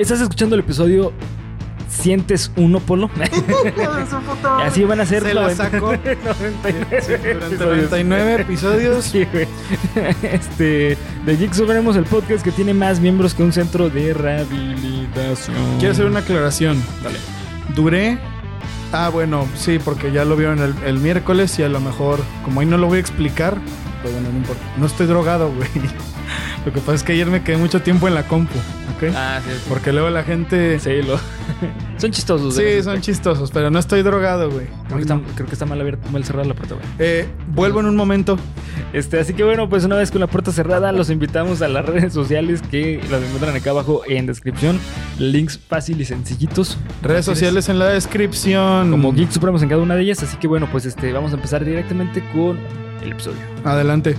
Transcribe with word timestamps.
Estás 0.00 0.22
escuchando 0.22 0.54
el 0.54 0.62
episodio 0.62 1.12
Sientes 1.90 2.50
uno, 2.56 2.80
Polo. 2.80 3.10
Así 4.62 4.82
van 4.84 5.00
a 5.00 5.04
ser 5.04 5.24
Se 5.24 5.34
la 5.34 5.42
90 5.42 5.70
sacó. 5.70 5.86
99 5.94 7.34
Durante 7.34 7.54
episodios. 7.54 7.90
99 7.90 8.34
episodios. 8.40 9.04
Sí. 9.04 9.26
Este, 10.22 10.96
de 11.26 11.36
Geek 11.36 11.52
Supremos, 11.52 11.96
el 11.96 12.04
podcast 12.04 12.42
que 12.42 12.50
tiene 12.50 12.72
más 12.72 12.98
miembros 12.98 13.34
que 13.34 13.42
un 13.42 13.52
centro 13.52 13.90
de 13.90 14.14
rehabilitación. 14.14 15.56
Quiero 15.78 15.92
hacer 15.92 16.06
una 16.06 16.20
aclaración. 16.20 16.82
Dale. 17.02 17.18
Duré. 17.74 18.18
Ah, 18.92 19.10
bueno, 19.10 19.46
sí, 19.54 19.78
porque 19.84 20.12
ya 20.12 20.24
lo 20.24 20.34
vieron 20.34 20.60
el, 20.60 20.74
el 20.86 20.98
miércoles 20.98 21.58
y 21.58 21.62
a 21.62 21.68
lo 21.68 21.80
mejor, 21.80 22.20
como 22.42 22.60
ahí 22.60 22.66
no 22.66 22.78
lo 22.78 22.86
voy 22.86 22.96
a 22.96 23.00
explicar, 23.00 23.58
pues 24.00 24.14
bueno, 24.14 24.30
no 24.30 24.38
importa. 24.38 24.62
No 24.78 24.86
estoy 24.86 25.06
drogado, 25.06 25.52
güey. 25.52 25.68
Lo 26.64 26.72
que 26.72 26.80
pasa 26.80 26.94
es 26.94 27.02
que 27.02 27.12
ayer 27.12 27.26
me 27.26 27.42
quedé 27.42 27.56
mucho 27.56 27.80
tiempo 27.80 28.06
en 28.06 28.14
la 28.14 28.24
compu, 28.24 28.58
¿ok? 28.96 29.14
Ah, 29.14 29.40
sí. 29.42 29.52
Porque 29.68 29.92
luego 29.92 30.10
la 30.10 30.22
gente. 30.22 30.78
Sí, 30.78 31.00
lo... 31.02 31.18
son 31.96 32.10
chistosos. 32.10 32.54
Sí, 32.54 32.82
son 32.82 33.00
chistosos, 33.00 33.50
pero 33.50 33.70
no 33.70 33.78
estoy 33.78 34.02
drogado, 34.02 34.50
güey. 34.50 34.66
Creo 34.86 34.96
que, 34.96 35.02
está, 35.02 35.20
creo 35.36 35.46
que 35.46 35.54
está 35.54 35.64
mal, 35.64 35.80
abierto, 35.80 36.10
mal 36.10 36.22
cerrada 36.22 36.46
la 36.46 36.54
puerta, 36.54 36.74
güey. 36.74 36.86
Eh, 36.98 37.26
vuelvo 37.54 37.80
en 37.80 37.86
un 37.86 37.96
momento. 37.96 38.38
Este, 38.92 39.18
así 39.18 39.32
que 39.32 39.42
bueno, 39.42 39.70
pues 39.70 39.84
una 39.84 39.96
vez 39.96 40.10
con 40.10 40.20
la 40.20 40.26
puerta 40.26 40.52
cerrada, 40.52 40.92
los 40.92 41.08
invitamos 41.08 41.62
a 41.62 41.68
las 41.68 41.86
redes 41.86 42.12
sociales 42.12 42.60
que 42.62 43.00
las 43.10 43.22
encuentran 43.22 43.56
acá 43.56 43.70
abajo 43.70 44.02
en 44.06 44.26
descripción. 44.26 44.78
Links 45.18 45.58
fácil 45.58 45.98
y 46.00 46.04
sencillitos. 46.04 46.76
Redes 47.02 47.24
sociales 47.24 47.70
en 47.70 47.78
la 47.78 47.86
descripción. 47.86 48.90
Como 48.90 49.14
Geek 49.14 49.30
Supremos 49.30 49.62
en 49.62 49.70
cada 49.70 49.80
una 49.80 49.96
de 49.96 50.02
ellas. 50.02 50.22
Así 50.22 50.36
que 50.36 50.46
bueno, 50.46 50.68
pues 50.70 50.84
este, 50.84 51.10
vamos 51.12 51.32
a 51.32 51.36
empezar 51.36 51.64
directamente 51.64 52.22
con 52.34 52.58
el 53.02 53.12
episodio. 53.12 53.38
Adelante. 53.64 54.16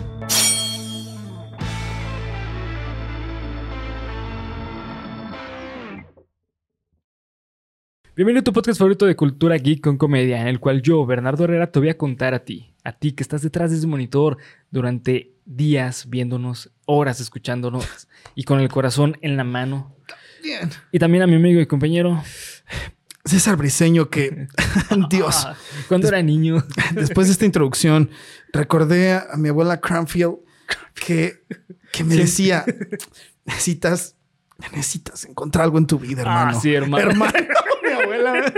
Bienvenido 8.22 8.42
a 8.42 8.44
tu 8.44 8.54
podcast 8.54 8.78
favorito 8.78 9.08
de 9.08 9.16
cultura 9.16 9.58
geek 9.58 9.82
con 9.82 9.98
comedia, 9.98 10.40
en 10.40 10.48
el 10.48 10.60
cual 10.60 10.84
yo, 10.84 11.04
Bernardo 11.08 11.46
Herrera, 11.46 11.72
te 11.72 11.80
voy 11.80 11.90
a 11.90 11.98
contar 11.98 12.36
a 12.36 12.46
ti, 12.46 12.72
a 12.84 12.92
ti 12.92 13.14
que 13.14 13.24
estás 13.24 13.42
detrás 13.42 13.72
de 13.72 13.78
ese 13.78 13.88
monitor 13.88 14.38
durante 14.70 15.34
días 15.46 16.08
viéndonos, 16.08 16.70
horas 16.86 17.20
escuchándonos 17.20 18.08
y 18.36 18.44
con 18.44 18.60
el 18.60 18.70
corazón 18.70 19.18
en 19.22 19.38
la 19.38 19.44
mano. 19.44 19.96
Bien. 20.44 20.70
Y 20.92 21.00
también 21.00 21.24
a 21.24 21.26
mi 21.26 21.34
amigo 21.34 21.60
y 21.62 21.66
compañero. 21.66 22.24
César 23.26 23.56
Briseño, 23.56 24.12
que. 24.12 24.46
Dios. 25.10 25.44
Ah, 25.48 25.56
cuando 25.88 26.08
era 26.08 26.22
niño. 26.22 26.64
Después 26.94 27.26
de 27.26 27.34
esta 27.34 27.46
introducción, 27.46 28.12
recordé 28.54 29.14
a, 29.14 29.30
mi 29.36 29.50
abuela 29.50 29.82
Cranfield 29.82 30.36
que, 30.94 31.42
que 31.92 32.04
me 32.04 32.16
decía: 32.18 32.66
necesitas, 33.46 34.16
necesitas 34.70 35.26
encontrar 35.26 35.66
algo 35.66 35.78
en 35.78 35.88
tu 35.88 35.98
vida, 36.00 36.22
hermano. 36.22 36.52
Ah, 36.58 36.60
sí, 36.60 36.74
hermano. 36.74 37.10
Hermano, 37.12 37.34
mi 37.84 37.90
abuela. 38.04 38.54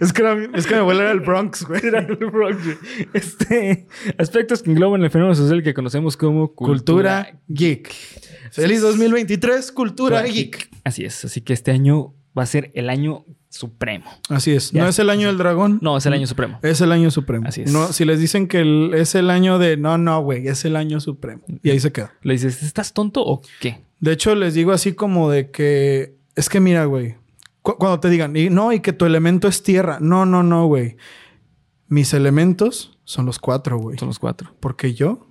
Es 0.00 0.12
que, 0.12 0.22
era- 0.22 0.48
es 0.54 0.66
que 0.66 0.74
mi 0.74 0.80
abuela 0.80 1.02
era 1.02 1.12
el 1.12 1.20
Bronx, 1.20 1.64
güey. 1.64 1.80
Era 1.84 2.00
el 2.00 2.16
Bronx, 2.16 2.64
güey. 2.64 2.76
Este, 3.12 3.86
aspectos 4.18 4.62
que 4.62 4.70
engloban 4.70 5.02
el 5.02 5.10
fenómeno 5.10 5.34
social 5.34 5.62
que 5.62 5.74
conocemos 5.74 6.16
como 6.16 6.54
Cultura 6.54 7.38
geek. 7.48 7.92
Feliz 8.50 8.80
2023, 8.80 9.72
cultura 9.72 10.22
geek. 10.22 10.70
Así 10.84 11.04
es, 11.04 11.24
así 11.24 11.40
que 11.40 11.52
este 11.52 11.70
año 11.72 12.14
va 12.36 12.42
a 12.42 12.46
ser 12.46 12.70
el 12.74 12.90
año 12.90 13.24
supremo. 13.56 14.04
Así 14.28 14.52
es. 14.52 14.70
Ya. 14.70 14.82
¿No 14.82 14.88
es 14.88 14.98
el 14.98 15.10
año 15.10 15.26
del 15.28 15.38
dragón? 15.38 15.78
No, 15.82 15.96
es 15.96 16.06
el 16.06 16.12
año 16.12 16.26
supremo. 16.26 16.58
Es 16.62 16.80
el 16.80 16.92
año 16.92 17.10
supremo. 17.10 17.48
Así 17.48 17.62
es. 17.62 17.72
No, 17.72 17.92
si 17.92 18.04
les 18.04 18.20
dicen 18.20 18.46
que 18.48 18.60
el- 18.60 18.92
es 18.94 19.14
el 19.14 19.30
año 19.30 19.58
de 19.58 19.76
no, 19.76 19.98
no, 19.98 20.20
güey, 20.22 20.46
es 20.48 20.64
el 20.64 20.76
año 20.76 21.00
supremo. 21.00 21.42
Y 21.62 21.70
ahí 21.70 21.80
se 21.80 21.92
queda. 21.92 22.12
Le 22.22 22.34
dices, 22.34 22.62
¿estás 22.62 22.92
tonto 22.92 23.22
o 23.24 23.40
qué? 23.60 23.82
De 24.00 24.12
hecho, 24.12 24.34
les 24.34 24.54
digo 24.54 24.72
así 24.72 24.92
como 24.92 25.30
de 25.30 25.50
que 25.50 26.16
es 26.34 26.48
que 26.48 26.60
mira, 26.60 26.84
güey, 26.84 27.16
cu- 27.62 27.76
cuando 27.78 27.98
te 28.00 28.10
digan, 28.10 28.36
y 28.36 28.50
no, 28.50 28.72
y 28.72 28.80
que 28.80 28.92
tu 28.92 29.04
elemento 29.06 29.48
es 29.48 29.62
tierra. 29.62 29.98
No, 30.00 30.26
no, 30.26 30.42
no, 30.42 30.66
güey. 30.66 30.96
Mis 31.88 32.12
elementos 32.14 32.98
son 33.04 33.26
los 33.26 33.38
cuatro, 33.38 33.78
güey. 33.78 33.96
Son 33.98 34.08
los 34.08 34.18
cuatro. 34.18 34.54
Porque 34.60 34.92
yo, 34.94 35.25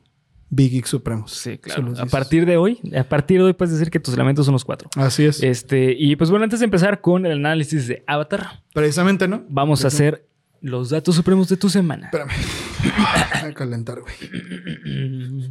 Big 0.49 0.71
Geek 0.71 0.85
Supremos. 0.85 1.31
Sí, 1.31 1.57
claro. 1.57 1.93
A 1.99 2.05
partir 2.05 2.45
de 2.45 2.57
hoy, 2.57 2.79
a 2.97 3.03
partir 3.03 3.39
de 3.39 3.45
hoy 3.45 3.53
puedes 3.53 3.73
decir 3.73 3.89
que 3.91 3.99
tus 3.99 4.13
elementos 4.13 4.45
son 4.45 4.53
los 4.53 4.63
cuatro. 4.63 4.89
Así 4.95 5.25
es. 5.25 5.41
Este, 5.43 5.95
y 5.97 6.15
pues 6.15 6.29
bueno, 6.29 6.43
antes 6.43 6.59
de 6.59 6.65
empezar 6.65 7.01
con 7.01 7.25
el 7.25 7.33
análisis 7.33 7.87
de 7.87 8.03
Avatar, 8.07 8.63
Precisamente, 8.73 9.27
¿no? 9.27 9.43
vamos 9.49 9.83
a 9.83 9.87
hacer 9.87 10.27
los 10.61 10.89
datos 10.89 11.15
supremos 11.15 11.47
de 11.49 11.57
tu 11.57 11.69
semana. 11.69 12.05
Espérame. 12.05 12.31
Voy 13.41 13.51
a 13.51 13.53
calentar, 13.53 13.99
güey. 14.01 14.13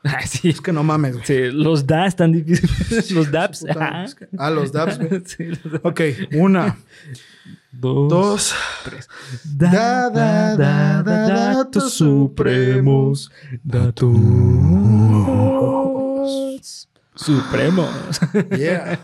Ah, 0.04 0.22
sí. 0.26 0.48
Es 0.50 0.60
que 0.60 0.72
no 0.72 0.84
mames, 0.84 1.14
güey. 1.14 1.26
Sí, 1.26 1.50
los 1.52 1.86
da 1.86 2.06
están 2.06 2.32
difíciles. 2.32 3.10
los 3.12 3.30
DAPs. 3.32 3.60
Puta, 3.60 3.72
ajá. 3.84 4.04
es 4.04 4.14
que- 4.14 4.28
Ah, 4.38 4.50
los 4.50 4.70
dabs, 4.72 4.98
güey. 4.98 5.22
Sí, 5.26 5.44
los 5.46 5.62
DAPs. 5.64 5.84
Ok, 5.84 6.00
una, 6.34 6.76
Dos, 7.72 8.08
dos. 8.08 8.54
tres. 8.84 9.08
Da, 9.44 10.08
da, 10.10 10.56
da, 10.56 11.02
da, 11.02 11.52
datos 11.54 11.92
supremos. 11.94 13.30
Datos 13.62 14.16
supremos. 17.14 18.20
Yeah. 18.56 18.98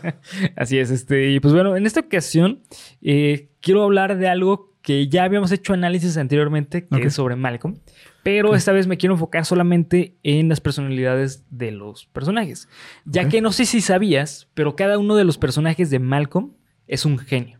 Así 0.55 0.79
es, 0.79 0.89
este, 0.91 1.31
y 1.31 1.39
pues 1.39 1.53
bueno, 1.53 1.75
en 1.75 1.85
esta 1.85 1.99
ocasión 2.01 2.61
eh, 3.01 3.49
quiero 3.61 3.83
hablar 3.83 4.17
de 4.17 4.27
algo 4.27 4.73
que 4.81 5.07
ya 5.07 5.23
habíamos 5.23 5.51
hecho 5.51 5.73
análisis 5.73 6.15
anteriormente, 6.17 6.87
que 6.87 7.03
es 7.03 7.13
sobre 7.13 7.35
Malcolm, 7.35 7.79
pero 8.25 8.55
esta 8.55 8.71
vez 8.71 8.87
me 8.87 8.97
quiero 8.97 9.13
enfocar 9.13 9.45
solamente 9.45 10.17
en 10.23 10.49
las 10.49 10.59
personalidades 10.59 11.45
de 11.51 11.69
los 11.69 12.07
personajes, 12.07 12.67
ya 13.05 13.29
que 13.29 13.39
no 13.39 13.51
sé 13.51 13.67
si 13.67 13.81
sabías, 13.81 14.49
pero 14.55 14.75
cada 14.75 14.97
uno 14.97 15.15
de 15.15 15.23
los 15.25 15.37
personajes 15.37 15.91
de 15.91 15.99
Malcolm 15.99 16.53
es 16.87 17.05
un 17.05 17.19
genio. 17.19 17.59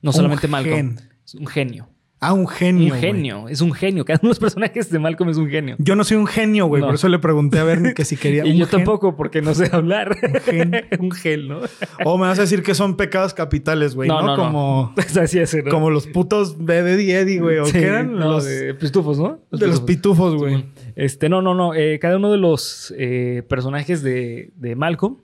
No 0.00 0.08
Un 0.08 0.14
solamente 0.14 0.48
Malcolm, 0.48 0.96
gen. 0.96 1.10
es 1.22 1.34
un 1.34 1.46
genio. 1.46 1.90
Ah, 2.22 2.34
un 2.34 2.46
genio. 2.46 2.92
Un 2.94 3.00
genio, 3.00 3.48
es 3.48 3.62
un 3.62 3.72
genio. 3.72 4.04
Cada 4.04 4.18
uno 4.22 4.28
de 4.28 4.32
los 4.32 4.38
personajes 4.38 4.90
de 4.90 4.98
Malcolm 4.98 5.30
es 5.30 5.38
un 5.38 5.48
genio. 5.48 5.76
Yo 5.78 5.96
no 5.96 6.04
soy 6.04 6.18
un 6.18 6.26
genio, 6.26 6.66
güey. 6.66 6.82
No. 6.82 6.88
Por 6.88 6.96
eso 6.96 7.08
le 7.08 7.18
pregunté 7.18 7.58
a 7.58 7.64
ver 7.64 7.94
que 7.94 8.04
si 8.04 8.18
quería 8.18 8.44
Y 8.46 8.50
un 8.50 8.56
yo 8.58 8.66
gen. 8.66 8.78
tampoco, 8.80 9.16
porque 9.16 9.40
no 9.40 9.54
sé 9.54 9.70
hablar. 9.72 10.14
gen. 10.44 10.72
un 11.00 11.10
gel, 11.12 11.48
¿no? 11.48 11.60
O 12.04 12.18
me 12.18 12.26
vas 12.26 12.38
a 12.38 12.42
decir 12.42 12.62
que 12.62 12.74
son 12.74 12.98
pecados 12.98 13.32
capitales, 13.32 13.94
güey. 13.94 14.08
No, 14.10 14.36
Como, 14.36 14.94
Así 15.18 15.38
es, 15.38 15.54
¿no? 15.64 15.70
como 15.70 15.88
los 15.88 16.06
putos 16.08 16.64
de 16.66 16.78
Eddie 16.80 17.18
Eddie, 17.20 17.40
güey. 17.40 17.56
¿O 17.58 17.64
Sí, 17.64 17.72
qué 17.72 17.86
eran? 17.86 18.14
no, 18.14 18.32
los, 18.32 18.44
de 18.44 18.74
pitufos, 18.74 19.18
¿no? 19.18 19.40
de 19.50 19.66
los 19.66 19.80
pitufos, 19.80 20.34
güey. 20.36 20.66
Este, 20.96 21.30
no, 21.30 21.40
no, 21.40 21.54
no. 21.54 21.72
eh, 21.74 21.98
cada 22.00 22.18
uno 22.18 22.30
de 22.30 22.36
los 22.38 22.92
eh, 22.98 23.42
personajes 23.48 24.02
de, 24.02 24.50
de 24.56 24.76
Malcolm 24.76 25.16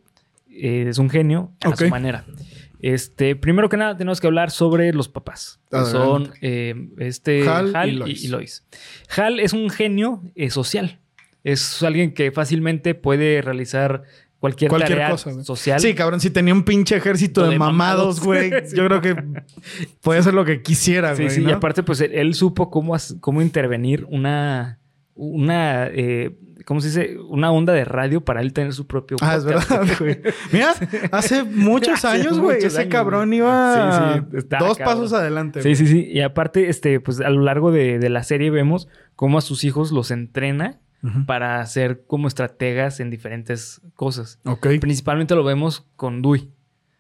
eh, 0.51 0.87
es 0.89 0.97
un 0.97 1.11
genio 1.11 1.51
a 1.63 1.77
su 1.77 1.89
manera. 1.91 2.25
Este, 2.87 3.35
primero 3.35 3.69
que 3.69 3.77
nada, 3.77 3.97
tenemos 3.97 4.21
que 4.21 4.29
hablar 4.29 4.53
sobre 4.53 4.93
los 4.93 5.09
papás. 5.09 5.59
Que 5.73 5.85
son 5.87 6.33
eh, 6.41 6.89
este, 6.99 7.49
Hal 7.49 7.75
Hal, 7.75 7.89
y 7.89 7.93
Lois. 7.93 8.25
y 8.25 8.29
Lois. 8.29 8.65
Hal 9.17 9.41
es 9.41 9.53
un 9.53 9.71
genio 9.71 10.23
eh, 10.37 10.51
social. 10.51 11.01
Es 11.43 11.83
alguien 11.83 12.15
que 12.15 12.31
fácilmente 12.31 12.95
puede 12.95 13.43
realizar 13.43 14.05
cualquier, 14.39 14.69
Cualquier 14.69 14.99
tarea 15.01 15.11
cosa, 15.11 15.43
social. 15.43 15.81
Sí, 15.81 15.95
cabrón. 15.95 16.21
Si 16.21 16.31
tenía 16.31 16.55
un 16.55 16.63
pinche 16.63 16.95
ejército 16.95 17.43
de, 17.43 17.51
De 17.51 17.59
mamados, 17.59 18.21
güey. 18.21 18.53
Sí. 18.67 18.77
Yo 18.77 18.87
creo 18.87 19.01
que 19.01 19.17
puede 20.01 20.21
hacer 20.21 20.35
lo 20.35 20.45
que 20.45 20.63
quisiera, 20.63 21.17
Sí, 21.17 21.25
güey. 21.25 21.35
sí, 21.35 21.41
¿no? 21.41 21.51
y 21.51 21.53
aparte, 21.55 21.83
pues 21.83 22.01
él, 22.01 22.13
él 22.15 22.35
supo 22.35 22.71
cómo, 22.71 22.97
cómo 23.19 23.43
intervenir 23.43 24.07
una, 24.09 24.79
una, 25.17 25.89
eh, 25.89 26.37
¿cómo 26.67 26.83
se 26.83 26.89
dice? 26.89 27.17
Una 27.31 27.51
onda 27.51 27.73
de 27.73 27.87
radio 27.87 28.21
para 28.23 28.43
él 28.43 28.53
tener 28.53 28.75
su 28.75 28.87
propio 28.87 29.17
Ah, 29.23 29.37
es 29.37 29.45
podcast. 29.45 29.71
verdad, 29.71 29.97
güey. 29.99 30.21
Mira, 30.53 30.75
hace 31.13 31.43
muchos 31.45 32.05
años, 32.05 32.39
güey. 32.39 32.63
Ese 32.63 32.81
años, 32.83 32.93
cabrón 32.93 33.29
güey. 33.29 33.39
iba 33.39 34.21
Sí, 34.21 34.25
sí, 34.31 34.37
está 34.37 34.59
dos 34.59 34.77
cabrón. 34.77 34.95
pasos 34.99 35.13
adelante. 35.15 35.63
Sí, 35.63 35.69
güey. 35.71 35.77
sí, 35.77 35.87
sí. 35.87 36.05
Y 36.13 36.21
aparte, 36.21 36.69
este, 36.69 37.01
pues 37.01 37.21
a 37.23 37.31
lo 37.31 37.41
largo 37.41 37.73
de, 37.73 37.99
de 37.99 38.09
la 38.11 38.23
serie 38.23 38.51
vemos 38.51 38.89
cómo 39.15 39.39
a 39.39 39.41
sus 39.41 39.65
hijos 39.65 39.91
los 39.93 40.11
entrena 40.11 40.81
para 41.25 41.65
ser 41.67 42.03
como 42.09 42.27
estrategas 42.27 42.99
en 42.99 43.11
diferentes 43.11 43.81
cosas. 43.95 44.41
Ok. 44.45 44.67
Principalmente 44.81 45.37
lo 45.37 45.45
vemos 45.45 45.87
con 45.95 46.21
Dewey. 46.21 46.51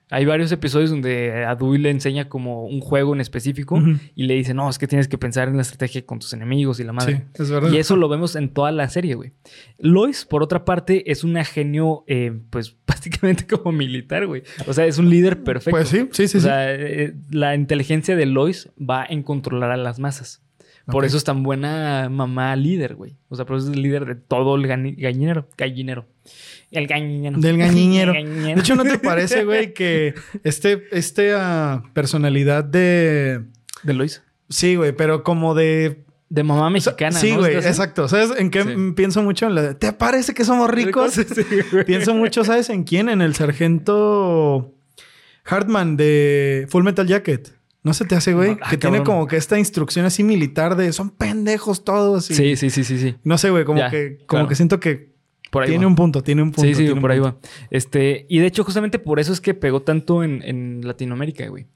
Hay 0.08 0.24
varios 0.24 0.52
episodios 0.52 0.90
donde 0.90 1.44
a 1.44 1.56
Dewey 1.56 1.80
le 1.80 1.90
enseña 1.90 2.28
como 2.28 2.64
un 2.64 2.80
juego 2.80 3.12
en 3.12 3.20
específico 3.20 3.82
y 4.14 4.26
le 4.26 4.34
dice, 4.34 4.54
no, 4.54 4.70
es 4.70 4.78
que 4.78 4.86
tienes 4.86 5.08
que 5.08 5.18
pensar 5.18 5.48
en 5.48 5.56
la 5.56 5.62
estrategia 5.62 6.06
con 6.06 6.20
tus 6.20 6.32
enemigos 6.32 6.78
y 6.78 6.84
la 6.84 6.92
madre. 6.92 7.26
Sí, 7.34 7.42
es 7.42 7.50
verdad. 7.50 7.72
Y 7.72 7.78
eso 7.78 7.96
lo 7.96 8.08
vemos 8.08 8.36
en 8.36 8.50
toda 8.50 8.70
la 8.70 8.88
serie, 8.88 9.16
güey. 9.16 9.32
Lois, 9.78 10.24
por 10.24 10.44
otra 10.44 10.64
parte, 10.64 11.10
es 11.10 11.24
una 11.24 11.44
genio, 11.44 12.04
eh, 12.06 12.32
pues 12.50 12.70
prácticamente 12.84 13.46
como 13.46 13.72
militar, 13.72 14.26
güey. 14.26 14.44
O 14.68 14.72
sea, 14.72 14.86
es 14.86 14.98
un 14.98 15.10
líder 15.10 15.42
perfecto. 15.42 15.76
Pues 15.76 15.88
sí, 15.88 16.08
sí, 16.12 16.28
sí. 16.28 16.38
o 16.38 16.40
sí. 16.40 16.46
sea, 16.46 16.72
eh, 16.72 17.14
la 17.30 17.56
inteligencia 17.56 18.14
de 18.14 18.26
Lois 18.26 18.70
va 18.78 19.04
en 19.04 19.24
controlar 19.24 19.72
a 19.72 19.76
las 19.76 19.98
masas. 19.98 20.45
Por 20.86 21.04
eso 21.04 21.16
es 21.16 21.24
tan 21.24 21.42
buena 21.42 22.08
mamá 22.08 22.54
líder, 22.54 22.94
güey. 22.94 23.16
O 23.28 23.34
sea, 23.36 23.44
por 23.44 23.56
eso 23.56 23.68
es 23.68 23.74
el 23.76 23.82
líder 23.82 24.04
de 24.06 24.14
todo 24.14 24.54
el 24.54 24.66
gallinero. 24.68 25.48
Gallinero. 25.58 26.06
El 26.70 26.86
gallinero. 26.86 27.38
Del 27.40 27.58
gallinero. 27.58 28.12
De 28.12 28.52
hecho, 28.52 28.76
¿no 28.76 28.84
te 28.84 28.98
parece, 28.98 29.44
güey, 29.44 29.74
que 29.74 30.14
este, 30.44 30.84
este 30.92 31.32
ah, 31.34 31.82
personalidad 31.92 32.62
de. 32.64 33.42
De 33.82 33.94
Lois. 33.94 34.22
Sí, 34.48 34.76
güey, 34.76 34.92
pero 34.92 35.24
como 35.24 35.54
de. 35.54 36.04
De 36.28 36.42
mamá 36.42 36.70
mexicana, 36.70 37.16
sí, 37.18 37.32
¿no? 37.32 37.38
güey, 37.38 37.54
¿Estás- 37.54 37.66
exacto. 37.70 38.08
¿Sabes 38.08 38.32
en 38.38 38.50
qué 38.50 38.62
Sí. 38.64 38.70
pienso 38.96 39.22
mucho? 39.22 39.46
En 39.46 39.54
la 39.54 39.62
de, 39.62 39.74
¿Te 39.74 39.92
parece 39.92 40.34
que 40.34 40.44
somos 40.44 40.68
ricos? 40.70 41.14
Sí, 41.14 41.44
güey. 41.72 41.84
pienso 41.84 42.14
mucho, 42.14 42.42
¿sabes 42.44 42.68
en 42.68 42.82
quién? 42.84 43.08
En 43.08 43.22
el 43.22 43.34
sargento. 43.34 44.72
Hartman 45.44 45.96
de 45.96 46.66
Full 46.68 46.82
Metal 46.82 47.06
Jacket. 47.06 47.55
¿No 47.86 47.94
se 47.94 48.04
te 48.04 48.16
hace, 48.16 48.34
güey? 48.34 48.56
No, 48.56 48.58
ah, 48.62 48.70
que 48.70 48.76
tiene 48.78 49.04
como 49.04 49.28
que 49.28 49.36
esta 49.36 49.56
instrucción 49.60 50.04
así 50.06 50.24
militar 50.24 50.74
de 50.74 50.92
son 50.92 51.10
pendejos 51.10 51.84
todos. 51.84 52.28
y- 52.30 52.34
Sí, 52.34 52.56
sí, 52.56 52.68
sí, 52.70 52.82
sí, 52.82 52.98
sí. 52.98 53.14
No 53.22 53.38
sé, 53.38 53.50
güey, 53.50 53.64
como 53.64 53.78
Ya, 53.78 53.90
que, 53.90 54.16
como 54.26 54.26
claro. 54.26 54.48
que 54.48 54.54
siento 54.56 54.80
que 54.80 55.14
Por 55.52 55.62
ahí 55.62 55.68
tiene 55.68 55.84
va. 55.84 55.90
un 55.90 55.94
punto, 55.94 56.22
tiene 56.24 56.42
un 56.42 56.50
punto. 56.50 56.62
Sí, 56.68 56.74
sí, 56.74 56.92
por 57.00 57.12
ahí 57.12 57.20
punto. 57.20 57.38
va. 57.40 57.48
Este, 57.70 58.26
y 58.28 58.40
de 58.40 58.46
hecho, 58.46 58.64
justamente 58.64 58.98
por 58.98 59.20
eso 59.20 59.32
es 59.32 59.40
que 59.40 59.54
pegó 59.54 59.82
tanto 59.82 60.24
en, 60.24 60.42
en 60.42 60.80
Latinoamérica, 60.84 61.46
güey. 61.48 61.66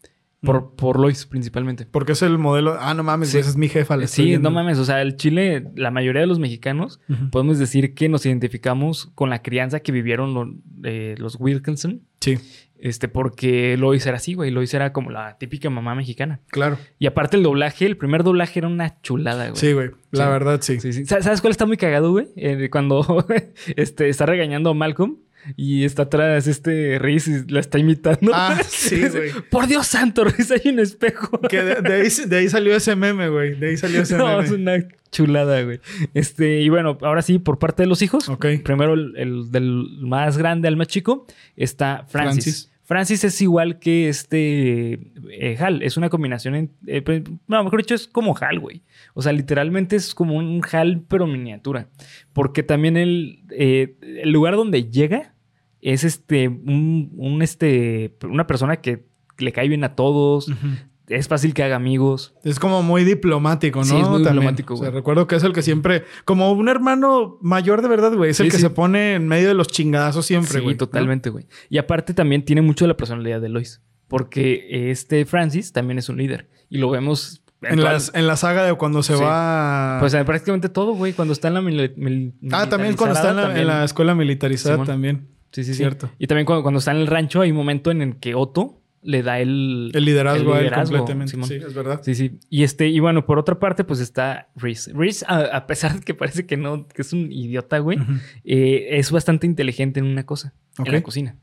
Por, 0.43 0.75
por 0.75 0.99
Lois, 0.99 1.27
principalmente. 1.27 1.85
Porque 1.85 2.13
es 2.13 2.23
el 2.23 2.39
modelo. 2.39 2.75
Ah, 2.81 2.95
no 2.95 3.03
mames, 3.03 3.29
Sí. 3.29 3.39
esa 3.39 3.51
es 3.51 3.57
mi 3.57 3.69
jefa. 3.69 3.97
la 3.99 4.07
Sí, 4.07 4.39
no 4.39 4.51
mames. 4.51 4.79
O 4.79 4.87
sea, 4.87 5.03
el 5.03 5.17
Chile, 5.17 5.67
la 5.77 5.91
mayoría 5.91 6.23
de 6.23 6.27
los 6.27 6.39
mexicanos, 6.39 6.99
podemos 7.31 7.59
decir 7.59 7.95
que 7.95 8.09
nos 8.09 8.25
identificamos 8.25 9.13
con 9.15 9.29
la 9.31 9.43
crianza 9.43 9.81
que 9.81 9.93
vivieron 9.93 10.33
lo- 10.35 10.51
eh, 10.83 11.15
los 11.19 11.37
Wilkinson. 11.39 12.01
Sí, 12.21 12.39
Este, 12.83 13.09
porque 13.09 13.77
Lois 13.77 14.07
era 14.07 14.17
así, 14.17 14.35
güey. 14.35 14.51
Lois 14.51 14.73
era 14.75 14.93
como 14.93 15.11
la 15.11 15.37
típica 15.39 15.69
mamá 15.71 15.95
mexicana. 15.95 16.41
claro. 16.51 16.79
Y 16.99 17.07
aparte 17.07 17.37
el 17.37 17.43
doblaje, 17.43 17.87
el 17.87 17.97
primer 17.97 18.23
doblaje 18.25 18.61
era 18.61 18.69
una 18.69 19.01
chulada, 19.03 19.51
güey. 19.51 19.57
Sí, 19.61 19.73
güey. 19.73 19.91
La 20.13 20.25
Sí. 20.25 20.31
verdad, 20.31 20.59
sí. 20.63 20.81
Sí, 20.81 20.93
sí. 20.93 21.05
¿Sabes 21.07 21.25
sabes 21.25 21.41
cuál 21.41 21.51
está 21.51 21.67
muy 21.67 21.77
cagado, 21.77 22.11
güey? 22.11 22.29
Eh, 22.37 22.69
cuando 22.71 23.27
este, 23.77 24.09
está 24.09 24.27
regañando 24.27 24.71
a 24.71 24.75
Malcolm 24.75 25.19
y 25.57 25.85
está 25.85 26.03
atrás 26.03 26.47
este 26.47 26.99
Reese 26.99 27.45
y 27.47 27.53
la 27.53 27.61
está 27.61 27.79
imitando. 27.79 28.33
Ah, 28.35 28.61
sí, 28.69 29.09
güey. 29.09 29.31
Por 29.51 29.67
Dios 29.67 29.87
santo, 29.87 30.25
Reese, 30.25 30.61
hay 30.63 30.71
un 30.73 30.81
espejo. 30.81 31.41
Que 31.43 31.63
de, 31.63 31.83
de 31.83 31.95
ahí, 31.95 32.09
de 32.27 32.37
ahí 32.37 32.49
salió 32.49 32.75
ese 32.77 32.97
meme, 32.97 33.29
güey. 33.29 33.59
De 33.59 33.71
ahí 33.71 33.77
salió 33.77 34.03
ese 34.03 34.17
No, 34.19 34.27
meme. 34.29 34.45
es 34.45 34.51
una 34.51 34.89
chulada, 35.11 35.63
güey. 35.63 35.81
Este, 36.15 36.61
y 36.61 36.69
bueno, 36.69 36.97
ahora 37.03 37.23
sí, 37.23 37.39
por 37.39 37.59
parte 37.59 37.83
de 37.83 37.89
los 37.89 38.03
hijos. 38.03 38.29
Ok. 38.29 38.47
Primero, 38.65 38.95
el, 38.95 39.15
el 39.17 39.51
del 39.51 39.87
más 40.01 40.39
grande 40.39 40.69
al 40.69 40.77
más 40.77 40.87
chico, 40.89 41.27
está 41.57 42.05
Francis. 42.09 42.45
Francis. 42.45 42.71
Francis, 42.91 43.23
es 43.23 43.41
igual 43.41 43.79
que 43.79 44.09
este 44.09 45.13
eh, 45.31 45.57
Hal. 45.61 45.81
Es 45.85 45.97
una 45.97 46.09
combinación. 46.09 46.57
En, 46.57 46.73
eh, 46.89 47.03
pues, 47.03 47.23
mejor 47.47 47.79
dicho, 47.79 47.95
es 47.95 48.09
como 48.09 48.37
Hal, 48.37 48.59
güey. 48.59 48.83
O 49.15 49.23
sea, 49.23 49.31
literalmente 49.33 49.95
es 49.95 50.13
como 50.13 50.35
un 50.35 50.61
Hal, 50.73 51.05
pero 51.07 51.29
miniatura. 51.29 51.89
Porque 52.33 52.65
también 52.65 52.97
el, 52.97 53.45
eh, 53.53 53.95
el 54.03 54.33
lugar 54.33 54.57
donde 54.57 54.91
llega 54.91 55.37
es 55.81 56.03
este, 56.03 56.49
un, 56.49 57.13
un, 57.17 57.43
este, 57.43 58.17
una 58.25 58.49
persona 58.49 58.81
que 58.81 59.07
le 59.39 59.53
cae 59.53 59.69
bien 59.69 59.85
a 59.85 59.95
todos. 59.95 60.49
Ujú. 60.49 60.67
Es 61.11 61.29
fácil 61.29 61.53
que 61.55 61.63
haga 61.63 61.77
amigos. 61.77 62.35
Es 62.45 62.59
como 62.59 62.83
muy 62.83 63.05
diplomático, 63.05 63.81
¿no? 63.81 63.85
Sí, 63.85 63.97
es 63.97 64.09
muy 64.09 64.23
También. 64.23 64.35
diplomático, 64.35 64.75
O 64.75 64.77
sea, 64.77 64.89
güey. 64.91 64.99
recuerdo 65.01 65.27
que 65.27 65.35
es 65.37 65.43
el 65.45 65.53
que 65.53 65.61
siempre, 65.63 66.05
como 66.25 66.53
un 66.53 66.69
hermano 66.69 67.37
mayor 67.43 67.83
de 67.83 67.89
verdad, 67.89 68.15
güey, 68.15 68.31
es 68.31 68.41
el 68.41 68.47
Sí, 68.47 68.51
que 68.53 68.57
sí. 68.59 68.63
se 68.63 68.71
pone 68.71 69.15
en 69.15 69.27
medio 69.29 69.49
de 69.49 69.55
los 69.55 69.69
chingadazos 69.69 70.25
siempre, 70.25 70.53
Sí, 70.53 70.61
güey. 70.61 70.75
¿no? 70.77 70.79
totalmente, 70.79 71.29
güey. 71.31 71.47
Y 71.69 71.79
aparte 71.79 72.15
también 72.15 72.45
tiene 72.45 72.63
mucho 72.63 72.85
de 72.85 72.89
la 72.89 72.97
personalidad 72.97 73.41
de 73.41 73.49
Lois. 73.49 73.83
Porque 74.09 74.91
este 74.91 75.25
Francis 75.25 75.73
también 75.73 75.99
es 75.99 76.09
un 76.09 76.17
líder. 76.17 76.49
Y 76.69 76.79
lo 76.79 76.91
vemos 76.91 77.43
En, 77.63 77.83
las, 77.83 78.11
en 78.15 78.27
la 78.27 78.37
saga 78.37 78.65
de 78.65 78.73
cuando 78.75 79.03
se 79.03 79.17
Sí. 79.17 79.23
va. 79.23 79.99
Pues 80.01 80.15
en 80.15 80.25
prácticamente 80.25 80.69
todo, 80.71 80.95
güey. 80.95 81.13
Cuando 81.13 81.33
está 81.33 81.49
en 81.49 81.55
la 81.55 81.61
mili- 81.61 81.93
mil- 81.97 82.35
ah, 82.53 82.67
también 82.69 82.97
cuando 82.97 83.15
está 83.17 83.31
en 83.31 83.37
la, 83.67 83.79
en 83.79 83.85
escuela 83.85 84.15
militarizada 84.15 84.77
Simón. 84.77 84.87
también. 84.87 85.29
Sí, 85.53 85.65
sí, 85.65 85.73
sí. 85.73 85.79
Cierto. 85.79 86.09
Y 86.19 86.27
también 86.27 86.47
cuando, 86.47 86.63
cuando 86.63 86.79
está 86.79 86.93
en 86.93 86.99
el 86.99 87.07
rancho 87.07 87.41
hay 87.43 87.51
un 87.51 87.57
momento 87.59 87.91
en 87.91 88.01
el 88.01 88.17
que 88.17 88.35
Otto 88.35 88.80
le 89.03 89.23
da 89.23 89.41
el... 89.41 89.91
El 89.95 90.05
liderazgo, 90.05 90.53
el 90.53 90.57
a 90.57 90.59
él 90.59 90.65
liderazgo, 90.65 90.97
completamente. 90.99 91.31
Simón. 91.33 91.49
Sí, 91.49 91.55
es 91.55 91.75
verdad. 91.75 92.01
Sí, 92.03 92.15
sí. 92.15 92.39
Y 92.49 92.65
este, 92.65 92.89
y 92.89 93.01
bueno, 93.01 93.27
por 93.27 93.39
otra 93.39 93.59
parte, 93.59 93.85
pues 93.85 94.01
está 94.01 94.49
Reese. 94.57 94.93
Reese, 94.93 95.25
a, 95.29 95.39
a 95.57 95.67
pesar 95.67 95.95
de 95.95 96.01
que 96.01 96.15
parece 96.15 96.47
que 96.47 96.57
no, 96.57 96.87
que 96.87 97.03
es 97.03 97.13
un 97.13 97.33
idiota, 97.33 97.79
güey, 97.79 97.99
eh, 98.45 98.89
es 98.91 99.11
bastante 99.11 99.47
inteligente 99.47 100.01
en 100.01 100.07
una 100.07 100.27
cosa, 100.27 100.55
en 100.79 100.93
la 100.93 101.03
cocina. 101.03 101.37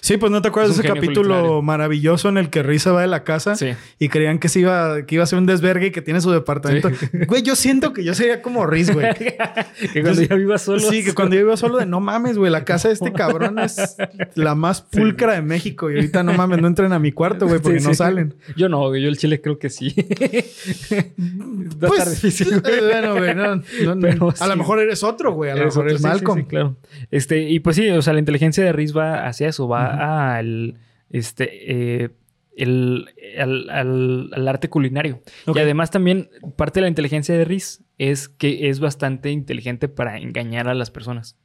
Sí, 0.00 0.16
pues 0.16 0.30
no 0.32 0.42
te 0.42 0.48
acuerdas 0.48 0.72
Es 0.72 0.76
de 0.78 0.82
ese 0.84 0.94
capítulo 0.94 1.34
culinario. 1.34 1.62
maravilloso 1.62 2.28
en 2.28 2.38
el 2.38 2.50
que 2.50 2.62
Risa 2.62 2.92
va 2.92 3.00
de 3.02 3.06
la 3.06 3.24
casa 3.24 3.54
Sí. 3.56 3.70
y 3.98 4.08
creían 4.08 4.38
que 4.38 4.48
se 4.48 4.60
iba, 4.60 5.04
que 5.06 5.14
iba 5.16 5.24
a 5.24 5.26
ser 5.26 5.38
un 5.38 5.46
desvergue 5.46 5.86
y 5.86 5.90
que 5.90 6.02
tiene 6.02 6.20
su 6.20 6.30
departamento. 6.30 6.90
Güey, 7.28 7.42
yo 7.42 7.56
siento 7.56 7.92
que 7.92 8.04
yo 8.04 8.14
sería 8.14 8.42
como 8.42 8.66
Riz, 8.66 8.90
güey. 8.92 9.06
que 9.92 10.02
cuando 10.02 10.22
ya 10.22 10.34
viva 10.36 10.58
solo. 10.58 10.80
Sí, 10.80 11.04
que 11.04 11.14
cuando 11.14 11.34
yo 11.36 11.42
iba 11.42 11.56
solo 11.56 11.78
de 11.78 11.86
no 11.86 12.00
mames, 12.00 12.38
güey, 12.38 12.50
la 12.50 12.64
casa 12.64 12.88
de 12.88 12.94
este 12.94 13.12
cabrón 13.14 13.58
es 13.58 13.96
la 14.34 14.54
más 14.54 14.82
pulcra 14.82 15.34
de 15.34 15.42
México. 15.42 15.90
Y 15.90 15.96
ahorita 15.96 16.22
no 16.22 16.32
mames, 16.34 16.60
no 16.60 16.68
entren 16.68 16.92
a 16.92 16.98
mi 16.98 17.12
cuarto, 17.12 17.46
güey, 17.46 17.60
porque 17.60 17.80
no 17.80 17.94
salen. 17.94 18.34
Yo 18.56 18.68
no, 18.68 18.88
güey, 18.88 19.02
yo 19.02 19.08
el 19.08 19.16
chile 19.18 19.40
creo 19.40 19.58
que 19.58 19.70
sí. 19.70 19.94
Va 19.96 21.86
a 21.86 21.88
Pues, 21.88 22.00
estar 22.00 22.10
difícil, 22.10 22.60
güey. 22.60 22.74
eh, 22.74 22.80
bueno, 22.82 23.16
güey, 23.16 23.34
no, 23.34 23.56
no. 23.56 24.00
Pero 24.00 24.34
a 24.38 24.46
lo 24.46 24.56
mejor 24.56 24.80
eres 24.80 25.02
otro, 25.02 25.32
güey. 25.32 25.50
A 25.50 25.54
lo 25.54 25.62
Eres 25.62 25.74
mejor 25.76 25.84
otro, 25.86 25.96
es 25.96 26.02
sí, 26.02 26.08
sí, 26.08 26.08
Malcolm. 26.14 26.44
claro. 26.46 26.76
Este, 27.10 27.40
y 27.48 27.60
pues 27.60 27.76
sí, 27.76 27.88
o 27.90 28.02
sea, 28.02 28.12
la 28.12 28.18
inteligencia 28.18 28.64
de 28.64 28.72
Riz 28.72 28.96
va 28.96 29.26
hacia 29.26 29.48
eso, 29.48 29.68
va 29.68 29.75
al 29.84 30.78
este 31.10 32.02
eh, 32.04 32.10
el, 32.56 33.06
al, 33.38 33.68
al- 33.70 34.30
al 34.32 34.48
arte 34.48 34.68
culinario. 34.70 35.20
Y 35.54 35.58
además 35.58 35.90
también 35.90 36.30
parte 36.56 36.80
de 36.80 36.82
la 36.82 36.88
inteligencia 36.88 37.36
de 37.36 37.44
Riz 37.44 37.82
es 37.98 38.28
que 38.28 38.68
es 38.70 38.80
bastante 38.80 39.30
inteligente 39.30 39.88
para 39.88 40.18
engañar 40.18 40.68
a 40.68 40.74
las 40.74 40.90
personas. 40.90 41.36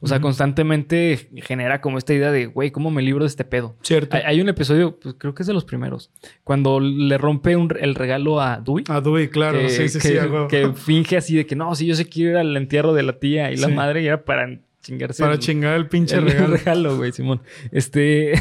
O 0.00 0.06
sea, 0.06 0.20
constantemente 0.20 1.28
genera 1.42 1.80
como 1.80 1.98
esta 1.98 2.14
idea 2.14 2.30
de, 2.30 2.46
güey, 2.46 2.70
¿cómo 2.70 2.88
me 2.92 3.02
libro 3.02 3.24
de 3.24 3.28
este 3.28 3.44
pedo? 3.44 3.76
Cierto. 3.82 4.16
Hay, 4.16 4.22
hay 4.26 4.40
un 4.40 4.48
episodio, 4.48 4.96
pues, 5.00 5.16
creo 5.18 5.34
que 5.34 5.42
es 5.42 5.46
de 5.48 5.54
los 5.54 5.64
primeros, 5.64 6.12
cuando 6.44 6.78
le 6.78 7.18
rompe 7.18 7.56
un- 7.56 7.74
el 7.80 7.96
regalo 7.96 8.40
a 8.40 8.60
Dewey. 8.64 8.84
A 8.88 9.00
Dewey, 9.00 9.26
claro. 9.28 9.58
que, 9.58 9.70
sí, 9.70 9.88
sí, 9.88 9.98
que- 9.98 10.08
sí. 10.08 10.16
a 10.18 10.26
huevo. 10.26 10.46
que 10.46 10.72
finge 10.74 11.16
así 11.16 11.34
de 11.34 11.46
que 11.46 11.56
no, 11.56 11.74
si 11.74 11.84
yo 11.86 11.96
sé 11.96 12.08
que 12.08 12.20
ir 12.20 12.36
al 12.36 12.56
entierro 12.56 12.92
de 12.94 13.02
la 13.02 13.18
tía 13.18 13.50
y 13.50 13.56
la 13.56 13.66
Sí. 13.66 13.72
madre 13.74 14.02
y 14.02 14.06
era 14.06 14.24
para 14.24 14.48
chingarse. 14.88 15.22
Para 15.22 15.34
el- 15.34 15.38
chingar 15.38 15.76
el 15.76 15.88
pinche 15.88 16.16
el 16.16 16.24
regalo. 16.24 16.56
regalo, 16.56 16.96
güey, 16.96 17.12
Simón. 17.12 17.42
Este. 17.70 18.32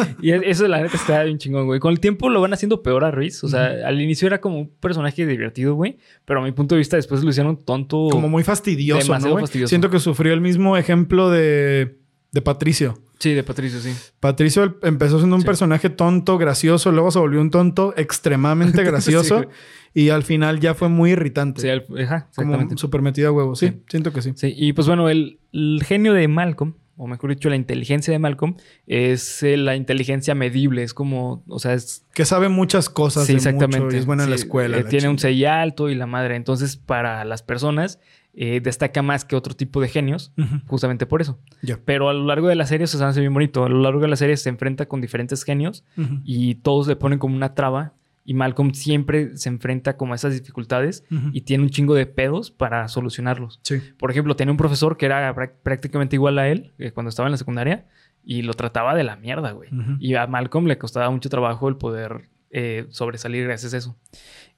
y 0.22 0.30
eso, 0.32 0.66
la 0.66 0.80
neta, 0.82 0.96
está 0.96 1.22
bien 1.24 1.38
chingón, 1.38 1.66
güey. 1.66 1.78
Con 1.78 1.92
el 1.92 2.00
tiempo 2.00 2.28
lo 2.30 2.40
van 2.40 2.52
haciendo 2.52 2.82
peor 2.82 3.04
a 3.04 3.10
Reese. 3.10 3.44
O 3.44 3.48
sea, 3.48 3.66
al 3.86 4.00
inicio 4.00 4.26
era 4.26 4.40
como 4.40 4.58
un 4.58 4.68
personaje 4.80 5.26
divertido, 5.26 5.74
güey. 5.74 5.98
Pero 6.24 6.40
a 6.40 6.44
mi 6.44 6.52
punto 6.52 6.74
de 6.74 6.78
vista, 6.78 6.96
después 6.96 7.22
lo 7.22 7.30
hicieron 7.30 7.56
tonto. 7.64 8.08
Como 8.10 8.28
muy 8.28 8.42
fastidioso, 8.44 9.00
¿no, 9.00 9.04
Demasiado 9.14 9.38
fastidioso. 9.38 9.68
Siento 9.68 9.90
que 9.90 9.98
sufrió 10.00 10.32
el 10.32 10.40
mismo 10.40 10.76
ejemplo 10.76 11.30
de, 11.30 11.98
de 12.32 12.42
Patricio. 12.42 12.98
Sí, 13.18 13.34
de 13.34 13.42
Patricio, 13.42 13.80
sí. 13.80 13.92
Patricio 14.18 14.62
el- 14.62 14.76
empezó 14.82 15.18
siendo 15.18 15.36
un 15.36 15.42
Sí. 15.42 15.46
personaje 15.46 15.90
tonto, 15.90 16.38
gracioso, 16.38 16.90
luego 16.90 17.10
se 17.10 17.18
volvió 17.18 17.42
un 17.42 17.50
tonto 17.50 17.92
extremadamente 17.98 18.82
gracioso 18.84 19.36
güey. 19.36 19.48
Y 19.94 20.10
al 20.10 20.22
final 20.22 20.60
ya 20.60 20.74
fue 20.74 20.88
muy 20.88 21.10
irritante. 21.12 21.60
Sí, 21.62 21.68
ajá, 21.68 22.26
exactamente. 22.28 22.66
como 22.66 22.78
súper 22.78 23.02
metido 23.02 23.28
a 23.28 23.32
huevo. 23.32 23.56
Sí, 23.56 23.68
Sí. 23.68 23.82
siento 23.88 24.12
que 24.12 24.22
sí. 24.22 24.32
Sí, 24.36 24.54
y 24.56 24.72
pues 24.72 24.86
bueno, 24.86 25.08
el, 25.08 25.38
el 25.52 25.82
genio 25.84 26.12
de 26.12 26.28
Malcolm, 26.28 26.74
o 26.96 27.06
mejor 27.06 27.30
dicho, 27.30 27.48
la 27.48 27.56
inteligencia 27.56 28.12
de 28.12 28.18
Malcolm, 28.18 28.56
es 28.86 29.42
eh, 29.42 29.56
la 29.56 29.74
inteligencia 29.74 30.34
medible. 30.34 30.82
Es 30.82 30.92
como, 30.92 31.42
o 31.48 31.58
sea, 31.58 31.72
es 31.74 32.04
Que 32.12 32.24
sabe 32.26 32.48
muchas 32.50 32.90
cosas. 32.90 33.26
Sí, 33.26 33.32
de 33.32 33.38
exactamente. 33.38 33.80
mucho 33.80 33.96
y 33.96 33.98
es 34.00 34.06
buena 34.06 34.24
en 34.24 34.30
la 34.30 34.36
escuela. 34.36 34.76
eh, 34.76 34.82
la 34.82 34.88
tiene 34.88 35.08
un. 35.08 35.18
CI 35.18 35.44
alto 35.46 35.88
y 35.88 35.94
la 35.94 36.06
madre. 36.06 36.36
Entonces, 36.36 36.76
para 36.76 37.24
las 37.24 37.42
personas, 37.42 38.00
eh, 38.34 38.60
destaca 38.62 39.00
más 39.02 39.24
que 39.24 39.34
otro 39.34 39.56
tipo 39.56 39.80
de 39.80 39.88
genios, 39.88 40.32
justamente 40.66 41.06
por 41.06 41.22
eso. 41.22 41.38
Pero 41.86 42.10
a 42.10 42.12
lo 42.12 42.26
largo 42.26 42.48
de 42.48 42.54
la 42.54 42.66
serie 42.66 42.86
se 42.86 43.02
hace 43.02 43.20
bien 43.20 43.32
bonito. 43.32 43.64
A 43.64 43.68
lo 43.70 43.80
largo 43.80 44.00
de 44.00 44.08
la 44.08 44.16
serie 44.16 44.36
se 44.36 44.50
enfrenta 44.50 44.86
con 44.86 45.00
diferentes 45.00 45.42
genios 45.42 45.84
y 46.22 46.56
todos 46.56 46.86
le 46.86 46.96
ponen 46.96 47.18
como 47.18 47.34
una 47.34 47.54
traba. 47.54 47.94
Y 48.24 48.34
Malcolm 48.34 48.74
siempre 48.74 49.36
se 49.36 49.48
enfrenta 49.48 49.96
como 49.96 50.12
a 50.12 50.16
esas 50.16 50.34
dificultades 50.34 51.04
y 51.32 51.40
tiene 51.40 51.64
un 51.64 51.70
chingo 51.70 51.94
de 51.94 52.06
pedos 52.06 52.50
para 52.50 52.86
solucionarlos. 52.88 53.60
Sí. 53.62 53.80
Por 53.98 54.10
ejemplo, 54.10 54.36
tenía 54.36 54.52
un 54.52 54.58
profesor 54.58 54.96
que 54.96 55.06
era 55.06 55.34
prá- 55.34 55.52
prácticamente 55.62 56.16
igual 56.16 56.38
a 56.38 56.46
él 56.48 56.72
eh, 56.78 56.92
cuando 56.92 57.08
estaba 57.08 57.26
en 57.28 57.32
la 57.32 57.38
secundaria 57.38 57.86
y 58.22 58.42
lo 58.42 58.52
trataba 58.54 58.94
de 58.94 59.04
la 59.04 59.16
mierda, 59.16 59.52
güey. 59.52 59.70
Y 60.00 60.14
a 60.14 60.26
Malcolm 60.26 60.66
le 60.66 60.76
costaba 60.78 61.10
mucho 61.10 61.28
trabajo 61.30 61.68
el 61.68 61.76
poder 61.76 62.28
eh, 62.50 62.86
sobresalir 62.90 63.44
gracias 63.44 63.72
a 63.74 63.78
eso. 63.78 63.96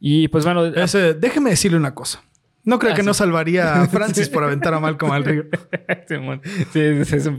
Y 0.01 0.29
pues 0.29 0.45
bueno, 0.45 0.65
Ese- 0.67 1.15
déjeme 1.15 1.51
decirle 1.51 1.79
una 1.79 1.95
cosa. 1.95 2.23
No 2.65 2.79
creo 2.79 2.93
Ah, 2.93 2.95
que 2.95 3.03
sí. 3.03 3.07
no 3.07 3.13
salvaría 3.15 3.83
a 3.83 3.89
Francis 3.89 4.29
por 4.29 4.45
aventar 4.45 4.73
a 4.73 4.79
Malcolm 4.79 5.11
al 5.13 5.25
río. 5.25 5.45
Sí, 6.73 6.81
es, 6.81 7.13
es-. 7.13 7.31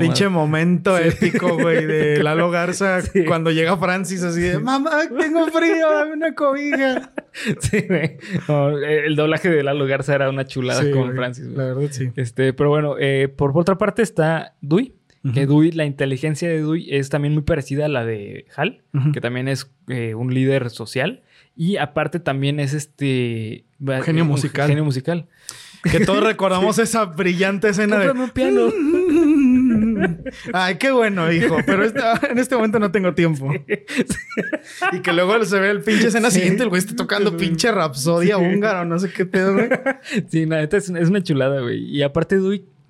Pinche 0.00 0.28
momento 0.28 0.96
Sí. 0.98 1.08
épico, 1.08 1.56
güey, 1.56 1.86
de 1.86 2.22
Lalo 2.22 2.50
Garza 2.50 3.00
Sí. 3.00 3.24
cuando 3.24 3.50
llega 3.50 3.76
Francis 3.76 4.22
así 4.22 4.40
de 4.40 4.58
mamá, 4.58 4.90
tengo 5.18 5.46
frío, 5.48 5.90
dame 5.90 6.12
una 6.12 6.34
cobija. 6.34 7.12
Sí, 7.60 7.84
güey. 7.86 8.16
No, 8.48 8.70
el 8.78 9.14
doblaje 9.16 9.50
de 9.50 9.62
Lalo 9.62 9.86
Garza 9.86 10.14
era 10.14 10.30
una 10.30 10.46
chulada 10.46 10.82
con 10.90 11.04
güey, 11.04 11.16
Francis. 11.16 11.44
güey. 11.46 11.56
La 11.56 11.64
verdad, 11.74 11.88
sí. 11.90 12.10
Este, 12.16 12.52
pero 12.54 12.70
bueno, 12.70 12.96
eh, 12.98 13.28
por, 13.28 13.52
por 13.52 13.60
otra 13.62 13.76
parte 13.78 14.02
está 14.02 14.54
Dewey. 14.62 14.94
Que 15.34 15.44
Ujú. 15.44 15.54
Dewey, 15.54 15.72
la 15.72 15.84
inteligencia 15.84 16.48
de 16.48 16.58
Dewey 16.58 16.86
es 16.94 17.08
también 17.10 17.34
muy 17.34 17.42
parecida 17.42 17.86
a 17.86 17.88
la 17.88 18.04
de 18.04 18.46
Hal, 18.56 18.82
que 19.12 19.20
también 19.20 19.48
es 19.48 19.70
eh, 19.88 20.14
un 20.14 20.32
líder 20.32 20.70
social. 20.70 21.22
Y 21.56 21.78
aparte 21.78 22.20
también 22.20 22.60
es 22.60 22.74
este... 22.74 23.64
Genio 24.04 24.24
musical. 24.24 24.68
Genio 24.68 24.84
musical. 24.84 25.26
Que 25.82 26.00
todos 26.00 26.22
recordamos 26.22 26.78
esa 26.80 27.04
brillante 27.06 27.68
escena 27.68 27.98
de 27.98 28.08
Cómprame 28.08 28.24
un 28.24 28.30
piano. 28.30 30.22
Ay, 30.52 30.76
qué 30.76 30.90
bueno, 30.90 31.30
hijo. 31.32 31.56
Pero 31.64 31.84
esta- 31.84 32.20
en 32.30 32.38
este 32.38 32.56
momento 32.56 32.78
no 32.78 32.90
tengo 32.90 33.14
tiempo. 33.14 33.52
Y 34.92 35.00
que 35.00 35.12
luego 35.12 35.42
se 35.44 35.58
ve 35.58 35.70
el 35.70 35.80
pinche 35.82 36.08
escena 36.08 36.30
Sí. 36.30 36.38
siguiente, 36.40 36.62
el 36.64 36.68
güey 36.68 36.80
está 36.80 36.94
tocando 36.94 37.36
pinche 37.36 37.70
rapsodia 37.72 38.36
Sí. 38.36 38.42
húngaro, 38.42 38.84
no 38.84 38.98
sé 38.98 39.10
qué 39.12 39.24
pedo, 39.26 39.54
güey. 39.54 39.68
Sí, 40.28 40.44
la 40.46 40.56
neta 40.58 40.76
es, 40.76 40.90
es 40.90 41.08
una 41.08 41.22
chulada, 41.22 41.60
güey. 41.60 41.78
Y 41.84 42.02
aparte, 42.02 42.38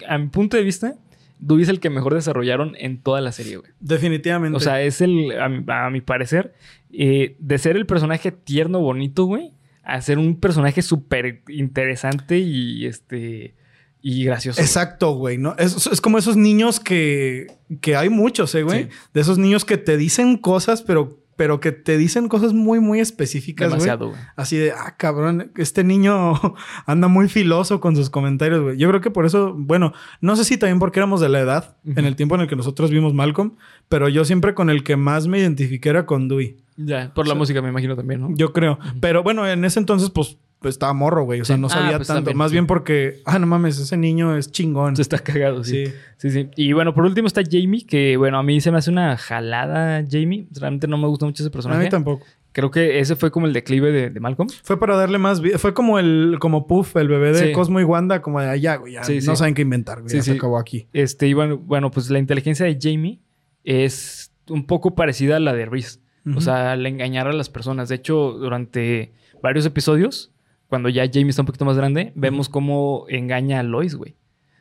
a 0.09 0.19
mi 0.19 0.27
punto 0.29 0.57
de 0.57 0.63
vista, 0.65 0.95
Dewey 1.39 1.63
es 1.65 1.69
el 1.69 1.81
que 1.81 1.91
mejor 1.91 2.15
desarrollaron 2.15 2.75
en 2.79 3.01
toda 3.03 3.21
la 3.21 3.33
serie, 3.33 3.57
güey. 3.59 3.71
Definitivamente. 3.81 4.57
O 4.57 4.61
sea, 4.61 4.81
es 4.83 5.01
el, 5.01 5.39
a, 5.41 5.49
mi- 5.49 5.65
a 5.69 5.91
mi 5.91 6.01
parecer, 6.01 6.55
eh, 6.93 7.37
de 7.39 7.59
ser 7.59 7.77
el 7.77 7.87
personaje 7.87 8.33
tierno, 8.33 8.81
bonito, 8.81 9.25
güey, 9.25 9.53
a 9.83 10.01
ser 10.01 10.19
un 10.19 10.41
personaje 10.41 10.83
súper 10.83 11.43
interesante 11.49 12.39
y 12.39 12.87
este 12.87 13.55
y 14.03 14.25
gracioso. 14.25 14.61
Exacto, 14.61 15.15
güey, 15.17 15.37
¿no? 15.37 15.57
Es, 15.59 15.87
es 15.89 16.01
como 16.01 16.17
esos 16.19 16.37
niños 16.37 16.79
que, 16.81 17.49
que 17.81 17.97
hay 17.97 18.09
muchos, 18.09 18.55
¿eh, 18.55 18.63
güey? 18.63 18.85
Sí. 18.85 18.89
De 19.15 19.21
esos 19.21 19.37
niños 19.37 19.65
que 19.65 19.79
te 19.79 19.97
dicen 19.97 20.37
cosas, 20.37 20.83
pero, 20.83 21.19
pero 21.37 21.61
que 21.61 21.73
te 21.73 21.97
dicen 21.99 22.29
cosas 22.29 22.53
muy, 22.53 22.81
muy 22.81 23.01
específicas. 23.01 23.71
Demasiado, 23.71 24.09
güey. 24.09 24.21
Así 24.35 24.57
de, 24.57 24.73
ah, 24.73 24.97
cabrón, 24.97 25.53
este 25.57 25.85
niño 25.85 26.35
anda 26.87 27.09
muy 27.09 27.29
filoso 27.29 27.81
con 27.81 27.95
sus 27.95 28.11
comentarios, 28.11 28.63
güey. 28.63 28.79
Yo 28.79 28.89
creo 28.89 29.01
que 29.01 29.11
por 29.11 29.27
eso, 29.27 29.55
bueno, 29.57 29.93
no 30.21 30.35
sé 30.37 30.45
si 30.45 30.57
también 30.57 30.79
porque 30.79 30.99
éramos 30.99 31.21
de 31.21 31.29
la 31.29 31.41
edad, 31.41 31.77
en 31.85 32.05
el 32.05 32.17
tiempo 32.17 32.35
en 32.35 32.43
el 32.43 32.49
que 32.49 32.57
nosotros 32.57 32.91
vimos 32.91 33.15
Malcolm, 33.15 33.53
pero 33.89 34.09
yo 34.09 34.25
siempre 34.25 34.55
con 34.55 34.71
el 34.71 34.83
que 34.83 34.97
más 34.97 35.27
me 35.27 35.39
identifiqué 35.39 35.91
era 35.91 36.07
con 36.07 36.29
Dewey. 36.29 36.57
Ya, 36.77 37.13
por 37.15 37.27
la 37.27 37.33
O 37.33 37.35
sea, 37.35 37.39
música 37.39 37.63
me 37.63 37.69
imagino 37.71 37.97
también, 37.97 38.21
¿no? 38.21 38.29
Yo 38.35 38.53
creo. 38.53 38.79
Pero 39.01 39.23
bueno, 39.23 39.49
en 39.49 39.65
ese 39.65 39.79
entonces, 39.79 40.11
pues, 40.11 40.39
pues, 40.67 40.75
estaba 40.75 40.93
morro, 40.93 41.25
güey. 41.25 41.41
O 41.41 41.45
sea, 41.45 41.57
Sí. 41.57 41.63
no 41.63 41.69
Ah, 41.69 41.71
sabía 41.71 41.97
pues, 41.97 42.09
tanto. 42.09 42.19
también, 42.21 42.37
más 42.39 42.51
sí. 42.51 42.55
bien 42.57 42.67
porque, 42.67 43.21
ah, 43.25 43.39
no 43.39 43.47
mames, 43.47 43.79
ese 43.79 43.97
niño 43.97 44.37
es 44.37 44.51
chingón. 44.51 44.97
Se 44.97 45.03
está 45.03 45.19
cagado, 45.19 45.63
sí. 45.65 45.87
Sí. 45.87 45.93
sí. 46.19 46.31
Sí, 46.31 46.49
Y 46.57 46.73
bueno, 46.73 46.95
por 46.95 47.05
último 47.05 47.27
está 47.27 47.43
Jamie, 47.49 47.87
que 47.87 48.17
bueno, 48.17 48.39
a 48.39 48.43
mí 48.43 48.61
se 48.61 48.71
me 48.73 48.79
hace 48.79 48.91
una 48.91 49.17
jalada 49.17 50.05
Jamie. 50.11 50.47
Realmente 50.53 50.87
no 50.89 50.99
me 50.99 51.07
gusta 51.09 51.27
mucho 51.27 51.43
ese 51.43 51.49
A 51.49 51.53
personaje. 51.53 51.85
mí 51.85 51.89
tampoco. 51.91 52.25
Creo 52.53 52.71
que 52.71 53.01
ese 53.01 53.17
fue 53.17 53.31
como 53.31 53.47
el 53.47 53.53
declive 53.53 53.93
de, 53.93 54.09
de 54.09 54.19
Malcolm. 54.21 54.49
Fue 54.63 54.79
para 54.81 54.97
darle 54.97 55.19
más 55.19 55.43
vida. 55.43 55.59
Fue 55.59 55.75
como 55.75 55.99
el, 55.99 56.39
como 56.41 56.67
Puff, 56.67 56.97
el 56.97 57.07
bebé 57.09 57.33
de 57.33 57.49
Sí. 57.49 57.53
Cosmo 57.53 57.81
y 57.81 57.85
Wanda, 57.85 58.23
como 58.23 58.41
de 58.41 58.49
allá, 58.49 58.77
güey. 58.77 58.95
Ya 58.95 59.05
Sí, 59.05 59.17
no 59.17 59.21
sí. 59.21 59.37
saben 59.37 59.53
qué 59.55 59.61
inventar, 59.61 59.99
güey. 60.01 60.09
Sí, 60.11 60.17
ya 60.17 60.23
se 60.23 60.33
acabó 60.33 60.59
aquí. 60.59 60.87
Este, 60.95 61.29
y 61.29 61.35
bueno, 61.35 61.59
bueno, 61.59 61.91
pues 61.91 62.09
la 62.09 62.19
inteligencia 62.19 62.65
de 62.65 62.79
Jamie 62.81 63.21
es 63.65 64.33
un 64.49 64.67
poco 64.67 64.95
parecida 64.95 65.37
a 65.37 65.41
la 65.41 65.53
de 65.53 65.67
Reese. 65.67 66.01
O 66.35 66.41
sea, 66.41 66.73
al 66.73 66.85
engañar 66.87 67.29
a 67.29 67.33
las 67.33 67.49
personas. 67.51 67.89
De 67.89 67.95
hecho, 67.95 68.33
durante 68.33 69.13
varios 69.45 69.65
episodios, 69.65 70.33
cuando 70.69 70.89
ya 70.89 71.07
Jamie 71.07 71.31
está 71.31 71.43
un 71.43 71.47
poquito 71.47 71.65
más 71.65 71.77
grande, 71.77 72.13
vemos 72.15 72.49
cómo 72.49 73.07
engaña 73.09 73.61
a 73.61 73.63
Lois, 73.63 73.95
güey. 73.95 74.17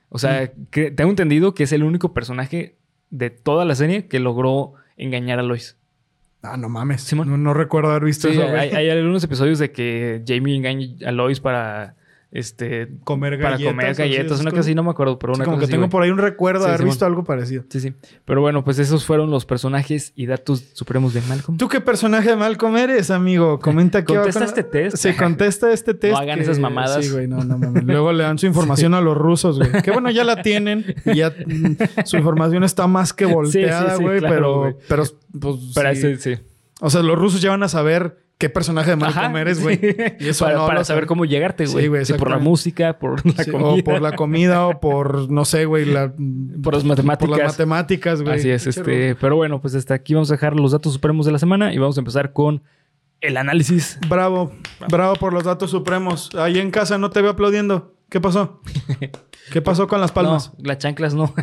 O 0.10 0.20
sea, 0.20 0.52
que 0.72 0.92
tengo 0.92 1.10
entendido 1.10 1.54
que 1.54 1.64
es 1.64 1.72
el 1.72 1.84
único 1.84 2.14
personaje 2.14 2.76
de 3.10 3.30
toda 3.30 3.66
la 3.66 3.76
serie 3.76 4.08
que 4.08 4.20
logró 4.20 4.74
engañar 4.98 5.40
a 5.40 5.44
Lois. 5.44 5.78
Ah, 6.42 6.58
no 6.58 6.70
mames. 6.70 7.12
No, 7.14 7.26
no 7.26 7.54
recuerdo 7.54 7.90
haber 7.90 8.04
visto 8.06 8.28
Sí, 8.28 8.36
eso, 8.38 8.48
güey. 8.48 8.60
hay, 8.60 8.70
hay 8.70 8.90
algunos 8.92 9.24
episodios 9.24 9.58
de 9.60 9.72
que 9.72 10.24
Jamie 10.28 10.56
engaña 10.56 10.88
a 11.08 11.12
Lois 11.12 11.40
para 11.40 11.96
este 12.36 12.90
Comer 13.04 13.38
para 13.38 13.52
galletas. 13.52 13.74
comer 13.74 13.92
o 13.92 13.96
sí, 13.96 14.02
galletas, 14.02 14.40
una 14.42 14.50
cosa 14.52 14.62
así, 14.62 14.76
no 14.76 14.84
me 14.84 14.92
acuerdo, 14.92 15.18
pero 15.18 15.34
Sí, 15.34 15.40
una 15.40 15.46
como 15.46 15.58
cosa 15.58 15.62
que 15.62 15.66
así, 15.66 15.72
tengo 15.72 15.90
por 15.90 16.04
ahí 16.04 16.10
un 16.12 16.18
recuerdo 16.18 16.62
Sí, 16.62 16.68
de 16.68 16.74
haber 16.76 16.86
visto 16.86 17.06
algo 17.06 17.24
parecido. 17.24 17.64
Sí, 17.70 17.80
sí. 17.80 17.94
Pero 18.26 18.42
bueno, 18.42 18.64
pues 18.64 18.78
esos 18.80 19.06
fueron 19.06 19.32
los 19.32 19.46
personajes 19.46 20.12
y 20.16 20.26
datos 20.26 20.64
supremos 20.74 21.14
de 21.14 21.22
Malcolm. 21.22 21.58
¿Tú 21.58 21.68
qué 21.70 21.82
personaje 21.82 22.30
de 22.30 22.36
Malcolm 22.36 22.76
eres, 22.78 23.10
amigo? 23.10 23.60
Comenta 23.60 24.00
aquí 24.00 24.14
Contesta 24.14 24.42
abajo. 24.42 24.56
este 24.60 24.64
test. 24.64 24.98
Se 24.98 25.16
contesta 25.16 25.72
este 25.72 25.94
test. 25.94 26.18
hagan 26.18 26.40
esas 26.40 26.60
mamadas. 26.60 27.06
Sí, 27.06 27.12
güey, 27.12 27.28
no, 27.28 27.44
no 27.44 27.58
mames. 27.58 27.84
Luego 27.86 28.12
le 28.12 28.24
dan 28.24 28.38
su 28.38 28.46
información 28.48 28.94
a 28.94 29.02
los 29.02 29.18
rusos, 29.18 29.58
güey. 29.58 29.82
Que 29.82 29.92
bueno, 29.92 30.12
ya 30.12 30.24
la 30.24 30.42
tienen. 30.42 30.86
Y 31.06 31.16
ya 31.16 31.30
mm, 31.30 31.76
su 32.06 32.18
información 32.18 32.64
está 32.64 32.88
más 32.88 33.14
que 33.14 33.26
volteada, 33.26 33.98
sí, 33.98 34.04
güey. 34.04 34.20
claro, 34.20 34.76
pero, 34.78 34.78
pero, 34.88 35.04
pues. 35.40 35.72
Pero 35.74 35.96
sí. 35.96 36.08
ese, 36.08 36.18
sí. 36.36 36.42
O 36.82 36.90
sea, 36.90 37.02
los 37.02 37.18
rusos 37.18 37.42
ya 37.42 37.52
van 37.52 37.64
a 37.64 37.70
saber 37.70 38.25
qué 38.38 38.50
personaje 38.50 38.92
de 38.92 38.96
Malcolm 38.98 39.26
Ajá, 39.28 39.42
eres, 39.42 39.62
güey. 39.62 39.78
sí. 39.78 39.88
Y 40.20 40.28
eso 40.30 40.46
para 40.46 40.58
no 40.58 40.66
para 40.68 40.80
lo 40.80 40.86
saber 40.86 41.06
cómo 41.06 41.26
llegarte, 41.26 41.68
Sí, 41.68 41.74
güey. 41.74 41.88
güey, 41.88 42.06
Sí, 42.06 42.14
por 42.14 42.30
la 42.30 42.38
música, 42.38 42.98
por 43.00 43.26
la 43.26 43.44
Sí, 43.44 43.52
comida. 43.52 43.70
o 43.70 43.84
por 43.84 44.02
la 44.02 44.16
comida 44.16 44.68
o 44.68 44.80
por, 44.80 45.32
no 45.32 45.46
sé, 45.46 45.66
güey, 45.66 45.86
la, 45.86 46.14
Por 46.62 46.74
las 46.74 46.84
matemáticas. 46.84 47.30
Por 47.30 47.38
las 47.38 47.54
matemáticas, 47.54 48.22
güey. 48.22 48.36
Así 48.40 48.50
es, 48.50 48.68
este. 48.68 49.16
Pero 49.16 49.36
bueno, 49.36 49.62
pues 49.62 49.76
hasta 49.76 49.94
aquí 49.94 50.14
vamos 50.14 50.30
a 50.32 50.34
dejar 50.36 50.56
los 50.56 50.72
datos 50.72 50.94
supremos 50.94 51.26
de 51.26 51.32
la 51.32 51.40
semana 51.40 51.74
y 51.74 51.78
vamos 51.78 51.98
a 51.98 52.02
empezar 52.02 52.34
con 52.34 52.62
el 53.22 53.38
análisis. 53.38 53.98
Bravo, 54.10 54.52
bravo 54.90 55.16
por 55.16 55.34
los 55.34 55.44
datos 55.46 55.72
supremos. 55.72 56.30
Ahí 56.36 56.60
en 56.60 56.70
casa 56.72 56.98
no 56.98 57.10
te 57.10 57.22
veo 57.22 57.32
aplaudiendo. 57.32 57.96
¿Qué 58.10 58.22
pasó? 58.22 58.62
¿Qué 59.52 59.62
pasó 59.62 59.88
con 59.88 60.02
las 60.02 60.12
palmas? 60.12 60.52
No, 60.58 60.64
las 60.64 60.78
chanclas 60.80 61.14
no. 61.14 61.34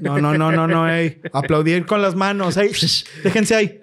No, 0.00 0.18
no, 0.18 0.36
no, 0.36 0.52
no, 0.52 0.66
no, 0.66 0.88
ey. 0.88 1.20
Aplaudir 1.32 1.86
con 1.86 2.02
las 2.02 2.14
manos, 2.14 2.56
ey. 2.56 2.72
Déjense 3.22 3.54
ahí. 3.54 3.82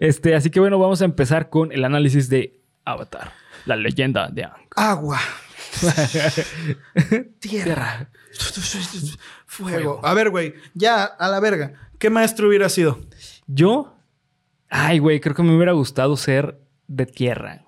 Este, 0.00 0.34
así 0.34 0.50
que 0.50 0.60
bueno, 0.60 0.78
vamos 0.78 1.02
a 1.02 1.04
empezar 1.04 1.48
con 1.48 1.72
el 1.72 1.84
análisis 1.84 2.28
de 2.28 2.60
Avatar, 2.84 3.32
la 3.64 3.76
leyenda 3.76 4.28
de 4.28 4.44
Aang. 4.44 4.68
Agua. 4.76 5.18
Tierra. 7.40 8.10
Fuego. 9.46 10.00
A 10.02 10.14
ver, 10.14 10.30
güey. 10.30 10.54
Ya, 10.74 11.04
a 11.04 11.28
la 11.28 11.40
verga. 11.40 11.72
¿Qué 11.98 12.10
maestro 12.10 12.48
hubiera 12.48 12.68
sido? 12.68 13.00
Yo, 13.46 13.96
ay, 14.68 14.98
güey, 14.98 15.20
creo 15.20 15.34
que 15.34 15.42
me 15.42 15.54
hubiera 15.54 15.72
gustado 15.72 16.16
ser 16.16 16.60
de 16.86 17.06
tierra. 17.06 17.64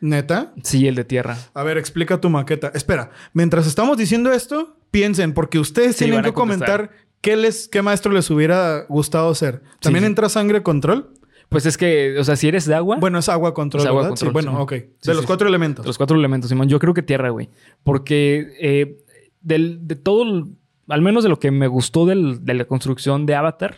¿Neta? 0.00 0.52
Sí, 0.62 0.86
el 0.86 0.94
de 0.94 1.04
tierra. 1.04 1.36
A 1.54 1.62
ver, 1.62 1.78
explica 1.78 2.20
tu 2.20 2.28
maqueta. 2.30 2.70
Espera, 2.74 3.10
mientras 3.32 3.66
estamos 3.66 3.96
diciendo 3.96 4.32
esto, 4.32 4.76
piensen, 4.90 5.32
porque 5.32 5.58
ustedes 5.58 5.96
Sí, 5.96 6.04
tienen 6.04 6.22
que 6.22 6.32
comentar 6.32 6.90
qué, 7.20 7.36
les, 7.36 7.68
qué 7.68 7.82
maestro 7.82 8.12
les 8.12 8.30
hubiera 8.30 8.84
gustado 8.88 9.34
ser. 9.34 9.62
¿También 9.80 10.04
sí. 10.04 10.08
entra 10.08 10.28
sangre 10.28 10.62
control? 10.62 11.12
Pues 11.48 11.64
es 11.64 11.76
que, 11.78 12.18
o 12.18 12.24
sea, 12.24 12.34
si 12.36 12.48
eres 12.48 12.66
de 12.66 12.74
agua, 12.74 12.96
Bueno, 12.98 13.18
es 13.18 13.28
agua 13.28 13.54
control, 13.54 13.82
Es 13.82 13.86
agua 13.86 14.02
¿verdad? 14.02 14.10
control, 14.10 14.30
sí, 14.30 14.32
bueno, 14.32 14.60
ok. 14.60 14.72
De 14.72 15.14
los 15.14 15.24
cuatro 15.26 15.46
elementos. 15.48 15.86
los 15.86 15.96
cuatro 15.96 16.16
elementos, 16.16 16.50
Simón, 16.50 16.68
yo 16.68 16.78
creo 16.80 16.92
que 16.92 17.02
tierra, 17.02 17.30
güey. 17.30 17.48
Porque 17.84 18.52
eh, 18.60 18.98
del- 19.40 19.86
de 19.86 19.94
todo, 19.94 20.48
al 20.88 21.02
menos 21.02 21.22
de 21.22 21.30
lo 21.30 21.38
que 21.38 21.50
me 21.52 21.68
gustó 21.68 22.04
del- 22.04 22.44
de 22.44 22.54
la 22.54 22.64
construcción 22.64 23.26
de 23.26 23.36
Avatar, 23.36 23.76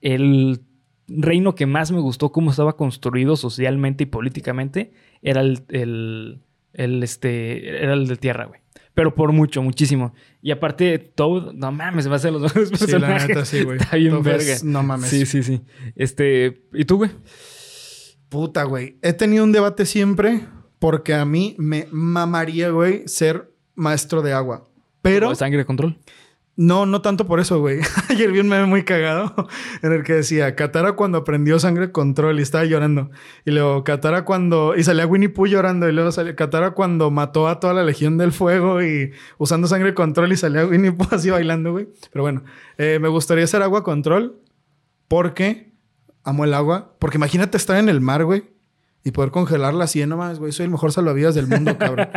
el 0.00 0.60
reino 1.08 1.54
que 1.54 1.66
más 1.66 1.90
me 1.90 2.00
gustó 2.00 2.30
cómo 2.32 2.50
estaba 2.50 2.76
construido 2.76 3.36
socialmente 3.36 4.04
y 4.04 4.06
políticamente 4.06 4.92
era 5.22 5.40
el, 5.40 5.62
el- 5.70 6.40
el, 6.74 7.02
este, 7.02 7.82
era 7.82 7.94
el 7.94 8.06
de 8.06 8.16
tierra, 8.16 8.44
güey. 8.44 8.60
Pero 8.94 9.14
por 9.14 9.32
mucho, 9.32 9.62
muchísimo. 9.62 10.12
Y 10.42 10.50
aparte, 10.50 10.98
todo, 10.98 11.52
no 11.52 11.72
mames, 11.72 12.04
se 12.04 12.10
va 12.10 12.16
a 12.16 12.18
hacer 12.18 12.32
los 12.32 12.42
mejores 12.54 12.68
Sí, 12.68 12.74
la 12.74 12.78
personajes. 12.98 13.28
neta, 13.28 13.44
sí, 13.44 13.62
güey. 13.64 13.78
Está 13.78 13.96
bien 13.96 14.14
Entonces, 14.14 14.46
verga. 14.46 14.60
No 14.64 14.82
mames. 14.82 15.08
Sí, 15.08 15.24
sí, 15.26 15.42
sí. 15.42 15.60
Este, 15.96 16.62
¿y 16.74 16.84
tú, 16.84 16.98
güey? 16.98 17.10
Puta, 18.28 18.64
güey. 18.64 18.98
He 19.02 19.12
tenido 19.12 19.44
un 19.44 19.52
debate 19.52 19.86
siempre 19.86 20.42
porque 20.78 21.14
a 21.14 21.24
mí 21.24 21.54
me 21.58 21.88
mamaría, 21.90 22.70
güey, 22.70 23.02
ser 23.06 23.50
maestro 23.74 24.22
de 24.22 24.32
agua. 24.32 24.68
Pero 25.02 25.30
¿O 25.30 25.34
sangre 25.34 25.58
de 25.58 25.64
control. 25.64 25.98
No, 26.58 26.86
no 26.86 27.02
tanto 27.02 27.24
por 27.24 27.38
eso, 27.38 27.60
güey. 27.60 27.78
Ayer 28.10 28.32
vi 28.32 28.40
un 28.40 28.48
meme 28.48 28.66
muy 28.66 28.82
cagado 28.82 29.32
en 29.82 29.92
el 29.92 30.02
que 30.02 30.14
decía 30.14 30.56
Katara 30.56 30.94
cuando 30.94 31.18
aprendió 31.18 31.60
sangre 31.60 31.92
control 31.92 32.40
y 32.40 32.42
estaba 32.42 32.64
llorando. 32.64 33.10
Y 33.44 33.52
luego 33.52 33.84
Katara 33.84 34.24
cuando. 34.24 34.74
Y 34.74 34.82
salía 34.82 35.06
Winnie 35.06 35.28
Pooh 35.28 35.46
llorando. 35.46 35.88
Y 35.88 35.92
luego 35.92 36.10
salía 36.10 36.34
Katara 36.34 36.72
cuando 36.72 37.12
mató 37.12 37.46
a 37.46 37.60
toda 37.60 37.74
la 37.74 37.84
Legión 37.84 38.18
del 38.18 38.32
Fuego 38.32 38.82
y 38.82 39.12
usando 39.38 39.68
sangre 39.68 39.94
control 39.94 40.32
y 40.32 40.36
salía 40.36 40.66
Winnie 40.66 40.90
Pooh 40.90 41.06
así 41.12 41.30
bailando, 41.30 41.70
güey. 41.70 41.90
Pero 42.12 42.24
bueno, 42.24 42.42
eh, 42.76 42.98
me 43.00 43.06
gustaría 43.06 43.46
ser 43.46 43.62
agua 43.62 43.84
control 43.84 44.42
porque 45.06 45.74
amo 46.24 46.44
el 46.44 46.54
agua. 46.54 46.96
Porque 46.98 47.18
imagínate 47.18 47.56
estar 47.56 47.78
en 47.78 47.88
el 47.88 48.00
mar, 48.00 48.24
güey. 48.24 48.50
Y 49.04 49.12
poder 49.12 49.30
congelarla 49.30 49.84
así, 49.84 50.04
no 50.06 50.16
mames, 50.16 50.38
güey. 50.38 50.52
Soy 50.52 50.64
el 50.64 50.70
mejor 50.70 50.92
salvavidas 50.92 51.34
del 51.34 51.46
mundo, 51.46 51.78
cabrón. 51.78 52.08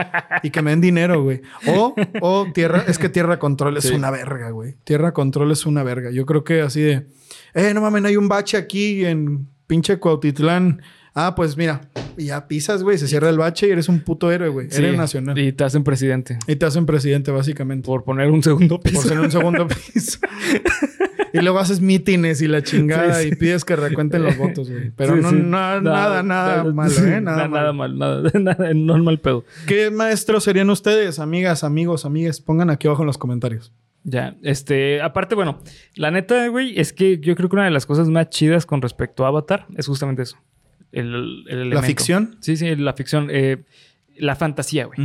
y 0.44 0.50
que 0.50 0.62
me 0.62 0.72
den 0.72 0.82
dinero, 0.82 1.24
güey. 1.24 1.42
O, 1.68 1.96
o 2.22 2.48
tierra, 2.54 2.84
es 2.88 2.98
que 2.98 3.08
tierra 3.08 3.40
control 3.40 3.78
es 3.78 3.86
Sí. 3.86 3.94
una 3.94 4.12
verga, 4.12 4.50
güey. 4.50 4.76
Tierra 4.84 5.14
control 5.14 5.52
es 5.52 5.66
una 5.66 5.84
verga. 5.84 6.10
Yo 6.12 6.26
creo 6.26 6.44
que 6.44 6.62
así 6.62 6.82
de, 6.82 7.08
eh, 7.54 7.74
no 7.74 7.82
mames, 7.82 8.04
hay 8.06 8.18
un 8.18 8.28
bache 8.28 8.58
aquí 8.58 9.06
en 9.06 9.48
pinche 9.68 9.98
Cuautitlán. 10.00 10.82
Ah, 11.14 11.36
pues 11.36 11.56
mira, 11.58 11.82
y 12.18 12.26
ya 12.28 12.48
pisas, 12.48 12.84
güey, 12.84 12.98
se 12.98 13.06
cierra 13.08 13.30
el 13.30 13.38
bache 13.38 13.68
y 13.68 13.72
eres 13.72 13.88
un 13.90 14.00
puto 14.00 14.32
héroe, 14.32 14.48
güey. 14.50 14.72
Sí, 14.72 14.78
Eres 14.78 14.98
nacional. 14.98 15.38
Y... 15.38 15.48
Y 15.48 15.52
te 15.52 15.64
hacen 15.66 15.84
presidente. 15.84 16.40
te 16.46 16.66
hacen 16.66 16.86
presidente, 16.86 17.32
básicamente. 17.32 17.86
Por 17.86 18.04
poner 18.04 18.32
un 18.32 18.42
segundo 18.42 18.80
piso. 18.80 18.96
Por 19.02 19.08
ser 19.10 19.20
un 19.20 19.30
segundo 19.32 19.68
piso. 19.94 20.20
Y 21.34 21.40
luego 21.42 21.60
haces 21.60 21.82
mítines 21.82 22.42
y 22.42 22.48
la 22.48 22.62
chingada 22.64 23.16
Sí, 23.16 23.24
sí. 23.24 23.30
y 23.34 23.36
pides 23.36 23.64
que 23.66 23.76
recuenten 23.76 24.24
los 24.24 24.38
votos, 24.38 24.70
güey. 24.70 24.92
Pero 24.96 25.16
Sí, 25.16 25.22
no, 25.22 25.32
no- 25.32 25.82
nada, 25.82 26.24
nada 26.24 26.64
malo, 26.66 26.94
¿eh? 27.06 27.22
Nada, 27.22 27.48
nada, 27.48 27.48
nada 27.48 27.74
mal, 27.74 27.98
nada, 27.98 28.32
nada, 28.40 28.74
no 28.74 28.96
es 28.98 29.04
mal 29.04 29.20
pedo. 29.20 29.44
¿Qué 29.68 29.90
maestros 29.92 30.44
serían 30.44 30.70
ustedes, 30.70 31.20
amigas, 31.20 31.64
amigos, 31.64 32.06
amigas? 32.06 32.42
Pongan 32.42 32.70
aquí 32.70 32.88
abajo 32.88 33.04
en 33.04 33.08
los 33.08 33.18
comentarios. 33.18 33.72
Ya, 34.04 34.36
este, 34.42 35.02
aparte, 35.02 35.36
bueno, 35.36 35.60
la 35.96 36.10
neta, 36.10 36.48
güey, 36.48 36.80
es 36.80 36.92
que 36.92 37.20
yo 37.20 37.36
creo 37.36 37.50
que 37.50 37.56
una 37.56 37.66
de 37.66 37.72
las 37.72 37.86
cosas 37.86 38.08
más 38.10 38.30
chidas 38.30 38.66
con 38.66 38.82
respecto 38.82 39.26
a 39.26 39.28
Avatar 39.28 39.68
es 39.78 39.86
justamente 39.86 40.24
eso. 40.24 40.38
El, 40.92 41.46
el 41.48 41.70
¿La 41.70 41.84
ficción? 41.84 42.36
Sí, 42.42 42.58
sí, 42.58 42.76
la 42.76 42.94
ficción. 42.94 43.28
eh, 43.32 43.64
la 44.18 44.36
fantasía, 44.36 44.86
güey. 44.86 44.98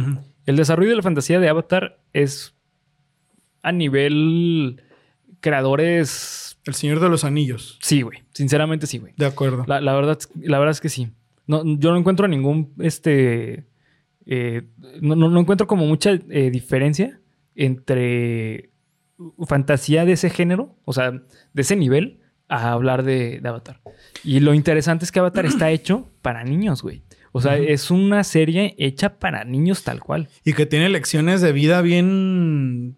El 0.47 0.57
desarrollo 0.57 0.91
de 0.91 0.97
la 0.97 1.03
fantasía 1.03 1.39
de 1.41 1.49
Avatar 1.49 1.99
es 2.13 2.55
a 3.63 3.71
nivel 3.73 4.83
creadores. 5.41 6.59
El 6.65 6.75
Señor 6.75 7.01
de 7.01 7.09
los 7.09 7.25
Anillos. 7.25 7.79
Sí, 7.83 8.03
güey. 8.03 8.25
Sinceramente, 8.33 8.87
sí, 8.87 8.99
güey. 8.99 9.15
De 9.17 9.27
acuerdo. 9.27 9.65
La, 9.69 9.81
la 9.81 9.95
verdad, 9.95 10.19
la 10.41 10.59
verdad 10.59 10.73
es 10.73 10.81
que 10.81 10.89
sí. 10.89 11.09
No, 11.47 11.63
yo 11.65 11.93
no 11.93 11.97
encuentro 11.99 12.27
ningún, 12.27 12.73
este, 12.81 13.67
eh, 14.27 14.63
no, 15.01 15.15
no- 15.15 15.29
no 15.31 15.41
encuentro 15.41 15.69
como 15.69 15.87
mucha 15.87 16.11
eh, 16.29 16.51
diferencia 16.51 17.21
entre 17.55 18.71
fantasía 19.47 20.05
de 20.05 20.13
ese 20.13 20.29
género, 20.29 20.77
o 20.85 20.93
sea, 20.93 21.13
de 21.13 21.63
ese 21.63 21.77
nivel, 21.77 22.19
a 22.49 22.73
hablar 22.73 23.03
de, 23.05 23.41
de 23.41 23.49
Avatar. 23.49 23.81
Y 24.25 24.41
lo 24.41 24.55
interesante 24.55 25.05
es 25.05 25.13
que 25.13 25.21
Avatar 25.21 25.47
está 25.47 25.71
hecho 25.71 26.11
para 26.21 26.43
niños, 26.45 26.83
güey. 26.83 27.03
O 27.33 27.41
sea, 27.41 27.59
es 27.59 27.91
una 27.91 28.25
serie 28.25 28.75
hecha 28.79 29.19
para 29.19 29.45
niños 29.45 29.85
tal 29.85 30.01
cual. 30.01 30.29
Y 30.43 30.55
que 30.55 30.65
tiene 30.65 30.89
lecciones 30.89 31.43
de 31.43 31.53
vida 31.53 31.83
bien 31.83 32.97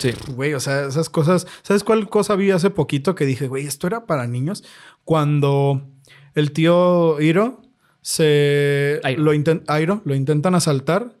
Sí. 0.00 0.12
Güey, 0.34 0.54
o 0.54 0.60
sea, 0.60 0.86
esas 0.86 1.08
cosas. 1.08 1.46
¿Sabes 1.62 1.84
cuál 1.84 2.08
cosa 2.08 2.34
vi 2.34 2.50
hace 2.50 2.70
poquito 2.70 3.14
que 3.14 3.24
dije, 3.26 3.46
güey, 3.46 3.66
esto 3.66 3.86
era 3.86 4.06
para 4.06 4.26
niños? 4.26 4.64
Cuando 5.04 5.88
el 6.34 6.50
tío 6.52 7.20
Hiro 7.20 7.62
se. 8.00 9.00
Airo. 9.04 9.22
Lo, 9.22 9.34
inten- 9.34 9.62
Airo, 9.68 10.02
lo 10.04 10.14
intentan 10.14 10.54
asaltar 10.54 11.14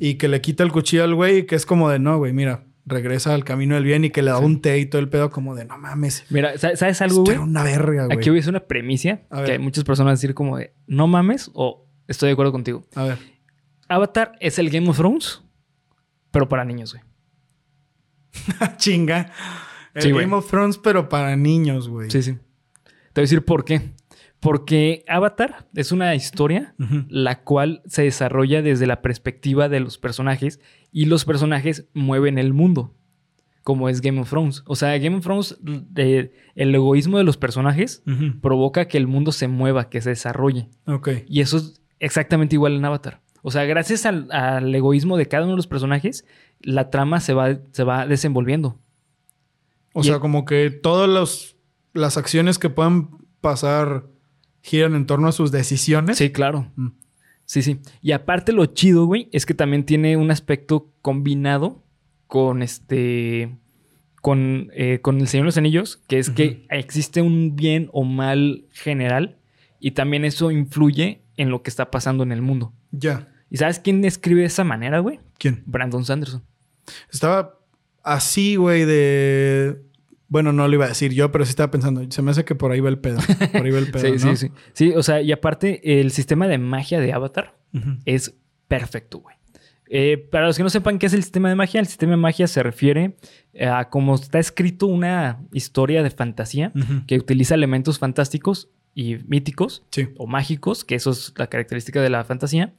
y 0.00 0.14
que 0.14 0.28
le 0.28 0.40
quita 0.42 0.62
el 0.64 0.72
cuchillo 0.72 1.02
al 1.04 1.14
güey 1.14 1.38
y 1.38 1.46
que 1.46 1.54
es 1.54 1.64
como 1.64 1.88
de, 1.88 1.98
no, 1.98 2.18
güey, 2.18 2.32
mira, 2.34 2.64
regresa 2.84 3.32
al 3.32 3.42
camino 3.44 3.74
del 3.74 3.84
bien 3.84 4.04
y 4.04 4.10
que 4.10 4.20
le 4.20 4.30
da 4.30 4.38
un 4.38 4.60
té 4.60 4.78
y 4.78 4.84
todo 4.86 5.00
el 5.00 5.08
pedo, 5.08 5.30
como 5.30 5.54
de, 5.54 5.64
no 5.64 5.78
mames. 5.78 6.24
Mira, 6.28 6.58
¿sa- 6.58 6.76
¿sabes 6.76 7.00
algo, 7.00 7.14
Esto 7.14 7.22
güey? 7.24 7.34
era 7.36 7.40
una 7.44 7.62
verga, 7.62 8.04
güey. 8.06 8.18
Aquí 8.18 8.28
hacer 8.30 8.50
una 8.50 8.60
premicia 8.60 9.22
A 9.30 9.36
ver. 9.38 9.46
que 9.46 9.52
hay 9.52 9.58
muchas 9.58 9.84
personas 9.84 10.18
decir 10.20 10.34
como 10.34 10.58
de 10.58 10.74
no 10.86 11.06
mames 11.06 11.50
o 11.54 11.86
estoy 12.06 12.28
de 12.28 12.32
acuerdo 12.34 12.52
contigo. 12.52 12.84
A 12.94 13.04
ver. 13.04 13.18
Avatar 13.88 14.32
es 14.40 14.58
el 14.58 14.68
Game 14.68 14.88
of 14.90 14.96
Thrones, 14.98 15.42
pero 16.30 16.48
para 16.48 16.64
niños, 16.66 16.92
güey. 16.92 17.02
Chinga. 18.76 19.30
El 19.94 20.02
Sí, 20.02 20.10
güey. 20.10 20.24
Game 20.24 20.36
of 20.36 20.48
Thrones, 20.48 20.78
pero 20.78 21.08
para 21.08 21.36
niños, 21.36 21.88
güey. 21.88 22.10
Sí, 22.10 22.22
sí. 22.22 22.32
Te 23.12 23.20
voy 23.20 23.22
a 23.22 23.28
decir 23.28 23.44
por 23.44 23.64
qué. 23.64 23.92
Porque 24.40 25.04
Avatar 25.06 25.68
es 25.72 25.92
una 25.92 26.16
historia 26.16 26.74
la 27.08 27.44
cual 27.44 27.80
se 27.86 28.02
desarrolla 28.02 28.60
desde 28.60 28.88
la 28.88 29.00
perspectiva 29.00 29.68
de 29.68 29.78
los 29.78 29.98
personajes 29.98 30.58
y 30.90 31.04
los 31.04 31.24
personajes 31.24 31.86
mueven 31.94 32.38
el 32.38 32.52
mundo, 32.52 32.92
como 33.62 33.88
es 33.88 34.00
Game 34.00 34.20
of 34.20 34.28
Thrones. 34.28 34.64
O 34.66 34.74
sea, 34.74 34.98
Game 34.98 35.16
of 35.16 35.22
Thrones, 35.22 35.60
eh, 35.94 36.32
el 36.56 36.74
egoísmo 36.74 37.18
de 37.18 37.24
los 37.24 37.36
personajes 37.36 38.02
provoca 38.40 38.88
que 38.88 38.98
el 38.98 39.06
mundo 39.06 39.30
se 39.30 39.46
mueva, 39.46 39.88
que 39.88 40.00
se 40.00 40.10
desarrolle. 40.10 40.68
Ok. 40.86 41.10
Y 41.28 41.40
eso 41.40 41.58
es 41.58 41.80
exactamente 42.00 42.56
igual 42.56 42.74
en 42.74 42.84
Avatar. 42.84 43.20
O 43.42 43.50
sea, 43.50 43.64
gracias 43.64 44.06
al, 44.06 44.30
al 44.32 44.72
egoísmo 44.74 45.16
de 45.16 45.26
cada 45.28 45.42
uno 45.44 45.52
de 45.52 45.56
los 45.56 45.66
personajes, 45.66 46.24
la 46.60 46.90
trama 46.90 47.20
se 47.20 47.34
va, 47.34 47.58
se 47.72 47.82
va 47.84 48.06
desenvolviendo. 48.06 48.78
O 49.92 50.00
Y 50.00 50.04
sea, 50.04 50.14
el- 50.14 50.20
como 50.20 50.44
que 50.44 50.70
todas 50.70 51.08
los- 51.08 51.56
las 51.92 52.16
acciones 52.16 52.58
que 52.58 52.70
puedan 52.70 53.10
pasar 53.40 54.06
giran 54.62 54.94
en 54.94 55.06
torno 55.06 55.28
a 55.28 55.32
sus 55.32 55.50
decisiones. 55.50 56.16
Sí, 56.18 56.30
claro. 56.30 56.70
Mm. 56.76 56.88
Sí, 57.44 57.62
sí. 57.62 57.80
Y 58.00 58.12
aparte 58.12 58.52
lo 58.52 58.64
chido, 58.66 59.04
güey, 59.06 59.28
es 59.32 59.44
que 59.44 59.54
también 59.54 59.84
tiene 59.84 60.16
un 60.16 60.30
aspecto 60.30 60.90
combinado 61.02 61.82
con 62.28 62.62
este... 62.62 63.58
Con, 64.22 64.70
eh, 64.72 65.00
con 65.02 65.18
El 65.20 65.26
Señor 65.26 65.46
de 65.46 65.48
los 65.48 65.56
Anillos, 65.58 65.96
que 66.06 66.20
es 66.20 66.30
que 66.30 66.64
existe 66.70 67.20
un 67.22 67.56
bien 67.56 67.88
o 67.92 68.04
mal 68.04 68.66
general 68.70 69.36
y 69.80 69.90
también 69.90 70.24
eso 70.24 70.52
influye 70.52 71.22
en 71.36 71.50
lo 71.50 71.64
que 71.64 71.70
está 71.70 71.90
pasando 71.90 72.22
en 72.22 72.30
el 72.30 72.40
mundo. 72.40 72.72
Ya. 72.92 73.31
¿Y 73.52 73.58
sabes 73.58 73.78
quién 73.78 74.04
escribe 74.04 74.40
de 74.40 74.46
esa 74.46 74.64
manera, 74.64 74.98
güey? 75.00 75.20
¿Quién? 75.38 75.62
Brandon 75.66 76.04
Sanderson. 76.04 76.42
Estaba 77.12 77.58
así, 78.02 78.56
güey, 78.56 78.84
de. 78.86 79.80
Bueno, 80.28 80.52
no 80.54 80.66
lo 80.66 80.72
iba 80.74 80.86
a 80.86 80.88
decir 80.88 81.12
yo, 81.12 81.30
pero 81.30 81.44
sí 81.44 81.50
estaba 81.50 81.70
pensando. 81.70 82.02
Se 82.10 82.22
me 82.22 82.30
hace 82.30 82.44
que 82.46 82.54
por 82.54 82.72
ahí 82.72 82.80
va 82.80 82.88
el 82.88 82.98
pedo. 82.98 83.18
Por 83.52 83.64
ahí 83.66 83.70
va 83.70 83.78
el 83.78 83.90
pedo. 83.92 84.18
sí, 84.18 84.26
¿no? 84.26 84.34
sí, 84.36 84.48
sí. 84.48 84.52
Sí, 84.72 84.92
o 84.96 85.02
sea, 85.02 85.20
y 85.20 85.30
aparte, 85.30 86.00
el 86.00 86.10
sistema 86.10 86.48
de 86.48 86.56
magia 86.56 86.98
de 86.98 87.12
Avatar 87.12 87.54
es 88.06 88.34
perfecto, 88.68 89.18
güey. 89.18 89.36
Eh, 89.94 90.16
para 90.30 90.46
los 90.46 90.56
que 90.56 90.62
no 90.62 90.70
sepan 90.70 90.98
qué 90.98 91.04
es 91.04 91.12
el 91.12 91.22
sistema 91.22 91.50
de 91.50 91.54
magia, 91.54 91.78
el 91.78 91.86
sistema 91.86 92.12
de 92.12 92.16
magia 92.16 92.46
se 92.46 92.62
refiere 92.62 93.18
a 93.60 93.90
cómo 93.90 94.14
está 94.14 94.38
escrito 94.38 94.86
una 94.86 95.42
historia 95.52 96.02
de 96.02 96.08
fantasía 96.10 96.72
que 97.06 97.18
utiliza 97.18 97.54
elementos 97.54 97.98
fantásticos 97.98 98.70
y 98.94 99.16
míticos 99.26 99.84
Sí. 99.90 100.08
o 100.16 100.26
mágicos, 100.26 100.84
que 100.86 100.94
eso 100.94 101.10
es 101.10 101.34
la 101.36 101.48
característica 101.48 102.00
de 102.00 102.08
la 102.08 102.24
fantasía, 102.24 102.72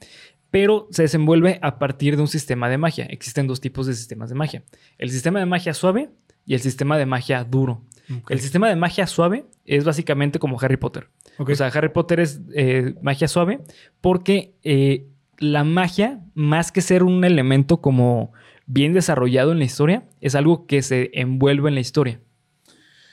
pero 0.54 0.86
se 0.92 1.02
desenvuelve 1.02 1.58
a 1.62 1.80
partir 1.80 2.14
de 2.14 2.22
un 2.22 2.28
sistema 2.28 2.68
de 2.68 2.78
magia. 2.78 3.06
Existen 3.06 3.48
dos 3.48 3.60
tipos 3.60 3.88
de 3.88 3.94
sistemas 3.94 4.28
de 4.28 4.36
magia. 4.36 4.62
El 4.98 5.10
sistema 5.10 5.40
de 5.40 5.46
magia 5.46 5.74
suave 5.74 6.10
y 6.46 6.54
el 6.54 6.60
sistema 6.60 6.96
de 6.96 7.06
magia 7.06 7.42
duro. 7.42 7.82
El 8.28 8.38
sistema 8.38 8.68
de 8.68 8.76
magia 8.76 9.08
suave 9.08 9.46
es 9.64 9.82
básicamente 9.84 10.38
como 10.38 10.60
Harry 10.60 10.76
Potter. 10.76 11.08
O 11.54 11.56
sea, 11.56 11.66
Harry 11.66 11.88
Potter 11.88 12.20
es 12.20 12.40
eh, 12.54 12.94
magia 13.02 13.26
suave 13.26 13.62
porque 14.00 14.54
eh, 14.62 15.08
la 15.38 15.64
magia, 15.64 16.20
más 16.34 16.70
que 16.70 16.82
ser 16.82 17.02
un 17.02 17.24
elemento 17.24 17.80
como 17.80 18.32
bien 18.66 18.92
desarrollado 18.92 19.50
en 19.50 19.58
la 19.58 19.64
historia, 19.64 20.04
es 20.20 20.36
algo 20.36 20.66
que 20.68 20.82
se 20.82 21.10
envuelve 21.14 21.68
en 21.68 21.74
la 21.74 21.80
historia. 21.80 22.20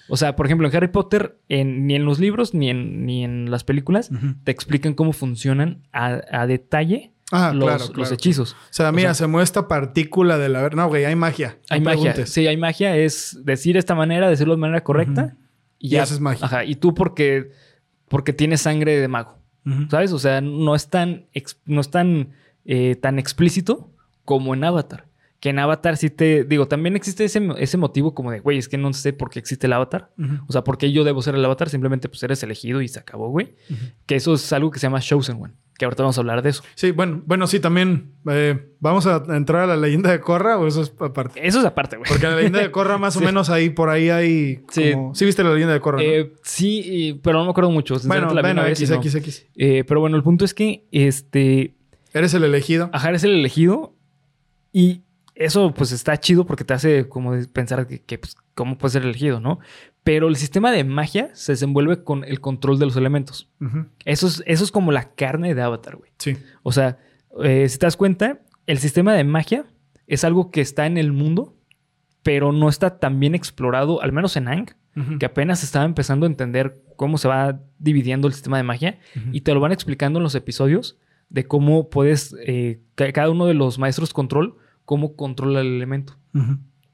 O 0.10 0.18
sea, 0.18 0.36
por 0.36 0.46
ejemplo, 0.46 0.68
en 0.68 0.76
Harry 0.76 0.90
Potter, 0.90 1.40
en- 1.50 1.88
ni 1.88 1.96
en 1.96 2.06
los 2.06 2.20
libros 2.20 2.54
ni 2.54 2.70
en, 2.70 3.06
ni 3.08 3.24
en 3.24 3.50
las 3.50 3.64
películas, 3.64 4.12
te 4.44 4.52
explican 4.52 4.94
cómo 4.94 5.12
funcionan 5.14 5.88
a, 5.92 6.22
a 6.32 6.46
detalle 6.46 7.14
Ah, 7.32 7.54
los, 7.54 7.64
claro, 7.66 7.86
los 7.96 8.12
hechizos. 8.12 8.54
O 8.54 8.56
sea, 8.72 8.92
mira, 8.92 9.14
sea- 9.14 9.26
se 9.26 9.28
mueve 9.28 9.44
esta 9.44 9.68
partícula 9.68 10.38
de 10.38 10.50
la. 10.50 10.70
No, 10.70 10.88
güey, 10.88 11.06
hay 11.06 11.16
magia. 11.16 11.58
No 11.70 11.76
Hay 11.76 11.82
magia. 11.82 12.02
preguntes. 12.12 12.30
Sí, 12.34 12.46
hay 12.48 12.58
magia. 12.58 12.96
Es 12.98 13.40
decir 13.44 13.78
esta 13.78 13.96
manera, 13.96 14.30
decirlo 14.30 14.54
de 14.56 14.60
manera 14.62 14.84
correcta. 14.84 15.36
Y, 15.80 15.88
Y 15.88 15.90
ya 15.92 16.04
haces 16.04 16.20
magia. 16.20 16.46
Ajá. 16.46 16.66
Y 16.66 16.76
tú 16.76 16.94
porque, 16.94 17.52
porque 18.08 18.34
tienes 18.34 18.62
sangre 18.62 19.00
de 19.00 19.08
mago. 19.08 19.38
¿Sabes? 19.90 20.12
O 20.12 20.20
sea, 20.20 20.42
no 20.42 20.74
es 20.76 20.90
tan, 20.90 21.28
no 21.66 21.82
es 21.82 21.90
tan, 21.92 22.30
eh, 22.66 22.96
tan 22.96 23.20
explícito 23.20 23.92
como 24.26 24.54
en 24.56 24.64
Avatar. 24.64 25.06
Que 25.40 25.50
en 25.50 25.60
Avatar 25.60 25.98
sí 25.98 26.10
te... 26.10 26.44
Digo, 26.44 26.68
también 26.68 26.96
existe 26.96 27.26
ese, 27.26 27.48
ese 27.58 27.78
motivo 27.78 28.14
como 28.14 28.30
de, 28.32 28.40
güey, 28.42 28.58
es 28.60 28.68
que 28.70 28.78
no 28.78 28.92
sé 28.94 29.14
por 29.14 29.30
qué 29.32 29.40
existe 29.40 29.66
el 29.68 29.74
Avatar. 29.74 30.12
O 30.48 30.52
sea, 30.52 30.64
¿por 30.64 30.78
qué 30.78 30.92
yo 30.92 31.04
debo 31.04 31.22
ser 31.24 31.34
el 31.36 31.46
Avatar? 31.46 31.70
Simplemente 31.70 32.10
pues 32.10 32.22
eres 32.24 32.42
elegido 32.44 32.82
y 32.82 32.88
se 32.88 33.00
acabó, 33.00 33.30
güey. 33.30 33.56
Que 34.06 34.16
eso 34.16 34.34
es 34.34 34.52
algo 34.54 34.70
que 34.72 34.80
se 34.80 34.86
llama 34.88 35.00
Chosen 35.00 35.42
One. 35.42 35.54
Que 35.82 35.86
ahorita 35.86 36.04
vamos 36.04 36.16
a 36.20 36.22
hablar 36.22 36.44
de 36.44 36.52
eso. 36.52 36.62
Sí, 36.76 36.92
bueno, 36.92 37.24
bueno, 37.26 37.48
sí, 37.48 37.60
también. 37.60 38.12
eh, 38.30 38.70
¿Vamos 38.80 39.08
a 39.08 39.24
entrar 39.36 39.64
a 39.64 39.66
la 39.66 39.76
leyenda 39.78 40.12
de 40.12 40.20
Korra 40.20 40.60
o 40.60 40.68
eso 40.68 40.84
es 40.84 40.94
aparte? 41.00 41.44
Eso 41.44 41.58
es 41.58 41.66
aparte, 41.66 41.98
güey. 41.98 42.08
Porque 42.08 42.28
la 42.28 42.36
leyenda 42.36 42.60
de 42.60 42.70
Korra, 42.70 42.98
más 43.00 43.16
o 43.16 43.20
Sí. 43.20 43.26
menos 43.26 43.50
ahí, 43.50 43.72
por 43.72 43.90
ahí 43.90 44.12
hay. 44.12 44.64
Sí. 44.70 44.92
Como... 44.92 45.16
Sí, 45.16 45.26
viste 45.26 45.44
la 45.44 45.50
leyenda 45.52 45.74
de 45.74 45.80
Korra. 45.80 45.98
¿no? 45.98 46.04
Eh, 46.04 46.34
sí, 46.44 47.20
pero 47.24 47.40
no 47.40 47.46
me 47.46 47.50
acuerdo 47.50 47.72
mucho. 47.72 47.96
bueno, 48.06 48.32
la 48.32 48.42
bueno, 48.44 48.64
X. 48.68 48.92
X, 48.92 49.16
X. 49.16 49.48
Eh, 49.56 49.84
pero 49.88 50.00
bueno, 50.02 50.18
el 50.18 50.22
punto 50.22 50.46
es 50.46 50.54
que 50.54 50.86
este... 50.92 51.74
Eres 52.14 52.36
el 52.36 52.44
elegido. 52.44 52.92
Ajar 52.94 53.16
es 53.16 53.24
el 53.24 53.32
elegido 53.32 53.96
y 54.72 55.02
eso 55.34 55.74
pues 55.74 55.92
está 55.94 56.16
chido 56.20 56.46
porque 56.46 56.64
te 56.64 56.76
hace 56.76 57.10
como 57.10 57.34
pensar 57.52 57.88
que, 57.88 58.04
que, 58.04 58.20
pues, 58.20 58.36
cómo 58.54 58.78
puede 58.78 58.92
ser 58.92 59.02
elegido, 59.02 59.40
¿no? 59.40 59.58
Pero 60.04 60.28
el 60.28 60.36
sistema 60.36 60.72
de 60.72 60.84
magia 60.84 61.30
se 61.34 61.52
desenvuelve 61.52 62.04
con 62.04 62.24
el 62.24 62.40
control 62.42 62.80
de 62.80 62.86
los 62.86 62.96
elementos. 62.98 63.50
Eso 64.06 64.28
es, 64.28 64.44
eso 64.48 64.64
es 64.64 64.72
como 64.72 64.92
la 64.92 65.14
carne 65.14 65.54
de 65.54 65.62
Avatar, 65.62 65.96
güey. 65.98 66.12
Sí. 66.18 66.38
O 66.64 66.72
sea, 66.72 66.98
eh, 67.44 67.70
si 67.70 67.78
te 67.78 67.86
das 67.86 67.98
cuenta, 67.98 68.40
el 68.66 68.80
sistema 68.80 69.14
de 69.14 69.24
magia 69.24 69.66
es 70.08 70.24
algo 70.24 70.50
que 70.50 70.62
está 70.62 70.88
en 70.88 70.98
el 70.98 71.12
mundo, 71.12 71.56
pero 72.24 72.52
no 72.52 72.68
está 72.70 73.00
tan 73.00 73.20
bien 73.20 73.36
explorado, 73.36 74.02
al 74.02 74.12
menos 74.12 74.36
en 74.38 74.48
Ang, 74.48 74.70
que 75.20 75.26
apenas 75.26 75.64
estaba 75.64 75.86
empezando 75.86 76.26
a 76.26 76.30
entender 76.30 76.84
cómo 76.98 77.18
se 77.18 77.28
va 77.30 77.62
dividiendo 77.80 78.28
el 78.28 78.34
sistema 78.34 78.58
de 78.58 78.64
magia 78.64 79.00
y 79.32 79.42
te 79.42 79.54
lo 79.54 79.60
van 79.62 79.72
explicando 79.72 80.20
en 80.20 80.24
los 80.24 80.36
episodios 80.36 80.98
de 81.30 81.46
cómo 81.48 81.90
puedes, 81.90 82.36
eh, 82.46 82.82
ca- 82.96 83.12
cada 83.14 83.30
uno 83.30 83.46
de 83.46 83.54
los 83.54 83.80
maestros 83.80 84.12
control, 84.14 84.58
cómo 84.84 85.16
controla 85.16 85.62
el 85.62 85.68
elemento. 85.68 86.18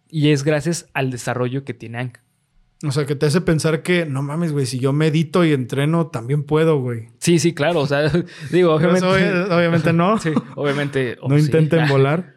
Y 0.10 0.30
es 0.30 0.44
gracias 0.44 0.88
al 0.94 1.10
desarrollo 1.10 1.64
que 1.64 1.74
tiene 1.74 1.98
Aang. 1.98 2.14
O 2.86 2.92
sea, 2.92 3.06
que 3.08 3.16
te 3.16 3.26
hace 3.26 3.42
pensar 3.42 3.82
que, 3.82 4.06
no 4.06 4.22
mames, 4.22 4.52
güey, 4.52 4.68
si 4.68 4.78
yo 4.78 4.94
medito 4.94 5.44
y 5.44 5.52
entreno, 5.52 6.08
también 6.08 6.44
puedo, 6.44 6.80
güey. 6.80 7.08
Sí, 7.18 7.40
sí, 7.40 7.54
claro. 7.56 7.80
O 7.80 7.88
sea, 7.88 8.12
digo, 8.52 8.74
obviamente. 8.74 9.08
Pues, 9.08 9.24
obvi- 9.24 9.52
obviamente 9.52 9.94
no. 9.94 10.18
Sí, 10.20 10.32
obviamente. 10.56 11.18
oh, 11.22 11.30
no 11.30 11.38
sí. 11.40 11.46
intenten 11.46 11.88
volar. 11.88 12.36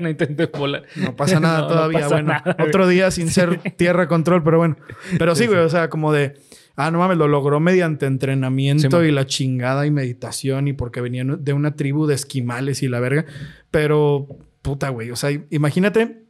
no 0.00 0.08
intenten 0.08 0.48
volar. 0.56 0.84
No 0.96 1.16
pasa 1.16 1.40
nada 1.40 1.58
No, 1.58 1.62
no 1.64 1.68
todavía. 1.74 2.00
pasa 2.00 2.14
bueno, 2.14 2.28
nada, 2.28 2.56
otro 2.60 2.86
día 2.88 3.10
sin 3.10 3.28
ser 3.30 3.58
tierra 3.76 4.06
control, 4.08 4.42
pero 4.44 4.58
bueno. 4.58 4.76
Pero 5.18 5.34
sí, 5.34 5.46
güey, 5.46 5.58
o 5.60 5.68
sea, 5.68 5.90
como 5.90 6.12
de, 6.12 6.34
ah, 6.76 6.90
no 6.90 6.98
mames, 6.98 7.18
lo 7.18 7.26
logró 7.28 7.58
mediante 7.60 8.06
entrenamiento 8.06 9.04
y 9.04 9.10
la 9.10 9.26
chingada 9.26 9.86
y 9.86 9.90
meditación 9.90 10.68
y 10.68 10.72
porque 10.72 11.00
venían 11.00 11.42
de 11.44 11.52
una 11.52 11.74
tribu 11.76 12.06
de 12.06 12.14
esquimales 12.14 12.82
y 12.82 12.88
la 12.88 13.00
verga. 13.00 13.24
Pero, 13.72 14.26
puta, 14.62 14.88
güey, 14.90 15.10
o 15.10 15.16
sea, 15.16 15.30
imagínate 15.50 16.22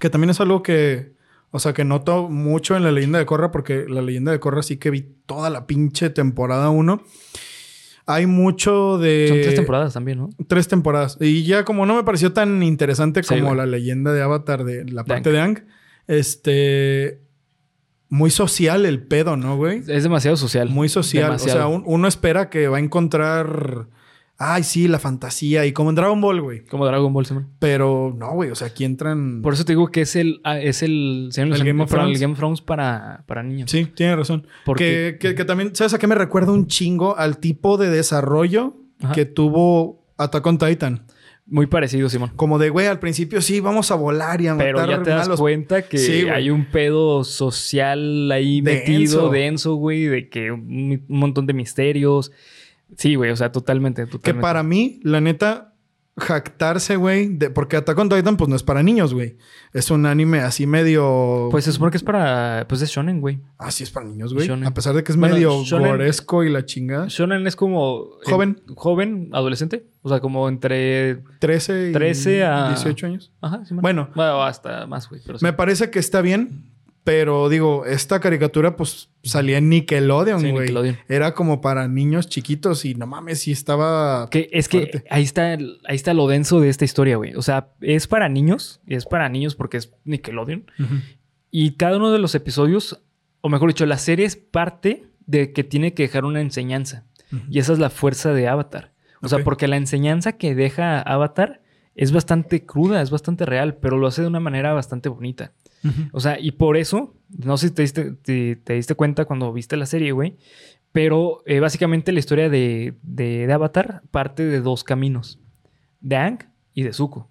que 0.00 0.10
también 0.10 0.30
es 0.30 0.40
algo 0.40 0.62
que, 0.62 1.13
o 1.56 1.60
sea, 1.60 1.72
que 1.72 1.84
noto 1.84 2.28
mucho 2.28 2.76
en 2.76 2.82
la 2.82 2.90
leyenda 2.90 3.20
de 3.20 3.26
Korra, 3.26 3.52
porque 3.52 3.84
la 3.88 4.02
leyenda 4.02 4.32
de 4.32 4.40
Korra 4.40 4.62
sí 4.64 4.76
que 4.76 4.90
vi 4.90 5.02
toda 5.24 5.50
la 5.50 5.68
pinche 5.68 6.10
temporada 6.10 6.68
1. 6.70 7.00
Hay 8.06 8.26
mucho 8.26 8.98
de... 8.98 9.26
Son 9.28 9.40
tres 9.40 9.54
temporadas 9.54 9.94
también, 9.94 10.18
¿no? 10.18 10.30
Tres 10.48 10.66
temporadas. 10.66 11.16
Y 11.20 11.44
ya 11.44 11.64
como 11.64 11.86
no 11.86 11.94
me 11.94 12.02
pareció 12.02 12.32
tan 12.32 12.60
interesante 12.64 13.22
Sí, 13.22 13.28
como 13.28 13.44
güey. 13.46 13.56
la 13.56 13.66
leyenda 13.66 14.12
de 14.12 14.20
Avatar 14.20 14.64
de 14.64 14.84
la 14.84 15.04
parte 15.04 15.30
de 15.30 15.40
Ang, 15.40 15.58
este... 16.08 17.20
Muy 18.08 18.30
social 18.30 18.84
el 18.86 19.02
pedo, 19.06 19.36
¿no, 19.36 19.56
güey? 19.56 19.78
Es 19.88 20.02
demasiado 20.02 20.36
social. 20.36 20.68
Muy 20.70 20.88
social. 20.88 21.24
Demasiado. 21.26 21.58
O 21.58 21.62
sea, 21.70 21.76
un- 21.78 21.82
uno 21.86 22.06
espera 22.08 22.50
que 22.50 22.68
va 22.68 22.76
a 22.76 22.80
encontrar 22.80 23.86
ay, 24.38 24.62
sí, 24.64 24.88
la 24.88 24.98
fantasía 24.98 25.64
y 25.66 25.72
como 25.72 25.90
en 25.90 25.96
Dragon 25.96 26.20
Ball, 26.20 26.40
güey. 26.40 26.64
Como 26.64 26.84
Dragon 26.86 27.12
Ball, 27.12 27.24
Simón. 27.26 27.50
Pero 27.58 28.14
no, 28.18 28.32
güey, 28.32 28.50
o 28.50 28.54
sea, 28.54 28.66
aquí 28.68 28.84
entran... 28.84 29.42
Por 29.42 29.54
eso 29.54 29.64
te 29.64 29.72
digo 29.72 29.88
que 29.88 30.00
es 30.02 30.16
el, 30.16 30.40
ah, 30.44 30.58
es 30.60 30.82
el, 30.82 31.30
El 31.36 31.64
Game 31.64 31.82
of 31.82 31.90
el 31.90 31.96
Thrones. 31.98 32.20
Game 32.20 32.32
of 32.32 32.38
Thrones 32.38 32.60
para, 32.60 33.24
para 33.26 33.42
niños. 33.42 33.70
Sí, 33.70 33.86
tiene 33.94 34.16
razón. 34.16 34.46
Porque- 34.64 35.16
Que, 35.20 35.28
que- 35.30 35.34
que 35.34 35.44
también, 35.44 35.74
¿sabes 35.74 35.94
a 35.94 35.98
qué 35.98 36.06
me 36.06 36.14
recuerda 36.16 36.52
un 36.52 36.66
chingo? 36.66 37.16
Al 37.16 37.38
tipo 37.38 37.76
de 37.76 37.90
desarrollo 37.90 38.76
Ajá. 39.02 39.12
que 39.14 39.24
tuvo 39.24 40.04
Attack 40.18 40.46
on 40.46 40.58
Titan. 40.58 41.06
Muy 41.46 41.66
parecido, 41.66 42.08
Simón. 42.08 42.32
Como 42.36 42.58
de, 42.58 42.70
güey, 42.70 42.86
al 42.86 42.98
principio 42.98 43.42
sí, 43.42 43.60
vamos 43.60 43.90
a 43.90 43.96
volar 43.96 44.40
y 44.40 44.46
a 44.48 44.56
Pero 44.56 44.78
matar 44.78 44.96
ya 44.96 45.02
te 45.02 45.10
das 45.10 45.26
malos. 45.28 45.40
cuenta 45.40 45.82
que 45.82 45.98
Sí, 45.98 46.26
hay 46.28 46.48
un 46.48 46.64
pedo 46.70 47.22
social 47.22 48.32
ahí 48.32 48.62
Denso. 48.62 48.80
metido, 48.90 49.30
denso, 49.30 49.74
güey, 49.74 50.04
de 50.06 50.28
que 50.30 50.50
un, 50.50 51.04
un 51.06 51.18
montón 51.18 51.46
de 51.46 51.52
misterios. 51.52 52.32
Sí, 52.96 53.14
güey, 53.16 53.30
o 53.30 53.36
sea, 53.36 53.50
totalmente, 53.52 54.04
Que 54.04 54.10
totalmente. 54.12 54.42
para 54.42 54.62
mí, 54.62 55.00
la 55.02 55.20
neta, 55.20 55.72
jactarse, 56.16 56.94
güey, 56.96 57.28
de, 57.28 57.50
porque 57.50 57.76
Attack 57.76 57.98
on 57.98 58.08
Titan, 58.08 58.36
pues 58.36 58.48
no 58.48 58.54
es 58.54 58.62
para 58.62 58.82
niños, 58.84 59.12
güey. 59.12 59.36
Es 59.72 59.90
un 59.90 60.06
anime 60.06 60.38
así 60.40 60.66
medio. 60.66 61.48
Pues 61.50 61.64
se 61.64 61.72
supone 61.72 61.90
que 61.90 61.96
es 61.96 62.04
para. 62.04 62.66
Pues 62.68 62.82
es 62.82 62.90
shonen, 62.90 63.20
güey. 63.20 63.40
Ah, 63.58 63.70
sí 63.72 63.82
es 63.82 63.90
para 63.90 64.06
niños, 64.06 64.32
güey. 64.32 64.46
Shonen. 64.46 64.66
A 64.66 64.74
pesar 64.74 64.94
de 64.94 65.02
que 65.02 65.10
es 65.12 65.18
Bueno, 65.18 65.34
medio 65.34 65.62
shonen- 65.64 65.88
goresco 65.88 66.44
y 66.44 66.50
la 66.50 66.64
chingada. 66.64 67.06
Shonen 67.08 67.46
es 67.48 67.56
como. 67.56 68.10
Joven. 68.24 68.62
en- 68.68 68.74
joven, 68.76 69.28
adolescente. 69.32 69.86
O 70.02 70.08
sea, 70.08 70.20
como 70.20 70.48
entre. 70.48 71.22
13 71.40 71.90
y 71.90 71.92
13 71.92 72.44
a- 72.44 72.68
18 72.68 73.06
años. 73.06 73.32
Ajá, 73.40 73.64
sí, 73.64 73.74
Bueno. 73.74 74.10
hasta 74.14 74.86
más, 74.86 75.08
güey. 75.08 75.20
Sí. 75.20 75.32
Me 75.40 75.52
parece 75.52 75.90
que 75.90 75.98
está 75.98 76.20
bien, 76.20 76.70
pero 77.04 77.50
digo, 77.50 77.84
esta 77.84 78.18
caricatura 78.18 78.76
pues 78.76 79.10
salía 79.22 79.58
en 79.58 79.68
Nickelodeon, 79.68 80.40
Sí, 80.40 80.50
güey. 80.50 80.62
Nickelodeon. 80.62 80.98
Era 81.06 81.34
como 81.34 81.60
para 81.60 81.86
niños 81.86 82.28
chiquitos 82.28 82.86
y 82.86 82.94
no 82.94 83.06
mames, 83.06 83.40
sí 83.40 83.52
estaba... 83.52 84.28
Que 84.30 84.48
es 84.52 84.68
que 84.68 85.04
ahí 85.10 85.22
está, 85.22 85.52
ahí 85.52 85.96
está 85.96 86.14
lo 86.14 86.26
denso 86.26 86.60
de 86.60 86.70
esta 86.70 86.86
historia, 86.86 87.16
güey. 87.16 87.34
O 87.34 87.42
sea, 87.42 87.68
es 87.82 88.06
para 88.06 88.30
niños. 88.30 88.80
Es 88.86 89.04
para 89.04 89.28
niños 89.28 89.54
porque 89.54 89.76
es 89.76 89.92
Nickelodeon. 90.04 90.64
Y 91.50 91.72
cada 91.72 91.98
uno 91.98 92.10
de 92.10 92.18
los 92.18 92.34
episodios, 92.34 93.02
o 93.42 93.50
mejor 93.50 93.68
dicho, 93.68 93.84
la 93.84 93.98
serie 93.98 94.24
es 94.24 94.36
parte 94.36 95.04
de 95.26 95.52
que 95.52 95.62
tiene 95.62 95.92
que 95.92 96.04
dejar 96.04 96.24
una 96.24 96.40
enseñanza. 96.40 97.04
Y 97.50 97.58
esa 97.58 97.74
es 97.74 97.78
la 97.78 97.90
fuerza 97.90 98.32
de 98.32 98.48
Avatar. 98.48 98.92
O 99.20 99.28
sea, 99.28 99.44
porque 99.44 99.68
la 99.68 99.76
enseñanza 99.76 100.32
que 100.32 100.54
deja 100.54 101.00
Avatar 101.00 101.60
es 101.94 102.12
bastante 102.12 102.64
cruda, 102.66 103.00
es 103.02 103.10
bastante 103.10 103.46
real, 103.46 103.76
pero 103.76 103.96
lo 103.98 104.06
hace 104.06 104.22
de 104.22 104.28
una 104.28 104.40
manera 104.40 104.72
bastante 104.72 105.08
bonita. 105.08 105.52
O 106.12 106.20
sea, 106.20 106.40
y 106.40 106.52
por 106.52 106.78
eso, 106.78 107.14
no 107.28 107.58
sé 107.58 107.68
si 107.68 107.74
te 107.74 107.82
diste, 107.82 108.12
te, 108.12 108.56
te 108.56 108.72
diste 108.72 108.94
cuenta 108.94 109.26
cuando 109.26 109.52
viste 109.52 109.76
la 109.76 109.84
serie, 109.84 110.12
güey, 110.12 110.36
pero 110.92 111.42
eh, 111.44 111.60
básicamente 111.60 112.10
la 112.12 112.20
historia 112.20 112.48
de, 112.48 112.94
de- 113.02 113.46
de 113.46 113.52
Avatar 113.52 114.00
parte 114.10 114.44
de 114.46 114.60
dos 114.60 114.82
caminos, 114.82 115.38
de 116.00 116.16
Aang 116.16 116.38
y 116.72 116.84
de 116.84 116.92
Zuko. 116.94 117.28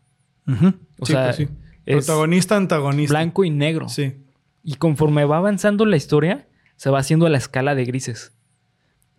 O 0.99 1.05
Sí, 1.05 1.13
sea, 1.13 1.23
pues 1.25 1.35
sí. 1.37 1.47
es 1.87 2.05
Protagonista, 2.05 2.55
antagonista. 2.57 3.13
blanco 3.13 3.43
y 3.43 3.49
negro. 3.49 3.89
Sí. 3.89 4.13
Y 4.63 4.75
conforme 4.75 5.25
va 5.25 5.37
avanzando 5.37 5.85
la 5.87 5.95
historia, 5.97 6.47
se 6.75 6.89
va 6.91 6.99
haciendo 6.99 7.25
a 7.25 7.29
la 7.29 7.37
escala 7.39 7.73
de 7.73 7.85
grises. 7.85 8.33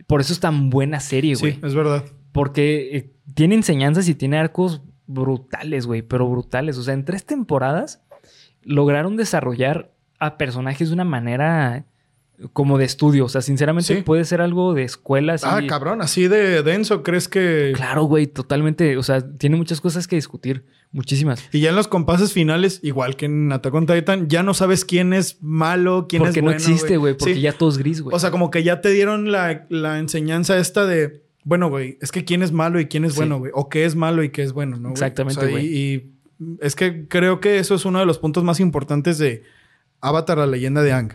Por 0.07 0.20
eso 0.20 0.33
es 0.33 0.38
tan 0.40 0.70
buena 0.70 1.00
serie, 1.00 1.35
güey. 1.35 1.54
Sí, 1.54 1.61
es 1.64 1.74
verdad. 1.74 2.04
Porque 2.30 2.96
eh, 2.96 3.11
tiene 3.35 3.54
enseñanzas 3.57 4.09
y 4.09 4.14
tiene 4.14 4.38
arcos 4.38 4.83
brutales, 5.07 5.87
güey, 5.87 6.03
pero 6.03 6.29
brutales. 6.29 6.79
O 6.79 6.83
sea, 6.83 6.95
en 6.95 7.05
tres 7.05 7.25
temporadas 7.25 8.03
lograron 8.62 9.17
desarrollar 9.17 9.93
a 10.19 10.38
personajes 10.38 10.88
de 10.88 10.95
una 10.95 11.05
manera 11.05 11.85
como 12.53 12.79
de 12.79 12.85
estudio. 12.85 13.27
O 13.27 13.29
sea, 13.29 13.43
sinceramente 13.43 13.95
Sí. 13.95 14.03
puede 14.03 14.25
ser 14.25 14.40
algo 14.40 14.75
de 14.75 14.83
escuela. 14.83 15.35
así. 15.35 15.47
Ah, 15.49 15.61
cabrón, 15.69 16.03
así 16.03 16.27
de 16.27 16.62
denso, 16.62 17.03
¿crees 17.03 17.29
que...? 17.29 17.73
Claro, 17.77 18.05
güey, 18.05 18.27
totalmente. 18.27 18.97
O 18.97 19.03
sea, 19.05 19.21
tiene 19.37 19.57
muchas 19.57 19.81
cosas 19.81 20.09
que 20.09 20.17
discutir. 20.17 20.64
Muchísimas. 20.90 21.43
Y 21.53 21.61
ya 21.61 21.71
en 21.71 21.77
los 21.77 21.88
compases 21.88 22.33
finales, 22.33 22.79
igual 22.85 23.17
que 23.17 23.27
en 23.27 23.51
Attack 23.53 23.75
on 23.75 23.87
Titan, 23.87 24.29
ya 24.29 24.43
no 24.45 24.55
sabes 24.55 24.85
quién 24.85 25.12
es 25.12 25.43
malo, 25.43 26.07
quién 26.09 26.23
Porque 26.23 26.38
es 26.38 26.45
no 26.45 26.51
bueno. 26.53 26.59
existe, 26.61 26.97
güey, 26.99 27.14
porque 27.17 27.35
Sí. 27.35 27.40
ya 27.40 27.53
todo 27.53 27.69
es 27.71 27.79
gris, 27.79 28.01
güey. 28.01 28.14
O 28.14 28.19
sea, 28.21 28.31
como 28.31 28.51
que 28.53 28.62
ya 28.62 28.81
te 28.81 28.90
dieron 28.90 29.33
la, 29.33 29.67
la 29.71 29.99
enseñanza 29.99 30.57
esta 30.57 30.87
de, 30.87 31.24
bueno, 31.44 31.68
güey, 31.68 31.98
es 32.00 32.11
que 32.11 32.24
quién 32.24 32.42
es 32.42 32.52
malo 32.52 32.80
y 32.80 32.87
quién 32.87 33.04
es 33.04 33.12
Sí. 33.12 33.18
bueno, 33.18 33.38
güey. 33.38 33.52
O 33.54 33.68
qué 33.68 33.85
es 33.85 33.94
malo 33.94 34.22
y 34.24 34.30
qué 34.30 34.42
es 34.42 34.52
bueno, 34.52 34.76
¿no? 34.76 34.83
güey? 34.88 34.92
Exactamente, 34.92 35.38
O 35.40 35.42
sea, 35.42 35.50
güey. 35.50 35.66
y, 35.66 35.94
y 35.94 36.14
es 36.61 36.74
que 36.74 37.07
creo 37.07 37.40
que 37.40 37.59
eso 37.59 37.74
es 37.74 37.85
uno 37.85 37.98
de 38.00 38.07
los 38.07 38.18
puntos 38.18 38.42
más 38.44 38.61
importantes 38.61 39.18
de 39.18 39.42
Avatar, 40.00 40.38
la 40.38 40.46
leyenda 40.46 40.83
de 40.83 40.92
Ang. 40.92 41.12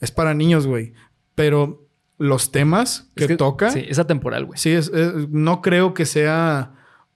Es 0.00 0.10
para 0.10 0.34
niños, 0.34 0.66
güey. 0.66 0.92
Pero 1.34 1.86
los 2.18 2.52
temas 2.52 3.10
que, 3.16 3.24
Es 3.24 3.36
toca, 3.36 3.70
Sí, 3.70 3.80
sí, 3.80 3.86
es 3.88 3.98
atemporal, 3.98 4.44
güey. 4.46 4.56
es, 4.56 4.66
es- 4.66 5.28
no 5.30 5.60
creo 5.62 5.94
que 5.94 6.06
sea... 6.06 6.74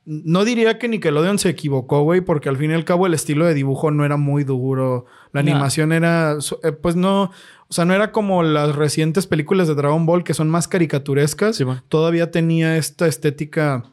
No 0.09 0.45
diría 0.45 0.79
que 0.79 0.87
Nickelodeon 0.89 1.39
se 1.41 1.49
equivocó, 1.49 2.03
güey, 2.03 2.21
porque 2.21 2.49
al 2.49 2.57
fin 2.57 2.71
y 2.71 2.75
al 2.75 2.85
cabo 2.85 3.07
el 3.09 3.15
estilo 3.15 3.45
de 3.45 3.55
dibujo 3.55 3.91
no 3.91 4.05
era 4.05 4.17
muy 4.17 4.45
duro. 4.45 5.07
La 5.33 5.43
No. 5.43 5.51
animación 5.51 5.93
era, 5.93 6.37
eh, 6.63 6.73
pues 6.73 6.95
no, 6.95 7.25
o 7.25 7.73
sea, 7.75 7.85
no 7.85 7.93
era 7.93 8.13
como 8.13 8.45
las 8.45 8.77
recientes 8.77 9.27
películas 9.27 9.67
de 9.67 9.75
Dragon 9.75 10.07
Ball 10.07 10.23
que 10.23 10.33
son 10.33 10.49
más 10.49 10.69
caricaturescas. 10.69 11.57
Simón. 11.57 11.83
Todavía 11.89 12.31
tenía 12.31 12.77
esta 12.77 13.09
estética 13.09 13.85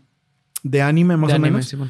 de 0.62 0.82
anime 0.84 1.18
más 1.18 1.30
De 1.30 1.34
o 1.34 1.36
anime, 1.38 1.50
menos, 1.52 1.66
Simón. 1.68 1.90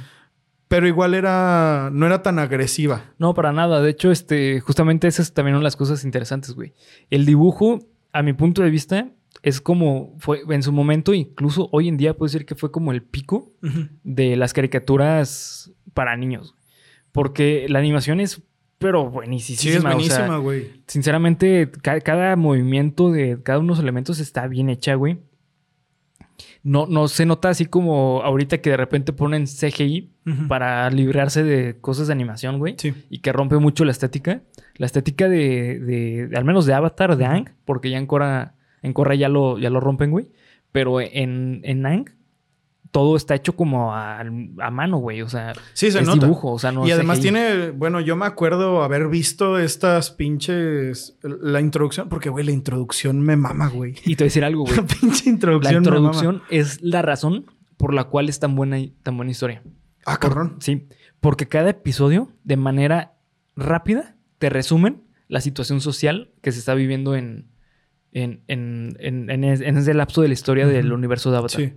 pero 0.70 0.88
igual 0.88 1.14
era, 1.16 1.90
no 1.92 2.06
era 2.06 2.24
tan 2.24 2.40
agresiva. 2.40 3.12
No, 3.18 3.34
para 3.34 3.52
nada. 3.52 3.82
De 3.82 3.90
hecho, 3.90 4.10
este, 4.10 4.62
justamente 4.62 5.08
esa 5.10 5.22
es 5.22 5.34
también 5.34 5.58
de 5.58 5.64
las 5.64 5.76
cosas 5.76 6.06
interesantes, 6.06 6.56
güey. 6.56 6.74
El 7.10 7.26
dibujo, 7.26 7.80
a 8.14 8.22
mi 8.24 8.32
punto 8.32 8.62
de 8.64 8.70
vista, 8.70 9.10
es 9.42 9.60
como 9.62 10.14
fue 10.20 10.42
en 10.50 10.64
su 10.64 10.72
momento, 10.72 11.14
incluso 11.14 11.68
hoy 11.72 11.88
en 11.88 11.98
día 11.98 12.16
puedo 12.16 12.28
decir 12.32 12.46
que 12.46 12.56
fue 12.56 12.72
como 12.72 12.92
el 12.92 13.02
pico 13.02 13.52
de 14.04 14.36
las 14.36 14.54
caricaturas 14.54 15.72
para 15.94 16.16
niños. 16.16 16.56
Porque 17.12 17.66
la 17.70 17.80
animación 17.80 18.20
es, 18.20 18.42
pero 18.80 19.10
buenísima. 19.10 19.58
Sí, 19.60 19.70
es 19.70 19.78
o 19.78 19.82
sea, 19.82 19.92
buenísima, 19.92 20.38
güey. 20.38 20.72
sinceramente, 20.88 21.70
ca- 21.82 22.02
cada 22.02 22.36
movimiento 22.36 23.12
de 23.12 23.40
cada 23.44 23.60
uno 23.60 23.68
de 23.68 23.72
los 23.72 23.80
elementos 23.80 24.20
está 24.20 24.48
bien 24.48 24.70
hecha, 24.70 24.96
güey. 24.96 25.20
No, 26.64 26.88
no 26.88 27.08
se 27.10 27.26
nota 27.26 27.50
así 27.50 27.66
como 27.66 28.22
ahorita 28.24 28.60
que 28.60 28.70
de 28.72 28.78
repente 28.78 29.12
ponen 29.14 29.46
CGI 29.46 30.12
para 30.48 30.90
librarse 30.90 31.44
de 31.44 31.78
cosas 31.80 32.08
de 32.08 32.14
animación, 32.14 32.58
güey. 32.58 32.76
Sí. 32.78 32.94
Y 33.10 33.20
que 33.20 33.34
rompe 33.34 33.58
mucho 33.58 33.84
la 33.86 33.92
estética. 33.92 34.42
La 34.76 34.86
estética 34.86 35.28
de, 35.28 35.80
de- 35.80 36.28
de- 36.28 36.38
al 36.38 36.46
menos 36.46 36.66
de 36.66 36.74
Avatar, 36.74 37.18
de 37.18 37.26
Ang, 37.26 37.50
porque 37.66 37.90
ya 37.90 37.98
en 37.98 38.08
Korra, 38.08 38.56
en 38.84 38.94
Korra 38.94 39.16
ya 39.16 39.30
lo, 39.30 39.58
ya 39.58 39.72
lo 39.72 39.80
rompen, 39.80 40.12
güey. 40.12 40.30
Pero 40.72 41.02
en, 41.02 41.62
en 41.64 41.86
Ang, 41.86 42.06
todo 42.92 43.16
está 43.16 43.34
hecho 43.34 43.56
como 43.56 43.94
a, 43.94 44.20
a 44.20 44.72
mano, 44.72 44.98
güey. 44.98 45.22
O 45.24 45.30
sea, 45.30 45.54
Sí, 45.74 45.90
se 45.92 46.00
es 46.00 46.06
nota. 46.08 46.26
dibujo, 46.28 46.52
o 46.52 46.60
sea, 46.60 46.72
no 46.72 46.86
y 46.88 46.92
además 46.92 47.18
CGI. 47.18 47.22
tiene, 47.24 47.70
bueno, 47.72 48.00
yo 48.02 48.16
me 48.16 48.26
acuerdo 48.28 48.84
haber 48.84 49.08
visto 49.08 49.58
estas 49.58 50.12
pinches, 50.12 51.18
la 51.24 51.60
introducción, 51.62 52.10
porque, 52.10 52.30
güey, 52.30 52.46
la 52.46 52.52
introducción 52.52 53.20
me 53.22 53.36
mama, 53.36 53.68
güey. 53.70 53.96
Y 54.06 54.16
te 54.16 54.24
voy 54.24 54.26
a 54.26 54.30
decir 54.30 54.44
algo, 54.46 54.64
güey. 54.66 54.76
La 54.78 54.84
pinche 54.86 55.24
La 55.26 55.32
introducción. 55.32 55.84
me 55.84 55.90
mama. 55.90 56.00
introducción 56.12 56.42
es 56.50 56.82
la 56.84 57.02
razón 57.02 57.46
por 57.78 57.94
la 57.94 58.06
cual 58.06 58.30
es 58.30 58.40
tan 58.40 58.56
buena, 58.56 58.78
tan 59.02 59.16
buena 59.18 59.32
historia. 59.32 59.64
Ah, 60.06 60.18
cabrón. 60.18 60.58
Sí, 60.60 60.88
porque 61.20 61.48
cada 61.48 61.70
episodio, 61.72 62.30
de 62.44 62.58
manera 62.58 63.14
rápida, 63.56 64.16
te 64.38 64.50
resumen 64.50 65.04
la 65.28 65.42
situación 65.42 65.82
social 65.82 66.32
que 66.42 66.52
se 66.52 66.60
está 66.60 66.74
viviendo 66.76 67.16
en, 67.16 67.48
en, 68.14 68.42
en, 68.48 68.96
en, 69.00 69.30
en 69.30 69.44
es- 69.44 69.62
en 69.62 69.78
ese 69.78 69.94
lapso 69.94 70.22
de 70.22 70.28
la 70.30 70.34
historia 70.34 70.68
del 70.68 70.92
universo 70.94 71.32
de 71.32 71.38
Avatar. 71.38 71.62
Sí. 71.62 71.74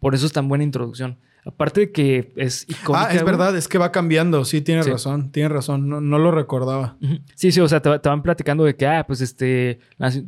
Por 0.00 0.14
eso 0.14 0.26
es 0.26 0.32
tan 0.32 0.48
buena 0.48 0.62
introducción. 0.64 1.16
Aparte 1.44 1.80
de 1.80 1.92
que 1.92 2.32
es 2.36 2.64
icónica. 2.68 3.06
Ah, 3.08 3.14
es 3.14 3.24
verdad, 3.24 3.56
es 3.56 3.68
que 3.68 3.78
va 3.78 3.90
cambiando. 3.90 4.44
Sí, 4.44 4.60
tienes 4.60 4.84
Sí. 4.84 4.90
razón, 4.90 5.30
tienes 5.32 5.50
razón. 5.50 5.88
No, 5.88 6.00
no 6.00 6.18
lo 6.18 6.30
recordaba. 6.30 6.96
Sí, 7.36 7.52
sí, 7.52 7.60
o 7.60 7.68
sea, 7.68 7.80
te, 7.80 7.98
te 8.00 8.08
van 8.08 8.22
platicando 8.22 8.64
de 8.64 8.76
que, 8.76 8.86
ah, 8.86 9.04
pues 9.06 9.22
este, 9.22 9.78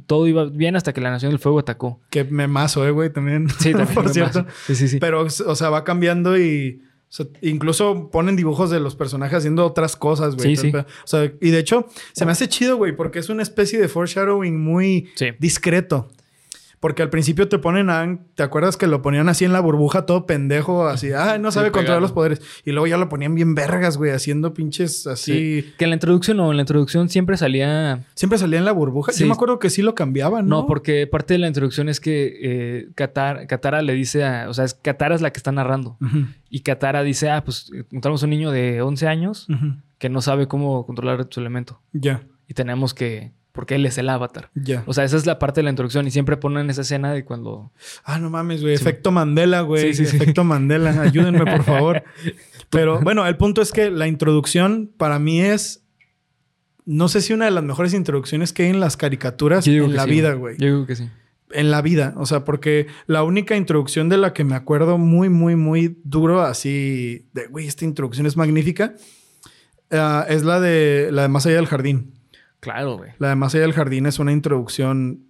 todo 0.06 0.26
iba 0.26 0.46
bien 0.46 0.76
hasta 0.76 0.94
que 0.94 1.00
la 1.02 1.10
Nación 1.10 1.30
del 1.30 1.38
Fuego 1.38 1.58
atacó. 1.58 2.00
Que 2.08 2.24
me 2.24 2.46
mazo, 2.46 2.86
eh, 2.86 2.90
güey, 2.90 3.12
también. 3.12 3.48
Sí, 3.58 3.72
también. 3.72 3.94
Por 3.94 4.08
cierto. 4.08 4.46
Sí, 4.66 4.74
sí, 4.74 4.88
sí. 4.88 4.98
Pero, 4.98 5.22
o 5.22 5.28
sea, 5.54 5.68
va 5.68 5.84
cambiando 5.84 6.38
y. 6.38 6.80
o 7.10 7.12
sea, 7.12 7.26
incluso 7.42 8.08
ponen 8.10 8.36
dibujos 8.36 8.70
de 8.70 8.78
los 8.78 8.94
personajes 8.94 9.38
haciendo 9.38 9.66
otras 9.66 9.96
cosas, 9.96 10.36
güey. 10.36 10.54
Sí, 10.56 10.70
sí. 10.70 10.76
O 10.76 11.06
sea, 11.06 11.24
y 11.40 11.50
de 11.50 11.58
hecho, 11.58 11.86
se 12.12 12.24
me 12.24 12.30
hace 12.30 12.48
chido, 12.48 12.76
güey, 12.76 12.94
porque 12.94 13.18
es 13.18 13.28
una 13.28 13.42
especie 13.42 13.80
de 13.80 13.88
foreshadowing 13.88 14.56
muy 14.60 15.08
Sí. 15.16 15.26
discreto. 15.40 16.08
Porque 16.80 17.02
al 17.02 17.10
principio 17.10 17.46
te 17.46 17.58
ponen 17.58 17.90
a 17.90 18.18
¿te 18.34 18.42
acuerdas 18.42 18.78
que 18.78 18.86
lo 18.86 19.02
ponían 19.02 19.28
así 19.28 19.44
en 19.44 19.52
la 19.52 19.60
burbuja 19.60 20.06
todo 20.06 20.24
pendejo? 20.24 20.86
Así, 20.88 21.12
ah, 21.12 21.36
no 21.38 21.50
Sí, 21.50 21.56
sabe 21.56 21.70
controlar 21.72 22.00
los 22.00 22.12
poderes. 22.12 22.40
Y 22.64 22.70
luego 22.72 22.86
ya 22.86 22.96
lo 22.96 23.10
ponían 23.10 23.34
bien 23.34 23.54
vergas, 23.54 23.98
güey, 23.98 24.12
haciendo 24.12 24.54
pinches 24.54 25.06
así. 25.06 25.60
Sí. 25.62 25.72
Que 25.76 25.84
en 25.84 25.90
la 25.90 25.96
introducción 25.96 26.38
no, 26.38 26.50
en 26.50 26.56
la 26.56 26.62
introducción 26.62 27.10
siempre 27.10 27.36
salía. 27.36 28.06
Siempre 28.14 28.38
salía 28.38 28.58
en 28.58 28.64
la 28.64 28.72
burbuja. 28.72 29.12
Sí. 29.12 29.20
Yo 29.20 29.26
me 29.26 29.34
acuerdo 29.34 29.58
que 29.58 29.68
sí 29.68 29.82
lo 29.82 29.94
cambiaban, 29.94 30.48
¿no? 30.48 30.60
No, 30.62 30.66
porque 30.66 31.06
parte 31.06 31.34
de 31.34 31.38
la 31.38 31.48
introducción 31.48 31.90
es 31.90 32.00
que 32.00 32.38
eh, 32.42 32.88
Katar- 32.96 33.46
Katara 33.46 33.82
le 33.82 33.92
dice 33.92 34.24
a. 34.24 34.48
O 34.48 34.54
sea, 34.54 34.64
es 34.64 34.72
Katara 34.72 35.14
es 35.14 35.20
la 35.20 35.32
que 35.32 35.36
está 35.38 35.52
narrando. 35.52 35.98
Y 36.48 36.60
Katara 36.60 37.02
dice, 37.02 37.28
ah, 37.28 37.44
pues 37.44 37.70
encontramos 37.74 38.22
un 38.22 38.30
niño 38.30 38.50
de 38.52 38.80
11 38.80 39.06
años 39.06 39.46
que 39.98 40.08
no 40.08 40.22
sabe 40.22 40.48
cómo 40.48 40.86
controlar 40.86 41.26
su 41.28 41.40
elemento. 41.40 41.82
Ya. 41.92 42.22
Y 42.48 42.54
tenemos 42.54 42.94
que 42.94 43.32
porque 43.60 43.74
él 43.74 43.84
es 43.84 43.98
el 43.98 44.08
avatar. 44.08 44.48
Ya. 44.54 44.84
O 44.86 44.94
sea, 44.94 45.04
esa 45.04 45.18
es 45.18 45.26
la 45.26 45.38
parte 45.38 45.60
de 45.60 45.64
la 45.64 45.68
introducción 45.68 46.06
y 46.06 46.10
siempre 46.10 46.38
ponen 46.38 46.70
esa 46.70 46.80
escena 46.80 47.12
de 47.12 47.26
cuando... 47.26 47.70
Ah, 48.04 48.18
no 48.18 48.30
mames, 48.30 48.62
güey. 48.62 48.74
Sí. 48.74 48.82
Efecto 48.82 49.12
Mandela, 49.12 49.60
güey. 49.60 49.92
Sí, 49.92 50.06
sí. 50.06 50.16
Efecto 50.16 50.44
Mandela. 50.44 50.98
Ayúdenme, 51.02 51.44
por 51.44 51.62
favor. 51.62 52.02
Pero 52.70 53.02
bueno, 53.02 53.26
el 53.26 53.36
punto 53.36 53.60
es 53.60 53.70
que 53.70 53.90
la 53.90 54.06
introducción 54.06 54.90
para 54.96 55.18
mí 55.18 55.42
es. 55.42 55.84
No 56.86 57.08
sé 57.08 57.20
si 57.20 57.34
una 57.34 57.44
de 57.44 57.50
las 57.50 57.62
mejores 57.62 57.92
introducciones 57.92 58.54
que 58.54 58.62
hay 58.62 58.70
en 58.70 58.80
las 58.80 58.96
caricaturas 58.96 59.66
en 59.66 59.94
la 59.94 60.06
vida, 60.06 60.32
güey. 60.32 60.56
Yo 60.56 60.66
digo 60.66 60.86
que 60.86 60.96
sí. 60.96 61.10
En 61.50 61.70
la 61.70 61.82
vida. 61.82 62.14
O 62.16 62.24
sea, 62.24 62.46
porque 62.46 62.86
la 63.06 63.24
única 63.24 63.56
introducción 63.56 64.08
de 64.08 64.16
la 64.16 64.32
que 64.32 64.42
me 64.42 64.54
acuerdo 64.54 64.96
muy, 64.96 65.28
muy, 65.28 65.54
muy 65.54 66.00
duro, 66.02 66.40
así 66.40 67.28
de, 67.34 67.46
güey, 67.48 67.66
esta 67.66 67.84
introducción 67.84 68.24
es 68.24 68.38
magnífica, 68.38 68.94
ah, 69.90 70.24
es 70.30 70.44
la 70.44 70.60
de, 70.60 71.10
la 71.12 71.22
de 71.22 71.28
Más 71.28 71.44
allá 71.44 71.56
del 71.56 71.66
jardín. 71.66 72.19
Claro, 72.60 72.98
güey. 72.98 73.10
La 73.18 73.30
de 73.30 73.36
Más 73.36 73.54
allá 73.54 73.62
del 73.62 73.72
jardín 73.72 74.06
es 74.06 74.18
una 74.18 74.32
introducción 74.32 75.26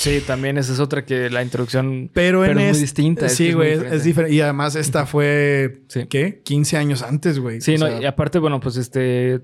Sí, 0.00 0.22
también 0.26 0.56
esa 0.56 0.72
es 0.72 0.80
otra 0.80 1.04
que 1.04 1.28
la 1.28 1.42
introducción... 1.42 2.10
Pero, 2.14 2.42
en 2.46 2.58
es 2.58 2.72
muy 2.72 2.80
distinta, 2.80 3.28
Sí, 3.28 3.48
es 3.48 3.54
güey, 3.54 3.72
es, 3.72 3.78
diferente. 3.80 4.04
diferente. 4.06 4.34
Y 4.34 4.40
además 4.40 4.74
esta 4.74 5.04
fue, 5.04 5.82
Sí. 5.88 6.06
¿qué? 6.06 6.40
15 6.42 6.78
años 6.78 7.02
antes, 7.02 7.38
güey. 7.38 7.60
Sí, 7.60 7.74
O 7.74 7.78
no, 7.80 7.86
sea, 7.86 8.00
y 8.00 8.06
aparte, 8.06 8.38
bueno, 8.38 8.60
pues 8.60 8.78
este... 8.78 9.42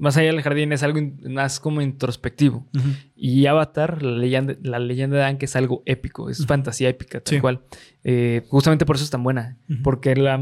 Más 0.00 0.16
allá 0.16 0.28
del 0.32 0.42
jardín 0.42 0.72
es 0.72 0.82
algo 0.82 0.98
más 1.28 1.60
como 1.60 1.82
introspectivo. 1.82 2.66
Y 3.14 3.46
Avatar, 3.46 4.02
la 4.02 4.16
leyenda, 4.16 4.56
la 4.62 4.78
leyenda 4.78 5.16
de 5.18 5.22
Aang, 5.24 5.38
es 5.40 5.54
algo 5.56 5.82
épico, 5.86 6.30
es 6.30 6.46
fantasía 6.46 6.88
épica, 6.88 7.20
tal 7.20 7.34
Sí. 7.34 7.40
cual. 7.40 7.60
Eh, 8.02 8.42
justamente 8.48 8.86
por 8.86 8.96
eso 8.96 9.04
es 9.04 9.10
tan 9.10 9.22
buena. 9.22 9.58
Porque 9.84 10.16
la- 10.16 10.34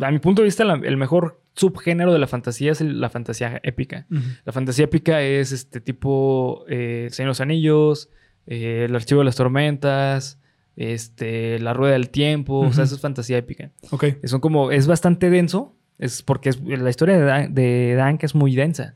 a 0.00 0.10
mi 0.10 0.18
punto 0.18 0.42
de 0.42 0.46
vista, 0.46 0.64
la- 0.64 0.74
el 0.84 0.96
mejor 0.96 1.40
subgénero 1.54 2.12
de 2.12 2.18
la 2.18 2.26
fantasía 2.26 2.72
es 2.72 2.80
el- 2.82 3.00
la 3.00 3.08
fantasía 3.08 3.58
épica. 3.62 4.06
La 4.44 4.52
fantasía 4.52 4.84
épica 4.84 5.22
es 5.22 5.50
este 5.52 5.80
tipo 5.80 6.64
eh, 6.68 7.08
Señor 7.10 7.28
de 7.28 7.30
los 7.30 7.40
Anillos, 7.40 8.10
eh, 8.46 8.84
El 8.88 8.94
Archivo 8.94 9.20
de 9.20 9.24
las 9.24 9.36
Tormentas, 9.36 10.38
este, 10.76 11.58
La 11.58 11.72
Rueda 11.72 11.94
del 11.94 12.10
Tiempo. 12.10 12.60
O 12.60 12.72
sea, 12.72 12.84
eso 12.84 12.94
es 12.96 13.00
fantasía 13.00 13.38
épica. 13.38 13.70
Ok. 13.90 14.04
Son 14.24 14.40
como, 14.40 14.70
es 14.70 14.86
bastante 14.86 15.30
denso, 15.30 15.74
es 15.98 16.22
porque 16.22 16.50
es, 16.50 16.60
la 16.60 16.90
historia 16.90 17.18
de, 17.18 17.24
Dan, 17.24 17.54
de 17.54 17.94
Dank 17.94 18.22
es 18.24 18.34
muy 18.34 18.54
densa, 18.54 18.94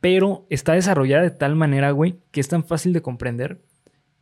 pero 0.00 0.46
está 0.50 0.72
desarrollada 0.72 1.22
de 1.22 1.30
tal 1.30 1.56
manera, 1.56 1.90
güey, 1.92 2.18
que 2.30 2.40
es 2.40 2.48
tan 2.48 2.64
fácil 2.64 2.92
de 2.92 3.02
comprender 3.02 3.62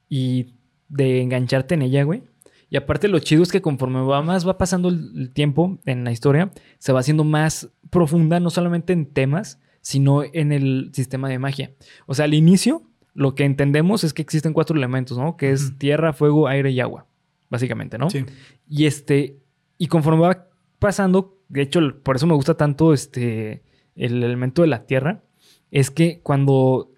y 0.09 0.55
de 0.89 1.23
engancharte 1.23 1.75
en 1.75 1.83
ella, 1.83 2.03
güey. 2.03 2.23
Y 2.71 2.77
aparte 2.77 3.09
lo 3.09 3.19
chido 3.19 3.43
es 3.43 3.51
que 3.51 3.63
conforme 3.63 4.03
va 4.03 4.21
más 4.23 4.47
va 4.47 4.59
pasando 4.59 4.91
el, 4.91 5.31
tiempo 5.33 5.79
en 5.87 6.05
la 6.05 6.13
historia, 6.13 6.51
se 6.79 6.93
va 6.93 7.01
haciendo 7.01 7.25
más 7.25 7.71
profunda, 7.91 8.41
no 8.41 8.51
solamente 8.51 8.93
en 8.93 9.07
temas, 9.07 9.59
sino 9.81 10.23
en 10.23 10.53
el 10.53 10.91
sistema 10.93 11.29
de 11.31 11.39
magia. 11.39 11.73
O 12.07 12.15
sea, 12.15 12.27
al 12.27 12.35
inicio, 12.35 12.83
lo 13.15 13.35
que 13.35 13.45
entendemos 13.45 14.05
es 14.05 14.13
que 14.13 14.21
existen 14.21 14.53
cuatro 14.53 14.77
elementos, 14.77 15.17
¿no? 15.17 15.39
Que 15.39 15.51
es 15.51 15.79
tierra, 15.79 16.13
fuego, 16.13 16.47
aire 16.47 16.71
y 16.71 16.81
agua, 16.81 17.07
básicamente, 17.49 17.97
¿no? 17.97 18.11
Sí. 18.11 18.27
Y 18.69 18.85
este, 18.85 19.39
y 19.79 19.87
conforme 19.87 20.21
va 20.21 20.49
pasando, 20.79 21.39
de 21.49 21.63
hecho, 21.63 21.81
por 22.03 22.17
eso 22.17 22.27
me 22.27 22.35
gusta 22.35 22.55
tanto 22.55 22.93
este, 22.93 23.63
el 23.97 24.23
elemento 24.23 24.63
de 24.63 24.69
la 24.69 24.87
tierra, 24.87 25.23
es 25.71 25.91
que 25.91 26.21
cuando 26.23 26.91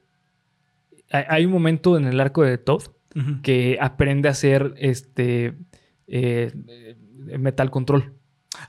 hay, 1.11 1.45
un 1.45 1.53
momento 1.53 1.97
en 1.97 2.07
el 2.07 2.21
arco 2.21 2.43
de 2.43 2.59
Todd 2.59 2.85
que 3.43 3.79
aprende 3.81 4.29
a 4.29 4.33
hacer 4.33 4.75
este 4.77 5.55
eh, 6.07 6.53
metal 7.39 7.71
control. 7.71 8.15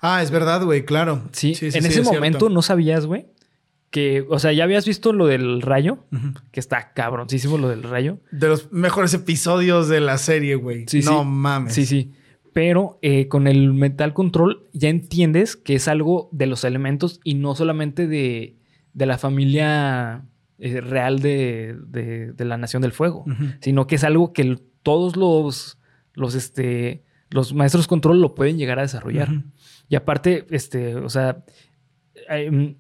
Ah, 0.02 0.24
es 0.24 0.32
verdad, 0.32 0.64
güey, 0.64 0.84
claro. 0.84 1.24
Sí, 1.32 1.54
sí, 1.54 1.68
en 1.68 1.72
sí, 1.72 1.78
ese 1.78 2.02
es 2.02 2.06
momento 2.06 2.40
cierto. 2.40 2.50
no 2.50 2.62
sabías, 2.64 3.06
güey, 3.06 3.28
que, 3.92 4.26
o 4.30 4.40
sea, 4.40 4.54
ya 4.54 4.64
habías 4.64 4.86
visto 4.86 5.14
lo 5.14 5.28
del 5.28 5.62
rayo, 5.62 6.06
que 6.52 6.60
está 6.60 6.94
cabroncísimo 6.94 7.58
lo 7.58 7.70
del 7.70 7.84
rayo. 7.84 8.20
De 8.32 8.48
los 8.48 8.72
mejores 8.72 9.14
episodios 9.14 9.90
de 9.90 10.00
la 10.00 10.18
serie, 10.18 10.56
güey. 10.56 10.86
Sí, 10.88 11.02
no 11.02 11.24
mames. 11.24 11.74
Sí, 11.74 11.86
sí. 11.86 12.12
Pero 12.54 13.00
eh, 13.02 13.28
con 13.28 13.48
el 13.48 13.74
metal 13.74 14.14
control 14.14 14.68
ya 14.74 14.90
entiendes 14.90 15.56
que 15.56 15.76
es 15.76 15.88
algo 15.88 16.28
de 16.32 16.48
los 16.48 16.64
elementos 16.66 17.20
y 17.24 17.36
no 17.36 17.56
solamente 17.56 18.08
de, 18.08 18.58
de 18.94 19.06
la 19.06 19.18
familia 19.18 20.26
eh, 20.60 20.82
real 20.82 21.20
de, 21.20 21.78
de- 21.88 22.34
de 22.34 22.46
la 22.46 22.58
Nación 22.58 22.82
del 22.82 22.92
Fuego, 22.92 23.24
sino 23.62 23.88
que 23.88 23.96
es 23.96 24.04
algo 24.04 24.34
que 24.34 24.60
todos 24.84 25.16
los, 25.16 25.80
los, 26.14 26.36
este, 26.36 27.04
los 27.30 27.54
maestros 27.54 27.88
control 27.88 28.20
lo 28.22 28.36
pueden 28.36 28.58
llegar 28.58 28.80
a 28.80 28.84
desarrollar. 28.84 29.30
Y 29.88 29.96
aparte, 29.96 30.46
este, 30.50 30.96
o 30.96 31.10
sea, 31.10 31.44
em, 32.30 32.76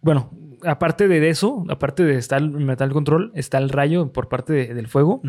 bueno, 0.00 0.30
aparte 0.64 1.08
de 1.08 1.28
eso, 1.28 1.64
aparte 1.68 2.04
de 2.04 2.16
estar 2.18 2.40
el 2.40 2.50
metal 2.50 2.92
control, 2.92 3.32
está 3.34 3.58
el 3.58 3.68
rayo 3.70 4.12
por 4.12 4.28
parte 4.28 4.52
de- 4.52 4.74
del 4.74 4.86
fuego. 4.88 5.20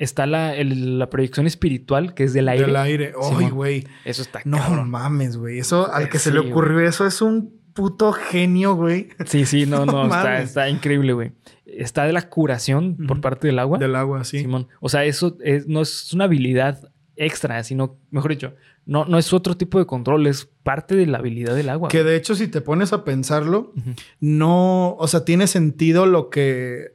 Está 0.00 0.26
la, 0.26 0.56
el- 0.56 0.98
la 0.98 1.08
proyección 1.10 1.46
espiritual, 1.46 2.14
que 2.14 2.24
es 2.24 2.32
del 2.32 2.48
aire. 2.48 2.66
Del 2.66 2.76
aire. 2.76 3.12
Ay, 3.38 3.50
güey. 3.50 3.84
Eso 4.04 4.22
está 4.22 4.40
No 4.44 4.56
cabrón. 4.58 4.90
mames, 4.90 5.36
güey. 5.36 5.58
Eso, 5.58 5.92
al 5.92 6.08
que 6.08 6.18
se 6.18 6.32
le 6.32 6.40
ocurrió 6.40 6.80
eso, 6.80 7.06
es 7.06 7.22
un 7.22 7.60
puto 7.74 8.12
genio, 8.12 8.74
güey. 8.74 9.10
Sí, 9.26 9.46
sí, 9.46 9.66
no, 9.66 9.86
no, 9.86 10.06
No 10.08 10.14
está, 10.16 10.42
está 10.42 10.68
increíble, 10.68 11.12
güey. 11.12 11.32
Está 11.66 12.04
de 12.04 12.12
la 12.12 12.28
curación 12.28 12.96
por 13.06 13.20
parte 13.20 13.46
del 13.46 13.58
agua. 13.60 13.78
Del 13.78 13.94
agua, 13.94 14.24
sí. 14.24 14.40
Simón. 14.40 14.66
O 14.80 14.88
sea, 14.88 15.04
eso 15.04 15.36
es- 15.44 15.68
no 15.68 15.80
es 15.82 16.12
una 16.12 16.24
habilidad 16.24 16.90
extra, 17.14 17.62
sino, 17.62 17.98
mejor 18.10 18.30
dicho, 18.30 18.54
no, 18.86 19.04
no 19.04 19.18
es 19.18 19.32
otro 19.34 19.56
tipo 19.56 19.78
de 19.78 19.84
control, 19.86 20.26
es 20.26 20.46
parte 20.62 20.96
de 20.96 21.06
la 21.06 21.18
habilidad 21.18 21.54
del 21.54 21.68
agua. 21.68 21.90
Que 21.90 22.02
de 22.02 22.16
hecho, 22.16 22.34
si 22.34 22.48
te 22.48 22.62
pones 22.62 22.92
a 22.94 23.04
pensarlo, 23.04 23.72
no, 24.18 24.94
o 24.98 25.06
sea, 25.06 25.24
tiene 25.24 25.46
sentido 25.46 26.06
lo 26.06 26.30
que, 26.30 26.94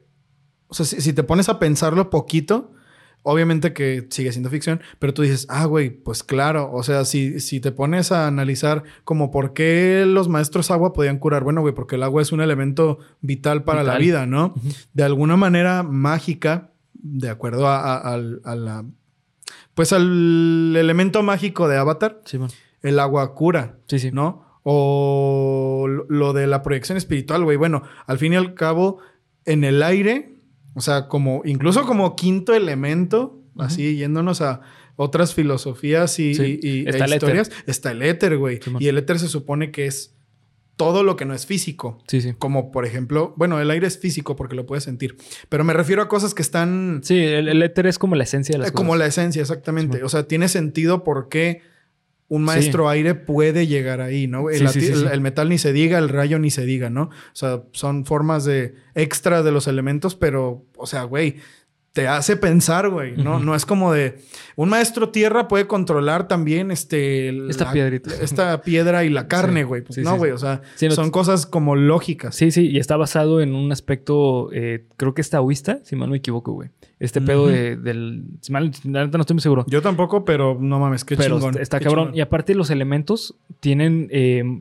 o 0.66 0.74
sea, 0.74 0.84
si, 0.84 1.00
si 1.00 1.12
te 1.12 1.22
pones 1.22 1.48
a 1.48 1.58
pensarlo 1.58 2.10
poquito, 2.10 2.72
obviamente 3.22 3.72
que 3.72 4.06
sigue 4.10 4.30
siendo 4.32 4.50
ficción, 4.50 4.80
pero 4.98 5.12
tú 5.12 5.22
dices, 5.22 5.46
ah, 5.50 5.64
güey, 5.64 5.90
pues 5.90 6.22
claro, 6.22 6.70
o 6.72 6.82
sea, 6.82 7.04
si, 7.04 7.40
si 7.40 7.58
te 7.60 7.72
pones 7.72 8.12
a 8.12 8.26
analizar 8.28 8.84
como 9.04 9.30
por 9.30 9.52
qué 9.52 10.04
los 10.06 10.28
maestros 10.28 10.70
agua 10.70 10.92
podían 10.92 11.18
curar, 11.18 11.42
bueno, 11.42 11.60
güey, 11.60 11.74
porque 11.74 11.96
el 11.96 12.02
agua 12.04 12.22
es 12.22 12.30
un 12.32 12.40
elemento 12.40 12.98
vital 13.20 13.64
para 13.64 13.82
la 13.82 13.98
vida, 13.98 14.26
¿no? 14.26 14.54
De 14.92 15.02
alguna 15.02 15.36
manera 15.36 15.82
mágica, 15.82 16.70
de 16.94 17.28
acuerdo 17.28 17.66
a, 17.66 17.78
a- 17.96 18.14
al- 18.14 18.40
a 18.44 18.54
la, 18.54 18.84
pues 19.74 19.92
al 19.92 20.74
elemento 20.76 21.22
mágico 21.22 21.68
de 21.68 21.76
Avatar, 21.78 22.20
Simón. 22.24 22.50
el 22.82 22.98
agua 23.00 23.34
cura. 23.34 23.78
Sí, 23.88 23.98
sí. 23.98 24.10
¿no? 24.12 24.44
O 24.62 25.86
lo 26.08 26.32
de 26.32 26.46
la 26.46 26.62
proyección 26.62 26.96
espiritual, 26.98 27.44
güey. 27.44 27.56
Bueno, 27.56 27.82
al 28.06 28.18
fin 28.18 28.32
y 28.32 28.36
al 28.36 28.54
cabo, 28.54 28.98
en 29.44 29.64
el 29.64 29.82
aire, 29.82 30.35
o 30.76 30.80
sea, 30.80 31.08
como 31.08 31.42
incluso 31.44 31.84
como 31.86 32.14
quinto 32.14 32.54
elemento, 32.54 33.40
así 33.58 33.96
yéndonos 33.96 34.40
a 34.42 34.60
otras 34.94 35.34
filosofías 35.34 36.18
y, 36.20 36.34
Sí. 36.34 36.60
y- 36.62 36.68
y- 36.68 36.88
Está 36.88 37.04
e 37.04 37.06
el 37.08 37.12
éter. 37.14 37.14
historias, 37.16 37.50
está 37.66 37.90
el 37.90 38.02
éter, 38.02 38.38
güey. 38.38 38.60
Y 38.78 38.86
el 38.88 38.96
éter 38.98 39.18
se 39.18 39.26
supone 39.28 39.70
que 39.72 39.86
es 39.86 40.12
todo 40.76 41.02
lo 41.02 41.16
que 41.16 41.24
no 41.24 41.32
es 41.34 41.46
físico. 41.46 41.98
Sí, 42.06 42.20
sí. 42.20 42.34
Como 42.38 42.70
por 42.70 42.84
ejemplo, 42.84 43.32
bueno, 43.36 43.58
el 43.60 43.70
aire 43.70 43.86
es 43.86 43.98
físico 43.98 44.36
porque 44.36 44.54
lo 44.54 44.66
puedes 44.66 44.84
sentir, 44.84 45.16
pero 45.48 45.64
me 45.64 45.72
refiero 45.72 46.02
a 46.02 46.08
cosas 46.08 46.34
que 46.34 46.42
están 46.42 47.00
Sí, 47.02 47.18
el, 47.18 47.48
el 47.48 47.62
éter 47.62 47.86
es 47.86 47.98
como 47.98 48.14
la 48.14 48.24
esencia 48.24 48.52
de 48.52 48.58
las 48.58 48.68
eh, 48.68 48.72
como 48.72 48.88
cosas. 48.90 48.98
la 49.00 49.06
esencia, 49.06 49.40
exactamente. 49.42 50.04
O 50.04 50.08
sea, 50.10 50.28
tiene 50.28 50.48
sentido 50.48 51.02
por 51.02 51.28
qué 51.30 51.62
un 52.28 52.42
maestro 52.42 52.88
aire 52.88 53.14
puede 53.14 53.66
llegar 53.66 54.00
ahí, 54.00 54.26
¿no? 54.26 54.50
El, 54.50 54.58
Sí, 54.68 54.80
sí, 54.80 54.80
sí, 54.86 54.92
el- 54.92 54.98
sí. 55.00 55.06
el 55.12 55.20
metal 55.20 55.48
ni 55.48 55.58
se 55.58 55.72
diga, 55.72 55.98
el 55.98 56.08
rayo 56.08 56.38
ni 56.38 56.50
se 56.50 56.64
diga, 56.66 56.90
¿no? 56.90 57.02
O 57.04 57.10
sea, 57.34 57.62
son 57.72 58.04
formas 58.04 58.44
de 58.44 58.74
extra 58.94 59.42
de 59.44 59.52
los 59.52 59.68
elementos, 59.68 60.16
pero, 60.16 60.64
o 60.76 60.86
sea, 60.86 61.04
güey, 61.04 61.36
te 61.96 62.06
hace 62.08 62.36
pensar, 62.36 62.90
güey, 62.90 63.16
¿no? 63.16 63.38
No 63.40 63.54
es 63.54 63.64
como 63.64 63.90
de 63.90 64.18
un 64.54 64.68
maestro 64.68 65.08
tierra 65.08 65.48
puede 65.48 65.66
controlar 65.66 66.28
también 66.28 66.70
este 66.70 67.30
Esta 67.48 67.64
la- 67.64 67.72
piedrita. 67.72 68.10
esta 68.20 68.60
piedra 68.60 69.02
y 69.04 69.08
la 69.08 69.28
carne, 69.28 69.60
Sí, 69.60 69.64
güey. 69.64 69.80
Pues 69.82 69.94
sí, 69.94 70.02
no, 70.02 70.18
güey, 70.18 70.32
sí. 70.32 70.34
o 70.34 70.38
sea, 70.38 70.60
no- 70.82 70.90
son 70.94 71.10
cosas 71.10 71.46
como 71.46 71.74
lógicas. 71.74 72.34
Sí, 72.36 72.50
sí, 72.50 72.68
y 72.68 72.76
está 72.78 72.98
basado 72.98 73.40
en 73.40 73.54
un 73.54 73.72
aspecto, 73.72 74.50
eh, 74.52 74.84
creo 74.98 75.14
que 75.14 75.22
es 75.22 75.30
taoísta, 75.30 75.80
si 75.84 75.96
mal 75.96 76.08
no 76.08 76.12
me 76.12 76.18
equivoco, 76.18 76.52
güey. 76.52 76.68
Este 77.00 77.22
pedo 77.22 77.46
de- 77.46 77.76
del... 77.76 78.24
Si 78.42 78.52
mal, 78.52 78.70
la 78.84 79.06
neta 79.06 79.16
no 79.16 79.22
estoy 79.22 79.34
muy 79.34 79.40
seguro. 79.42 79.64
Yo 79.66 79.80
tampoco, 79.80 80.26
pero 80.26 80.58
no 80.60 80.78
mames, 80.78 81.02
qué 81.02 81.16
pero 81.16 81.36
chingón. 81.36 81.50
está, 81.52 81.62
está 81.62 81.78
qué 81.78 81.84
cabrón. 81.86 82.04
chingón. 82.08 82.18
Y 82.18 82.20
aparte 82.20 82.54
los 82.54 82.68
elementos 82.68 83.36
tienen, 83.60 84.08
eh, 84.10 84.60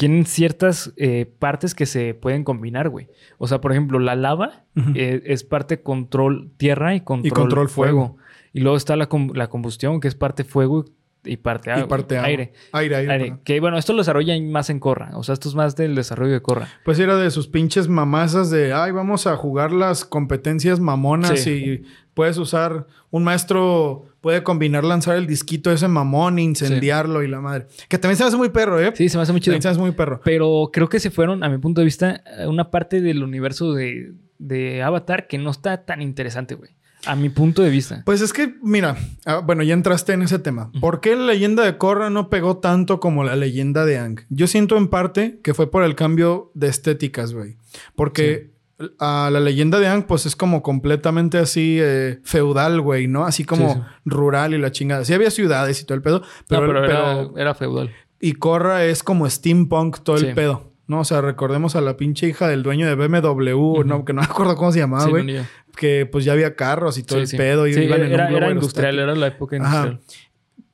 tienen 0.00 0.24
ciertas 0.24 0.94
eh, 0.96 1.30
partes 1.38 1.74
que 1.74 1.84
se 1.84 2.14
pueden 2.14 2.42
combinar, 2.42 2.88
güey. 2.88 3.08
O 3.36 3.46
sea, 3.46 3.60
por 3.60 3.70
ejemplo, 3.70 3.98
la 3.98 4.14
lava 4.14 4.64
eh, 4.94 5.20
es 5.26 5.44
parte 5.44 5.82
control 5.82 6.50
tierra 6.56 6.94
y 6.94 7.02
control, 7.02 7.34
control 7.34 7.68
fuego. 7.68 8.16
Y 8.54 8.60
luego 8.60 8.78
está 8.78 8.96
la, 8.96 9.10
la 9.34 9.50
combustión, 9.50 10.00
que 10.00 10.08
es 10.08 10.14
parte 10.14 10.44
fuego 10.44 10.86
y 11.22 11.36
parte, 11.36 11.70
agua, 11.70 11.84
y 11.84 11.86
parte 11.86 12.16
agua. 12.16 12.28
aire. 12.28 12.52
Aire, 12.72 12.96
aire. 12.96 13.36
Que 13.44 13.60
bueno, 13.60 13.76
esto 13.76 13.92
lo 13.92 13.98
desarrollan 13.98 14.50
más 14.50 14.70
en 14.70 14.80
Corra. 14.80 15.10
O 15.18 15.22
sea, 15.22 15.34
esto 15.34 15.50
es 15.50 15.54
más 15.54 15.76
del 15.76 15.94
desarrollo 15.94 16.32
de 16.32 16.40
Corra. 16.40 16.66
Pues 16.82 16.98
era 16.98 17.16
de 17.16 17.30
sus 17.30 17.46
pinches 17.46 17.86
mamazas 17.86 18.48
de, 18.50 18.72
ay, 18.72 18.92
vamos 18.92 19.26
a 19.26 19.36
jugar 19.36 19.70
las 19.70 20.06
competencias 20.06 20.80
mamonas 20.80 21.40
Sí. 21.40 21.50
y 21.50 21.82
puedes 22.14 22.38
usar, 22.38 22.86
un 23.10 23.22
maestro 23.24 24.06
puede 24.20 24.42
combinar 24.42 24.84
lanzar 24.84 25.16
el 25.16 25.26
disquito 25.26 25.70
ese 25.72 25.88
mamón, 25.88 26.38
incendiarlo 26.38 27.22
y 27.22 27.28
la 27.28 27.40
madre. 27.40 27.66
Que 27.88 27.98
también 27.98 28.16
se 28.16 28.24
me 28.24 28.28
hace 28.28 28.36
muy 28.36 28.50
perro, 28.50 28.80
¿eh? 28.80 28.92
Sí, 28.94 29.08
se 29.08 29.16
me 29.16 29.22
hace 29.22 29.32
muy 29.32 29.40
chido. 29.40 29.52
También 29.52 29.62
se 29.62 29.68
me 29.68 29.72
hace 29.72 29.80
muy 29.80 29.92
perro. 29.92 30.20
Pero 30.24 30.70
creo 30.72 30.88
que 30.88 31.00
se 31.00 31.10
fueron, 31.10 31.42
a 31.42 31.48
mi 31.48 31.58
punto 31.58 31.80
de 31.80 31.84
vista, 31.84 32.22
una 32.46 32.70
parte 32.70 33.00
del 33.00 33.22
universo 33.22 33.72
de, 33.72 34.12
de 34.38 34.82
Avatar 34.82 35.26
que 35.26 35.38
no 35.38 35.50
está 35.50 35.84
tan 35.84 36.02
interesante, 36.02 36.54
güey. 36.54 36.70
A 37.06 37.16
mi 37.16 37.30
punto 37.30 37.62
de 37.62 37.70
vista. 37.70 38.02
Pues 38.04 38.20
es 38.20 38.32
que, 38.32 38.56
mira, 38.62 38.96
ah, 39.24 39.38
bueno, 39.38 39.62
ya 39.62 39.72
entraste 39.72 40.12
en 40.12 40.20
ese 40.20 40.38
tema. 40.38 40.70
¿Por 40.80 41.00
qué 41.00 41.16
la 41.16 41.24
leyenda 41.24 41.64
de 41.64 41.78
Korra 41.78 42.10
no 42.10 42.28
pegó 42.28 42.58
tanto 42.58 43.00
como 43.00 43.24
la 43.24 43.36
leyenda 43.36 43.86
de 43.86 43.98
Ang? 43.98 44.20
Yo 44.28 44.46
siento 44.46 44.76
en 44.76 44.88
parte 44.88 45.40
que 45.42 45.54
fue 45.54 45.70
por 45.70 45.82
el 45.82 45.94
cambio 45.94 46.50
de 46.52 46.68
estéticas, 46.68 47.32
güey. 47.32 47.56
Porque 47.96 48.50
a 48.98 49.28
la 49.32 49.40
leyenda 49.40 49.78
de 49.78 49.86
Ang, 49.88 50.04
pues 50.06 50.26
es 50.26 50.36
como 50.36 50.62
completamente 50.62 51.38
así 51.38 51.78
eh, 51.80 52.20
feudal, 52.24 52.80
güey, 52.80 53.06
¿no? 53.08 53.24
Así 53.26 53.44
como 53.44 53.74
Sí, 53.74 53.78
sí. 53.80 53.86
rural 54.06 54.54
y 54.54 54.58
la 54.58 54.72
chingada. 54.72 55.04
Sí 55.04 55.12
había 55.14 55.30
ciudades 55.30 55.80
y 55.80 55.84
todo 55.84 55.96
el 55.96 56.02
pedo, 56.02 56.22
pero, 56.48 56.62
no, 56.62 56.66
pero, 56.68 56.80
pero- 56.86 57.20
era, 57.36 57.42
era 57.42 57.54
feudal. 57.54 57.90
y 58.20 58.32
Korra 58.34 58.84
es 58.84 59.02
como 59.02 59.28
steampunk 59.28 60.00
todo 60.02 60.18
Sí. 60.18 60.26
el 60.26 60.34
pedo. 60.34 60.66
¿No? 60.86 61.00
O 61.00 61.04
sea, 61.04 61.20
recordemos 61.20 61.76
a 61.76 61.80
la 61.80 61.96
pinche 61.96 62.26
hija 62.26 62.48
del 62.48 62.64
dueño 62.64 62.84
de 62.88 62.96
BMW, 62.96 63.84
¿no? 63.84 64.04
Que 64.04 64.12
no 64.12 64.22
me 64.22 64.26
acuerdo 64.26 64.56
cómo 64.56 64.72
se 64.72 64.80
llamaba, 64.80 65.06
güey. 65.06 65.24
no, 65.24 65.46
que 65.76 66.04
pues 66.10 66.24
ya 66.24 66.32
había 66.32 66.56
carros 66.56 66.98
y 66.98 67.04
todo 67.04 67.20
el 67.20 67.28
pedo. 67.28 67.68
Y 67.68 67.74
Sí, 67.74 67.82
iban 67.82 68.00
en 68.00 68.06
un 68.08 68.12
era, 68.14 68.28
era 68.28 68.50
industrial, 68.50 68.98
era 68.98 69.14
la 69.14 69.28
época 69.28 69.56
Ajá. 69.58 69.86
industrial. 69.86 70.00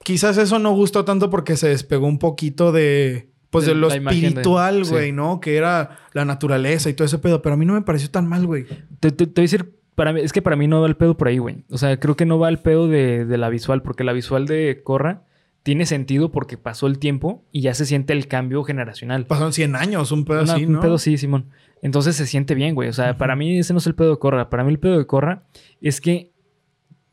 Quizás 0.03 0.39
eso 0.39 0.59
no 0.59 0.73
gustó 0.73 1.05
tanto 1.05 1.29
porque 1.29 1.57
se 1.57 1.69
despegó 1.69 2.07
un 2.07 2.19
poquito 2.19 2.73
de... 2.73 3.29
Pues 3.51 3.65
de, 3.67 3.75
De 3.75 3.79
lo 3.81 3.89
espiritual, 3.89 4.85
sí. 4.85 4.91
güey, 4.91 5.13
¿no? 5.13 5.41
Que 5.41 5.57
era 5.57 5.99
la 6.13 6.25
naturaleza 6.25 6.91
y 6.91 6.95
todo 6.95 7.07
ese 7.07 7.19
pedo. 7.19 7.43
Pero 7.43 7.55
a 7.55 7.57
mí 7.57 7.65
no 7.65 7.75
me 7.75 7.83
pareció 7.83 8.11
tan 8.11 8.27
mal, 8.27 8.47
güey. 8.47 8.67
Te, 9.01 9.11
te- 9.13 9.27
te 9.27 9.41
voy 9.41 9.43
a 9.43 9.43
decir, 9.43 9.75
para 9.95 10.13
mí, 10.13 10.21
es 10.21 10.33
que 10.33 10.43
para 10.43 10.57
mí 10.57 10.67
no 10.69 10.81
va 10.81 10.87
el 10.89 10.97
pedo 10.97 11.17
por 11.17 11.29
ahí, 11.29 11.39
güey. 11.39 11.65
O 11.71 11.79
sea, 11.79 11.99
creo 11.99 12.17
que 12.17 12.27
no 12.27 12.39
va 12.39 12.49
el 12.49 12.59
pedo 12.59 12.89
de, 12.89 13.25
de 13.25 13.39
la 13.39 13.49
visual, 13.49 13.83
porque 13.83 14.05
la 14.05 14.13
visual 14.13 14.47
de 14.47 14.81
Corra 14.85 15.23
tiene 15.63 15.87
sentido 15.87 16.31
porque 16.33 16.59
pasó 16.59 16.87
el 16.87 16.99
tiempo 16.99 17.45
y 17.51 17.61
ya 17.63 17.75
se 17.75 17.87
siente 17.87 18.13
el 18.13 18.29
cambio 18.29 18.63
generacional. 18.65 19.27
Pasaron 19.27 19.53
100 19.53 19.75
años, 19.77 20.13
un 20.13 20.25
pedo 20.25 20.43
Una- 20.43 20.53
así, 20.55 20.65
Un 20.67 20.73
¿no? 20.75 20.81
pedo 20.81 20.99
sí, 20.99 21.17
Simón. 21.17 21.47
Entonces 21.83 22.17
se 22.17 22.27
siente 22.27 22.55
bien, 22.55 22.75
güey. 22.75 22.89
O 22.89 22.93
sea, 22.93 23.17
para 23.17 23.37
mí 23.37 23.59
ese 23.59 23.73
no 23.73 23.79
es 23.79 23.87
el 23.87 23.95
pedo 23.95 24.11
de 24.11 24.19
Corra. 24.19 24.51
Para 24.51 24.65
mí 24.65 24.71
el 24.73 24.79
pedo 24.79 24.99
de 24.99 25.07
Corra 25.07 25.45
es 25.81 26.01
que 26.01 26.33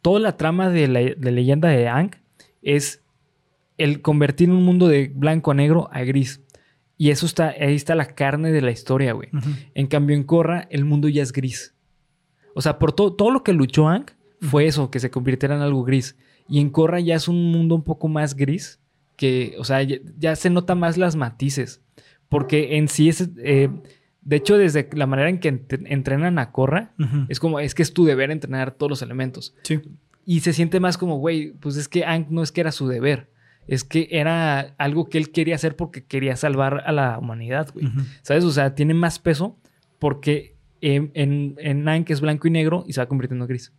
toda 0.01 0.19
la 0.19 0.35
trama 0.37 0.69
de 0.69 0.87
la 0.87 0.99
de 0.99 1.31
leyenda 1.31 1.69
de 1.69 1.87
Ang 1.87 2.11
es 2.61 3.02
el 3.77 4.01
convertir 4.01 4.49
un 4.51 4.63
mundo 4.63 4.87
de 4.87 5.11
blanco 5.13 5.51
a 5.51 5.53
negro 5.55 5.89
a 5.91 6.01
gris. 6.03 6.41
Y 6.97 7.09
eso 7.09 7.25
está, 7.25 7.49
ahí 7.59 7.75
está 7.75 7.95
la 7.95 8.05
carne 8.05 8.51
de 8.51 8.61
la 8.61 8.71
historia, 8.71 9.13
güey. 9.13 9.29
En 9.73 9.87
cambio, 9.87 10.15
en 10.15 10.23
Korra, 10.23 10.67
el 10.69 10.85
mundo 10.85 11.09
ya 11.09 11.23
es 11.23 11.31
gris. 11.33 11.73
O 12.55 12.61
sea, 12.61 12.77
por 12.79 12.93
to- 12.93 13.13
todo 13.13 13.31
lo 13.31 13.43
que 13.43 13.51
luchó 13.53 13.87
Ang 13.87 14.05
fue 14.41 14.67
eso, 14.67 14.91
que 14.91 14.99
se 14.99 15.09
convirtiera 15.09 15.55
en 15.55 15.61
algo 15.61 15.83
gris. 15.83 16.15
Y 16.47 16.59
en 16.59 16.69
Korra 16.69 16.99
ya 16.99 17.15
es 17.15 17.27
un 17.27 17.51
mundo 17.51 17.75
un 17.75 17.83
poco 17.83 18.07
más 18.07 18.35
gris, 18.35 18.79
que, 19.15 19.55
o 19.57 19.63
sea, 19.63 19.81
ya, 19.83 19.97
ya 20.17 20.35
se 20.35 20.49
nota 20.49 20.75
más 20.75 20.97
las 20.97 21.15
matices. 21.15 21.81
Porque 22.29 22.77
en 22.77 22.87
sí 22.87 23.09
es. 23.09 23.29
eh, 23.37 23.69
de 24.21 24.35
hecho, 24.37 24.57
desde 24.57 24.87
la 24.93 25.05
manera 25.07 25.29
en 25.29 25.39
que 25.39 25.51
ent- 25.51 25.85
entrenan 25.89 26.39
a 26.39 26.51
Korra, 26.51 26.93
Ujú. 26.99 27.25
es 27.27 27.39
como, 27.39 27.59
es 27.59 27.75
que 27.75 27.81
es 27.83 27.93
tu 27.93 28.05
deber 28.05 28.31
entrenar 28.31 28.71
todos 28.71 28.89
los 28.89 29.01
elementos. 29.01 29.55
Sí. 29.63 29.81
Y 30.25 30.39
se 30.41 30.53
siente 30.53 30.79
más 30.79 30.97
como, 30.97 31.17
güey, 31.17 31.51
pues 31.53 31.75
es 31.75 31.89
que 31.89 32.05
Ang 32.05 32.27
no 32.29 32.43
es 32.43 32.51
que 32.51 32.61
era 32.61 32.71
su 32.71 32.87
deber. 32.87 33.29
Es 33.67 33.83
que 33.83 34.07
era 34.11 34.75
algo 34.77 35.09
que 35.09 35.17
él 35.17 35.31
quería 35.31 35.55
hacer 35.55 35.75
porque 35.75 36.03
quería 36.05 36.35
salvar 36.35 36.83
a 36.85 36.91
la 36.91 37.17
humanidad, 37.17 37.69
güey. 37.73 37.85
Ujú. 37.87 38.01
¿Sabes? 38.21 38.43
O 38.43 38.51
sea, 38.51 38.75
tiene 38.75 38.93
más 38.93 39.19
peso 39.19 39.57
porque 39.99 40.55
en, 40.81 41.11
en, 41.13 41.55
en 41.59 42.03
que 42.03 42.11
es 42.13 42.19
blanco 42.21 42.47
y 42.47 42.51
negro, 42.51 42.83
y 42.87 42.93
se 42.93 42.99
va 42.99 43.07
convirtiendo 43.07 43.45
en 43.45 43.49
gris. 43.49 43.71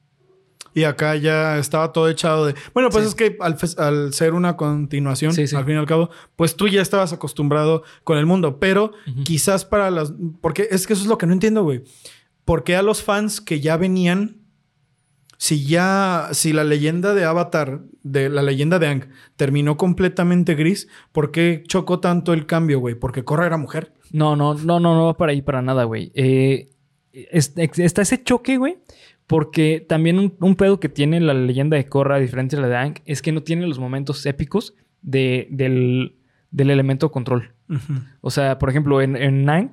Y 0.76 0.84
acá 0.84 1.14
ya 1.14 1.58
estaba 1.58 1.92
todo 1.92 2.08
echado 2.08 2.46
de... 2.46 2.54
Bueno, 2.72 2.88
pues 2.90 3.04
Sí. 3.04 3.08
es 3.10 3.14
que 3.14 3.36
al, 3.40 3.56
al 3.78 4.12
ser 4.12 4.34
una 4.34 4.56
continuación, 4.56 5.32
Sí, 5.32 5.46
sí. 5.46 5.54
al 5.54 5.64
fin 5.64 5.74
y 5.74 5.78
al 5.78 5.86
cabo, 5.86 6.10
pues 6.34 6.56
tú 6.56 6.66
ya 6.66 6.82
estabas 6.82 7.12
acostumbrado 7.12 7.84
con 8.02 8.18
el 8.18 8.26
mundo. 8.26 8.58
Pero 8.58 8.90
Ujú. 9.06 9.22
quizás 9.22 9.64
para 9.64 9.90
las... 9.92 10.12
Porque 10.40 10.66
es 10.70 10.86
que 10.86 10.94
eso 10.94 11.02
es 11.02 11.08
lo 11.08 11.16
que 11.18 11.26
no 11.26 11.32
entiendo, 11.32 11.62
güey. 11.62 11.84
¿Por 12.44 12.64
qué 12.64 12.74
a 12.74 12.82
los 12.82 13.02
fans 13.02 13.40
que 13.40 13.60
ya 13.60 13.76
venían... 13.76 14.38
Si 15.36 15.64
ya... 15.66 16.28
Si 16.32 16.52
la 16.52 16.64
leyenda 16.64 17.14
de 17.14 17.24
Avatar, 17.24 17.82
de 18.02 18.28
la 18.28 18.42
leyenda 18.42 18.78
de 18.78 18.86
Ang, 18.88 19.08
terminó 19.36 19.76
completamente 19.76 20.54
gris, 20.54 20.88
¿por 21.12 21.30
qué 21.30 21.62
chocó 21.66 22.00
tanto 22.00 22.32
el 22.32 22.46
cambio, 22.46 22.78
güey? 22.80 22.94
Porque 22.94 23.24
Korra 23.24 23.46
era 23.46 23.56
mujer. 23.56 23.92
No, 24.12 24.36
no, 24.36 24.54
no, 24.54 24.80
no, 24.80 24.94
no 24.94 25.06
va 25.06 25.16
para 25.16 25.32
ahí 25.32 25.42
para 25.42 25.62
nada, 25.62 25.84
güey. 25.84 26.12
Eh, 26.14 26.70
es- 27.12 27.52
está 27.56 28.02
ese 28.02 28.22
choque, 28.22 28.56
güey. 28.56 28.78
Porque 29.26 29.84
también 29.88 30.18
un, 30.18 30.34
un 30.40 30.54
pedo 30.54 30.78
que 30.80 30.90
tiene 30.90 31.18
la 31.20 31.32
leyenda 31.32 31.76
de 31.78 31.88
Korra, 31.88 32.16
a 32.16 32.20
diferencia 32.20 32.56
de 32.58 32.62
la 32.62 32.68
de 32.68 32.76
Ang, 32.76 32.94
es 33.06 33.22
que 33.22 33.32
no 33.32 33.42
tiene 33.42 33.66
los 33.66 33.78
momentos 33.78 34.24
épicos 34.26 34.74
de, 35.00 35.48
del, 35.50 36.16
del 36.50 36.70
elemento 36.70 37.10
control. 37.10 37.54
O 38.20 38.30
sea, 38.30 38.58
por 38.58 38.68
ejemplo, 38.68 39.00
en, 39.00 39.16
en 39.16 39.48
Ang 39.48 39.70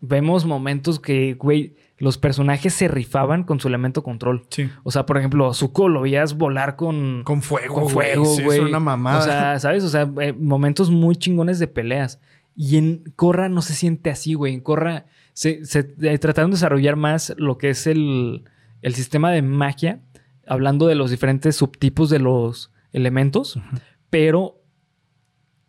vemos 0.00 0.44
momentos 0.44 1.00
que, 1.00 1.34
güey, 1.34 1.74
los 1.98 2.18
personajes 2.18 2.74
se 2.74 2.88
rifaban 2.88 3.44
con 3.44 3.58
su 3.60 3.68
elemento 3.68 4.02
control. 4.02 4.44
Sí. 4.50 4.68
O 4.82 4.90
sea, 4.90 5.06
por 5.06 5.16
ejemplo, 5.16 5.52
Zuko 5.54 5.88
lo 5.88 6.02
veías 6.02 6.36
volar 6.36 6.76
con, 6.76 7.22
Con 7.24 7.42
fuego, 7.42 7.74
con 7.74 7.82
güey. 7.84 7.94
fuego, 7.94 8.24
Sí, 8.26 8.42
güey. 8.44 8.58
Es 8.60 8.64
una 8.64 8.80
mamada. 8.80 9.18
O 9.18 9.22
sea, 9.22 9.58
¿sabes? 9.60 9.84
O 9.84 9.88
sea, 9.88 10.10
eh, 10.20 10.32
momentos 10.32 10.90
muy 10.90 11.16
chingones 11.16 11.58
de 11.58 11.68
peleas. 11.68 12.20
Y 12.54 12.76
en 12.76 13.04
Korra 13.16 13.48
no 13.48 13.62
se 13.62 13.74
siente 13.74 14.10
así, 14.10 14.34
güey. 14.34 14.54
En 14.54 14.60
Korra 14.60 15.06
se, 15.32 15.64
se 15.64 15.94
eh, 16.02 16.18
trataron 16.18 16.50
de 16.50 16.56
desarrollar 16.56 16.96
más 16.96 17.34
lo 17.38 17.58
que 17.58 17.70
es 17.70 17.86
el, 17.86 18.44
el 18.82 18.94
sistema 18.94 19.30
de 19.30 19.42
magia, 19.42 20.00
hablando 20.46 20.86
de 20.86 20.94
los 20.94 21.10
diferentes 21.10 21.56
subtipos 21.56 22.08
de 22.08 22.18
los 22.18 22.72
elementos, 22.92 23.58
pero 24.10 24.62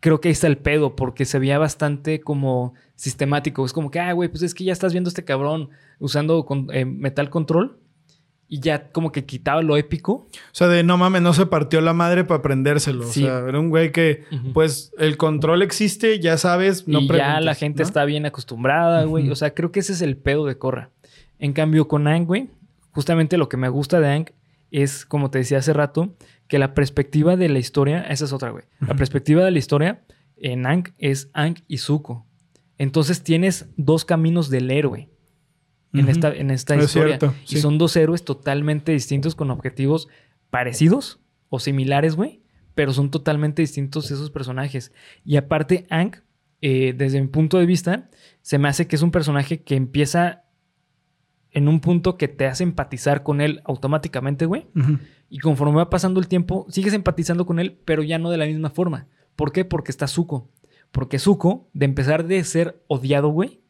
creo 0.00 0.20
que 0.20 0.28
ahí 0.28 0.32
está 0.32 0.46
el 0.46 0.58
pedo, 0.58 0.94
porque 0.96 1.24
se 1.24 1.38
veía 1.38 1.58
bastante 1.58 2.20
como 2.20 2.74
sistemático. 2.94 3.64
Es 3.64 3.72
como 3.72 3.90
que, 3.90 4.00
ah, 4.00 4.12
güey, 4.12 4.28
pues 4.28 4.42
es 4.42 4.54
que 4.54 4.64
ya 4.64 4.72
estás 4.72 4.92
viendo 4.92 5.08
a 5.08 5.10
este 5.12 5.24
cabrón 5.24 5.70
usando 5.98 6.44
con- 6.44 6.68
eh, 6.72 6.84
metal 6.84 7.30
control 7.30 7.78
y 8.50 8.60
ya 8.60 8.90
como 8.92 9.12
que 9.12 9.24
quitaba 9.24 9.60
lo 9.62 9.76
épico. 9.76 10.12
O 10.12 10.28
sea, 10.52 10.68
de 10.68 10.82
no 10.82 10.96
mames, 10.96 11.20
no 11.22 11.34
se 11.34 11.46
partió 11.46 11.80
la 11.80 11.92
madre 11.92 12.24
para 12.24 12.38
aprendérselo. 12.38 13.04
Sí. 13.04 13.24
O 13.24 13.26
sea, 13.26 13.48
era 13.48 13.58
un 13.60 13.68
güey 13.68 13.92
que, 13.92 14.24
Ujú. 14.32 14.52
pues, 14.52 14.92
el 14.98 15.16
control 15.16 15.62
existe, 15.62 16.18
ya 16.20 16.38
sabes, 16.38 16.88
no 16.88 17.00
y 17.00 17.08
ya 17.08 17.40
la 17.40 17.54
gente 17.54 17.82
¿no? 17.82 17.86
está 17.88 18.04
bien 18.04 18.24
acostumbrada, 18.24 19.04
güey. 19.04 19.24
Ujú. 19.24 19.32
O 19.32 19.36
sea, 19.36 19.52
creo 19.54 19.70
que 19.72 19.80
ese 19.80 19.92
es 19.92 20.00
el 20.00 20.16
pedo 20.16 20.46
de 20.46 20.56
Corra. 20.56 20.90
En 21.38 21.52
cambio, 21.52 21.88
con 21.88 22.06
Ang, 22.08 22.24
güey, 22.26 22.48
justamente 22.92 23.36
lo 23.36 23.48
que 23.48 23.56
me 23.56 23.68
gusta 23.68 24.00
de 24.00 24.08
Ang 24.08 24.26
es, 24.70 25.04
como 25.04 25.30
te 25.30 25.38
decía 25.38 25.58
hace 25.58 25.72
rato, 25.72 26.14
que 26.48 26.58
la 26.58 26.74
perspectiva 26.74 27.36
de 27.36 27.48
la 27.48 27.58
historia, 27.58 28.02
esa 28.02 28.24
es 28.24 28.32
otra, 28.32 28.50
güey. 28.50 28.64
La 28.80 28.96
perspectiva 28.96 29.44
de 29.44 29.50
la 29.50 29.58
historia 29.58 30.02
en 30.36 30.66
Ang 30.66 30.92
es 30.98 31.30
Ang 31.34 31.56
y 31.68 31.78
Zuko. 31.78 32.26
Entonces 32.78 33.22
tienes 33.22 33.66
dos 33.76 34.04
caminos 34.04 34.50
del 34.50 34.70
héroe 34.70 35.10
en 35.92 36.08
esta, 36.08 36.34
en 36.34 36.50
esta 36.50 36.74
Es 36.76 36.84
historia. 36.84 37.18
cierto, 37.18 37.34
y 37.48 37.56
son 37.58 37.78
dos 37.78 37.96
héroes 37.96 38.24
totalmente 38.24 38.92
distintos 38.92 39.34
con 39.34 39.50
objetivos 39.50 40.08
parecidos 40.50 41.20
o 41.48 41.58
similares, 41.60 42.14
güey. 42.14 42.42
Pero 42.74 42.92
son 42.92 43.10
totalmente 43.10 43.62
distintos 43.62 44.10
esos 44.10 44.30
personajes. 44.30 44.92
Y 45.24 45.36
aparte, 45.36 45.86
Ang, 45.90 46.12
eh, 46.60 46.94
desde 46.96 47.20
mi 47.20 47.26
punto 47.26 47.58
de 47.58 47.66
vista, 47.66 48.08
se 48.42 48.58
me 48.58 48.68
hace 48.68 48.86
que 48.86 48.96
es 48.96 49.02
un 49.02 49.10
personaje 49.10 49.62
que 49.62 49.74
empieza 49.74 50.44
en 51.50 51.66
un 51.66 51.80
punto 51.80 52.16
que 52.16 52.28
te 52.28 52.46
hace 52.46 52.62
empatizar 52.62 53.22
con 53.24 53.40
él 53.40 53.60
automáticamente, 53.64 54.46
güey. 54.46 54.66
Y 55.30 55.38
conforme 55.40 55.76
va 55.76 55.90
pasando 55.90 56.20
el 56.20 56.28
tiempo, 56.28 56.66
sigues 56.70 56.94
empatizando 56.94 57.44
con 57.46 57.58
él, 57.58 57.78
pero 57.84 58.02
ya 58.02 58.18
no 58.18 58.30
de 58.30 58.38
la 58.38 58.46
misma 58.46 58.70
forma. 58.70 59.06
¿Por 59.36 59.52
qué? 59.52 59.64
Porque 59.64 59.90
está 59.90 60.06
Zuko. 60.06 60.48
Porque 60.90 61.18
Zuko, 61.18 61.68
de 61.74 61.84
empezar 61.84 62.26
de 62.26 62.42
ser 62.44 62.82
odiado, 62.86 63.28
güey, 63.28 63.60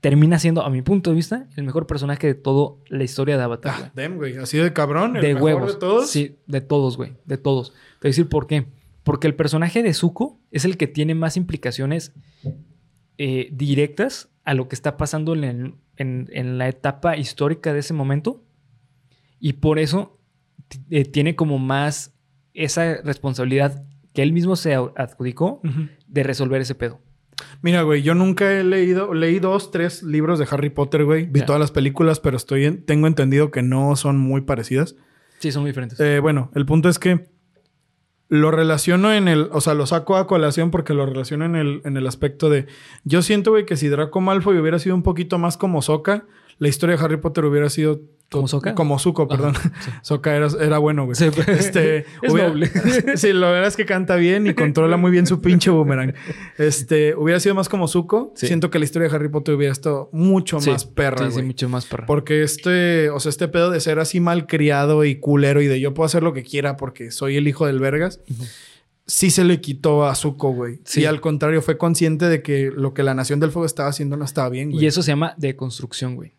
termina 0.00 0.38
siendo, 0.38 0.62
a 0.62 0.70
mi 0.70 0.82
punto 0.82 1.10
de 1.10 1.16
vista, 1.16 1.48
el 1.56 1.64
mejor 1.64 1.86
personaje 1.86 2.26
de 2.26 2.34
toda 2.34 2.74
la 2.88 3.04
historia 3.04 3.36
de 3.36 3.42
Avatar. 3.44 3.74
Ah, 3.86 3.92
damn, 3.94 4.16
güey. 4.16 4.36
Así 4.36 4.58
de 4.58 4.72
cabrón. 4.72 5.16
el 5.16 5.22
de 5.22 5.34
mejor 5.34 5.42
huevos. 5.44 5.74
de 5.74 5.78
todos. 5.80 6.10
Sí, 6.10 6.36
de 6.46 6.60
todos, 6.60 6.96
güey. 6.96 7.14
De 7.24 7.38
todos. 7.38 7.70
Te 7.70 7.76
voy 7.76 8.08
a 8.08 8.08
decir 8.08 8.28
por 8.28 8.46
qué. 8.48 8.66
Porque 9.04 9.28
el 9.28 9.36
personaje 9.36 9.82
de 9.84 9.94
Zuko 9.94 10.40
es 10.50 10.64
el 10.64 10.76
que 10.76 10.88
tiene 10.88 11.14
más 11.14 11.36
implicaciones 11.36 12.12
eh, 13.18 13.48
directas 13.52 14.28
a 14.44 14.54
lo 14.54 14.68
que 14.68 14.74
está 14.74 14.96
pasando 14.96 15.34
en, 15.34 15.44
el- 15.44 15.74
en- 15.96 16.28
en 16.32 16.58
la 16.58 16.68
etapa 16.68 17.16
histórica 17.16 17.72
de 17.72 17.78
ese 17.80 17.94
momento. 17.94 18.42
Y 19.38 19.54
por 19.54 19.78
eso 19.78 20.18
eh, 20.90 21.04
tiene 21.04 21.34
como 21.36 21.58
más 21.58 22.14
esa 22.54 22.96
responsabilidad 23.02 23.84
que 24.12 24.22
él 24.22 24.32
mismo 24.32 24.56
se 24.56 24.74
adjudicó 24.74 25.60
de 26.06 26.22
resolver 26.22 26.60
ese 26.62 26.74
pedo. 26.74 27.00
Mira, 27.60 27.82
güey, 27.82 28.02
yo 28.02 28.14
nunca 28.14 28.50
he 28.58 28.64
leído, 28.64 29.12
leí 29.12 29.38
dos, 29.40 29.70
tres 29.70 30.02
libros 30.02 30.38
de 30.38 30.46
Harry 30.50 30.70
Potter, 30.70 31.04
güey. 31.04 31.26
Vi 31.26 31.42
todas 31.42 31.60
las 31.60 31.70
películas, 31.70 32.18
pero 32.18 32.36
estoy 32.38 32.64
en- 32.64 32.82
tengo 32.86 33.06
entendido 33.06 33.50
que 33.50 33.62
no 33.62 33.94
son 33.96 34.16
muy 34.16 34.40
parecidas. 34.40 34.96
Sí, 35.38 35.52
son 35.52 35.62
muy 35.62 35.70
diferentes. 35.70 36.00
Eh, 36.00 36.18
bueno, 36.20 36.50
el 36.54 36.64
punto 36.64 36.88
es 36.88 36.98
que 36.98 37.26
lo 38.28 38.50
relaciono 38.50 39.12
en 39.12 39.28
el, 39.28 39.48
o 39.52 39.60
sea, 39.60 39.74
lo 39.74 39.86
saco 39.86 40.16
a 40.16 40.26
colación 40.26 40.70
porque 40.70 40.94
lo 40.94 41.04
relaciono 41.06 41.44
en 41.44 41.54
el, 41.56 41.82
en 41.84 41.96
el 41.98 42.06
aspecto 42.06 42.48
de, 42.50 42.66
yo 43.04 43.20
siento, 43.22 43.50
güey, 43.52 43.66
que 43.66 43.76
si 43.76 43.88
Draco 43.88 44.20
Malfoy 44.22 44.58
hubiera 44.58 44.78
sido 44.78 44.96
un 44.96 45.02
poquito 45.02 45.38
más 45.38 45.56
como 45.58 45.82
Soka, 45.82 46.24
la 46.58 46.68
historia 46.68 46.96
de 46.96 47.04
Harry 47.04 47.18
Potter 47.18 47.44
hubiera 47.44 47.68
sido 47.68 48.00
¿Como 48.30 48.48
Soka? 48.48 48.74
Como 48.74 48.98
Zuko, 48.98 49.28
perdón. 49.28 49.54
Soka 50.02 50.34
era, 50.34 50.48
era, 50.60 50.78
bueno, 50.78 51.04
güey. 51.04 51.14
Sí, 51.14 51.26
este, 51.46 51.98
es 52.22 52.32
hubiera, 52.32 52.48
noble. 52.48 52.70
sí, 53.16 53.32
la 53.32 53.50
verdad 53.50 53.68
es 53.68 53.76
que 53.76 53.86
canta 53.86 54.16
bien 54.16 54.46
y 54.48 54.54
controla 54.54 54.96
muy 54.96 55.12
bien 55.12 55.26
su 55.26 55.40
pinche 55.40 55.70
boomerang. 55.70 56.12
Este, 56.58 57.14
hubiera 57.14 57.38
sido 57.38 57.54
más 57.54 57.68
como 57.68 57.86
Zuko. 57.86 58.32
Sí. 58.34 58.48
Siento 58.48 58.70
que 58.70 58.78
la 58.80 58.84
historia 58.84 59.08
de 59.08 59.14
Harry 59.14 59.28
Potter 59.28 59.54
hubiera 59.54 59.72
estado 59.72 60.08
mucho 60.12 60.60
Sí, 60.60 60.70
más 60.70 60.84
perra, 60.84 61.18
Sí, 61.18 61.24
güey. 61.24 61.36
sí, 61.36 61.42
mucho 61.42 61.68
más 61.68 61.86
perra. 61.86 62.06
Porque 62.06 62.42
este, 62.42 63.10
o 63.10 63.20
sea, 63.20 63.30
este 63.30 63.46
pedo 63.46 63.70
de 63.70 63.78
ser 63.80 64.00
así 64.00 64.18
mal 64.18 64.46
criado 64.46 65.04
y 65.04 65.16
culero 65.20 65.62
y 65.62 65.66
de 65.66 65.78
yo 65.78 65.94
puedo 65.94 66.06
hacer 66.06 66.22
lo 66.24 66.32
que 66.32 66.42
quiera 66.42 66.76
porque 66.76 67.12
soy 67.12 67.36
el 67.36 67.46
hijo 67.46 67.66
del 67.66 67.78
vergas, 67.78 68.20
sí 69.06 69.30
se 69.30 69.44
le 69.44 69.60
quitó 69.60 70.04
a 70.04 70.14
Zuko, 70.16 70.52
güey. 70.52 70.80
Sí. 70.84 71.02
Y 71.02 71.04
al 71.04 71.20
contrario, 71.20 71.62
fue 71.62 71.78
consciente 71.78 72.26
de 72.26 72.42
que 72.42 72.72
lo 72.74 72.92
que 72.92 73.02
la 73.02 73.14
Nación 73.14 73.38
del 73.38 73.52
Fuego 73.52 73.66
estaba 73.66 73.88
haciendo 73.88 74.16
no 74.16 74.24
estaba 74.24 74.48
bien, 74.48 74.70
güey. 74.72 74.82
Y 74.84 74.86
eso 74.88 75.02
se 75.02 75.12
llama 75.12 75.34
deconstrucción, 75.36 76.16
güey. 76.16 76.32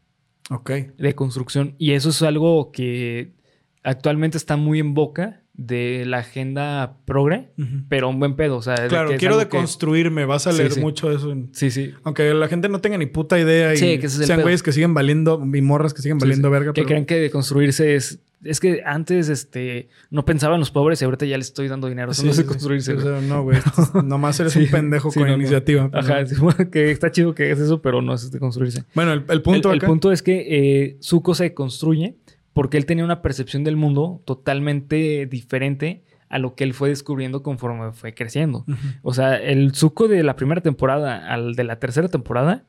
Ok. 0.49 0.71
Deconstrucción. 0.97 1.75
Y 1.77 1.91
eso 1.91 2.09
es 2.09 2.21
algo 2.21 2.71
que 2.71 3.35
actualmente 3.83 4.37
está 4.37 4.57
muy 4.57 4.79
en 4.79 4.93
boca 4.93 5.43
de 5.57 6.03
la 6.05 6.19
agenda 6.19 6.97
progre, 7.05 7.49
pero 7.89 8.09
un 8.09 8.19
buen 8.19 8.35
pedo. 8.35 8.57
O 8.57 8.61
sea, 8.61 8.75
de 8.75 8.87
Claro, 8.87 9.09
que 9.09 9.17
quiero 9.17 9.33
algo 9.35 9.49
que- 9.49 9.57
deconstruirme. 9.57 10.25
Vas 10.25 10.45
a 10.47 10.51
leer 10.51 10.71
sí. 10.71 10.79
mucho 10.79 11.11
eso. 11.11 11.31
en- 11.31 11.49
Sí, 11.51 11.71
sí. 11.71 11.93
Aunque 12.03 12.31
la 12.33 12.47
gente 12.47 12.69
no 12.69 12.79
tenga 12.79 12.97
ni 12.97 13.07
puta 13.07 13.39
idea 13.39 13.73
y 13.73 13.77
Sí, 13.77 13.85
que 13.97 14.05
ese 14.05 14.15
es 14.15 14.19
el 14.21 14.25
sean 14.27 14.41
güeyes 14.43 14.61
que 14.63 14.71
siguen 14.71 14.93
valiendo, 14.93 15.41
y 15.53 15.61
morras 15.61 15.93
que 15.95 16.01
siguen 16.03 16.19
valiendo 16.19 16.49
verga. 16.51 16.73
Que 16.73 16.81
pero- 16.81 16.87
creen 16.87 17.05
que 17.05 17.15
deconstruirse 17.15 17.95
es... 17.95 18.19
Es 18.43 18.59
que 18.59 18.83
antes 18.85 19.29
este, 19.29 19.89
no 20.11 20.23
pensaba 20.23 20.53
en 20.53 20.59
los 20.59 20.69
pobres 20.69 21.01
y 21.01 21.05
ahorita 21.05 21.25
ya 21.25 21.39
les 21.39 21.47
estoy 21.47 21.67
dando 21.69 21.87
dinero. 21.89 22.11
Eso 22.11 22.23
no 22.23 22.29
es 22.29 22.37
deconstruirse, 22.37 22.91
O 22.93 22.95
güey. 23.01 23.07
sea, 23.07 23.19
no, 23.21 23.41
güey. 23.41 23.57
Nomás 24.05 24.39
eres 24.39 24.55
un 24.55 24.67
pendejo 24.67 25.11
con 25.11 25.23
no, 25.23 25.29
no. 25.29 25.37
iniciativa. 25.37 25.89
Ajá, 25.91 26.23
sí, 26.27 26.35
bueno, 26.39 26.69
que 26.69 26.91
está 26.91 27.09
chido 27.11 27.33
que 27.33 27.49
es 27.49 27.57
eso, 27.57 27.81
pero 27.81 28.03
no 28.03 28.13
es 28.13 28.29
deconstruirse. 28.29 28.83
Bueno, 28.93 29.13
el, 29.13 29.23
el 29.27 29.41
punto 29.41 29.73
el, 29.73 29.79
punto 29.79 30.11
es 30.11 30.21
que 30.21 30.45
eh, 30.49 30.97
Zuko 31.01 31.33
se 31.33 31.55
construye 31.55 32.15
porque 32.57 32.77
él 32.77 32.87
tenía 32.87 33.05
una 33.05 33.21
percepción 33.21 33.63
del 33.63 33.75
mundo 33.75 34.21
totalmente 34.25 35.27
diferente 35.27 36.03
a 36.27 36.39
lo 36.39 36.55
que 36.55 36.63
él 36.63 36.73
fue 36.73 36.89
descubriendo 36.89 37.43
conforme 37.43 37.91
fue 37.93 38.15
creciendo. 38.15 38.65
O 39.03 39.13
sea, 39.13 39.35
el 39.37 39.75
Zuko 39.75 40.07
de 40.07 40.23
la 40.23 40.35
primera 40.35 40.61
temporada 40.61 41.31
al 41.31 41.53
de 41.55 41.63
la 41.63 41.77
tercera 41.79 42.07
temporada 42.07 42.65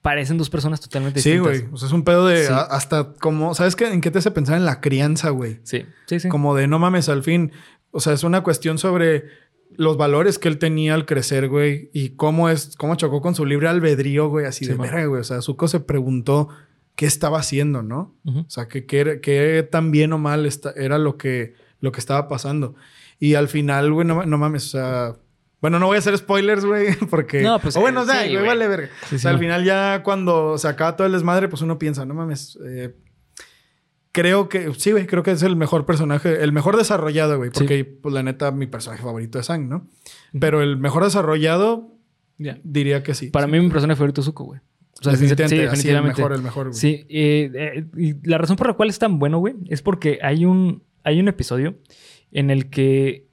parecen 0.00 0.38
dos 0.38 0.48
personas 0.48 0.80
totalmente 0.80 1.20
Sí, 1.20 1.32
distintas. 1.32 1.60
güey. 1.62 1.74
O 1.74 1.76
sea, 1.76 1.88
es 1.88 1.92
un 1.92 2.04
pedo 2.04 2.26
de 2.26 2.46
Sí. 2.46 2.52
a- 2.52 2.60
hasta 2.60 3.12
como, 3.14 3.54
¿sabes 3.54 3.74
qué? 3.76 3.92
¿En 3.92 4.00
qué 4.00 4.10
te 4.10 4.18
hace 4.20 4.30
pensar 4.30 4.56
en 4.56 4.64
la 4.64 4.80
crianza, 4.80 5.30
güey? 5.30 5.58
Sí, 5.64 5.84
sí, 6.06 6.20
sí. 6.20 6.28
Como 6.28 6.54
de 6.54 6.68
no 6.68 6.78
mames, 6.78 7.08
al 7.08 7.22
fin. 7.22 7.50
O 7.90 7.98
sea, 8.00 8.12
es 8.12 8.22
una 8.24 8.42
cuestión 8.42 8.78
sobre 8.78 9.24
los 9.76 9.96
valores 9.96 10.38
que 10.38 10.48
él 10.48 10.58
tenía 10.58 10.94
al 10.94 11.04
crecer, 11.04 11.48
güey, 11.48 11.90
y 11.92 12.10
cómo 12.10 12.48
es, 12.48 12.76
cómo 12.76 12.94
chocó 12.94 13.20
con 13.20 13.34
su 13.34 13.44
libre 13.44 13.68
albedrío, 13.68 14.28
güey, 14.28 14.46
así 14.46 14.64
Sí, 14.64 14.70
de 14.70 14.76
verga, 14.78 15.04
güey. 15.06 15.20
O 15.20 15.24
sea, 15.24 15.42
Zuko 15.42 15.68
se 15.68 15.80
preguntó 15.80 16.48
qué 17.00 17.06
estaba 17.06 17.38
haciendo, 17.38 17.82
¿no? 17.82 18.14
O 18.26 18.44
sea, 18.50 18.68
que 18.68 18.84
qué 18.84 19.20
qué 19.22 19.66
tan 19.70 19.90
bien 19.90 20.12
o 20.12 20.18
mal 20.18 20.44
esta- 20.44 20.74
era 20.76 20.98
lo 20.98 21.16
que, 21.16 21.54
lo 21.80 21.92
que 21.92 21.98
estaba 21.98 22.28
pasando. 22.28 22.74
Y 23.18 23.36
al 23.36 23.48
final, 23.48 23.90
güey, 23.90 24.06
no, 24.06 24.26
no 24.26 24.36
mames, 24.36 24.66
o 24.66 24.68
sea... 24.68 25.16
Bueno, 25.62 25.78
no 25.78 25.86
voy 25.86 25.96
a 25.96 25.98
hacer 26.00 26.14
spoilers, 26.18 26.62
güey, 26.66 26.94
porque... 27.10 27.40
No, 27.40 27.58
pues, 27.58 27.74
O 27.76 27.80
bueno, 27.80 28.02
o 28.02 28.04
sea, 28.04 28.24
sí, 28.24 28.34
güey, 28.34 28.46
vale 28.46 28.68
verga. 28.68 28.90
Sí, 29.08 29.16
o 29.16 29.18
sea, 29.18 29.30
al 29.30 29.38
final 29.38 29.64
ya 29.64 30.02
cuando 30.02 30.58
se 30.58 30.68
acaba 30.68 30.94
todo 30.94 31.06
el 31.06 31.14
desmadre, 31.14 31.48
pues 31.48 31.62
uno 31.62 31.78
piensa, 31.78 32.04
no 32.04 32.12
mames, 32.12 32.58
eh, 32.66 32.94
creo 34.12 34.50
que, 34.50 34.70
sí, 34.74 34.92
güey, 34.92 35.06
creo 35.06 35.22
que 35.22 35.30
es 35.30 35.42
el 35.42 35.56
mejor 35.56 35.86
personaje, 35.86 36.42
el 36.42 36.52
mejor 36.52 36.76
desarrollado, 36.76 37.38
güey, 37.38 37.48
porque 37.50 37.84
pues 37.86 38.12
la 38.14 38.22
neta 38.22 38.50
mi 38.50 38.66
personaje 38.66 39.02
favorito 39.02 39.38
es 39.38 39.46
Sang, 39.46 39.68
¿no? 39.70 39.86
Pero 40.38 40.60
el 40.60 40.76
mejor 40.76 41.02
desarrollado, 41.04 41.94
diría 42.62 43.02
que 43.02 43.14
sí. 43.14 43.28
Para 43.30 43.46
mí 43.46 43.58
mi 43.58 43.70
personaje 43.70 43.96
favorito 43.96 44.20
es 44.20 44.26
Zuko, 44.26 44.44
güey. 44.44 44.60
O 45.00 45.02
sea, 45.02 45.12
definitivamente, 45.12 45.56
sí, 45.56 45.66
así, 45.66 45.88
el 45.88 46.02
mejor, 46.02 46.32
el 46.32 46.42
mejor, 46.42 46.68
güey. 46.68 46.78
Sí, 46.78 47.06
eh, 47.08 47.50
eh, 47.54 47.84
y 47.96 48.28
la 48.28 48.36
razón 48.36 48.56
por 48.56 48.66
la 48.66 48.74
cual 48.74 48.90
es 48.90 48.98
tan 48.98 49.18
bueno, 49.18 49.38
güey, 49.38 49.54
es 49.68 49.80
porque 49.80 50.18
hay 50.22 50.44
un, 50.44 50.82
hay 51.04 51.20
un 51.20 51.28
episodio 51.28 51.78
en 52.32 52.50
el 52.50 52.68
que, 52.68 53.26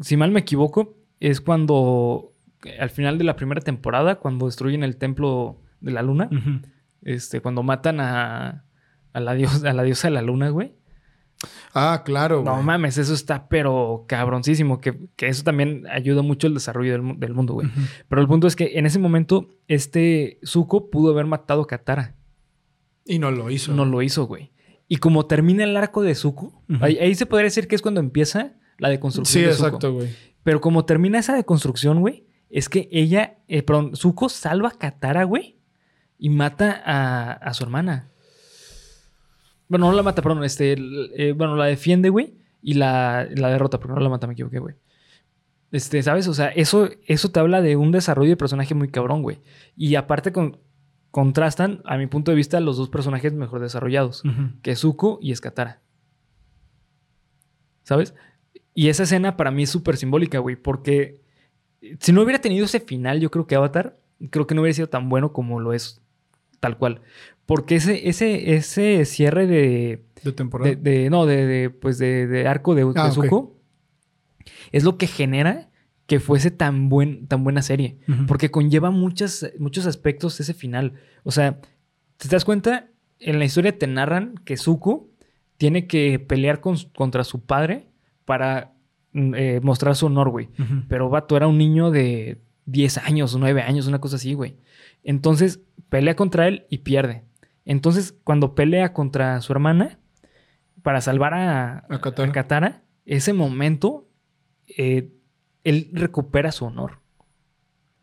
si 0.00 0.16
mal 0.16 0.32
me 0.32 0.40
equivoco, 0.40 0.96
es 1.20 1.40
cuando, 1.40 2.32
al 2.80 2.90
final 2.90 3.16
de 3.16 3.24
la 3.24 3.36
primera 3.36 3.60
temporada, 3.60 4.16
cuando 4.16 4.46
destruyen 4.46 4.82
el 4.82 4.96
templo 4.96 5.60
de 5.80 5.92
la 5.92 6.02
luna, 6.02 6.28
este, 7.02 7.40
cuando 7.40 7.62
matan 7.62 8.00
a, 8.00 8.64
a, 9.12 9.20
la, 9.20 9.34
diosa, 9.34 9.70
a 9.70 9.72
la 9.72 9.84
diosa 9.84 10.08
de 10.08 10.14
la 10.14 10.22
luna, 10.22 10.48
güey. 10.50 10.74
Ah, 11.74 12.02
claro, 12.04 12.42
No 12.44 12.52
güey. 12.54 12.64
mames, 12.64 12.98
eso 12.98 13.14
está 13.14 13.48
pero 13.48 14.04
cabroncísimo, 14.06 14.80
que, 14.80 15.08
que 15.16 15.28
eso 15.28 15.42
también 15.42 15.84
ayuda 15.90 16.22
mucho 16.22 16.46
el 16.46 16.54
desarrollo 16.54 16.92
del, 16.92 17.02
mu- 17.02 17.18
del 17.18 17.32
mundo, 17.34 17.54
güey. 17.54 17.68
Pero 18.08 18.20
el 18.20 18.28
punto 18.28 18.46
es 18.46 18.56
que 18.56 18.78
en 18.78 18.86
ese 18.86 18.98
momento, 18.98 19.48
este 19.68 20.38
Zuko 20.44 20.90
pudo 20.90 21.12
haber 21.12 21.26
matado 21.26 21.62
a 21.62 21.66
Katara. 21.66 22.14
Y 23.06 23.18
no 23.18 23.30
lo 23.30 23.50
hizo. 23.50 23.72
No 23.72 23.84
lo 23.86 24.02
hizo, 24.02 24.26
güey. 24.26 24.52
Y 24.88 24.96
como 24.96 25.26
termina 25.26 25.64
el 25.64 25.76
arco 25.76 26.02
de 26.02 26.14
Zuko, 26.14 26.62
ahí, 26.80 26.98
ahí 26.98 27.14
se 27.14 27.24
podría 27.26 27.44
decir 27.44 27.68
que 27.68 27.76
es 27.76 27.82
cuando 27.82 28.00
empieza 28.00 28.52
la 28.78 28.88
deconstrucción 28.88 29.42
Sí, 29.44 29.46
de 29.48 29.54
Zuko. 29.54 29.66
exacto, 29.68 29.92
güey. 29.94 30.08
Pero 30.42 30.60
como 30.60 30.84
termina 30.84 31.18
esa 31.18 31.34
deconstrucción, 31.34 32.00
güey, 32.00 32.26
es 32.50 32.68
que 32.68 32.88
ella, 32.90 33.38
eh, 33.46 33.62
perdón, 33.62 33.94
Zuko 33.94 34.28
salva 34.28 34.68
a 34.70 34.78
Katara, 34.78 35.24
güey, 35.24 35.58
y 36.18 36.28
mata 36.30 36.82
a, 36.84 37.32
a 37.32 37.54
su 37.54 37.62
hermana. 37.64 38.09
Bueno, 39.70 39.88
no 39.88 39.96
la 39.96 40.02
mata, 40.02 40.20
perdón, 40.20 40.42
este, 40.42 40.72
eh, 40.72 41.32
bueno, 41.32 41.54
la 41.54 41.66
defiende, 41.66 42.08
güey, 42.08 42.34
y 42.60 42.74
la, 42.74 43.28
la 43.36 43.50
derrota, 43.50 43.78
porque 43.78 43.94
no 43.94 44.00
la 44.00 44.08
mata, 44.08 44.26
me 44.26 44.32
equivoqué, 44.32 44.58
güey. 44.58 44.74
Este, 45.70 46.02
¿sabes? 46.02 46.26
O 46.26 46.34
sea, 46.34 46.48
eso, 46.48 46.90
eso 47.06 47.30
te 47.30 47.38
habla 47.38 47.62
de 47.62 47.76
un 47.76 47.92
desarrollo 47.92 48.30
de 48.30 48.36
personaje 48.36 48.74
muy 48.74 48.88
cabrón, 48.88 49.22
güey. 49.22 49.38
Y 49.76 49.94
aparte 49.94 50.32
con, 50.32 50.58
contrastan, 51.12 51.82
a 51.84 51.96
mi 51.98 52.08
punto 52.08 52.32
de 52.32 52.36
vista, 52.36 52.58
los 52.58 52.78
dos 52.78 52.88
personajes 52.88 53.32
mejor 53.32 53.60
desarrollados, 53.60 54.24
que 54.62 54.72
es 54.72 54.80
Zuko 54.80 55.20
y 55.22 55.30
es 55.30 55.40
Katara. 55.40 55.80
¿Sabes? 57.84 58.16
Y 58.74 58.88
esa 58.88 59.04
escena 59.04 59.36
para 59.36 59.52
mí 59.52 59.62
es 59.62 59.70
súper 59.70 59.96
simbólica, 59.96 60.40
güey, 60.40 60.56
porque 60.56 61.20
si 62.00 62.12
no 62.12 62.22
hubiera 62.22 62.40
tenido 62.40 62.64
ese 62.64 62.80
final, 62.80 63.20
yo 63.20 63.30
creo 63.30 63.46
que 63.46 63.54
Avatar, 63.54 64.00
creo 64.30 64.48
que 64.48 64.56
no 64.56 64.62
hubiera 64.62 64.74
sido 64.74 64.88
tan 64.88 65.08
bueno 65.08 65.32
como 65.32 65.60
lo 65.60 65.72
es 65.72 66.02
tal 66.58 66.76
cual. 66.76 67.02
Porque 67.50 67.74
ese, 67.76 68.08
ese, 68.08 68.54
ese 68.54 69.04
cierre 69.04 69.46
de, 69.46 70.04
De 70.22 70.32
temporada. 70.32 70.70
de, 70.70 70.76
de- 70.76 71.10
no, 71.10 71.26
de, 71.26 71.46
de, 71.46 71.70
pues 71.70 71.98
de, 71.98 72.26
de 72.28 72.46
arco 72.46 72.74
de, 72.76 72.90
Ah. 72.94 73.10
Zuko 73.10 73.56
es 74.72 74.84
lo 74.84 74.96
que 74.96 75.06
genera 75.08 75.68
que 76.06 76.20
fuese 76.20 76.50
tan, 76.50 76.88
buen, 76.88 77.26
tan 77.26 77.42
buena 77.44 77.62
serie. 77.62 77.98
Porque 78.28 78.50
conlleva 78.50 78.90
muchas, 78.90 79.52
muchos 79.58 79.86
aspectos 79.86 80.38
ese 80.40 80.54
final. 80.54 80.94
O 81.24 81.30
sea, 81.32 81.60
¿te 82.16 82.28
das 82.28 82.44
cuenta? 82.44 82.88
En 83.18 83.38
la 83.38 83.44
historia 83.44 83.76
te 83.76 83.86
narran 83.86 84.34
que 84.44 84.56
Zuko 84.56 85.08
tiene 85.56 85.86
que 85.86 86.18
pelear 86.20 86.60
con- 86.60 86.76
contra 86.96 87.22
su 87.24 87.44
padre 87.44 87.88
para 88.24 88.74
mm, 89.12 89.34
eh, 89.36 89.60
mostrar 89.62 89.94
su 89.96 90.06
honor, 90.06 90.30
güey. 90.30 90.48
Ujú. 90.58 90.82
Pero 90.88 91.10
Vato 91.10 91.36
era 91.36 91.46
un 91.48 91.58
niño 91.58 91.90
de 91.90 92.40
10 92.66 92.98
años, 92.98 93.36
9 93.36 93.62
años, 93.62 93.86
una 93.88 94.00
cosa 94.00 94.16
así, 94.16 94.34
güey. 94.34 94.56
Entonces 95.04 95.60
pelea 95.88 96.14
contra 96.16 96.46
él 96.48 96.66
y 96.70 96.78
pierde. 96.78 97.24
Entonces, 97.64 98.14
cuando 98.24 98.54
pelea 98.54 98.92
contra 98.92 99.40
su 99.40 99.52
hermana 99.52 99.98
para 100.82 101.00
salvar 101.00 101.34
a, 101.34 101.86
A 101.88 102.00
Katara. 102.00 102.28
a 102.28 102.32
Katara, 102.32 102.82
ese 103.04 103.32
momento 103.32 104.08
eh, 104.66 105.12
él 105.64 105.90
recupera 105.92 106.52
su 106.52 106.64
honor. 106.64 106.98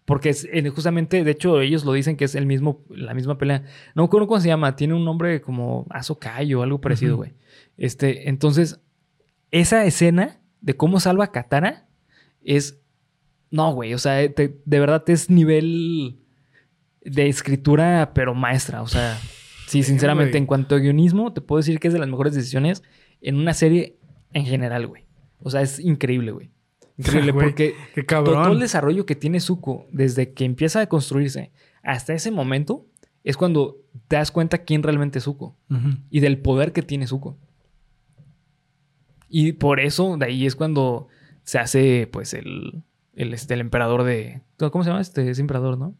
Porque 0.05 0.29
es 0.29 0.47
justamente, 0.73 1.23
de 1.25 1.31
hecho, 1.31 1.59
ellos 1.59 1.83
lo 1.83 1.91
dicen 1.91 2.15
que 2.15 2.23
es 2.25 2.35
el 2.35 2.45
mismo, 2.45 2.85
la 2.89 3.13
misma 3.13 3.37
pelea. 3.37 3.63
No 3.93 4.03
me 4.03 4.05
acuerdo 4.05 4.27
cómo 4.27 4.39
se 4.39 4.47
llama, 4.47 4.75
tiene 4.77 4.93
un 4.93 5.03
nombre 5.03 5.41
como 5.41 5.85
Azokai 5.89 6.53
o 6.53 6.63
algo 6.63 6.79
parecido, 6.79 7.17
güey. 7.17 7.33
Este, 7.75 8.29
entonces, 8.29 8.79
esa 9.51 9.83
escena 9.83 10.39
de 10.61 10.77
cómo 10.77 11.01
salva 11.01 11.25
a 11.25 11.31
Katara 11.33 11.87
es. 12.41 12.79
No, 13.51 13.73
güey. 13.73 13.93
O 13.93 13.97
sea, 13.97 14.31
te- 14.33 14.61
de 14.63 14.79
verdad 14.79 15.03
es 15.09 15.29
nivel 15.29 16.21
de 17.01 17.27
escritura, 17.27 18.11
pero 18.13 18.33
maestra. 18.33 18.81
O 18.83 18.87
sea, 18.87 19.17
sí, 19.67 19.83
sinceramente, 19.83 20.37
en 20.37 20.47
cuanto 20.47 20.75
a 20.75 20.79
guionismo, 20.79 21.31
te 21.33 21.41
puedo 21.41 21.57
decir 21.57 21.79
que 21.79 21.87
es 21.87 21.93
de 21.93 21.99
las 21.99 22.09
mejores 22.09 22.33
decisiones 22.33 22.83
en 23.21 23.35
una 23.35 23.53
serie 23.53 23.97
en 24.33 24.45
general, 24.45 24.87
güey. 24.87 25.03
O 25.39 25.51
sea, 25.51 25.61
es 25.61 25.79
increíble, 25.79 26.31
güey. 26.31 26.51
Increíble, 26.97 27.31
Güey, 27.31 27.49
porque 27.49 27.75
Qué 27.93 28.01
todo, 28.01 28.51
el 28.51 28.59
desarrollo 28.59 29.05
que 29.05 29.15
tiene 29.15 29.39
Zuko 29.39 29.85
desde 29.91 30.33
que 30.33 30.45
empieza 30.45 30.81
a 30.81 30.87
construirse 30.87 31.51
hasta 31.83 32.13
ese 32.13 32.31
momento 32.31 32.87
es 33.23 33.37
cuando 33.37 33.77
te 34.07 34.15
das 34.15 34.31
cuenta 34.31 34.59
quién 34.59 34.81
realmente 34.81 35.19
es 35.19 35.25
Zuko 35.25 35.55
y 36.09 36.21
del 36.21 36.39
poder 36.39 36.73
que 36.73 36.81
tiene 36.81 37.05
Zuko. 37.05 37.37
Y 39.29 39.51
por 39.53 39.79
eso, 39.79 40.17
de 40.17 40.25
ahí 40.25 40.45
es 40.45 40.55
cuando 40.55 41.07
se 41.43 41.59
hace, 41.59 42.09
pues, 42.11 42.33
el, 42.33 42.83
el, 43.13 43.33
este, 43.33 43.53
el 43.53 43.61
emperador 43.61 44.03
de... 44.03 44.41
¿Cómo 44.57 44.83
se 44.83 44.89
llama? 44.89 45.01
Este 45.01 45.29
es 45.29 45.39
emperador, 45.39 45.77
¿no? 45.77 45.95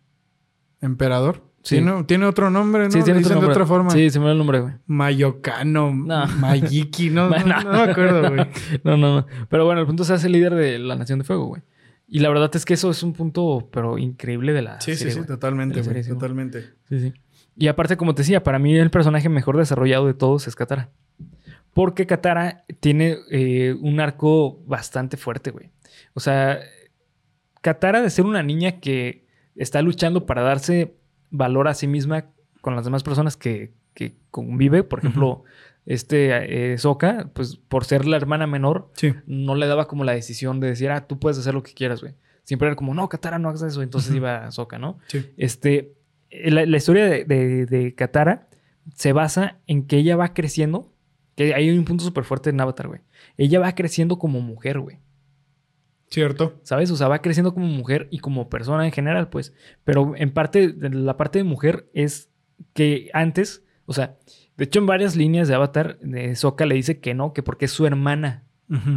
Emperador. 0.82 1.44
Sí. 1.68 1.76
Tiene, 1.76 2.04
tiene 2.06 2.26
otro 2.26 2.50
nombre, 2.50 2.86
¿no? 2.86 2.92
Sí, 2.92 3.04
tiene 3.04 3.20
otro 3.20 3.32
nombre. 3.36 3.48
de 3.50 3.52
otra 3.52 3.66
forma. 3.66 3.90
Sí, 3.90 4.10
se 4.10 4.20
me 4.20 4.26
da 4.28 4.32
el 4.32 4.38
nombre, 4.38 4.62
güey. 4.62 4.74
Mayocano, 4.86 5.94
No. 5.94 6.26
Mayiki, 6.28 7.10
no, 7.10 7.30
no, 7.30 7.38
No. 7.46 7.64
no 7.64 7.72
me 7.86 7.92
acuerdo, 7.92 8.30
güey. 8.30 8.48
No, 8.86 8.96
no, 8.96 9.16
no. 9.18 9.28
Pero 9.50 9.66
bueno, 9.66 9.82
el 9.82 9.86
punto 9.88 10.06
se 10.06 10.14
hace 10.14 10.30
líder 10.30 10.56
de 10.56 10.80
la 10.80 10.96
Nación 10.96 11.20
de 11.20 11.26
Fuego, 11.26 11.46
güey. 11.48 11.62
Y 12.08 12.20
la 12.20 12.30
verdad 12.30 12.50
es 12.56 12.64
que 12.64 12.74
eso 12.76 12.90
es 12.90 13.04
un 13.04 13.12
punto, 13.12 13.68
pero 13.70 13.98
increíble 13.98 14.54
de 14.54 14.62
la 14.62 14.80
Sí, 14.80 14.96
sí, 14.96 15.12
sí, 15.12 15.26
totalmente, 15.26 15.82
güey. 15.82 16.04
Totalmente. 16.08 16.70
Sí, 16.88 17.00
sí. 17.02 17.14
Y 17.58 17.68
aparte, 17.68 17.98
como 17.98 18.16
te 18.16 18.22
decía, 18.22 18.44
para 18.44 18.60
mí 18.60 18.78
el 18.78 18.90
personaje 18.90 19.28
mejor 19.28 19.58
desarrollado 19.58 20.08
de 20.08 20.14
todos 20.14 20.48
es 20.48 20.56
Katara. 20.56 20.90
Porque 21.74 22.06
Katara 22.08 22.64
tiene 22.80 23.18
eh, 23.30 23.76
un 23.82 24.00
arco 24.00 24.64
bastante 24.66 25.18
fuerte, 25.18 25.52
güey. 25.52 25.70
O 26.14 26.22
sea, 26.22 26.60
Katara 27.62 28.02
de 28.02 28.10
ser 28.10 28.26
una 28.26 28.42
niña 28.42 28.80
que 28.80 29.26
está 29.56 29.82
luchando 29.82 30.26
para 30.26 30.44
darse 30.44 30.96
valor 31.32 31.68
a 31.68 31.74
sí 31.74 31.88
misma 31.88 32.26
con 32.62 32.76
las 32.76 32.86
demás 32.86 33.04
personas 33.04 33.38
que, 33.38 33.74
que 33.94 34.16
convive, 34.32 34.84
por 34.84 35.00
ejemplo, 35.00 35.44
este 35.86 36.74
eh, 36.74 36.78
Sokka, 36.78 37.30
pues 37.34 37.56
por 37.58 37.86
ser 37.86 38.06
la 38.06 38.18
hermana 38.18 38.46
menor, 38.48 38.92
Sí. 38.96 39.14
no 39.26 39.56
le 39.56 39.68
daba 39.68 39.88
como 39.88 40.04
la 40.04 40.12
decisión 40.14 40.60
de 40.60 40.68
decir, 40.68 40.90
ah, 40.92 41.08
tú 41.08 41.20
puedes 41.20 41.38
hacer 41.38 41.54
lo 41.54 41.64
que 41.64 41.74
quieras, 41.74 42.02
güey. 42.02 42.14
Siempre 42.44 42.68
era 42.68 42.76
como, 42.76 42.94
no, 42.94 43.10
Katara, 43.10 43.40
no 43.40 43.50
hagas 43.50 43.62
eso. 43.64 43.82
Entonces 43.82 44.14
iba 44.16 44.50
Sokka, 44.52 44.80
¿no? 44.80 45.00
Sí. 45.08 45.26
Este, 45.38 45.94
la, 46.32 46.66
la 46.66 46.78
historia 46.78 47.06
de, 47.06 47.26
de, 47.26 47.66
de 47.66 47.94
Katara 47.96 48.48
se 48.96 49.12
basa 49.14 49.58
en 49.68 49.86
que 49.86 49.98
ella 49.98 50.16
va 50.16 50.34
creciendo, 50.34 50.94
que 51.36 51.54
hay 51.54 51.70
un 51.70 51.84
punto 51.86 52.04
súper 52.06 52.24
fuerte 52.24 52.50
en 52.50 52.60
Avatar, 52.62 52.88
güey. 52.88 53.02
Ella 53.38 53.60
va 53.60 53.76
creciendo 53.76 54.18
como 54.18 54.40
mujer, 54.42 54.80
güey. 54.80 55.00
Cierto. 56.10 56.60
¿Sabes? 56.64 56.90
O 56.92 56.96
sea, 56.96 57.08
va 57.08 57.22
creciendo 57.22 57.54
como 57.54 57.68
mujer 57.68 58.08
y 58.12 58.20
como 58.20 58.50
persona 58.50 58.86
en 58.86 58.92
general, 58.92 59.30
pues. 59.30 59.54
Pero 59.84 60.14
en 60.16 60.32
parte, 60.32 60.74
la 60.80 61.18
parte 61.18 61.40
de 61.40 61.44
mujer 61.44 61.90
es 61.94 62.30
que 62.74 63.10
antes, 63.14 63.64
o 63.86 63.94
sea, 63.94 64.18
de 64.56 64.66
hecho 64.66 64.80
en 64.80 64.86
varias 64.86 65.16
líneas 65.16 65.48
de 65.48 65.56
Avatar, 65.56 66.00
de 66.00 66.36
Sokka 66.36 66.66
le 66.66 66.76
dice 66.76 67.00
que 67.00 67.14
no, 67.14 67.34
que 67.34 67.44
porque 67.44 67.66
es 67.66 67.72
su 67.72 67.86
hermana. 67.86 68.44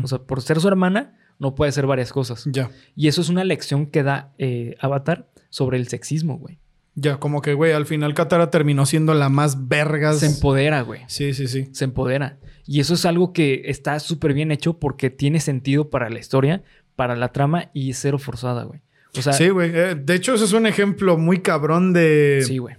O 0.03 0.09
sea, 0.09 0.19
por 0.19 0.43
ser 0.43 0.59
su 0.61 0.67
hermana, 0.67 1.17
no 1.39 1.55
puede 1.55 1.69
hacer 1.69 1.87
varias 1.87 2.13
cosas. 2.13 2.45
ya. 2.51 2.71
Y 2.97 3.07
eso 3.07 3.21
es 3.21 3.29
una 3.29 3.45
lección 3.45 3.87
que 3.87 4.03
da 4.03 4.33
eh, 4.39 4.77
Avatar 4.81 5.29
sobre 5.49 5.79
el 5.79 5.87
sexismo, 5.87 6.39
güey. 6.39 6.59
Ya, 6.97 7.19
como 7.19 7.41
que, 7.41 7.55
güey, 7.55 7.73
al 7.73 7.87
final 7.87 8.15
Katara 8.15 8.51
terminó 8.51 8.85
siendo 8.85 9.15
la 9.15 9.29
más 9.29 9.69
vergas. 9.69 10.19
Se 10.19 10.27
empodera, 10.27 10.83
güey. 10.83 11.03
Sí, 11.07 11.35
sí, 11.35 11.47
sí. 11.47 11.69
Se 11.73 11.85
empodera. 11.85 12.39
Y 12.67 12.81
eso 12.81 12.95
es 12.95 13.07
algo 13.07 13.33
que 13.33 13.63
está 13.67 13.99
súper 14.01 14.35
bien 14.35 14.51
hecho 14.51 14.79
porque 14.79 15.09
tiene 15.09 15.41
sentido 15.41 15.89
para 15.89 16.11
la 16.11 16.19
historia, 16.19 16.63
para 17.01 17.17
la 17.17 17.33
trama 17.33 17.71
y 17.73 17.95
cero 17.95 18.19
forzada, 18.19 18.65
güey. 18.65 18.83
O 19.17 19.23
sea, 19.23 19.33
Sí, 19.33 19.49
güey. 19.49 19.71
Eh, 19.75 19.95
de 19.95 20.15
hecho, 20.15 20.35
ese 20.35 20.45
es 20.45 20.53
un 20.53 20.67
ejemplo 20.67 21.17
muy 21.17 21.39
cabrón 21.39 21.95
de. 21.95 22.43
sí, 22.47 22.59
güey. 22.59 22.77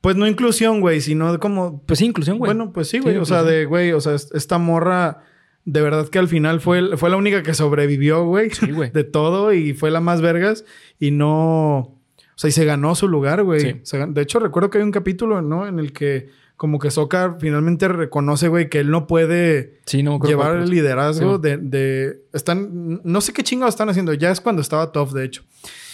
Pues 0.00 0.16
no 0.16 0.26
inclusión, 0.26 0.80
güey, 0.80 1.02
sino 1.02 1.30
de 1.32 1.38
como. 1.38 1.82
Pues 1.84 1.98
sí, 1.98 2.06
inclusión, 2.06 2.38
güey. 2.38 2.48
Bueno, 2.48 2.72
pues 2.72 2.88
sí, 2.88 2.98
güey. 2.98 3.16
Sí, 3.16 3.20
o 3.20 3.26
sea, 3.26 3.42
de, 3.42 3.66
güey, 3.66 3.92
o 3.92 4.00
sea, 4.00 4.14
es- 4.14 4.30
esta 4.32 4.56
morra. 4.56 5.18
De 5.66 5.82
verdad 5.82 6.08
que 6.08 6.18
al 6.18 6.28
final 6.28 6.62
fue, 6.62 6.96
fue 6.96 7.10
la 7.10 7.18
única 7.18 7.42
que 7.42 7.52
sobrevivió, 7.52 8.24
güey. 8.24 8.48
Sí, 8.48 8.70
güey. 8.72 8.90
De 8.94 9.04
todo 9.04 9.52
y 9.52 9.74
fue 9.74 9.90
la 9.90 10.00
más 10.00 10.22
vergas. 10.22 10.64
Y 10.98 11.10
no. 11.10 11.76
O 11.78 12.40
sea, 12.40 12.48
y 12.48 12.52
se 12.52 12.64
ganó 12.64 12.94
su 12.94 13.06
lugar, 13.06 13.42
güey. 13.42 13.60
Sí. 13.82 13.98
De 14.08 14.22
hecho, 14.22 14.38
recuerdo 14.38 14.70
que 14.70 14.78
hay 14.78 14.84
un 14.84 14.92
capítulo, 14.92 15.42
¿no? 15.42 15.66
En 15.68 15.78
el 15.78 15.92
que 15.92 16.30
como 16.58 16.78
que 16.80 16.90
Sokka 16.90 17.36
finalmente 17.40 17.88
reconoce, 17.88 18.48
güey, 18.48 18.68
que 18.68 18.80
él 18.80 18.90
no 18.90 19.06
puede 19.06 19.78
Sí, 19.86 20.02
no 20.02 20.18
llevar 20.20 20.56
el 20.56 20.68
liderazgo 20.68 21.36
Sí. 21.36 21.42
de, 21.42 21.56
de- 21.56 22.20
Están... 22.34 23.00
No 23.04 23.20
sé 23.22 23.32
qué 23.32 23.42
chingados 23.44 23.74
están 23.74 23.88
haciendo. 23.88 24.12
Ya 24.12 24.30
es 24.32 24.40
cuando 24.42 24.60
estaba 24.60 24.92
Tough, 24.92 25.12
de 25.12 25.24
hecho. 25.24 25.44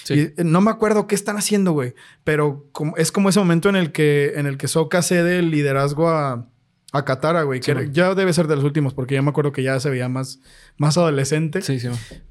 Sí. 0.05 0.15
Y 0.15 0.19
eh, 0.21 0.33
no 0.45 0.61
me 0.63 0.71
acuerdo 0.71 1.07
qué 1.07 1.15
están 1.15 1.37
haciendo, 1.37 1.73
güey. 1.73 1.95
Pero 2.25 2.67
como- 2.73 2.97
es 2.97 3.13
como 3.13 3.29
ese 3.29 3.39
momento 3.41 3.69
en 3.69 3.77
el 3.77 3.93
que, 3.93 4.33
en 4.37 4.47
el 4.47 4.57
que 4.57 4.67
Sokka 4.67 5.03
cede 5.03 5.39
el 5.39 5.51
liderazgo 5.51 6.09
a, 6.09 6.49
a 6.93 7.05
Katara, 7.05 7.43
güey. 7.43 7.63
Sí, 7.63 7.73
que 7.73 7.91
ya 7.93 8.15
debe 8.15 8.33
ser 8.33 8.47
de 8.49 8.57
los 8.57 8.65
últimos, 8.65 8.95
porque 8.95 9.15
ya 9.15 9.23
me 9.23 9.29
acuerdo 9.31 9.53
que 9.53 9.63
ya 9.63 9.79
se 9.81 9.91
veía 9.91 10.09
más, 10.09 10.41
más 10.79 10.97
adolescente. 10.97 11.61
Sí, 11.61 11.79
sí. 11.79 11.89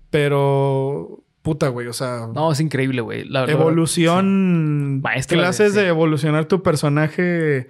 Pero, 0.10 1.24
puta, 1.42 1.68
güey. 1.68 1.88
O 1.88 1.94
sea, 1.94 2.30
No, 2.34 2.52
es 2.52 2.60
increíble, 2.60 3.02
güey. 3.02 3.26
La 3.26 3.42
verdad, 3.42 3.60
evolución. 3.62 5.02
Maestra 5.02 5.38
de- 5.38 5.44
Clases 5.44 5.74
de, 5.74 5.82
sí. 5.82 5.88
evolucionar 5.88 6.46
tu 6.46 6.64
personaje 6.64 7.68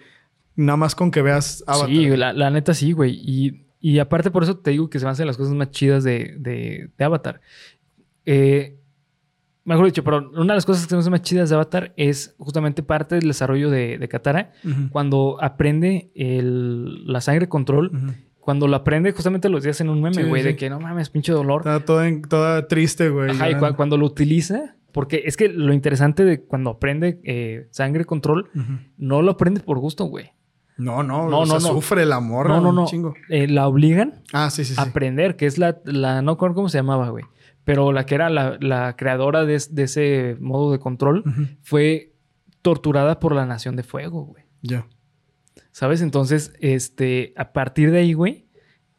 nada 0.55 0.77
más 0.77 0.95
con 0.95 1.11
que 1.11 1.21
veas 1.21 1.63
Avatar. 1.67 1.89
Sí, 1.89 2.07
la, 2.15 2.33
la 2.33 2.49
neta 2.49 2.73
sí, 2.73 2.91
güey. 2.91 3.11
Y, 3.23 3.65
y 3.79 3.99
aparte 3.99 4.31
por 4.31 4.43
eso 4.43 4.57
te 4.57 4.71
digo 4.71 4.89
que 4.89 4.99
se 4.99 5.05
me 5.05 5.11
hacen 5.11 5.27
las 5.27 5.37
cosas 5.37 5.53
más 5.53 5.71
chidas 5.71 6.03
de, 6.03 6.35
de, 6.39 6.89
de 6.97 7.03
Avatar. 7.05 7.41
Eh, 8.25 8.77
mejor 9.65 9.85
dicho, 9.85 10.03
pero 10.03 10.29
una 10.31 10.53
de 10.53 10.57
las 10.57 10.65
cosas 10.65 10.83
que 10.83 10.89
se 10.89 10.95
me 10.95 10.99
hacen 10.99 11.11
más 11.11 11.21
chidas 11.21 11.49
de 11.49 11.55
Avatar 11.55 11.93
es 11.97 12.35
justamente 12.37 12.83
parte 12.83 13.15
del 13.15 13.27
desarrollo 13.27 13.69
de, 13.69 13.97
de 13.97 14.07
Katara. 14.07 14.51
Cuando 14.89 15.37
aprende 15.41 16.11
el- 16.15 17.05
la 17.11 17.21
sangre 17.21 17.47
control, 17.49 17.91
cuando 18.39 18.67
lo 18.67 18.75
aprende, 18.75 19.11
justamente 19.13 19.47
lo 19.49 19.57
decías 19.57 19.79
en 19.81 19.89
un 19.89 20.01
meme, 20.01 20.23
güey, 20.29 20.41
sí. 20.41 20.47
de 20.49 20.55
que 20.57 20.69
no 20.69 20.79
mames, 20.79 21.09
pinche 21.09 21.31
dolor. 21.31 21.63
Toda, 22.29 22.67
triste, 22.67 23.09
güey. 23.09 23.31
Ajá, 23.31 23.49
y 23.49 23.55
cuando 23.75 23.97
lo 23.97 24.05
utiliza, 24.05 24.75
porque 24.91 25.23
es 25.25 25.37
que 25.37 25.47
lo 25.49 25.73
interesante 25.73 26.23
de 26.25 26.41
cuando 26.41 26.69
aprende 26.71 27.19
eh, 27.23 27.67
sangre 27.71 28.03
control, 28.05 28.49
no 28.97 29.21
lo 29.21 29.31
aprende 29.31 29.61
por 29.61 29.79
gusto, 29.79 30.05
güey. 30.05 30.31
No, 30.77 31.03
no, 31.03 31.29
No, 31.29 31.39
o 31.41 31.45
sea, 31.45 31.59
no, 31.59 31.67
no. 31.67 31.73
sufre 31.75 32.05
la 32.05 32.19
morra. 32.19 32.55
No, 32.55 32.61
no, 32.61 32.71
no. 32.73 32.85
Chingo. 32.87 33.13
Eh, 33.29 33.47
la 33.47 33.67
obligan 33.67 34.23
Ah, 34.33 34.49
sí, 34.49 34.65
sí, 34.65 34.73
sí. 34.73 34.79
a 34.79 34.83
aprender, 34.83 35.35
que 35.35 35.45
es 35.45 35.57
la, 35.57 35.79
la 35.85 36.21
no 36.21 36.31
recuerdo 36.33 36.55
cómo 36.55 36.69
se 36.69 36.77
llamaba, 36.79 37.09
güey. 37.09 37.25
Pero 37.63 37.91
la 37.91 38.05
que 38.05 38.15
era 38.15 38.29
la, 38.29 38.57
la 38.59 38.95
creadora 38.95 39.45
de, 39.45 39.55
es- 39.55 39.73
de 39.75 39.83
ese 39.83 40.37
modo 40.41 40.71
de 40.71 40.79
control 40.79 41.23
fue 41.61 42.13
torturada 42.61 43.19
por 43.19 43.33
la 43.35 43.45
Nación 43.45 43.75
de 43.75 43.83
Fuego, 43.83 44.25
güey. 44.25 44.43
Ya. 44.61 44.87
¿Sabes? 45.71 46.01
Entonces, 46.01 46.53
este, 46.59 47.33
a 47.37 47.53
partir 47.53 47.91
de 47.91 47.99
ahí, 47.99 48.13
güey, 48.13 48.47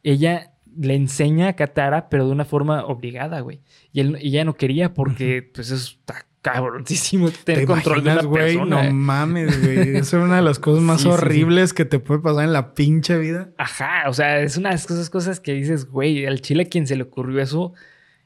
ella 0.03 0.53
le 0.77 0.95
enseña 0.95 1.47
a 1.49 1.53
Katara, 1.55 2.09
pero 2.09 2.25
de 2.25 2.31
una 2.31 2.43
forma 2.45 2.85
obligada, 2.85 3.39
güey. 3.41 3.61
Y, 3.93 4.01
él, 4.01 4.17
y 4.21 4.29
ella 4.29 4.43
no 4.45 4.55
quería 4.55 4.93
porque, 4.93 5.41
pues, 5.53 5.71
eso 5.71 5.95
está 5.99 6.25
cabroncísimo 6.53 7.29
tener 7.43 7.61
¿Te 7.61 7.65
control 7.67 8.03
de 8.03 8.11
una 8.11 8.21
imaginas, 8.21 8.43
persona. 8.43 8.83
No 8.83 8.91
mames, 8.93 9.63
güey. 9.63 9.95
Eso 9.97 10.17
es 10.19 10.23
una 10.23 10.35
de 10.37 10.41
las 10.43 10.59
cosas 10.59 10.83
más 10.83 11.01
Sí, 11.01 11.03
sí, 11.03 11.09
sí. 11.09 11.13
horribles 11.13 11.73
que 11.73 11.85
te 11.85 11.99
puede 11.99 12.21
pasar 12.21 12.43
en 12.45 12.53
la 12.53 12.73
pinche 12.73 13.17
vida. 13.17 13.49
Ajá, 13.57 14.03
o 14.07 14.13
sea, 14.13 14.39
es 14.41 14.57
una 14.57 14.69
de 14.69 14.75
esas 14.75 15.09
cosas, 15.09 15.39
que 15.39 15.53
dices, 15.53 15.85
güey, 15.85 16.25
al 16.25 16.41
chile 16.41 16.63
a 16.63 16.69
quien 16.69 16.85
se 16.87 16.95
le 16.95 17.03
ocurrió 17.03 17.41
eso, 17.41 17.73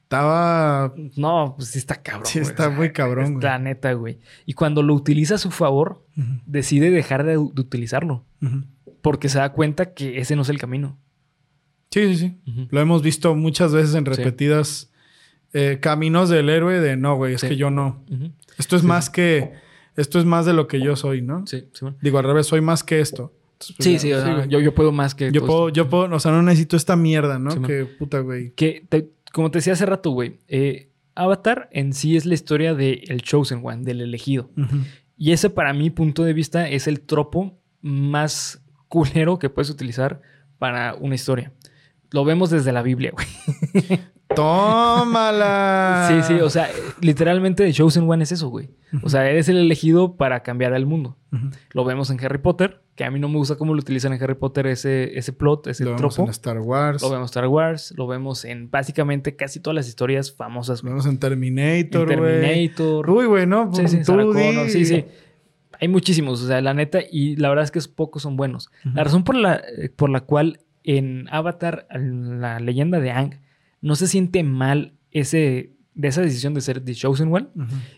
Estaba... 0.03 0.93
no, 1.15 1.53
pues 1.55 1.69
sí 1.69 1.77
está 1.77 2.01
cabrón. 2.01 2.25
Sí, 2.25 2.39
está 2.39 2.69
muy 2.69 2.91
cabrón, 2.91 3.37
es. 3.37 3.43
La 3.43 3.59
neta, 3.59 3.93
güey. 3.93 4.19
Y 4.45 4.53
cuando 4.53 4.81
lo 4.83 4.93
utiliza 4.95 5.35
a 5.35 5.37
su 5.37 5.51
favor, 5.51 6.03
decide 6.45 6.89
dejar 6.91 7.23
de, 7.23 7.33
de 7.33 7.37
utilizarlo. 7.37 8.25
Porque 9.01 9.29
se 9.29 9.37
da 9.37 9.53
cuenta 9.53 9.93
que 9.93 10.19
ese 10.19 10.35
no 10.35 10.41
es 10.41 10.49
el 10.49 10.57
camino. 10.57 10.97
Sí, 11.91 12.15
sí, 12.15 12.17
sí. 12.45 12.67
Lo 12.69 12.81
hemos 12.81 13.01
visto 13.01 13.33
muchas 13.35 13.71
veces 13.73 13.95
en 13.95 14.05
repetidas 14.05 14.91
eh, 15.53 15.79
caminos 15.81 16.29
del 16.29 16.49
héroe 16.49 16.79
de 16.79 16.95
no, 16.97 17.15
güey, 17.15 17.33
es 17.35 17.41
Sí. 17.41 17.49
que 17.49 17.55
yo 17.57 17.69
no. 17.71 18.03
Esto 18.57 18.75
es 18.75 18.81
Sí. 18.83 18.87
más 18.87 19.09
que... 19.09 19.53
Esto 19.95 20.17
es 20.19 20.23
más 20.25 20.45
de 20.45 20.53
lo 20.53 20.67
que 20.67 20.79
yo 20.79 20.95
soy, 20.95 21.21
¿no? 21.21 21.45
Sí, 21.45 21.67
sí, 21.73 21.79
bueno. 21.81 21.97
Digo, 22.01 22.19
al 22.19 22.23
revés, 22.25 22.47
soy 22.47 22.61
más 22.61 22.83
que 22.83 23.01
esto. 23.01 23.33
Entonces, 23.53 23.75
pues, 23.75 23.83
Sí, 23.85 23.93
ya, 23.93 23.99
sí, 23.99 24.13
o 24.13 24.21
sea, 24.23 24.45
yo, 24.45 24.59
yo 24.61 24.73
puedo 24.73 24.91
más 24.93 25.13
que 25.13 25.29
Yo 25.31 25.45
puedo, 25.45 25.67
esto. 25.67 25.75
yo 25.75 25.89
puedo, 25.89 26.15
o 26.15 26.19
sea, 26.19 26.31
no 26.31 26.41
necesito 26.41 26.77
esta 26.77 26.95
mierda, 26.95 27.37
¿no? 27.37 27.51
Sí, 27.51 27.59
man. 27.59 27.67
que 27.67 27.85
puta, 27.85 28.19
güey. 28.19 28.51
Que, 28.51 28.85
te- 28.87 29.09
como 29.33 29.51
te 29.51 29.57
decía 29.57 29.73
hace 29.73 29.85
rato, 29.85 30.11
güey, 30.11 30.37
eh, 30.47 30.89
Avatar 31.15 31.67
en 31.73 31.91
sí 31.91 32.15
es 32.15 32.25
la 32.25 32.33
historia 32.35 32.73
del 32.75 33.21
Chosen 33.21 33.59
One, 33.61 33.83
del 33.83 33.99
elegido. 33.99 34.49
Y 35.17 35.33
ese, 35.33 35.49
para 35.49 35.73
mi 35.73 35.89
punto 35.89 36.23
de 36.23 36.31
vista, 36.31 36.69
es 36.69 36.87
el 36.87 37.01
tropo 37.01 37.59
más 37.81 38.61
culero 38.87 39.37
que 39.37 39.49
puedes 39.49 39.69
utilizar 39.69 40.21
para 40.59 40.95
una 40.95 41.15
historia. 41.15 41.51
Lo 42.11 42.23
vemos 42.23 42.49
desde 42.51 42.71
la 42.71 42.81
Biblia, 42.83 43.11
güey. 43.11 43.27
¡Tómala! 44.35 46.05
Sí, 46.07 46.21
sí, 46.33 46.39
o 46.39 46.49
sea, 46.49 46.69
literalmente 47.01 47.65
The 47.65 47.73
Chosen 47.73 48.09
One 48.09 48.23
es 48.23 48.31
eso, 48.31 48.49
güey. 48.49 48.69
O 49.03 49.09
sea, 49.09 49.29
eres 49.29 49.49
el 49.49 49.57
elegido 49.57 50.15
para 50.17 50.41
cambiar 50.43 50.73
al 50.73 50.85
mundo. 50.85 51.17
Lo 51.73 51.85
vemos 51.85 52.09
en 52.09 52.23
Harry 52.23 52.37
Potter, 52.39 52.81
que 52.95 53.03
a 53.05 53.11
mí 53.11 53.19
no 53.19 53.29
me 53.29 53.37
gusta 53.37 53.55
cómo 53.55 53.73
lo 53.73 53.79
utilizan 53.79 54.13
en 54.13 54.21
Harry 54.21 54.35
Potter 54.35 54.67
ese, 54.67 55.17
ese 55.17 55.33
plot, 55.33 55.67
ese 55.67 55.83
Lo 55.83 55.95
vemos 55.95 56.15
tropo. 56.15 56.27
en 56.27 56.31
Star 56.31 56.59
Wars. 56.59 57.01
Lo 57.01 57.09
vemos 57.09 57.23
en 57.23 57.31
Star 57.31 57.47
Wars, 57.47 57.93
lo 57.97 58.07
vemos 58.07 58.45
en 58.45 58.69
básicamente 58.69 59.35
casi 59.35 59.59
todas 59.59 59.75
las 59.75 59.87
historias 59.87 60.31
famosas, 60.31 60.83
Lo 60.83 60.89
vemos 60.89 61.05
en 61.05 61.17
Terminator, 61.19 62.05
güey. 62.17 62.41
Terminator. 62.41 63.09
Uy, 63.09 63.25
güey, 63.25 63.45
¿no? 63.47 63.71
Sí, 63.73 64.85
sí. 64.85 65.05
Hay 65.81 65.87
muchísimos, 65.87 66.41
o 66.43 66.47
sea, 66.47 66.61
la 66.61 66.73
neta, 66.73 66.99
y 67.09 67.35
la 67.37 67.47
verdad 67.49 67.63
es 67.63 67.71
que 67.71 67.79
pocos 67.93 68.23
son 68.23 68.35
buenos. 68.35 68.69
La 68.93 69.03
razón 69.03 69.23
por 69.23 69.35
la, 69.35 69.61
por 69.95 70.09
la 70.09 70.21
cual 70.21 70.59
en 70.83 71.27
Avatar, 71.31 71.87
en 71.89 72.41
la 72.41 72.59
leyenda 72.59 72.99
de 72.99 73.11
Ang, 73.11 73.39
no 73.81 73.95
se 73.95 74.07
siente 74.07 74.43
mal 74.43 74.93
ese, 75.11 75.73
de 75.95 76.07
esa 76.07 76.21
decisión 76.21 76.53
de 76.53 76.61
ser 76.61 76.83
The 76.83 76.93
Chosen 76.95 77.33
One, 77.33 77.47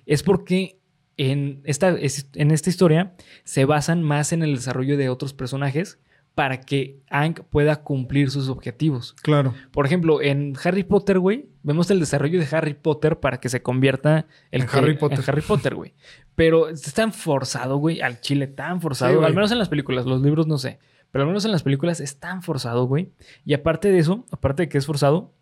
es 0.05 0.23
porque 0.23 0.79
en 1.17 1.61
esta, 1.65 1.89
es- 1.89 2.29
en 2.35 2.51
esta 2.51 2.69
historia 2.69 3.15
se 3.43 3.65
basan 3.65 4.01
más 4.03 4.31
en 4.33 4.43
el 4.43 4.55
desarrollo 4.55 4.97
de 4.97 5.09
otros 5.09 5.33
personajes 5.33 5.99
para 6.33 6.61
que 6.61 7.01
Hank 7.11 7.41
pueda 7.49 7.83
cumplir 7.83 8.31
sus 8.31 8.47
objetivos. 8.47 9.13
Claro. 9.21 9.53
Por 9.71 9.85
ejemplo, 9.85 10.21
en 10.21 10.53
Harry 10.63 10.83
Potter, 10.83 11.19
güey, 11.19 11.49
vemos 11.61 11.91
el 11.91 11.99
desarrollo 11.99 12.39
de 12.39 12.47
Harry 12.55 12.73
Potter 12.73 13.19
para 13.19 13.41
que 13.41 13.49
se 13.49 13.61
convierta 13.61 14.27
el 14.49 14.61
En 14.61 14.67
que- 14.67 14.77
Harry 14.77 14.97
Potter. 14.97 15.19
en 15.19 15.25
Harry 15.27 15.41
Potter, 15.41 15.75
güey. 15.75 15.93
Pero 16.35 16.69
es 16.69 16.93
tan 16.93 17.11
forzado, 17.11 17.77
güey, 17.77 17.99
al 17.99 18.21
chile 18.21 18.47
tan 18.47 18.79
forzado. 18.81 19.19
Sí, 19.19 19.25
al 19.25 19.33
menos 19.35 19.51
en 19.51 19.59
las 19.59 19.67
películas, 19.67 20.05
los 20.05 20.21
libros 20.21 20.47
no 20.47 20.57
sé. 20.57 20.79
Pero 21.11 21.23
al 21.23 21.27
menos 21.27 21.43
en 21.43 21.51
las 21.51 21.63
películas 21.63 21.99
es 21.99 22.17
tan 22.19 22.41
forzado, 22.41 22.85
güey. 22.85 23.11
Y 23.43 23.53
aparte 23.53 23.91
de 23.91 23.99
eso, 23.99 24.25
aparte 24.31 24.63
de 24.63 24.69
que 24.69 24.77
es 24.77 24.85
forzado, 24.85 25.33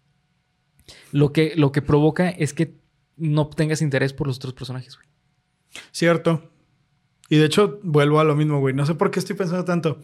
lo 1.12 1.34
que, 1.34 1.54
lo 1.56 1.72
que 1.72 1.82
provoca 1.82 2.30
es 2.30 2.54
que 2.54 2.76
no 3.18 3.48
tengas 3.48 3.82
interés 3.82 4.14
por 4.14 4.28
los 4.28 4.38
otros 4.38 4.54
personajes, 4.54 4.96
güey. 4.96 5.08
Cierto. 5.92 6.52
Y 7.30 7.38
de 7.38 7.46
hecho, 7.46 7.80
vuelvo 7.84 8.20
a 8.20 8.24
lo 8.24 8.36
mismo, 8.36 8.60
güey. 8.60 8.74
No 8.74 8.86
sé 8.86 8.96
por 8.96 9.12
qué 9.12 9.20
estoy 9.20 9.36
pensando 9.36 9.66
tanto. 9.66 10.00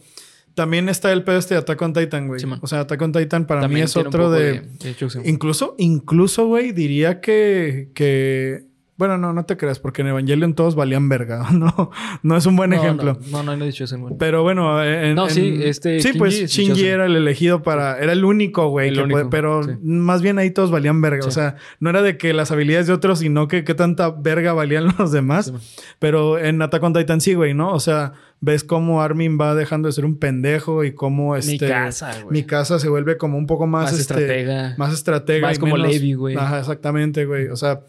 También 0.54 0.88
está 0.88 1.12
el 1.12 1.24
pedo 1.24 1.38
este 1.38 1.54
de 1.54 1.60
Attack 1.60 1.82
on 1.82 1.92
Titan, 1.92 2.28
güey. 2.28 2.40
Sí, 2.40 2.46
o 2.60 2.66
sea, 2.66 2.80
Attack 2.80 3.02
on 3.02 3.12
Titan 3.12 3.46
para 3.46 3.68
mí 3.68 3.80
es 3.80 3.96
otro 3.96 4.30
de... 4.30 4.60
de 4.60 4.96
Chosen. 4.96 5.22
Incluso, 5.26 5.74
incluso, 5.78 6.46
güey, 6.46 6.72
diría 6.72 7.20
que, 7.20 7.90
que... 7.94 8.64
Bueno, 8.98 9.18
no, 9.18 9.34
no 9.34 9.44
te 9.44 9.58
creas, 9.58 9.78
porque 9.78 10.00
en 10.00 10.08
Evangelion 10.08 10.54
todos 10.54 10.74
valían 10.74 11.08
verga. 11.08 11.46
No, 11.52 11.90
no 12.22 12.36
es 12.36 12.46
un 12.46 12.56
buen 12.56 12.70
No, 12.70 12.76
ejemplo. 12.76 13.18
No, 13.30 13.42
no, 13.42 13.56
no, 13.56 13.64
he 13.64 13.66
dicho 13.68 13.84
eso, 13.84 13.98
güey. 13.98 14.14
Pero 14.18 14.42
bueno, 14.42 14.82
en, 14.82 15.14
No, 15.14 15.24
en- 15.28 15.30
sí, 15.34 15.58
este, 15.62 16.00
Sí, 16.00 16.08
Shinji 16.08 16.18
pues 16.18 16.40
es 16.40 16.50
Shinji 16.50 16.86
era 16.86 17.04
el 17.06 17.14
elegido 17.16 17.62
para... 17.62 17.98
Era 17.98 18.12
el 18.12 18.24
único, 18.24 18.68
güey. 18.68 18.92
Pero 19.30 19.62
sí. 19.64 19.72
más 19.82 20.22
bien 20.22 20.38
ahí 20.38 20.50
todos 20.50 20.70
valían 20.70 21.00
verga. 21.02 21.22
Sí. 21.22 21.28
O 21.28 21.30
sea, 21.30 21.56
no 21.78 21.90
era 21.90 22.00
de 22.02 22.16
que 22.16 22.32
las 22.32 22.50
habilidades 22.50 22.86
de 22.86 22.94
otros, 22.94 23.18
sino 23.18 23.48
que 23.48 23.64
qué 23.64 23.74
tanta 23.74 24.10
verga 24.10 24.52
valían 24.54 24.86
los 24.98 25.12
demás. 25.12 25.46
Sí. 25.54 25.86
Pero 25.98 26.38
en 26.38 26.62
Attack 26.62 26.82
on 26.82 26.92
Titan 26.94 27.20
sí, 27.20 27.34
güey, 27.34 27.52
¿no? 27.52 27.72
O 27.72 27.80
sea, 27.80 28.12
ves 28.40 28.64
cómo 28.64 29.02
Armin 29.02 29.38
va 29.38 29.54
dejando 29.54 29.88
de 29.88 29.92
ser 29.92 30.04
un 30.06 30.18
pendejo 30.18 30.84
y 30.84 30.92
cómo 30.94 31.36
este... 31.36 31.52
Mi 31.52 31.58
casa, 31.58 32.12
güey. 32.22 32.32
Mi 32.32 32.42
casa 32.44 32.78
se 32.78 32.88
vuelve 32.88 33.18
como 33.18 33.36
un 33.36 33.46
poco 33.46 33.66
más... 33.66 33.90
Más 33.92 34.00
este, 34.00 34.14
estratega. 34.14 34.74
Más 34.78 34.92
estratega. 34.94 35.48
Más 35.48 35.56
y 35.56 35.60
como 35.60 35.76
menos- 35.76 35.92
Levi, 35.92 36.14
güey. 36.14 36.36
Ajá, 36.36 36.60
exactamente, 36.60 37.24
güey. 37.26 37.48
O 37.48 37.56
sea, 37.56 37.80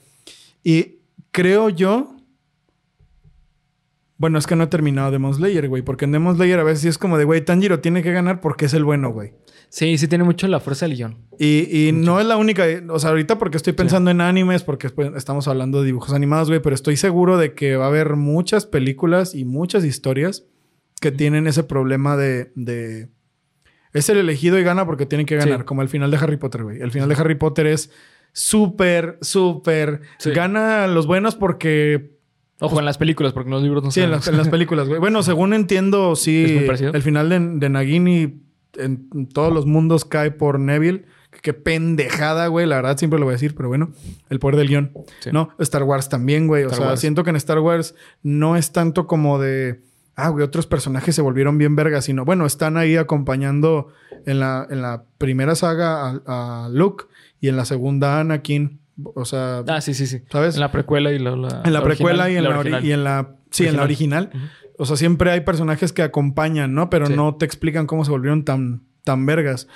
y 0.64 0.97
creo 1.38 1.70
yo... 1.70 2.16
Bueno, 4.20 4.40
es 4.40 4.48
que 4.48 4.56
no 4.56 4.64
he 4.64 4.68
terminado 4.68 5.12
Demon 5.12 5.32
Slayer, 5.36 5.68
güey. 5.70 5.84
Porque 5.84 6.06
en 6.06 6.12
Demon 6.12 6.36
Slayer 6.36 6.60
a 6.60 6.64
veces 6.64 6.82
sí 6.82 6.88
es 6.88 6.98
como 6.98 7.20
de, 7.20 7.24
güey, 7.24 7.46
Tanjiro 7.46 7.82
tiene 7.82 8.02
que 8.02 8.12
ganar 8.12 8.42
porque 8.42 8.66
es 8.66 8.74
el 8.74 8.84
bueno, 8.84 9.12
güey. 9.12 9.34
Sí, 9.70 9.96
sí 10.00 10.08
tiene 10.08 10.24
mucho 10.24 10.48
la 10.48 10.60
fuerza 10.60 10.88
del 10.88 10.98
guion. 10.98 11.18
Y, 11.38 11.88
y 11.90 11.92
no 11.92 12.20
es 12.20 12.26
la 12.26 12.36
única, 12.38 12.64
o 12.90 12.98
sea, 12.98 13.12
ahorita 13.12 13.38
porque 13.38 13.58
estoy 13.58 13.74
pensando 13.74 14.10
en 14.10 14.22
animes, 14.22 14.64
porque 14.64 14.90
estamos 15.16 15.48
hablando 15.48 15.82
de 15.82 15.86
dibujos 15.86 16.14
animados, 16.14 16.48
güey, 16.48 16.62
pero 16.64 16.74
estoy 16.74 16.98
seguro 16.98 17.38
de 17.38 17.54
que 17.54 17.76
va 17.76 17.86
a 17.86 17.90
haber 17.90 18.16
muchas 18.16 18.66
películas 18.66 19.36
y 19.36 19.46
muchas 19.46 19.84
historias 19.86 20.46
que 21.00 21.12
tienen 21.12 21.46
ese 21.46 21.64
problema 21.64 22.18
de, 22.18 22.52
de... 22.56 23.10
Es 23.94 24.10
el 24.10 24.18
elegido 24.18 24.58
y 24.58 24.64
gana 24.64 24.88
porque 24.88 25.06
tienen 25.06 25.28
que 25.28 25.36
ganar, 25.36 25.60
Sí. 25.60 25.66
como 25.66 25.84
el 25.84 25.90
final 25.90 26.10
de 26.10 26.18
Harry 26.18 26.38
Potter, 26.38 26.64
güey. 26.64 26.82
El 26.82 26.90
final 26.92 27.08
de 27.08 27.16
Harry 27.16 27.36
Potter 27.36 27.68
es 27.68 27.92
súper, 28.38 29.18
súper... 29.22 30.02
Sí. 30.20 30.30
Gana 30.30 30.86
los 30.86 31.08
buenos 31.08 31.36
porque 31.36 32.18
Ojo, 32.60 32.78
en 32.78 32.86
las 32.86 33.00
películas, 33.00 33.34
porque 33.34 33.48
en 33.48 33.54
los 33.56 33.64
libros 33.64 33.84
no 33.84 33.90
Sí, 33.90 34.02
en 34.02 34.12
las, 34.12 34.28
en 34.28 34.38
las 34.38 34.50
películas, 34.50 34.88
güey. 34.88 35.00
Bueno, 35.00 35.24
según 35.24 35.54
entiendo, 35.54 36.14
¿Es 36.14 36.20
sí, 36.20 36.46
el 36.46 37.02
final 37.02 37.30
de, 37.30 37.40
de 37.40 37.70
Nagini 37.70 38.42
en, 38.76 39.28
todos 39.28 39.52
los 39.52 39.66
mundos 39.66 40.06
cae 40.06 40.30
por 40.30 40.60
Neville. 40.60 41.06
Qué 41.42 41.54
pendejada, 41.54 42.48
güey. 42.48 42.68
La 42.68 42.76
verdad 42.76 42.98
siempre 42.98 43.20
lo 43.20 43.26
voy 43.26 43.34
a 43.34 43.36
decir, 43.38 43.56
pero 43.56 43.70
bueno, 43.70 43.92
el 44.30 44.40
poder 44.40 44.56
del 44.56 44.68
guion. 44.68 44.92
Sí. 45.20 45.32
No, 45.34 45.50
Star 45.58 45.84
Wars 45.84 46.08
también, 46.08 46.48
güey. 46.48 46.64
O 46.64 46.70
sea, 46.70 46.88
Wars. 46.88 47.00
siento 47.00 47.24
que 47.24 47.32
en 47.32 47.36
Star 47.38 47.60
Wars 47.60 47.96
no 48.22 48.56
es 48.56 48.72
tanto 48.72 49.08
como 49.08 49.40
de, 49.40 49.82
ah, 50.16 50.30
güey, 50.30 50.44
otros 50.44 50.68
personajes 50.68 51.16
se 51.16 51.24
volvieron 51.24 51.58
bien 51.58 51.76
vergas, 51.76 52.06
sino, 52.06 52.24
bueno, 52.24 52.46
están 52.46 52.78
ahí 52.78 52.98
acompañando 52.98 53.88
en 54.26 54.40
la, 54.40 54.68
en 54.70 54.84
la 54.84 55.06
primera 55.18 55.56
saga 55.56 56.22
a, 56.26 56.66
a 56.66 56.70
Luke 56.70 57.06
y 57.40 57.48
en 57.50 57.58
la 57.58 57.66
segunda 57.66 58.20
Anakin. 58.20 58.80
O 59.04 59.26
sea, 59.26 59.64
Ah, 59.68 59.80
sí, 59.82 59.94
sí, 59.94 60.08
sí. 60.08 60.22
¿sabes? 60.32 60.56
En 60.56 60.62
la 60.62 60.72
precuela 60.72 61.12
y 61.12 61.20
la, 61.20 61.36
la- 61.36 61.62
En 61.64 61.72
la, 61.74 61.84
precuela 61.84 62.24
original, 62.24 62.32
y 62.32 62.38
en 62.38 62.44
la, 62.44 62.60
original. 62.60 62.86
y 62.86 62.92
en 62.92 63.04
la 63.04 63.36
sí, 63.52 63.68
en 63.68 63.78
la 63.78 63.84
original. 63.84 64.30
O 64.80 64.86
sea, 64.86 64.96
siempre 64.98 65.32
hay 65.32 65.42
personajes 65.42 65.94
que 65.94 66.02
acompañan, 66.04 66.74
¿no? 66.74 66.90
Pero 66.90 67.08
Sí. 67.08 67.16
no 67.16 67.36
te 67.36 67.46
explican 67.46 67.86
cómo 67.88 68.06
se 68.06 68.12
volvieron 68.12 68.44
tan, 68.44 68.84
tan 69.04 69.26
vergas. 69.26 69.68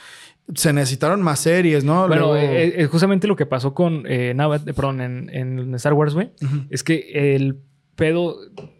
Se 0.56 0.74
necesitaron 0.74 1.22
más 1.22 1.40
series, 1.40 1.84
¿no? 1.84 2.08
Bueno, 2.08 2.34
Luego- 2.34 2.38
eh, 2.38 2.82
eh, 2.82 2.86
justamente 2.88 3.28
lo 3.28 3.36
que 3.36 3.46
pasó 3.46 3.74
con 3.74 4.06
eh, 4.08 4.32
eh, 4.38 4.74
perdón, 4.76 5.02
en, 5.02 5.30
en 5.32 5.76
Star 5.76 5.94
Wars, 5.94 6.14
güey, 6.16 6.32
es 6.72 6.84
que 6.84 7.36
el 7.36 7.58
pedo, 7.96 8.38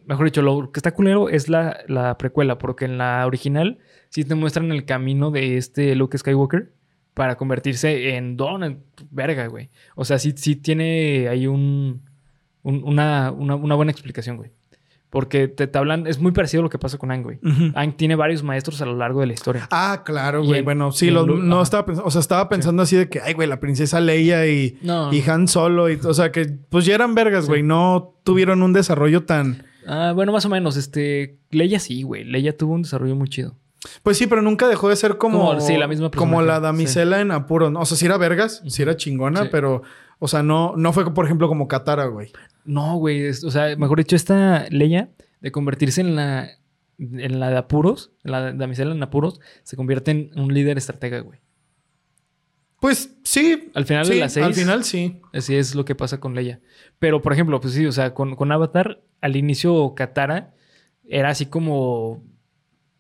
mejor 0.08 0.26
dicho, 0.26 0.42
lo 0.42 0.72
que 0.72 0.80
está 0.80 0.92
culero 0.94 1.30
es 1.30 1.50
la, 1.50 1.78
la 1.88 2.18
precuela, 2.18 2.58
porque 2.58 2.86
en 2.86 2.98
la 2.98 3.26
original 3.28 3.78
sí 4.10 4.24
te 4.26 4.34
muestran 4.36 4.72
el 4.72 4.86
camino 4.86 5.30
de 5.32 5.58
este 5.58 5.94
Luke 5.96 6.18
Skywalker 6.18 6.74
para 7.14 7.36
convertirse 7.36 8.16
en 8.16 8.38
Don, 8.38 8.64
en 8.64 8.80
verga, 9.12 9.48
güey. 9.48 9.70
O 9.96 10.06
sea, 10.06 10.18
sí, 10.20 10.34
sí 10.36 10.56
tiene 10.56 11.28
ahí 11.30 11.48
un, 11.48 12.02
un- 12.64 12.84
una, 12.84 13.32
una, 13.32 13.56
una 13.56 13.76
buena 13.76 13.92
explicación, 13.92 14.38
güey. 14.38 14.52
Porque 15.10 15.50
te, 15.50 15.68
te 15.68 15.78
hablan, 15.78 16.08
es 16.08 16.20
muy 16.20 16.32
parecido 16.32 16.62
a 16.62 16.64
lo 16.64 16.70
que 16.70 16.80
pasa 16.80 16.98
con 16.98 17.12
Aang, 17.12 17.24
güey. 17.24 17.38
Ujú. 17.44 17.74
Aang 17.76 17.98
tiene 17.98 18.16
varios 18.16 18.44
maestros 18.44 18.82
a 18.82 18.86
lo 18.86 18.96
largo 18.96 19.20
de 19.20 19.28
la 19.28 19.34
historia. 19.34 19.68
Ah, 19.70 20.04
claro, 20.06 20.42
güey. 20.42 20.60
en- 20.60 20.64
Bueno, 20.66 20.94
sí, 20.94 21.12
no 21.12 21.20
ajá. 21.56 21.64
estaba 21.64 21.86
pensando, 21.86 22.08
o 22.08 22.12
sea, 22.12 22.22
estaba 22.22 22.48
pensando 22.48 22.82
así 22.82 22.96
de 22.96 23.10
que, 23.10 23.20
ay, 23.20 23.34
güey, 23.34 23.46
la 23.50 23.60
princesa 23.60 24.00
Leia 24.00 24.48
y, 24.48 24.78
No. 24.82 25.12
y 25.14 25.22
Han 25.30 25.50
Solo, 25.50 25.90
y, 25.90 25.96
o 26.02 26.14
sea, 26.14 26.32
que 26.32 26.46
pues 26.70 26.86
ya 26.86 26.96
eran 26.96 27.14
vergas, 27.14 27.44
Sí. 27.44 27.50
güey. 27.50 27.62
No 27.62 28.16
tuvieron 28.24 28.64
un 28.64 28.72
desarrollo 28.72 29.26
tan. 29.26 29.66
Ah, 29.86 30.14
bueno, 30.16 30.32
más 30.32 30.46
o 30.46 30.50
menos. 30.50 30.78
Este, 30.78 31.40
Leia 31.50 31.80
sí, 31.82 32.04
güey. 32.04 32.24
Leia 32.24 32.56
tuvo 32.56 32.74
un 32.76 32.84
desarrollo 32.84 33.16
muy 33.18 33.28
chido. 33.28 33.58
Pues 34.04 34.18
sí, 34.18 34.28
pero 34.28 34.42
nunca 34.42 34.68
dejó 34.68 34.90
de 34.90 34.96
ser 34.96 35.18
como. 35.18 35.48
Como, 35.48 35.62
sí, 35.62 35.76
la 35.78 35.88
misma 35.88 36.12
Como 36.12 36.42
la 36.42 36.60
damisela 36.60 37.20
en 37.22 37.32
apuro. 37.32 37.72
¿no? 37.72 37.80
O 37.82 37.86
sea, 37.86 37.98
sí 37.98 38.06
era 38.06 38.18
vergas, 38.18 38.62
sí 38.68 38.82
era 38.82 38.96
chingona, 38.96 39.44
Sí. 39.44 39.50
pero, 39.52 39.82
o 40.20 40.28
sea, 40.28 40.44
no, 40.44 40.76
no 40.78 40.94
fue, 40.94 41.12
por 41.14 41.26
ejemplo, 41.26 41.48
como 41.48 41.68
Katara, 41.68 42.06
güey. 42.06 42.32
No, 42.64 42.98
güey. 42.98 43.26
es- 43.26 43.44
O 43.44 43.50
sea, 43.52 43.76
mejor 43.76 43.98
dicho, 43.98 44.16
esta 44.16 44.66
Leia 44.70 45.10
de 45.40 45.52
convertirse 45.52 46.02
en 46.02 46.16
la, 46.16 46.48
en 47.00 47.40
la 47.40 47.50
de 47.50 47.58
apuros, 47.58 48.12
en 48.24 48.32
la 48.32 48.54
damisela 48.54 48.92
en 48.94 49.02
apuros, 49.02 49.40
se 49.64 49.76
convierte 49.76 50.12
en 50.12 50.40
un 50.40 50.54
líder 50.54 50.78
estratega, 50.78 51.20
güey. 51.22 51.40
Pues 52.80 53.16
sí. 53.24 53.72
Al 53.76 53.86
final 53.86 54.06
sí, 54.06 54.14
de 54.16 54.20
la 54.20 54.30
seis. 54.30 54.46
Al 54.46 54.54
final 54.54 54.84
sí. 54.84 55.22
Así 55.34 55.56
es 55.56 55.76
lo 55.76 55.86
que 55.86 55.94
pasa 55.96 56.20
con 56.20 56.34
Leia. 56.36 56.60
Pero, 57.00 57.22
por 57.22 57.34
ejemplo, 57.34 57.60
pues 57.62 57.74
sí, 57.74 57.86
o 57.86 57.92
sea, 57.92 58.14
con, 58.14 58.36
con 58.36 58.52
Avatar, 58.52 59.02
al 59.22 59.36
inicio 59.36 59.94
Katara 59.96 60.54
era 61.08 61.30
así 61.30 61.46
como. 61.46 62.24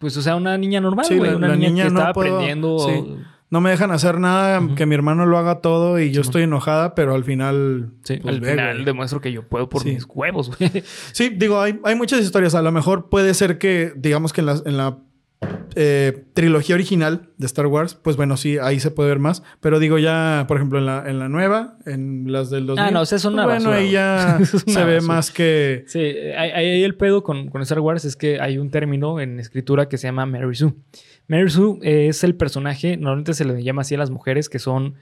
Pues, 0.01 0.17
o 0.17 0.21
sea, 0.21 0.35
una 0.35 0.57
niña 0.57 0.81
normal, 0.81 1.05
Sí, 1.05 1.17
güey. 1.17 1.33
una 1.35 1.47
la 1.47 1.55
niña, 1.55 1.69
niña 1.69 1.83
que 1.85 1.89
no 1.91 1.99
estaba 1.99 2.13
puedo- 2.13 2.33
aprendiendo. 2.35 2.79
sí. 2.79 3.15
No 3.51 3.59
me 3.59 3.69
dejan 3.69 3.91
hacer 3.91 4.17
nada, 4.17 4.61
Ujú. 4.61 4.75
que 4.75 4.85
mi 4.85 4.95
hermano 4.95 5.25
lo 5.25 5.37
haga 5.37 5.59
todo 5.59 5.99
y 5.99 6.11
yo 6.11 6.21
estoy 6.21 6.43
enojada, 6.43 6.95
pero 6.95 7.13
al 7.15 7.25
final. 7.25 7.91
Sí, 8.03 8.15
pues, 8.21 8.35
al 8.35 8.39
ve, 8.39 8.51
final 8.51 8.73
güey. 8.75 8.85
demuestro 8.85 9.19
que 9.19 9.33
yo 9.33 9.43
puedo 9.43 9.67
por 9.67 9.83
mis 9.85 10.05
huevos, 10.07 10.57
güey. 10.57 10.71
Sí, 11.11 11.29
digo, 11.35 11.59
hay, 11.59 11.77
hay 11.83 11.95
muchas 11.95 12.21
historias. 12.21 12.55
A 12.55 12.61
lo 12.61 12.71
mejor 12.71 13.09
puede 13.09 13.33
ser 13.33 13.57
que, 13.57 13.91
digamos 13.97 14.31
que 14.31 14.39
en 14.39 14.45
la, 14.47 14.61
en 14.65 14.77
la 14.77 14.99
eh, 15.75 16.25
trilogía 16.33 16.75
original 16.75 17.29
de 17.37 17.45
Star 17.45 17.67
Wars, 17.67 17.95
pues 17.95 18.17
bueno, 18.17 18.37
sí, 18.37 18.57
ahí 18.57 18.79
se 18.79 18.91
puede 18.91 19.09
ver 19.09 19.19
más. 19.19 19.43
Pero 19.59 19.79
digo, 19.79 19.97
ya, 19.97 20.45
por 20.47 20.57
ejemplo, 20.57 20.79
en 20.79 20.85
la, 20.85 21.03
en 21.07 21.19
la 21.19 21.29
nueva, 21.29 21.77
en 21.85 22.31
las 22.31 22.49
del 22.49 22.65
2000. 22.65 22.85
Ah, 22.85 22.91
no, 22.91 23.01
o 23.01 23.05
sea, 23.05 23.15
es 23.17 23.25
una 23.25 23.45
pues 23.45 23.63
bueno, 23.63 23.77
ahí 23.77 23.91
ya 23.91 24.39
se 24.45 24.83
ve 24.83 25.01
más 25.01 25.31
que. 25.31 25.83
Sí, 25.87 25.99
ahí 25.99 26.83
el 26.83 26.95
pedo 26.95 27.23
con, 27.23 27.49
con 27.49 27.61
Star 27.61 27.79
Wars 27.79 28.05
es 28.05 28.15
que 28.15 28.39
hay 28.39 28.57
un 28.57 28.69
término 28.69 29.19
en 29.19 29.39
escritura 29.39 29.87
que 29.87 29.97
se 29.97 30.07
llama 30.07 30.25
Mary 30.25 30.55
Sue. 30.55 30.73
Mary 31.27 31.49
Sue 31.49 31.79
es 31.81 32.23
el 32.23 32.35
personaje, 32.35 32.97
normalmente 32.97 33.33
se 33.33 33.45
le 33.45 33.63
llama 33.63 33.81
así 33.83 33.95
a 33.95 33.97
las 33.97 34.09
mujeres 34.09 34.49
que 34.49 34.59
son, 34.59 34.95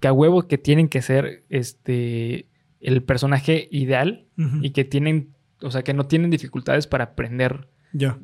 que 0.00 0.08
a 0.08 0.12
huevo 0.12 0.48
que 0.48 0.58
tienen 0.58 0.88
que 0.88 1.02
ser 1.02 1.44
este, 1.48 2.46
el 2.80 3.02
personaje 3.02 3.68
ideal 3.70 4.26
y 4.60 4.70
que 4.70 4.84
tienen, 4.84 5.34
o 5.62 5.70
sea, 5.70 5.82
que 5.82 5.94
no 5.94 6.06
tienen 6.06 6.30
dificultades 6.30 6.86
para 6.86 7.04
aprender 7.04 7.68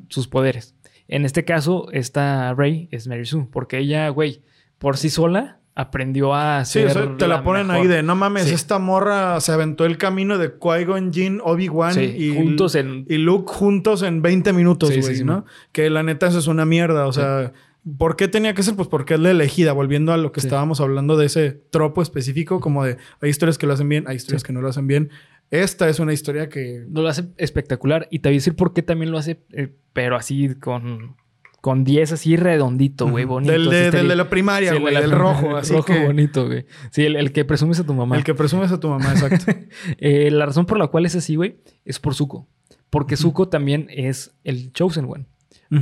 sus 0.09 0.27
poderes. 0.27 0.75
En 1.13 1.25
este 1.25 1.45
caso, 1.45 1.87
esta 1.91 2.53
Rey 2.55 2.87
es 2.91 3.07
Mary 3.07 3.25
Sue, 3.25 3.47
porque 3.51 3.77
ella, 3.77 4.09
güey, 4.09 4.41
por 4.79 4.97
sí 4.97 5.09
sola 5.09 5.59
aprendió 5.75 6.33
a 6.35 6.65
Sí, 6.65 6.79
ser 6.79 6.87
o 6.87 6.89
sea, 6.93 7.17
te 7.17 7.27
la, 7.27 7.43
ponen 7.43 7.67
mejor. 7.67 7.81
ahí 7.81 7.87
de 7.87 8.03
no 8.03 8.15
mames, 8.15 8.45
Sí. 8.47 8.53
esta 8.53 8.79
morra 8.79 9.39
se 9.41 9.51
aventó 9.51 9.85
el 9.85 9.97
camino 9.97 10.37
de 10.37 10.57
Qui-Gon 10.59 11.11
Jinn, 11.13 11.39
Obi-Wan 11.43 11.93
Sí, 11.93 12.01
y, 12.01 12.35
juntos 12.35 12.75
en 12.75 13.05
y 13.09 13.17
Luke 13.17 13.51
juntos 13.51 14.01
en 14.03 14.21
20 14.21 14.53
minutos, 14.53 14.89
güey, 14.89 15.01
sí, 15.03 15.15
sí, 15.17 15.23
¿no? 15.23 15.33
man. 15.33 15.45
Que 15.71 15.89
la 15.89 16.03
neta 16.03 16.27
eso 16.27 16.39
es 16.39 16.47
una 16.47 16.65
mierda, 16.65 17.07
o 17.07 17.13
sea, 17.13 17.53
¿por 17.97 18.15
qué 18.15 18.27
tenía 18.27 18.53
que 18.53 18.61
ser? 18.63 18.75
Pues 18.75 18.87
porque 18.87 19.15
es 19.15 19.19
la 19.19 19.31
elegida, 19.31 19.71
volviendo 19.73 20.13
a 20.13 20.17
lo 20.17 20.31
que 20.31 20.39
estábamos 20.39 20.79
hablando 20.79 21.17
de 21.17 21.25
ese 21.25 21.51
tropo 21.71 22.01
específico, 22.01 22.59
como 22.59 22.85
de 22.85 22.97
hay 23.21 23.29
historias 23.29 23.57
que 23.57 23.65
lo 23.67 23.73
hacen 23.73 23.89
bien, 23.89 24.05
hay 24.07 24.15
historias 24.15 24.43
que 24.43 24.53
no 24.53 24.61
lo 24.61 24.69
hacen 24.69 24.87
bien. 24.87 25.09
Esta 25.53 25.87
es 25.87 25.99
una 25.99 26.13
historia 26.13 26.49
que... 26.49 26.83
lo 26.91 27.07
hace 27.07 27.25
espectacular. 27.37 28.07
Y 28.09 28.19
te 28.19 28.29
voy 28.29 28.37
a 28.37 28.37
decir 28.37 28.55
por 28.55 28.73
qué 28.73 28.81
también 28.81 29.11
lo 29.11 29.19
hace, 29.19 29.39
eh, 29.51 29.71
pero 29.93 30.15
así 30.15 30.55
con, 30.55 31.15
con 31.61 31.83
10 31.83 32.13
así 32.13 32.35
redondito, 32.37 33.07
güey, 33.07 33.25
bonito. 33.25 33.51
Del 33.51 33.69
de, 33.69 33.91
del 33.91 34.17
la 34.17 34.29
primaria, 34.31 34.73
Sí, 34.73 34.79
güey, 34.79 34.95
la 34.95 35.01
del 35.01 35.11
rojo, 35.11 35.51
el 35.51 35.57
así 35.57 35.73
rojo 35.73 35.85
que... 35.85 36.05
bonito, 36.07 36.47
güey. 36.47 36.65
Sí, 36.89 37.05
el, 37.05 37.15
el 37.15 37.31
que 37.31 37.45
presumes 37.45 37.79
a 37.79 37.85
tu 37.85 37.93
mamá. 37.93 38.17
El 38.17 38.23
que 38.23 38.33
presumes 38.33 38.71
a 38.71 38.79
tu 38.79 38.89
mamá, 38.89 39.11
exacto. 39.11 39.45
Eh, 39.99 40.31
la 40.31 40.47
razón 40.47 40.65
por 40.65 40.79
la 40.79 40.87
cual 40.87 41.05
es 41.05 41.15
así, 41.15 41.35
güey, 41.35 41.57
es 41.85 41.99
por 41.99 42.15
Zuko. 42.15 42.47
Porque 42.89 43.15
Zuko 43.15 43.47
también 43.47 43.85
es 43.91 44.35
el 44.43 44.73
Chosen 44.73 45.05
One. 45.05 45.25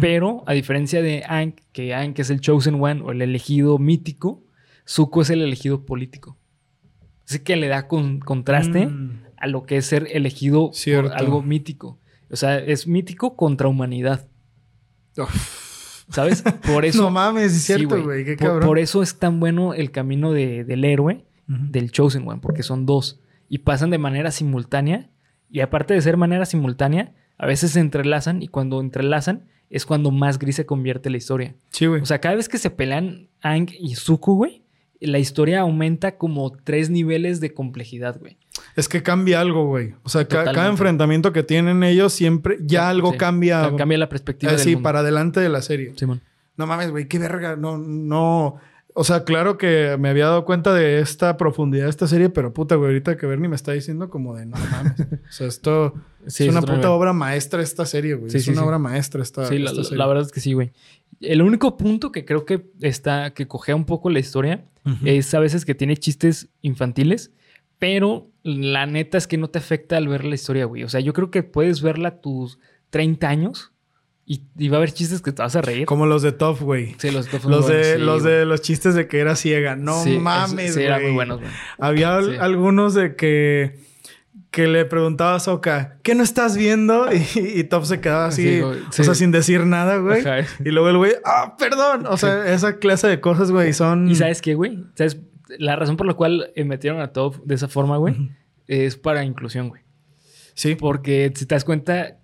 Pero 0.01 0.43
a 0.47 0.53
diferencia 0.53 1.01
de 1.01 1.23
Aang, 1.25 1.55
que 1.71 1.93
Aang 1.93 2.13
es 2.17 2.29
el 2.29 2.41
Chosen 2.41 2.75
One 2.75 3.01
o 3.03 3.11
el 3.11 3.21
elegido 3.21 3.77
mítico, 3.77 4.43
Zuko 4.85 5.21
es 5.21 5.29
el 5.29 5.41
elegido 5.41 5.85
político. 5.85 6.37
Así 7.25 7.39
que 7.39 7.55
le 7.55 7.69
da 7.69 7.87
con, 7.87 8.19
contraste 8.19 8.87
Mm. 8.87 9.30
A 9.41 9.47
lo 9.47 9.63
que 9.65 9.77
es 9.77 9.85
ser 9.85 10.07
elegido 10.11 10.71
Cierto. 10.73 11.09
por 11.09 11.17
algo 11.17 11.41
mítico. 11.41 11.97
O 12.29 12.35
sea, 12.35 12.57
es 12.59 12.87
mítico 12.87 13.35
contra 13.35 13.67
humanidad. 13.67 14.27
Uf. 15.17 16.05
¿Sabes? 16.09 16.41
Por 16.65 16.85
eso. 16.85 17.03
no 17.03 17.11
mames, 17.11 17.53
es 17.53 17.63
cierto, 17.63 18.01
güey. 18.03 18.23
Qué 18.25 18.35
Por- 18.37 18.47
cabrón. 18.47 18.67
Por, 18.67 18.79
eso 18.79 19.01
es 19.01 19.17
tan 19.19 19.39
bueno 19.39 19.73
el 19.73 19.91
camino 19.91 20.31
de- 20.31 20.63
del 20.63 20.83
héroe, 20.85 21.25
del 21.47 21.91
Chosen 21.91 22.27
One, 22.27 22.39
porque 22.41 22.63
son 22.63 22.85
dos. 22.85 23.19
Y 23.49 23.59
pasan 23.59 23.89
de 23.89 23.97
manera 23.97 24.31
simultánea. 24.31 25.09
Y 25.49 25.59
aparte 25.59 25.93
de 25.93 26.01
ser 26.01 26.15
manera 26.15 26.45
simultánea, 26.45 27.13
a 27.37 27.45
veces 27.45 27.71
se 27.71 27.79
entrelazan. 27.81 28.41
Y 28.41 28.47
cuando 28.47 28.79
entrelazan, 28.79 29.47
es 29.69 29.85
cuando 29.85 30.11
más 30.11 30.39
gris 30.39 30.55
se 30.55 30.65
convierte 30.65 31.09
la 31.09 31.17
historia. 31.17 31.55
Sí, 31.69 31.85
güey. 31.87 32.01
O 32.01 32.05
sea, 32.05 32.19
cada 32.21 32.35
vez 32.35 32.47
que 32.47 32.57
se 32.57 32.69
pelean 32.69 33.27
Aang 33.41 33.67
y 33.77 33.95
Zuko, 33.95 34.35
güey, 34.35 34.60
la 35.01 35.19
historia 35.19 35.61
aumenta 35.61 36.17
como 36.17 36.51
tres 36.51 36.89
niveles 36.89 37.39
de 37.41 37.53
complejidad, 37.53 38.19
güey. 38.19 38.37
es 38.75 38.87
que 38.87 39.01
cambia 39.03 39.41
algo, 39.41 39.65
güey. 39.67 39.95
O 40.03 40.09
sea, 40.09 40.27
ca- 40.27 40.45
cada 40.45 40.67
enfrentamiento 40.67 41.33
que 41.33 41.43
tienen 41.43 41.83
ellos 41.83 42.13
siempre 42.13 42.57
ya 42.61 42.89
algo 42.89 43.11
Sí. 43.11 43.17
cambia. 43.17 43.69
Ca- 43.71 43.75
Cambia 43.77 43.97
la 43.97 44.09
perspectiva 44.09 44.51
eh, 44.51 44.55
del 44.55 44.63
sí, 44.63 44.71
mundo. 44.75 44.83
para 44.83 44.99
adelante 44.99 45.39
de 45.39 45.49
la 45.49 45.61
serie. 45.61 45.93
Simón. 45.97 46.21
No 46.57 46.67
mames, 46.67 46.91
güey, 46.91 47.07
qué 47.07 47.17
verga. 47.19 47.55
No, 47.55 47.77
no. 47.77 48.57
O 48.93 49.05
sea, 49.05 49.23
claro 49.23 49.57
que 49.57 49.95
me 49.97 50.09
había 50.09 50.25
dado 50.25 50.43
cuenta 50.43 50.73
de 50.73 50.99
esta 50.99 51.37
profundidad 51.37 51.85
de 51.85 51.89
esta 51.89 52.07
serie, 52.07 52.29
pero 52.29 52.53
puta, 52.53 52.75
güey, 52.75 52.89
ahorita 52.89 53.15
que 53.15 53.25
Bernie 53.25 53.47
me 53.47 53.55
está 53.55 53.71
diciendo 53.71 54.09
como 54.09 54.35
de 54.35 54.45
no 54.45 54.57
mames. 54.57 54.93
O 55.29 55.31
sea, 55.31 55.47
esto 55.47 55.93
Sí, 56.27 56.43
es 56.43 56.51
una 56.51 56.59
puta 56.59 56.73
nivel. 56.73 56.87
obra 56.89 57.13
maestra 57.13 57.61
esta 57.63 57.85
serie, 57.85 58.15
güey. 58.15 58.29
Sí, 58.29 58.37
es 58.37 58.47
una 58.49 58.63
obra 58.65 58.77
maestra 58.79 59.23
esta, 59.23 59.45
Sí, 59.47 59.57
la, 59.59 59.69
esta 59.69 59.77
la- 59.79 59.83
serie. 59.85 59.97
la 59.97 60.07
verdad 60.07 60.25
es 60.25 60.31
que 60.31 60.41
sí, 60.41 60.53
güey. 60.53 60.71
El 61.21 61.41
único 61.41 61.77
punto 61.77 62.11
que 62.11 62.25
creo 62.25 62.45
que 62.45 62.65
está, 62.81 63.33
que 63.33 63.47
cogea 63.47 63.75
un 63.75 63.85
poco 63.85 64.09
la 64.09 64.19
historia 64.19 64.65
es 65.05 65.33
a 65.35 65.39
veces 65.39 65.63
que 65.65 65.75
tiene 65.75 65.95
chistes 65.95 66.49
infantiles, 66.61 67.31
pero 67.77 68.29
la 68.43 68.85
neta 68.87 69.17
es 69.17 69.27
que 69.27 69.37
no 69.37 69.49
te 69.49 69.59
afecta 69.59 69.97
al 69.97 70.07
ver 70.07 70.25
la 70.25 70.33
historia, 70.35 70.65
güey. 70.65 70.83
O 70.83 70.89
sea, 70.89 70.99
yo 70.99 71.13
creo 71.13 71.29
que 71.29 71.43
puedes 71.43 71.81
verla 71.81 72.09
a 72.09 72.21
tus 72.21 72.57
30 72.89 73.29
años 73.29 73.71
y, 74.25 74.43
y 74.57 74.69
va 74.69 74.77
a 74.77 74.79
haber 74.79 74.91
chistes 74.93 75.21
que 75.21 75.31
te 75.31 75.41
vas 75.43 75.55
a 75.55 75.61
reír. 75.61 75.85
Como 75.85 76.05
los 76.07 76.21
de 76.23 76.31
Top, 76.31 76.59
güey. 76.61 76.95
Sí, 76.97 77.11
los, 77.11 77.27
son 77.27 77.51
Los 77.51 77.67
de, 77.67 77.73
buenos, 77.73 77.87
sí, 77.97 77.99
los 78.03 78.21
güey. 78.23 78.33
de 78.35 78.45
los 78.45 78.61
chistes 78.61 78.95
de 78.95 79.07
que 79.07 79.19
era 79.19 79.35
ciega. 79.35 79.75
No 79.75 80.03
Sí, 80.03 80.17
mames, 80.17 80.69
es- 80.69 80.75
Sí, 80.75 80.81
eran 80.81 81.01
muy 81.01 81.05
güey. 81.09 81.15
buenos, 81.15 81.39
güey. 81.41 81.51
Había 81.77 82.15
al- 82.17 82.39
algunos 82.41 82.93
de 82.95 83.15
que, 83.15 83.79
que 84.51 84.67
le 84.67 84.83
preguntaba 84.85 85.35
a 85.35 85.39
Soka, 85.39 85.97
¿qué 86.03 86.13
no 86.13 86.23
estás 86.23 86.57
viendo? 86.57 87.07
Y, 87.35 87.59
y 87.59 87.63
Top 87.63 87.85
se 87.85 88.01
quedaba 88.01 88.27
así, 88.27 88.43
Sí, 88.43 88.59
güey, 88.61 88.79
sí. 88.91 89.01
o 89.01 89.05
sea, 89.05 89.15
sin 89.15 89.31
decir 89.31 89.65
nada, 89.65 89.97
güey. 89.97 90.19
Ajá. 90.21 90.45
Y 90.63 90.69
luego 90.71 90.89
el 90.89 90.97
güey, 90.97 91.13
ah, 91.25 91.55
perdón. 91.57 92.05
O 92.07 92.17
sea, 92.17 92.53
esa 92.53 92.77
clase 92.77 93.07
de 93.07 93.21
cosas, 93.21 93.49
güey, 93.51 93.73
son. 93.73 94.09
¿Y 94.09 94.15
sabes 94.15 94.41
qué, 94.41 94.53
güey? 94.53 94.83
¿Sabes? 94.95 95.19
La 95.57 95.75
razón 95.75 95.97
por 95.97 96.05
la 96.05 96.13
cual 96.13 96.51
eh, 96.55 96.63
metieron 96.65 97.01
a 97.01 97.11
Top 97.13 97.43
de 97.45 97.55
esa 97.55 97.67
forma, 97.67 97.97
güey, 97.97 98.31
es 98.67 98.97
para 98.97 99.23
inclusión, 99.23 99.69
güey. 99.69 99.81
Sí. 100.53 100.75
Porque 100.75 101.31
si 101.35 101.45
te 101.45 101.55
das 101.55 101.63
cuenta, 101.63 102.17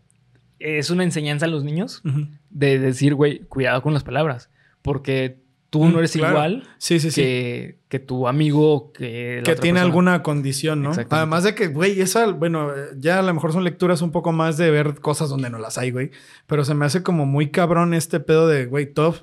es 0.60 0.90
una 0.90 1.04
enseñanza 1.04 1.46
a 1.46 1.50
los 1.50 1.64
niños 1.64 2.02
de 2.50 2.80
decir, 2.80 3.16
güey, 3.16 3.40
cuidado 3.46 3.82
con 3.82 3.94
las 3.94 4.04
palabras. 4.04 4.50
Porque 4.82 5.40
tú 5.70 5.84
Mm, 5.86 5.92
no 5.94 6.00
eres 6.00 6.12
claro. 6.14 6.34
igual 6.34 6.64
Sí, 6.78 7.00
sí, 7.00 7.12
sí. 7.12 7.22
que, 7.22 7.78
que 7.90 8.00
tu 8.00 8.28
amigo, 8.28 8.92
que 8.94 9.38
la 9.38 9.44
que 9.44 9.52
otra 9.52 9.62
tiene 9.62 9.80
persona. 9.80 9.82
alguna 9.82 10.24
condición, 10.24 10.82
¿no? 10.82 10.92
Además 11.10 11.44
de 11.44 11.56
que, 11.56 11.68
güey, 11.68 12.00
esa, 12.02 12.28
bueno, 12.32 12.72
ya 12.98 13.20
a 13.20 13.22
lo 13.22 13.34
mejor 13.34 13.52
son 13.54 13.64
lecturas 13.64 14.02
un 14.02 14.12
poco 14.12 14.32
más 14.32 14.58
de 14.58 14.72
ver 14.72 14.96
cosas 15.02 15.30
donde 15.30 15.50
no 15.50 15.58
las 15.60 15.78
hay, 15.78 15.92
güey. 15.92 16.12
Pero 16.48 16.64
se 16.66 16.74
me 16.74 16.86
hace 16.86 17.04
como 17.04 17.26
muy 17.26 17.52
cabrón 17.52 17.94
este 17.94 18.20
pedo 18.20 18.48
de, 18.48 18.66
güey, 18.66 18.94
Top, 18.94 19.16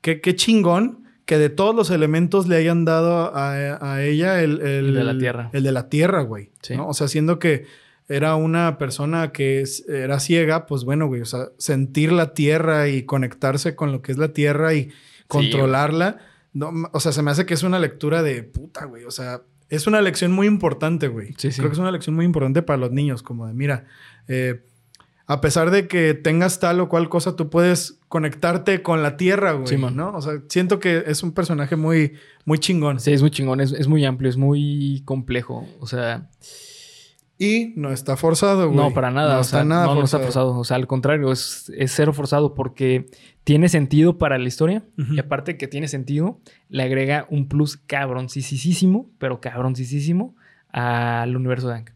qué, 0.00 0.20
qué 0.20 0.34
chingón 0.36 1.04
que 1.24 1.38
de 1.38 1.48
todos 1.48 1.74
los 1.74 1.90
elementos 1.90 2.46
le 2.46 2.56
hayan 2.56 2.84
dado 2.84 3.34
a, 3.34 3.52
a 3.94 4.02
ella 4.04 4.42
el, 4.42 4.60
el- 4.60 4.86
El 4.88 4.94
de 4.94 5.04
la 5.04 5.18
tierra. 5.18 5.50
El 5.52 5.62
de 5.64 5.72
la 5.72 5.88
tierra, 5.88 6.22
güey. 6.22 6.50
Sí. 6.62 6.76
¿no? 6.76 6.86
O 6.88 6.94
sea, 6.94 7.08
siendo 7.08 7.38
que 7.40 7.64
era 8.08 8.36
una 8.36 8.78
persona 8.78 9.32
que 9.32 9.64
era 9.88 10.20
ciega, 10.20 10.66
pues 10.66 10.84
bueno, 10.84 11.08
güey, 11.08 11.22
o 11.22 11.24
sea, 11.24 11.48
sentir 11.58 12.12
la 12.12 12.34
tierra 12.34 12.86
y 12.88 13.02
conectarse 13.02 13.74
con 13.74 13.90
lo 13.90 14.02
que 14.02 14.12
es 14.12 14.18
la 14.18 14.28
tierra 14.28 14.74
y 14.74 14.90
controlarla. 15.28 16.18
no, 16.52 16.72
o 16.92 17.00
sea, 17.00 17.12
se 17.12 17.22
me 17.22 17.30
hace 17.30 17.46
que 17.46 17.54
es 17.54 17.62
una 17.62 17.78
lectura 17.78 18.22
de 18.22 18.42
puta, 18.42 18.84
güey. 18.86 19.04
O 19.04 19.10
sea, 19.10 19.42
es 19.68 19.86
una 19.86 20.00
lección 20.00 20.32
muy 20.32 20.46
importante, 20.46 21.08
güey. 21.08 21.34
Sí, 21.38 21.50
sí. 21.50 21.58
Creo 21.58 21.70
que 21.70 21.74
es 21.74 21.80
una 21.80 21.90
lección 21.90 22.14
muy 22.16 22.24
importante 22.24 22.62
para 22.62 22.76
los 22.78 22.92
niños, 22.92 23.22
como 23.22 23.46
de, 23.46 23.52
mira, 23.52 23.84
eh, 24.28 24.62
a 25.28 25.40
pesar 25.40 25.72
de 25.72 25.88
que 25.88 26.14
tengas 26.14 26.60
tal 26.60 26.78
o 26.78 26.88
cual 26.88 27.08
cosa, 27.08 27.34
tú 27.34 27.50
puedes 27.50 27.98
conectarte 28.08 28.82
con 28.82 29.02
la 29.02 29.16
tierra, 29.16 29.52
güey, 29.54 29.66
Sí, 29.66 29.76
man. 29.76 29.96
¿no? 29.96 30.14
O 30.14 30.22
sea, 30.22 30.40
siento 30.48 30.78
que 30.78 31.02
es 31.08 31.24
un 31.24 31.32
personaje 31.32 31.74
muy, 31.74 32.12
muy 32.44 32.58
chingón. 32.60 33.00
Sí, 33.00 33.12
es 33.12 33.22
muy 33.22 33.32
chingón, 33.32 33.60
es, 33.60 33.72
es 33.72 33.88
muy 33.88 34.04
amplio, 34.04 34.30
es 34.30 34.36
muy 34.36 35.02
complejo. 35.04 35.66
O 35.80 35.86
sea, 35.88 36.30
Y 37.38 37.74
no 37.76 37.92
está 37.92 38.16
forzado, 38.16 38.66
güey. 38.70 38.76
no, 38.76 38.94
para 38.94 39.10
nada. 39.10 39.34
No 39.34 39.38
o 39.38 39.42
está 39.42 39.58
sea, 39.58 39.64
nada 39.64 39.86
no, 39.86 39.94
no 39.94 40.00
forzado. 40.00 40.22
está 40.22 40.26
forzado. 40.32 40.58
O 40.58 40.64
sea, 40.64 40.76
al 40.76 40.86
contrario, 40.86 41.30
es, 41.32 41.70
es 41.76 41.92
cero 41.94 42.12
forzado 42.14 42.54
porque 42.54 43.06
tiene 43.44 43.68
sentido 43.68 44.16
para 44.18 44.38
la 44.38 44.48
historia. 44.48 44.84
Y 44.96 45.18
aparte 45.18 45.56
que 45.58 45.68
tiene 45.68 45.86
sentido, 45.88 46.40
le 46.68 46.82
agrega 46.82 47.26
un 47.30 47.46
plus 47.48 47.76
cabroncísimo, 47.76 49.10
pero 49.18 49.40
cabroncísimo 49.40 50.34
al 50.70 51.36
universo 51.36 51.68
de 51.68 51.74
Aang. 51.74 51.90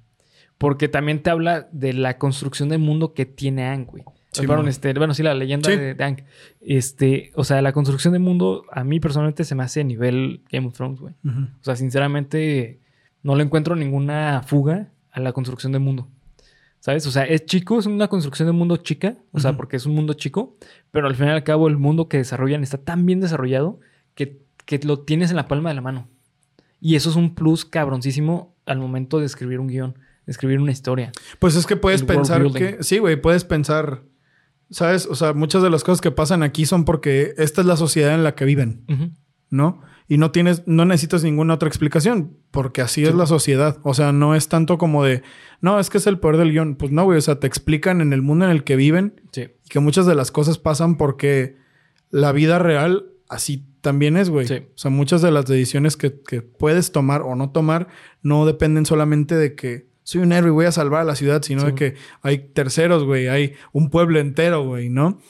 Porque 0.58 0.88
también 0.88 1.22
te 1.22 1.30
habla 1.30 1.68
de 1.72 1.94
la 1.94 2.18
construcción 2.18 2.68
del 2.68 2.80
mundo 2.80 3.14
que 3.14 3.24
tiene 3.26 3.64
Aang, 3.64 3.86
güey. 3.86 4.04
Sí, 4.32 4.46
bueno, 4.46 4.68
este, 4.68 4.92
bueno, 4.92 5.12
sí, 5.14 5.22
la 5.24 5.34
leyenda 5.34 5.70
Sí. 5.70 5.76
de, 5.76 5.94
de 5.94 6.04
Aang. 6.04 6.22
Este, 6.60 7.32
o 7.34 7.44
sea, 7.44 7.62
la 7.62 7.72
construcción 7.72 8.12
del 8.12 8.22
mundo 8.22 8.64
a 8.70 8.84
mí 8.84 9.00
personalmente 9.00 9.44
se 9.44 9.54
me 9.54 9.64
hace 9.64 9.80
a 9.80 9.84
nivel 9.84 10.42
Game 10.52 10.66
of 10.68 10.74
Thrones, 10.74 11.00
güey. 11.00 11.14
O 11.24 11.64
sea, 11.64 11.76
sinceramente, 11.76 12.78
no 13.22 13.34
le 13.36 13.42
encuentro 13.42 13.74
ninguna 13.74 14.42
fuga 14.46 14.90
a 15.12 15.20
la 15.20 15.32
construcción 15.32 15.72
del 15.72 15.82
mundo. 15.82 16.08
¿Sabes? 16.80 17.06
O 17.06 17.10
sea, 17.10 17.24
es 17.24 17.44
chico, 17.44 17.78
es 17.78 17.86
una 17.86 18.08
construcción 18.08 18.46
de 18.46 18.52
mundo 18.52 18.78
chica, 18.78 19.18
o 19.32 19.40
sea, 19.40 19.54
porque 19.54 19.76
es 19.76 19.84
un 19.84 19.94
mundo 19.94 20.14
chico, 20.14 20.56
pero 20.90 21.08
al 21.08 21.14
fin 21.14 21.26
y 21.26 21.30
al 21.30 21.44
cabo 21.44 21.68
el 21.68 21.76
mundo 21.76 22.08
que 22.08 22.16
desarrollan 22.16 22.62
está 22.62 22.78
tan 22.78 23.04
bien 23.04 23.20
desarrollado 23.20 23.80
que, 24.14 24.42
que 24.64 24.78
lo 24.84 25.00
tienes 25.00 25.28
en 25.30 25.36
la 25.36 25.46
palma 25.46 25.68
de 25.68 25.74
la 25.74 25.82
mano. 25.82 26.08
Y 26.80 26.94
eso 26.94 27.10
es 27.10 27.16
un 27.16 27.34
plus 27.34 27.66
cabroncísimo 27.66 28.56
al 28.64 28.78
momento 28.78 29.18
de 29.18 29.26
escribir 29.26 29.60
un 29.60 29.66
guion, 29.66 29.92
de 30.24 30.32
escribir 30.32 30.58
una 30.58 30.72
historia. 30.72 31.12
Pues 31.38 31.54
es 31.54 31.66
que 31.66 31.76
puedes 31.76 32.00
El 32.00 32.06
pensar 32.06 32.50
que... 32.52 32.82
Sí, 32.82 32.98
güey, 32.98 33.20
puedes 33.20 33.44
pensar... 33.44 34.04
¿Sabes? 34.70 35.06
O 35.06 35.16
sea, 35.16 35.34
muchas 35.34 35.62
de 35.62 35.68
las 35.68 35.82
cosas 35.82 36.00
que 36.00 36.12
pasan 36.12 36.42
aquí 36.44 36.64
son 36.64 36.84
porque 36.84 37.34
esta 37.36 37.60
es 37.60 37.66
la 37.66 37.76
sociedad 37.76 38.14
en 38.14 38.22
la 38.22 38.36
que 38.36 38.44
viven. 38.44 38.86
¿no? 39.50 39.82
Y 40.10 40.18
no 40.18 40.32
tienes, 40.32 40.64
no 40.66 40.84
necesitas 40.84 41.22
ninguna 41.22 41.54
otra 41.54 41.68
explicación, 41.68 42.36
porque 42.50 42.82
así 42.82 43.04
es 43.04 43.14
la 43.14 43.26
sociedad. 43.26 43.78
O 43.84 43.94
sea, 43.94 44.10
no 44.10 44.34
es 44.34 44.48
tanto 44.48 44.76
como 44.76 45.04
de, 45.04 45.22
no, 45.60 45.78
es 45.78 45.88
que 45.88 45.98
es 45.98 46.06
el 46.08 46.18
poder 46.18 46.36
del 46.36 46.50
guion. 46.50 46.74
Pues 46.74 46.90
no, 46.90 47.04
güey, 47.04 47.16
o 47.16 47.20
sea, 47.20 47.38
te 47.38 47.46
explican 47.46 48.00
en 48.00 48.12
el 48.12 48.20
mundo 48.20 48.44
en 48.44 48.50
el 48.50 48.64
que 48.64 48.74
viven 48.74 49.20
Sí. 49.30 49.42
y 49.64 49.68
que 49.68 49.78
muchas 49.78 50.06
de 50.06 50.16
las 50.16 50.32
cosas 50.32 50.58
pasan 50.58 50.96
porque 50.96 51.54
la 52.10 52.32
vida 52.32 52.58
real 52.58 53.06
así 53.28 53.64
también 53.82 54.16
es, 54.16 54.30
güey. 54.30 54.48
Sí. 54.48 54.54
O 54.54 54.78
sea, 54.78 54.90
muchas 54.90 55.22
de 55.22 55.30
las 55.30 55.46
decisiones 55.46 55.96
que, 55.96 56.20
que 56.26 56.42
puedes 56.42 56.90
tomar 56.90 57.22
o 57.22 57.36
no 57.36 57.50
tomar 57.50 57.86
no 58.20 58.44
dependen 58.46 58.86
solamente 58.86 59.36
de 59.36 59.54
que 59.54 59.86
soy 60.02 60.22
un 60.22 60.32
héroe 60.32 60.48
y 60.50 60.52
voy 60.52 60.66
a 60.66 60.72
salvar 60.72 61.02
a 61.02 61.04
la 61.04 61.14
ciudad, 61.14 61.40
sino 61.42 61.62
de 61.62 61.76
que 61.76 61.94
hay 62.22 62.38
terceros, 62.52 63.04
güey, 63.04 63.28
hay 63.28 63.52
un 63.70 63.90
pueblo 63.90 64.18
entero, 64.18 64.64
güey, 64.64 64.88
¿no? 64.88 65.20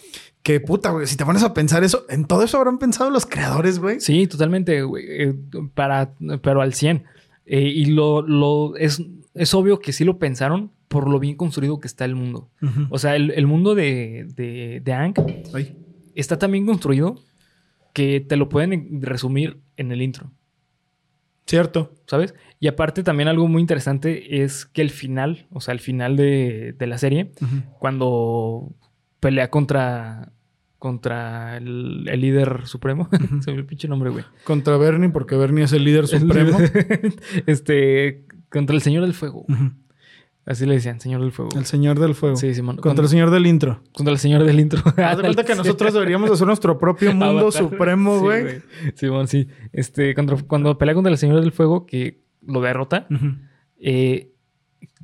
Que 0.42 0.58
puta, 0.60 0.90
güey, 0.90 1.06
si 1.06 1.16
te 1.16 1.24
pones 1.26 1.42
a 1.42 1.52
pensar 1.52 1.84
eso, 1.84 2.06
en 2.08 2.24
todo 2.24 2.42
eso 2.44 2.56
habrán 2.58 2.78
pensado 2.78 3.10
los 3.10 3.26
creadores, 3.26 3.78
güey. 3.78 4.00
Sí, 4.00 4.26
totalmente, 4.26 4.82
güey. 4.82 5.04
eh, 5.08 5.34
para, 5.74 6.14
pero 6.42 6.62
al 6.62 6.72
100. 6.74 7.04
Eh, 7.46 7.60
y 7.62 7.86
lo, 7.86 8.22
lo 8.22 8.76
es, 8.76 9.02
es 9.34 9.52
obvio 9.54 9.80
que 9.80 9.92
sí 9.92 10.04
lo 10.04 10.18
pensaron 10.18 10.70
por 10.88 11.08
lo 11.08 11.18
bien 11.20 11.36
construido 11.36 11.78
que 11.78 11.86
está 11.88 12.04
el 12.04 12.14
mundo. 12.14 12.48
O 12.88 12.98
sea, 12.98 13.16
el, 13.16 13.30
el 13.32 13.46
mundo 13.46 13.74
de, 13.74 14.26
de, 14.34 14.80
de 14.84 14.92
Aang 14.92 15.14
Ay. 15.54 15.76
está 16.14 16.38
tan 16.38 16.50
bien 16.52 16.66
construido 16.66 17.20
que 17.92 18.20
te 18.20 18.36
lo 18.36 18.48
pueden 18.48 19.02
resumir 19.02 19.60
en 19.76 19.92
el 19.92 20.00
intro, 20.02 20.32
Cierto. 21.46 21.94
¿sabes? 22.06 22.34
Y 22.60 22.68
aparte 22.68 23.02
también 23.02 23.28
algo 23.28 23.46
muy 23.48 23.60
interesante 23.60 24.42
es 24.42 24.64
que 24.66 24.82
el 24.82 24.90
final, 24.90 25.46
o 25.52 25.60
sea, 25.60 25.72
el 25.72 25.80
final 25.80 26.16
de, 26.16 26.74
de 26.78 26.86
la 26.86 26.98
serie, 26.98 27.32
cuando 27.78 28.72
pelea 29.20 29.50
contra, 29.50 30.32
contra 30.78 31.56
el, 31.58 32.08
el 32.08 32.20
líder 32.20 32.66
supremo, 32.66 33.08
se 33.42 33.52
me 33.52 33.58
el 33.58 33.66
pinche 33.66 33.86
nombre, 33.88 34.10
güey. 34.10 34.24
Contra 34.44 34.76
Bernie, 34.76 35.10
porque 35.10 35.36
Bernie 35.36 35.64
es 35.64 35.72
el 35.72 35.84
líder 35.84 36.06
supremo. 36.08 36.58
este, 37.46 38.24
contra 38.50 38.74
el 38.74 38.82
Señor 38.82 39.02
del 39.02 39.14
Fuego. 39.14 39.46
Así 40.46 40.66
le 40.66 40.74
decían, 40.74 40.98
Señor 41.00 41.20
del 41.20 41.32
Fuego. 41.32 41.50
El 41.56 41.64
señor 41.66 42.00
del 42.00 42.14
fuego. 42.14 42.34
Sí, 42.34 42.54
Simón. 42.54 42.78
Contra 42.78 43.04
el 43.04 43.08
señor 43.10 43.30
del 43.30 43.46
intro. 43.46 43.82
contra 43.92 44.12
el 44.12 44.18
Señor 44.18 44.42
del 44.42 44.58
intro. 44.58 44.80
Haz 44.96 45.18
de 45.18 45.22
cuenta 45.22 45.44
que 45.44 45.54
nosotros 45.54 45.92
deberíamos 45.92 46.30
hacer 46.30 46.46
nuestro 46.46 46.78
propio 46.78 47.10
mundo 47.10 47.26
Avatar. 47.40 47.62
supremo, 47.62 48.16
Sí, 48.16 48.20
güey. 48.24 48.62
Simón, 48.94 49.28
sí. 49.28 49.46
Este, 49.72 50.14
contra- 50.14 50.38
cuando 50.42 50.76
pelea 50.78 50.94
contra 50.94 51.12
el 51.12 51.18
Señor 51.18 51.40
del 51.40 51.52
Fuego, 51.52 51.86
que 51.86 52.22
lo 52.44 52.60
derrota, 52.62 53.06
eh, 53.78 54.32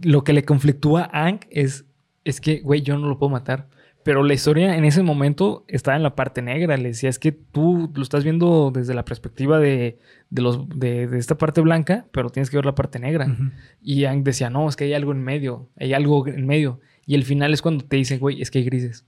lo 0.02 0.24
que 0.24 0.32
le 0.32 0.44
conflictúa 0.44 1.02
a 1.12 1.24
Aang 1.26 1.40
es, 1.50 1.84
es 2.24 2.40
que, 2.40 2.60
güey, 2.60 2.80
yo 2.82 2.98
no 2.98 3.06
lo 3.06 3.18
puedo 3.18 3.30
matar. 3.30 3.68
Pero 4.06 4.22
la 4.22 4.34
historia 4.34 4.76
en 4.76 4.84
ese 4.84 5.02
momento 5.02 5.64
estaba 5.66 5.96
en 5.96 6.04
la 6.04 6.14
parte 6.14 6.40
negra. 6.40 6.76
Le 6.76 6.90
decía, 6.90 7.10
es 7.10 7.18
que 7.18 7.32
tú 7.32 7.90
lo 7.92 8.02
estás 8.02 8.22
viendo 8.22 8.70
desde 8.72 8.94
la 8.94 9.04
perspectiva 9.04 9.58
de, 9.58 9.98
de 10.30 10.42
los, 10.42 10.68
de, 10.68 11.08
de 11.08 11.18
esta 11.18 11.36
parte 11.36 11.60
blanca, 11.60 12.06
pero 12.12 12.30
tienes 12.30 12.48
que 12.48 12.56
ver 12.56 12.64
la 12.66 12.76
parte 12.76 13.00
negra. 13.00 13.36
Y 13.82 14.04
Ang 14.04 14.22
decía, 14.22 14.48
no, 14.48 14.68
es 14.68 14.76
que 14.76 14.84
hay 14.84 14.94
algo 14.94 15.10
en 15.10 15.24
medio, 15.24 15.68
hay 15.76 15.92
algo 15.92 16.24
en 16.28 16.46
medio. 16.46 16.78
Y 17.04 17.16
el 17.16 17.24
final 17.24 17.52
es 17.52 17.62
cuando 17.62 17.84
te 17.84 17.96
dicen, 17.96 18.20
güey, 18.20 18.40
es 18.40 18.50
que 18.52 18.60
hay 18.60 18.64
grises. 18.64 19.04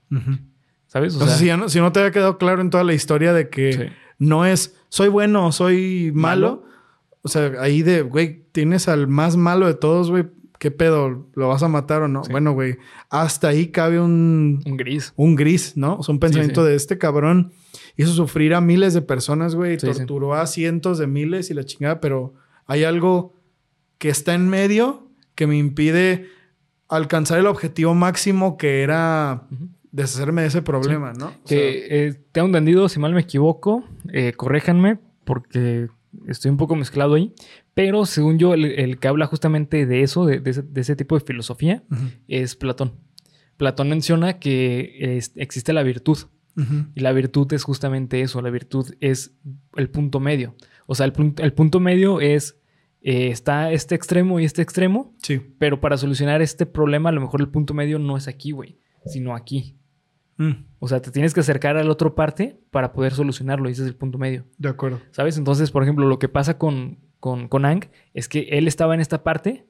¿Sabes? 0.87 1.13
O 1.13 1.15
Entonces, 1.15 1.37
sea, 1.37 1.39
si, 1.39 1.45
ya 1.45 1.55
no, 1.57 1.69
si 1.69 1.79
no 1.79 1.91
te 1.93 1.99
había 2.01 2.11
quedado 2.11 2.37
claro 2.37 2.61
en 2.61 2.69
toda 2.69 2.83
la 2.83 2.93
historia 2.93 3.31
de 3.31 3.49
que 3.49 3.71
Sí. 3.73 3.83
no 4.17 4.45
es 4.45 4.75
soy 4.89 5.07
bueno 5.07 5.45
o 5.47 5.51
soy 5.53 6.11
malo, 6.13 6.65
o 7.21 7.29
sea, 7.29 7.51
ahí 7.61 7.83
de, 7.83 8.01
güey, 8.01 8.43
tienes 8.51 8.87
al 8.89 9.07
más 9.07 9.37
malo 9.37 9.65
de 9.67 9.75
todos, 9.75 10.09
güey, 10.11 10.25
¿qué 10.59 10.71
pedo? 10.71 11.27
¿Lo 11.33 11.47
vas 11.47 11.63
a 11.63 11.67
matar 11.67 12.03
o 12.03 12.07
no? 12.07 12.23
Sí. 12.23 12.31
Bueno, 12.31 12.51
güey, 12.51 12.77
hasta 13.09 13.47
ahí 13.47 13.67
cabe 13.67 13.99
un, 13.99 14.61
un 14.65 14.77
gris. 14.77 15.13
un 15.15 15.35
gris, 15.35 15.75
¿no? 15.75 15.95
O 15.95 16.03
sea, 16.03 16.13
un 16.13 16.19
pensamiento 16.19 16.63
sí. 16.63 16.69
de 16.69 16.75
este 16.75 16.97
cabrón 16.97 17.53
hizo 17.97 18.11
sufrir 18.11 18.53
a 18.53 18.61
miles 18.61 18.93
de 18.93 19.01
personas, 19.01 19.55
güey, 19.55 19.77
torturó 19.77 20.35
a 20.35 20.45
cientos 20.45 20.99
de 20.99 21.07
miles 21.07 21.49
y 21.49 21.53
la 21.53 21.63
chingada, 21.63 21.99
pero 21.99 22.33
hay 22.65 22.83
algo 22.83 23.33
que 23.97 24.09
está 24.09 24.33
en 24.33 24.47
medio 24.47 25.07
que 25.35 25.47
me 25.47 25.57
impide 25.57 26.27
alcanzar 26.87 27.39
el 27.39 27.47
objetivo 27.47 27.93
máximo 27.95 28.57
que 28.57 28.83
era 28.83 29.47
deshacerme 29.91 30.41
de 30.41 30.47
ese 30.49 30.61
problema, 30.61 31.13
¿no? 31.13 31.27
O 31.27 31.29
sea, 31.29 31.57
Que 31.57 32.07
eh, 32.07 32.13
tengo 32.31 32.47
entendido, 32.47 32.89
si 32.89 32.99
mal 32.99 33.13
me 33.13 33.21
equivoco, 33.21 33.83
eh, 34.11 34.33
corréjanme 34.35 34.99
porque 35.23 35.87
estoy 36.27 36.51
un 36.51 36.57
poco 36.57 36.75
mezclado 36.75 37.15
ahí. 37.15 37.33
Pero 37.81 38.05
según 38.05 38.37
yo, 38.39 38.53
el, 38.53 38.65
el 38.65 38.99
que 38.99 39.07
habla 39.07 39.25
justamente 39.27 39.85
de 39.85 40.01
eso, 40.01 40.25
de, 40.25 40.41
de 40.41 40.49
ese, 40.51 40.63
de 40.63 40.81
ese 40.81 40.95
tipo 40.97 41.17
de 41.17 41.23
filosofía, 41.25 41.83
es 42.27 42.55
Platón. 42.57 42.91
Platón 43.55 43.87
menciona 43.89 44.37
que 44.39 45.17
es- 45.17 45.31
existe 45.35 45.71
la 45.71 45.83
virtud. 45.83 46.17
Y 46.93 46.99
la 46.99 47.13
virtud 47.13 47.53
es 47.53 47.63
justamente 47.63 48.19
eso. 48.19 48.41
La 48.41 48.49
virtud 48.49 48.85
es 48.99 49.33
el 49.77 49.89
punto 49.89 50.19
medio. 50.19 50.55
O 50.87 50.95
sea, 50.95 51.05
el, 51.05 51.13
punto- 51.13 51.41
el 51.41 51.53
punto 51.53 51.79
medio 51.79 52.19
es... 52.19 52.57
eh, 53.01 53.29
está 53.29 53.71
este 53.71 53.95
extremo 53.95 54.41
y 54.41 54.43
este 54.45 54.61
extremo. 54.61 55.15
Sí. 55.23 55.39
Pero 55.57 55.79
para 55.79 55.95
solucionar 55.95 56.41
este 56.41 56.65
problema, 56.65 57.07
a 57.09 57.11
lo 57.13 57.21
mejor 57.21 57.39
el 57.39 57.47
punto 57.47 57.73
medio 57.73 57.97
no 57.97 58.17
es 58.17 58.27
aquí, 58.27 58.51
güey. 58.51 58.77
Sino 59.05 59.33
aquí. 59.35 59.77
Mm, 60.35 60.65
O 60.79 60.87
sea, 60.89 61.01
te 61.01 61.11
tienes 61.11 61.33
que 61.33 61.39
acercar 61.39 61.77
a 61.77 61.83
la 61.85 61.91
otra 61.91 62.13
parte 62.13 62.59
para 62.71 62.91
poder 62.91 63.13
solucionarlo. 63.13 63.69
Y 63.69 63.71
ese 63.71 63.83
es 63.83 63.87
el 63.87 63.95
punto 63.95 64.17
medio. 64.17 64.43
de 64.57 64.67
acuerdo. 64.67 64.99
¿Sabes? 65.11 65.37
Entonces, 65.37 65.71
por 65.71 65.83
ejemplo, 65.83 66.05
lo 66.09 66.19
que 66.19 66.27
pasa 66.27 66.57
con, 66.57 66.97
con, 67.19 67.47
con 67.47 67.65
Ang 67.65 67.85
es 68.13 68.27
que 68.29 68.47
él 68.51 68.67
estaba 68.67 68.93
en 68.93 69.01
esta 69.01 69.23
parte 69.23 69.65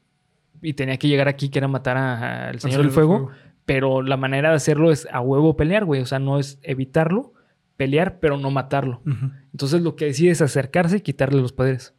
y 0.62 0.74
tenía 0.74 0.98
que 0.98 1.08
llegar 1.08 1.28
aquí, 1.28 1.50
que 1.50 1.60
era 1.60 1.68
matar 1.68 1.98
al 1.98 2.60
Señor 2.60 2.82
del 2.82 2.92
Fuego. 2.92 3.30
Pero 3.66 4.02
la 4.02 4.18
manera 4.18 4.50
de 4.50 4.56
hacerlo 4.56 4.92
es 4.92 5.08
a 5.12 5.22
huevo 5.22 5.56
pelear, 5.56 5.86
güey. 5.86 6.02
O 6.02 6.06
sea, 6.06 6.18
no 6.20 6.40
es 6.40 6.60
evitarlo, 6.64 7.34
pelear, 7.78 8.20
pero 8.20 8.38
no 8.38 8.50
matarlo. 8.52 9.02
Entonces, 9.52 9.82
lo 9.82 9.96
que 9.96 10.06
decide 10.06 10.32
es 10.32 10.42
acercarse 10.42 10.98
y 10.98 11.02
quitarle 11.02 11.40
los 11.42 11.54
poderes. 11.54 11.94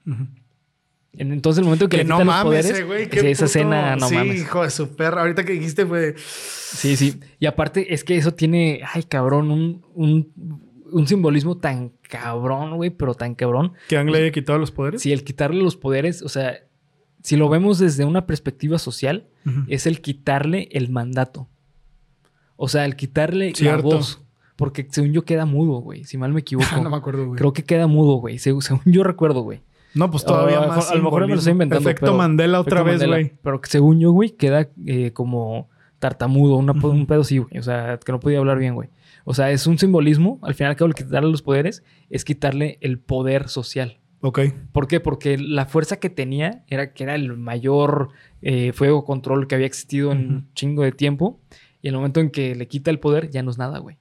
Entonces, 1.13 1.59
el 1.59 1.65
momento 1.65 1.89
que, 1.89 1.99
Que 1.99 2.03
le 2.05 2.09
no 2.09 2.23
los 2.23 2.43
poderes, 2.43 2.79
eh, 2.79 2.85
güey. 2.85 3.03
esa 3.05 3.21
puto- 3.21 3.45
escena, 3.47 3.97
no 3.97 4.07
sí, 4.09 4.15
mames. 4.15 4.41
hijo 4.41 4.63
de 4.63 4.71
su 4.71 4.95
perra. 4.95 5.23
Ahorita 5.23 5.45
que 5.45 5.53
dijiste 5.53 5.85
fue... 5.85 6.15
Sí, 6.17 6.97
sí. 6.97 7.19
Y 7.41 7.47
aparte 7.47 7.93
es 7.95 8.05
que 8.05 8.17
eso 8.17 8.33
tiene, 8.33 8.81
ay, 8.93 9.03
cabrón, 9.05 9.51
un, 9.51 9.85
un, 9.95 10.33
un 10.93 11.07
simbolismo 11.07 11.57
tan 11.59 11.93
cabrón, 12.03 12.77
güey, 12.77 12.91
pero 12.91 13.15
tan 13.15 13.35
cabrón. 13.35 13.73
Que 13.89 13.97
Ang 13.99 14.11
le 14.11 14.19
haya 14.19 14.31
quitado 14.33 14.59
los 14.59 14.71
poderes. 14.71 15.03
Si 15.03 15.13
el 15.13 15.25
quitarle 15.25 15.63
los 15.63 15.77
poderes, 15.77 16.23
o 16.23 16.29
sea, 16.29 16.59
si 17.23 17.37
lo 17.37 17.49
vemos 17.49 17.79
desde 17.79 18.05
una 18.05 18.27
perspectiva 18.27 18.79
social, 18.79 19.27
es 19.69 19.87
el 19.87 20.01
quitarle 20.01 20.69
el 20.73 20.91
mandato. 20.91 21.49
O 22.57 22.69
sea, 22.69 22.85
el 22.85 22.97
quitarle 22.97 23.53
Cierto. 23.55 23.89
la 23.89 23.97
voz. 23.97 24.23
Porque 24.57 24.87
según 24.91 25.13
yo 25.13 25.25
queda 25.25 25.47
mudo, 25.47 25.79
güey. 25.81 26.05
Si 26.05 26.19
mal 26.19 26.33
me 26.33 26.41
equivoco. 26.45 26.67
no 26.83 26.91
me 26.91 26.97
acuerdo, 26.97 27.27
güey. 27.27 27.39
Creo 27.39 27.53
que 27.53 27.65
queda 27.65 27.87
mudo, 27.87 28.15
güey. 28.17 28.39
Según, 28.39 28.63
yo 28.85 29.03
recuerdo, 29.03 29.41
güey. 29.43 29.63
No, 29.95 30.11
pues 30.11 30.25
todavía 30.25 30.61
lo 30.61 30.69
más. 30.69 30.77
mejor- 30.77 30.93
a 30.93 30.97
lo 30.97 31.03
mejor 31.03 31.23
me 31.23 31.29
lo 31.29 31.35
estoy 31.37 31.53
inventando. 31.53 31.89
Efecto 31.89 32.07
pero- 32.07 32.17
Mandela 32.19 32.61
otra 32.61 32.83
Efecto 32.83 32.99
vez, 33.01 33.09
güey. 33.09 33.33
Pero 33.43 33.61
que 33.61 33.71
según 33.71 33.99
yo, 34.01 34.13
güey, 34.13 34.31
queda 34.31 34.69
eh, 34.87 35.13
como 35.13 35.69
tartamudo, 35.99 36.57
una, 36.57 36.73
un 36.73 37.07
pedo 37.07 37.23
así, 37.23 37.39
güey. 37.39 37.59
O 37.59 37.63
sea, 37.63 37.99
que 38.05 38.13
no 38.13 38.21
podía 38.21 38.39
hablar 38.39 38.59
bien, 38.59 38.75
güey. 38.75 38.89
O 39.31 39.33
sea, 39.33 39.53
es 39.53 39.69
un 39.69 39.79
simbolismo. 39.79 40.41
Al 40.43 40.55
final, 40.55 40.77
al 40.77 40.93
quitarle 40.93 41.31
los 41.31 41.43
poderes 41.43 41.85
es 42.09 42.25
quitarle 42.25 42.79
el 42.81 42.99
poder 42.99 43.49
social. 43.49 44.01
Ok. 44.23 44.41
¿Por 44.73 44.89
qué? 44.89 44.99
Porque 44.99 45.39
la 45.39 45.67
fuerza 45.67 46.01
que 46.01 46.11
tenía 46.11 46.65
era 46.67 46.93
que 46.93 47.05
era 47.05 47.15
el 47.15 47.37
mayor 47.37 48.09
eh, 48.43 48.73
fuego 48.73 49.05
control 49.05 49.47
que 49.47 49.55
había 49.55 49.69
existido 49.69 50.11
en 50.11 50.19
un 50.19 50.55
chingo 50.55 50.83
de 50.83 50.91
tiempo. 50.91 51.41
Y 51.81 51.87
en 51.87 51.95
el 51.95 51.99
momento 51.99 52.19
en 52.19 52.31
que 52.31 52.57
le 52.57 52.67
quita 52.67 52.91
el 52.91 52.99
poder, 52.99 53.31
ya 53.31 53.45
no 53.45 53.53
es 53.53 53.57
nada, 53.57 53.79
güey. 53.79 53.99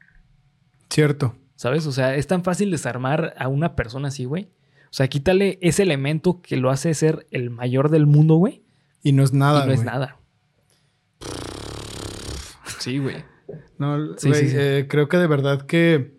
Cierto. 0.89 1.35
¿Sabes? 1.53 1.85
O 1.85 1.91
sea, 1.91 2.15
es 2.15 2.25
tan 2.25 2.43
fácil 2.43 2.71
desarmar 2.71 3.35
a 3.37 3.49
una 3.49 3.75
persona 3.75 4.07
así, 4.07 4.25
güey. 4.25 4.49
O 4.85 4.93
sea, 4.93 5.09
quítale 5.09 5.59
ese 5.61 5.83
elemento 5.83 6.41
que 6.41 6.57
lo 6.57 6.71
hace 6.71 6.91
ser 6.95 7.27
el 7.29 7.51
mayor 7.51 7.91
del 7.91 8.07
mundo, 8.07 8.33
güey. 8.33 8.63
Y 9.03 9.11
no 9.11 9.23
es 9.23 9.31
nada, 9.31 9.63
y 9.63 9.67
no 9.67 9.73
es 9.73 9.83
nada. 9.83 10.17
Sí, 12.79 12.97
güey. 12.97 13.17
No, 13.77 14.17
Sí, 14.17 14.29
güey, 14.29 14.41
sí, 14.41 14.49
sí. 14.49 14.55
eh, 14.57 14.85
creo 14.89 15.07
que 15.09 15.17
de 15.17 15.27
verdad 15.27 15.65
que 15.65 16.13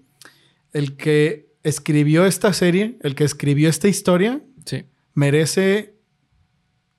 el 0.72 0.96
que 0.96 1.50
escribió 1.62 2.24
esta 2.26 2.52
serie, 2.52 2.96
el 3.02 3.14
que 3.14 3.24
escribió 3.24 3.68
esta 3.68 3.88
historia, 3.88 4.40
Sí. 4.64 4.84
merece 5.14 5.94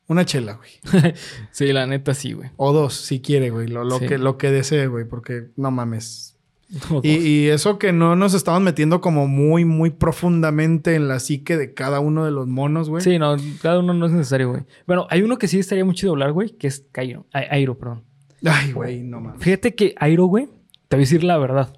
una 0.07 0.25
chela, 0.25 0.53
güey. 0.57 0.71
Sí, 1.51 1.71
la 1.71 1.85
neta 1.87 2.13
sí, 2.13 2.33
güey. 2.33 2.49
O 2.57 2.73
dos, 2.73 2.93
si 2.95 3.21
quiere, 3.21 3.49
güey. 3.49 3.67
Lo, 3.67 3.83
lo 3.83 3.99
que, 3.99 4.17
lo 4.17 4.37
que 4.37 4.51
desee, 4.51 4.87
güey. 4.87 5.05
Porque 5.05 5.47
no 5.55 5.71
mames. 5.71 6.37
Y, 7.03 7.09
y 7.17 7.47
eso 7.49 7.77
que 7.77 7.91
no 7.91 8.15
nos 8.15 8.33
estamos 8.33 8.61
metiendo 8.61 9.01
como 9.01 9.27
muy, 9.27 9.65
muy 9.65 9.89
profundamente 9.89 10.95
en 10.95 11.07
la 11.09 11.19
psique 11.19 11.57
de 11.57 11.73
cada 11.73 11.99
uno 11.99 12.23
de 12.23 12.31
los 12.31 12.47
monos, 12.47 12.89
güey. 12.89 13.03
Sí, 13.03 13.19
no, 13.19 13.35
cada 13.61 13.79
uno 13.79 13.93
no 13.93 14.05
es 14.05 14.11
necesario, 14.13 14.51
güey. 14.51 14.63
Bueno, 14.87 15.05
hay 15.09 15.21
uno 15.21 15.37
que 15.37 15.47
sí 15.49 15.59
estaría 15.59 15.83
muy 15.83 15.95
chido 15.95 16.13
hablar, 16.13 16.31
güey, 16.31 16.51
que 16.51 16.67
es 16.67 16.85
Cairo. 16.93 17.25
Ai- 17.33 17.47
Airo, 17.51 17.77
perdón. 17.77 18.03
Ay, 18.45 18.71
güey, 18.71 19.03
no 19.03 19.19
mames. 19.21 19.41
Fíjate 19.41 19.75
que 19.75 19.93
Airo, 19.97 20.25
güey, 20.25 20.45
te 20.87 20.95
voy 20.95 21.01
a 21.01 21.05
decir 21.05 21.23
la 21.23 21.37
verdad. 21.37 21.77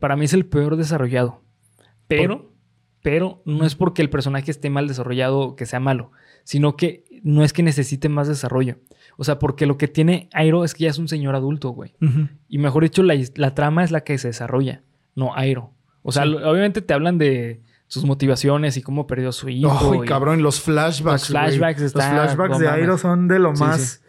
Para 0.00 0.16
mí 0.16 0.24
es 0.26 0.32
el 0.34 0.46
peor 0.46 0.76
desarrollado. 0.76 1.42
Pero, 2.08 2.52
pero 3.02 3.42
no 3.46 3.64
es 3.64 3.74
porque 3.74 4.02
el 4.02 4.10
personaje 4.10 4.50
esté 4.50 4.68
mal 4.70 4.86
desarrollado 4.88 5.38
o 5.40 5.56
que 5.56 5.66
sea 5.66 5.80
malo, 5.80 6.12
sino 6.44 6.76
que 6.76 7.04
no 7.22 7.42
es 7.44 7.52
que 7.52 7.62
necesite 7.62 8.08
más 8.08 8.28
desarrollo. 8.28 8.76
O 9.16 9.24
sea, 9.24 9.38
porque 9.38 9.66
lo 9.66 9.78
que 9.78 9.88
tiene 9.88 10.28
Airo 10.32 10.64
es 10.64 10.74
que 10.74 10.84
ya 10.84 10.90
es 10.90 10.98
un 10.98 11.08
señor 11.08 11.34
adulto, 11.34 11.70
güey. 11.70 11.94
Y 12.48 12.58
mejor 12.58 12.82
dicho, 12.82 13.02
la, 13.02 13.14
la 13.36 13.54
trama 13.54 13.84
es 13.84 13.90
la 13.90 14.02
que 14.02 14.18
se 14.18 14.28
desarrolla, 14.28 14.82
no 15.14 15.34
Airo. 15.34 15.72
O 16.02 16.12
sea, 16.12 16.24
Sí. 16.24 16.30
lo- 16.30 16.50
obviamente 16.50 16.82
te 16.82 16.92
hablan 16.94 17.16
de 17.18 17.62
sus 17.86 18.04
motivaciones 18.04 18.76
y 18.76 18.82
cómo 18.82 19.06
perdió 19.06 19.28
a 19.28 19.32
su 19.32 19.48
hijo. 19.48 19.92
Ay, 19.92 20.00
y- 20.02 20.06
cabrón, 20.06 20.42
los 20.42 20.60
flashbacks. 20.60 21.28
Los 21.30 21.40
flashbacks 21.40 21.80
están- 21.82 22.16
Los 22.16 22.24
flashbacks 22.34 22.58
de. 22.58 22.68
Airo 22.68 22.98
son 22.98 23.28
de 23.28 23.38
lo 23.38 23.54
Sí, 23.54 23.62
más. 23.62 24.01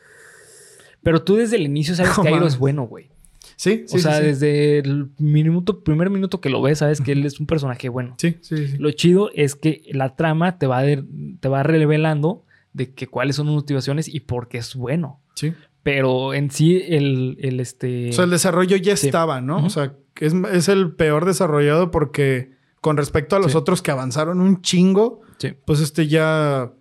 Pero 1.03 1.21
tú 1.23 1.35
desde 1.35 1.57
el 1.57 1.63
inicio 1.63 1.95
sabes 1.95 2.17
que 2.17 2.27
Airo 2.29 2.47
es 2.47 2.57
bueno, 2.57 2.83
güey. 2.83 3.09
Sí, 3.55 3.83
sí, 3.87 3.97
o 3.97 3.99
sea, 3.99 4.13
sí, 4.13 4.19
sí. 4.21 4.25
desde 4.27 4.79
el 4.79 5.09
minuto, 5.19 5.83
primer 5.83 6.09
minuto 6.09 6.41
que 6.41 6.49
lo 6.49 6.61
ves, 6.61 6.79
sabes 6.79 7.01
que 7.01 7.11
él 7.11 7.25
es 7.25 7.39
un 7.39 7.45
personaje 7.45 7.87
bueno. 7.89 8.15
Sí, 8.17 8.37
sí, 8.41 8.67
sí. 8.67 8.77
Lo 8.77 8.91
chido 8.91 9.29
es 9.35 9.55
que 9.55 9.83
la 9.91 10.15
trama 10.15 10.57
te 10.57 10.65
va, 10.65 10.81
de- 10.81 11.03
te 11.39 11.47
va 11.49 11.61
revelando 11.63 12.45
de 12.73 12.93
que 12.93 13.07
cuáles 13.07 13.35
son 13.35 13.45
sus 13.47 13.55
motivaciones 13.55 14.07
y 14.07 14.21
por 14.21 14.47
qué 14.47 14.57
es 14.57 14.75
bueno. 14.75 15.21
Sí. 15.35 15.53
Pero 15.83 16.33
en 16.33 16.49
sí, 16.49 16.81
el, 16.87 17.37
el 17.41 17.59
este. 17.59 18.09
O 18.09 18.13
sea, 18.13 18.23
el 18.23 18.31
desarrollo 18.31 18.75
ya 18.77 18.95
Sí. 18.97 19.07
estaba, 19.07 19.41
¿no? 19.41 19.63
O 19.65 19.69
sea, 19.69 19.93
es, 20.19 20.33
es 20.33 20.69
el 20.69 20.93
peor 20.95 21.25
desarrollado 21.25 21.91
porque 21.91 22.53
con 22.81 22.97
respecto 22.97 23.35
a 23.35 23.39
los 23.39 23.55
otros 23.55 23.81
que 23.81 23.91
avanzaron 23.91 24.39
un 24.41 24.61
chingo, 24.61 25.21
pues 25.65 25.79
este 25.81 26.07
ya, 26.07 26.71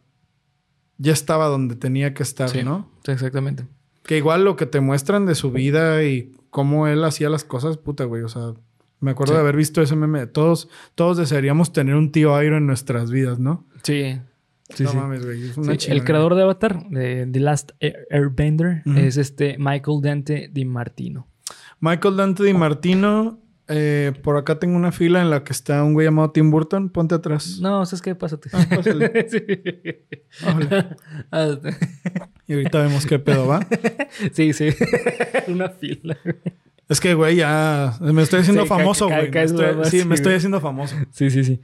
ya 0.98 1.12
estaba 1.12 1.46
donde 1.48 1.76
tenía 1.76 2.14
que 2.14 2.22
estar. 2.22 2.48
¿no? 2.64 2.90
Sí, 3.04 3.12
exactamente. 3.12 3.64
Que 4.04 4.16
igual 4.16 4.44
lo 4.44 4.56
que 4.56 4.66
te 4.66 4.80
muestran 4.80 5.26
de 5.26 5.34
su 5.34 5.50
vida 5.52 6.02
y 6.04 6.32
cómo 6.50 6.86
él 6.88 7.02
hacía 7.04 7.28
las 7.30 7.44
cosas, 7.44 7.76
puta, 7.78 8.04
güey. 8.04 8.22
O 8.22 8.28
sea, 8.28 8.52
me 9.00 9.12
acuerdo 9.12 9.32
Sí. 9.32 9.36
de 9.36 9.40
haber 9.40 9.56
visto 9.56 9.80
ese 9.82 9.96
meme. 9.96 10.26
Todos, 10.26 10.68
todos 10.94 11.16
desearíamos 11.18 11.72
tener 11.72 11.94
un 11.94 12.10
tío 12.12 12.34
Airo 12.36 12.56
en 12.56 12.66
nuestras 12.66 13.10
vidas, 13.10 13.38
¿no? 13.38 13.64
Sí. 13.82 14.18
Sí, 14.74 14.84
no 14.84 14.90
sí. 14.90 14.96
mames, 14.96 15.24
güey. 15.24 15.50
Es 15.50 15.56
una 15.56 15.78
Sí, 15.78 15.90
el 15.90 16.02
creador 16.04 16.34
de 16.34 16.42
Avatar, 16.42 16.88
de 16.88 17.26
The 17.30 17.40
Last 17.40 17.72
Air- 17.80 18.06
Airbender, 18.10 18.82
es 18.96 19.16
este 19.18 19.56
Michael 19.58 20.00
Dante 20.02 20.48
Di 20.52 20.64
Martino. 20.64 21.26
Michael 21.80 22.16
Dante 22.16 22.42
Di 22.44 22.54
Martino. 22.54 23.38
eh, 23.68 24.12
por 24.22 24.36
acá 24.36 24.58
tengo 24.58 24.76
una 24.76 24.92
fila 24.92 25.22
en 25.22 25.30
la 25.30 25.44
que 25.44 25.52
está 25.52 25.82
un 25.84 25.94
güey 25.94 26.06
llamado 26.06 26.30
Tim 26.30 26.50
Burton. 26.50 26.90
Ponte 26.90 27.14
atrás. 27.14 27.58
No, 27.60 27.84
¿sabes 27.86 28.02
qué? 28.02 28.14
Pásate. 28.14 28.50
Ah, 28.52 28.66
pásale. 28.68 29.28
sí. 29.30 29.42
Ah, 32.42 32.44
Y 32.48 32.52
ahorita 32.54 32.82
vemos 32.82 33.06
qué 33.06 33.18
pedo 33.18 33.46
va. 33.46 33.66
sí, 34.32 34.52
sí. 34.52 34.68
Una 35.48 35.68
fila. 35.70 36.16
Es 36.88 37.00
que, 37.00 37.14
güey, 37.14 37.36
ya 37.36 37.94
me 38.00 38.20
estoy 38.22 38.40
haciendo 38.40 38.62
Sí, 38.64 38.68
famoso, 38.68 39.06
güey. 39.08 39.22
Me 39.22 39.30
caes 39.30 39.52
estoy- 39.52 39.74
más, 39.76 39.88
sí, 39.88 40.00
sí, 40.00 40.04
me 40.06 40.14
estoy 40.14 40.34
haciendo 40.34 40.60
famoso. 40.60 40.96
Sí, 41.10 41.30
sí, 41.30 41.42
sí. 41.44 41.60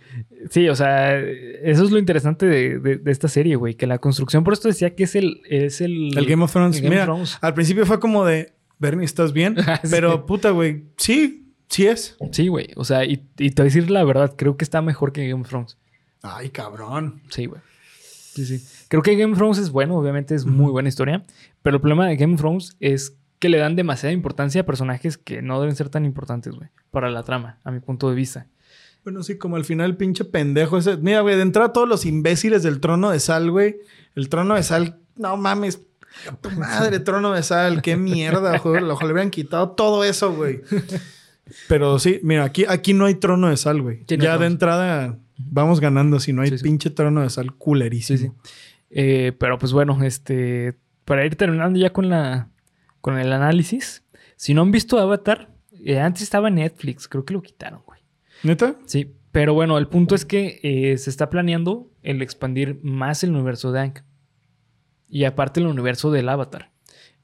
Sí, 0.49 0.69
o 0.69 0.75
sea, 0.77 1.19
eso 1.19 1.85
es 1.85 1.91
lo 1.91 1.99
interesante 1.99 2.47
de, 2.47 2.79
de- 2.79 2.97
de 2.97 3.11
esta 3.13 3.29
serie, 3.29 3.57
güey. 3.57 3.75
Que 3.75 3.87
la 3.87 3.99
construcción, 3.99 4.43
por 4.45 4.55
esto 4.55 4.69
decía 4.69 4.95
que 4.95 5.05
es 5.05 5.15
el... 5.17 5.43
Es 5.51 5.81
el, 5.83 6.17
El 6.17 6.25
Game 6.27 6.43
of 6.45 6.53
Thrones. 6.53 6.77
el 6.77 6.83
Game 6.83 6.95
Mira, 6.95 7.03
of 7.03 7.07
Thrones. 7.09 7.39
al 7.43 7.53
principio 7.55 7.85
fue 7.85 8.01
como 8.01 8.25
de, 8.25 8.55
Bernie, 8.79 9.05
¿estás 9.05 9.33
bien? 9.35 9.57
Sí. 9.83 9.89
Pero 9.91 10.25
puta, 10.25 10.51
güey, 10.51 10.85
sí, 10.97 11.53
sí 11.69 11.87
es. 11.87 12.17
Sí, 12.33 12.49
güey. 12.49 12.69
O 12.77 12.85
sea, 12.85 13.05
y, 13.05 13.27
y 13.39 13.51
te 13.51 13.61
voy 13.63 13.71
a 13.71 13.75
decir 13.75 13.91
la 13.91 14.05
verdad, 14.05 14.35
creo 14.35 14.57
que 14.57 14.65
está 14.65 14.81
mejor 14.81 15.13
que 15.13 15.29
Game 15.29 15.43
of 15.43 15.49
Thrones. 15.49 15.77
Ay, 16.23 16.49
cabrón. 16.49 17.21
Sí, 17.29 17.45
güey. 17.47 17.61
Sí, 18.01 18.47
sí. 18.47 18.65
Creo 18.89 19.03
que 19.03 19.15
Game 19.17 19.33
of 19.33 19.39
Thrones 19.39 19.59
es 19.59 19.71
bueno, 19.71 19.97
obviamente 19.97 20.35
es 20.35 20.47
muy 20.47 20.71
buena 20.71 20.89
historia. 20.89 21.25
Pero 21.63 21.77
el 21.77 21.81
problema 21.81 22.07
de 22.07 22.17
Game 22.17 22.35
of 22.35 22.41
Thrones 22.41 22.77
es 22.81 23.17
que 23.39 23.49
le 23.49 23.59
dan 23.59 23.77
demasiada 23.77 24.13
importancia 24.13 24.63
a 24.63 24.67
personajes 24.67 25.17
que 25.19 25.43
no 25.43 25.61
deben 25.61 25.77
ser 25.77 25.89
tan 25.91 26.05
importantes, 26.05 26.55
güey, 26.55 26.71
para 26.91 27.11
la 27.11 27.23
trama, 27.23 27.59
a 27.65 27.71
mi 27.71 27.81
punto 27.81 28.09
de 28.09 28.17
vista. 28.17 28.47
Bueno, 29.05 29.23
sí, 29.23 29.39
como 29.39 29.57
al 29.57 29.65
final, 29.65 29.97
pinche 29.97 30.25
pendejo 30.25 30.77
ese. 30.79 30.97
Mira, 30.97 31.21
güey, 31.21 31.37
de 31.37 31.43
entrada 31.43 31.73
todos 31.73 31.89
los 31.89 32.05
imbéciles 32.05 32.63
del 32.63 32.81
trono 32.81 33.11
de 33.11 33.21
sal, 33.21 33.51
güey. 33.51 33.77
El 34.15 34.29
trono 34.29 34.55
de 34.55 34.63
sal, 34.63 34.99
no 35.17 35.37
mames. 35.37 35.81
Tu 36.41 36.51
madre, 36.51 36.99
trono 36.99 37.33
de 37.33 37.43
sal, 37.43 37.81
qué 37.81 37.97
mierda, 37.97 38.59
joder. 38.59 38.83
Ojalá 38.85 39.07
le 39.09 39.13
hubieran 39.13 39.31
quitado 39.31 39.71
todo 39.71 40.03
eso, 40.05 40.33
güey. 40.35 40.63
Pero 41.69 41.99
sí, 41.99 42.21
mira, 42.23 42.45
aquí, 42.45 42.65
aquí 42.69 42.93
no 42.93 43.07
hay 43.07 43.15
trono 43.15 43.49
de 43.49 43.57
sal, 43.57 43.81
güey. 43.83 44.05
Sí, 44.09 44.17
ya 44.19 44.37
de 44.37 44.47
entrada 44.47 45.19
vamos 45.39 45.81
ganando 45.81 46.19
si 46.21 46.33
no 46.33 46.43
hay 46.43 46.51
Sí, 46.51 46.59
sí. 46.59 46.65
pinche 46.65 46.91
trono 46.91 47.23
de 47.23 47.31
sal 47.31 47.47
Sí, 47.47 47.55
culerísimo. 47.57 48.19
sí. 48.43 48.51
Eh, 48.91 49.33
pero 49.39 49.59
pues 49.59 49.73
bueno, 49.73 49.99
este, 50.03 50.75
para 51.05 51.25
ir 51.25 51.37
terminando 51.37 51.79
ya 51.79 51.93
con 51.93 52.09
la, 52.09 52.51
con 53.01 53.19
el 53.19 53.33
análisis, 53.33 54.05
si 54.37 54.55
no 54.55 54.63
han 54.63 54.71
visto 54.71 54.99
Avatar, 54.99 55.51
eh, 55.85 56.01
antes 56.01 56.23
estaba 56.23 56.49
en 56.49 56.57
Netflix, 56.57 57.09
creo 57.09 57.25
que 57.25 57.35
lo 57.35 57.43
quitaron, 57.43 57.83
güey. 57.87 58.01
¿Neta? 58.43 58.77
Sí, 58.87 59.15
pero 59.33 59.55
bueno, 59.55 59.79
el 59.79 59.89
punto 59.89 60.15
es 60.15 60.25
que 60.25 60.61
eh, 60.63 60.97
se 60.99 61.11
está 61.11 61.29
planeando 61.31 61.91
el 62.03 62.23
expandir 62.23 62.81
más 62.83 63.25
el 63.25 63.31
universo 63.31 63.73
de 63.73 63.81
Aang. 63.81 64.05
Y 65.09 65.25
aparte 65.25 65.61
el 65.61 65.67
universo 65.67 66.11
del 66.11 66.29
Avatar. 66.29 66.71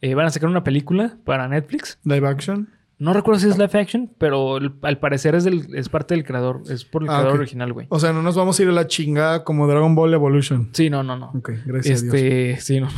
Van 0.02 0.26
a 0.26 0.30
sacar 0.30 0.50
una 0.50 0.64
película 0.64 1.16
para 1.24 1.48
Netflix. 1.48 1.98
Live 2.04 2.28
action. 2.28 2.73
No 2.98 3.12
recuerdo 3.12 3.40
si 3.40 3.48
es 3.48 3.58
live 3.58 3.78
action, 3.80 4.10
pero 4.18 4.56
el- 4.58 4.72
al 4.82 4.98
parecer 4.98 5.34
es, 5.34 5.42
del, 5.44 5.66
es 5.74 5.88
parte 5.88 6.14
del 6.14 6.24
creador. 6.24 6.62
Es 6.70 6.84
por 6.84 7.02
el 7.02 7.08
Ah, 7.10 7.18
creador 7.20 7.40
original, 7.40 7.72
güey. 7.72 7.86
O 7.90 7.98
sea, 7.98 8.12
no 8.12 8.22
nos 8.22 8.36
vamos 8.36 8.58
a 8.58 8.62
ir 8.62 8.68
a 8.68 8.72
la 8.72 8.86
chingada 8.86 9.42
como 9.44 9.66
Dragon 9.66 9.94
Ball 9.94 10.14
Evolution. 10.14 10.70
Sí, 10.72 10.90
no, 10.90 11.02
no, 11.02 11.16
no. 11.16 11.30
Ok, 11.34 11.50
gracias 11.66 12.00
a 12.00 12.02
Dios. 12.04 12.14
Este, 12.14 12.60
sí, 12.60 12.80
no. 12.80 12.88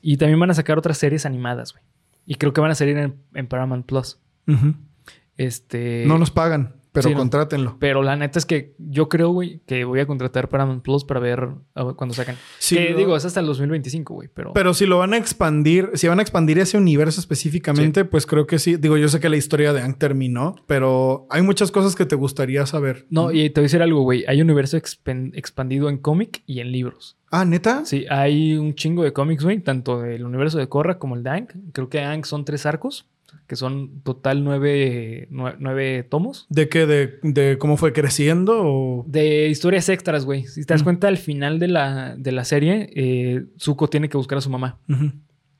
Y 0.00 0.16
también 0.16 0.40
van 0.40 0.50
a 0.50 0.54
sacar 0.54 0.78
otras 0.78 0.96
series 0.98 1.26
animadas, 1.26 1.72
güey. 1.72 1.84
Y 2.24 2.36
creo 2.36 2.52
que 2.52 2.60
van 2.60 2.70
a 2.70 2.74
salir 2.74 2.96
en, 2.96 3.16
en 3.34 3.46
Paramount 3.46 3.84
Plus. 3.86 4.18
Este. 5.36 6.04
No 6.06 6.18
nos 6.18 6.30
pagan, 6.30 6.75
pero 6.96 7.08
sí, 7.08 7.14
no. 7.14 7.18
contrátenlo. 7.18 7.76
Pero 7.78 8.02
la 8.02 8.16
neta 8.16 8.38
es 8.38 8.46
que 8.46 8.74
yo 8.78 9.08
creo, 9.08 9.30
güey, 9.30 9.60
que 9.66 9.84
voy 9.84 10.00
a 10.00 10.06
contratar 10.06 10.48
Paramount 10.48 10.82
Plus 10.82 11.04
para 11.04 11.20
ver 11.20 11.48
a 11.74 11.84
ver 11.84 11.94
cuando 11.94 12.14
sacan. 12.14 12.36
Sí, 12.58 12.76
que 12.76 12.90
lo- 12.90 12.96
digo, 12.98 13.16
es 13.16 13.24
hasta 13.24 13.40
el 13.40 13.46
2025, 13.46 14.14
güey. 14.14 14.28
Pero, 14.32 14.52
Pero 14.52 14.74
si 14.74 14.86
lo 14.86 14.98
van 14.98 15.14
a 15.14 15.16
expandir, 15.16 15.90
si 15.94 16.08
van 16.08 16.18
a 16.18 16.22
expandir 16.22 16.58
ese 16.58 16.76
universo 16.76 17.20
específicamente, 17.20 18.04
pues 18.04 18.26
creo 18.26 18.46
que 18.46 18.58
sí. 18.58 18.76
Digo, 18.76 18.96
yo 18.96 19.08
sé 19.08 19.20
que 19.20 19.28
la 19.28 19.36
historia 19.36 19.72
de 19.72 19.80
Ang 19.82 19.96
terminó, 19.98 20.56
pero 20.66 21.26
hay 21.30 21.42
muchas 21.42 21.70
cosas 21.70 21.94
que 21.94 22.06
te 22.06 22.16
gustaría 22.16 22.66
saber. 22.66 23.06
No, 23.10 23.32
y 23.32 23.50
te 23.50 23.60
voy 23.60 23.64
a 23.64 23.68
decir 23.68 23.82
algo, 23.82 24.02
güey. 24.02 24.24
Hay 24.26 24.40
universo 24.42 24.76
expandido 24.76 25.88
en 25.88 25.98
cómic 25.98 26.42
y 26.46 26.60
en 26.60 26.72
libros. 26.72 27.16
Ah, 27.30 27.44
¿neta? 27.44 27.84
Sí, 27.84 28.06
hay 28.08 28.54
un 28.56 28.74
chingo 28.74 29.02
de 29.02 29.12
cómics, 29.12 29.42
güey. 29.44 29.58
Tanto 29.60 30.00
del 30.00 30.24
universo 30.24 30.58
de 30.58 30.68
Korra 30.68 30.98
como 30.98 31.16
el 31.16 31.22
de 31.22 31.30
Aang. 31.30 31.48
Creo 31.72 31.88
que 31.88 32.00
Aang 32.00 32.24
son 32.24 32.44
tres 32.44 32.66
arcos. 32.66 33.08
Que 33.46 33.54
son 33.56 34.00
total 34.02 34.42
nueve, 34.42 35.28
nue- 35.30 35.56
nueve 35.58 36.02
tomos. 36.02 36.46
¿De 36.48 36.68
qué? 36.68 36.84
¿De, 36.86 37.18
de 37.22 37.58
cómo 37.58 37.76
fue 37.76 37.92
creciendo? 37.92 38.60
O... 38.64 39.04
De 39.06 39.48
historias 39.48 39.88
extras, 39.88 40.24
güey. 40.24 40.44
Si 40.44 40.64
te 40.64 40.74
das 40.74 40.82
cuenta, 40.82 41.06
al 41.08 41.16
final 41.16 41.58
de 41.58 41.68
la, 41.68 42.16
de 42.16 42.32
la 42.32 42.44
serie, 42.44 42.90
eh, 42.94 43.44
Zuko 43.60 43.88
tiene 43.88 44.08
que 44.08 44.16
buscar 44.16 44.38
a 44.38 44.40
su 44.40 44.50
mamá. 44.50 44.78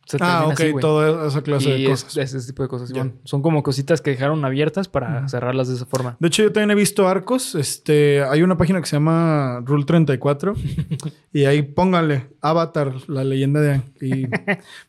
Se 0.06 0.18
Ah, 0.20 0.46
ok, 0.46 0.80
toda 0.80 1.26
esa 1.26 1.42
clase 1.42 1.68
y 1.76 1.84
de 1.84 1.90
es- 1.92 2.04
cosas. 2.04 2.32
ese 2.32 2.46
tipo 2.46 2.62
de 2.62 2.68
cosas. 2.68 2.88
Simón. 2.90 3.14
Son 3.24 3.42
como 3.42 3.62
cositas 3.64 4.00
que 4.00 4.10
dejaron 4.10 4.44
abiertas 4.44 4.86
para 4.86 5.28
cerrarlas 5.28 5.66
de 5.68 5.74
esa 5.74 5.84
forma. 5.84 6.16
De 6.20 6.28
hecho, 6.28 6.44
yo 6.44 6.52
también 6.52 6.70
he 6.70 6.74
visto 6.76 7.08
arcos. 7.08 7.54
Este, 7.56 8.22
hay 8.22 8.42
una 8.42 8.56
página 8.56 8.80
que 8.80 8.86
se 8.86 8.94
llama 8.96 9.60
Rule 9.64 9.84
34 9.84 10.54
y 11.32 11.44
ahí 11.46 11.62
pónganle 11.62 12.28
Avatar, 12.40 12.94
la 13.08 13.24
leyenda 13.24 13.60
de 13.60 13.72
Ang. 13.74 13.82
Y 14.00 14.28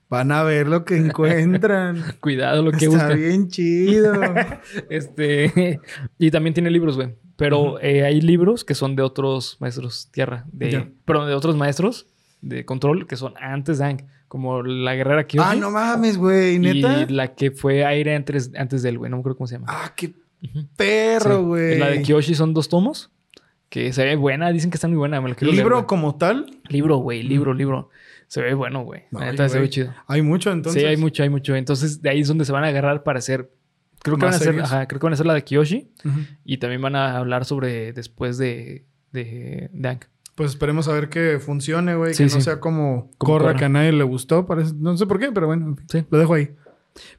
van 0.07 0.31
a 0.31 0.43
ver 0.43 0.67
lo 0.67 0.85
que 0.85 0.97
encuentran. 0.97 2.03
Cuidado 2.21 2.61
lo 2.61 2.71
que 2.71 2.85
Está 2.85 2.89
buscan. 2.89 3.17
bien 3.17 3.49
chido. 3.49 4.13
Este, 4.89 5.79
y 6.19 6.31
también 6.31 6.53
tiene 6.53 6.69
libros, 6.71 6.95
güey. 6.95 7.15
Pero 7.37 7.79
eh, 7.81 8.03
hay 8.03 8.21
libros 8.21 8.63
que 8.63 8.75
son 8.75 8.95
de 8.95 9.03
otros 9.03 9.57
maestros 9.59 10.09
tierra, 10.11 10.45
de, 10.51 10.71
Ya. 10.71 10.89
perdón, 11.05 11.27
de 11.27 11.35
otros 11.35 11.55
maestros 11.55 12.07
de 12.41 12.65
control 12.65 13.07
que 13.07 13.15
son 13.15 13.33
antes 13.39 13.77
de 13.79 13.85
Aang, 13.85 14.07
como 14.27 14.61
la 14.63 14.95
guerrera 14.95 15.25
Kyoshi 15.25 15.47
ah, 15.49 15.55
no 15.55 15.71
mames, 15.71 16.17
güey, 16.17 16.59
neta. 16.59 17.01
y 17.01 17.13
la 17.13 17.33
que 17.35 17.51
fue 17.51 17.85
aire 17.85 18.15
antes, 18.15 18.51
antes 18.57 18.83
de 18.83 18.89
él, 18.89 18.97
güey. 18.97 19.09
No 19.09 19.17
me 19.17 19.21
acuerdo 19.21 19.37
cómo 19.37 19.47
se 19.47 19.55
llama. 19.55 19.67
Ah, 19.69 19.93
qué 19.95 20.13
perro, 20.75 21.39
Sí. 21.39 21.43
güey. 21.45 21.77
La 21.79 21.89
de 21.89 22.01
Kyoshi 22.01 22.35
son 22.35 22.53
dos 22.53 22.69
tomos. 22.69 23.11
Que 23.69 23.91
se 23.91 24.05
ve 24.05 24.15
buena, 24.15 24.51
dicen 24.51 24.69
que 24.71 24.75
está 24.77 24.87
muy 24.87 24.97
buena. 24.97 25.19
Me 25.19 25.29
leer, 25.29 25.43
¿Libro 25.43 25.87
como 25.87 26.15
tal? 26.15 26.45
Libro, 26.69 26.97
güey, 26.97 27.21
libro, 27.23 27.53
libro. 27.53 27.89
Se 28.27 28.41
ve 28.41 28.53
bueno, 28.53 28.83
güey. 28.83 29.03
La 29.11 29.25
neta 29.31 29.49
se 29.49 29.59
ve 29.59 29.69
chido. 29.69 29.93
Hay 30.07 30.21
mucho, 30.21 30.51
entonces. 30.51 30.81
Sí, 30.81 30.87
hay 30.87 30.95
mucho, 30.97 31.23
hay 31.23 31.29
mucho. 31.29 31.55
Entonces, 31.55 32.01
de 32.01 32.09
ahí 32.09 32.21
es 32.21 32.27
donde 32.27 32.45
se 32.45 32.51
van 32.53 32.63
a 32.63 32.67
agarrar 32.67 33.03
para 33.03 33.19
hacer. 33.19 33.51
Creo 34.03 34.15
que 34.17 34.23
van 34.25 34.33
¿Más 34.33 34.41
a 34.41 34.49
hacer, 34.49 34.61
ajá, 34.61 34.87
creo 34.87 34.99
que 34.99 35.05
van 35.05 35.13
a 35.13 35.15
hacer 35.15 35.25
la 35.25 35.33
de 35.33 35.43
Kyoshi. 35.43 35.89
Ujú. 36.05 36.19
Y 36.45 36.57
también 36.57 36.81
van 36.81 36.95
a 36.95 37.17
hablar 37.17 37.43
sobre 37.45 37.91
después 37.93 38.37
de, 38.37 38.85
de, 39.11 39.69
de 39.73 39.87
Aang. 39.89 39.99
Pues 40.37 40.51
esperemos 40.51 40.87
a 40.87 40.93
ver 40.93 41.09
que 41.09 41.39
funcione, 41.39 41.95
güey. 41.95 42.13
Sí, 42.13 42.19
que 42.25 42.29
no 42.29 42.35
sí. 42.35 42.41
sea 42.43 42.59
como, 42.59 43.09
Como 43.17 43.33
Corra, 43.39 43.55
que 43.55 43.65
a 43.65 43.69
nadie 43.69 43.91
le 43.91 44.03
gustó. 44.03 44.45
Parece... 44.45 44.73
No 44.77 44.95
sé 44.95 45.07
por 45.07 45.17
qué, 45.19 45.31
pero 45.31 45.47
bueno, 45.47 45.75
Sí. 45.89 46.05
lo 46.11 46.19
dejo 46.19 46.35
ahí. 46.35 46.51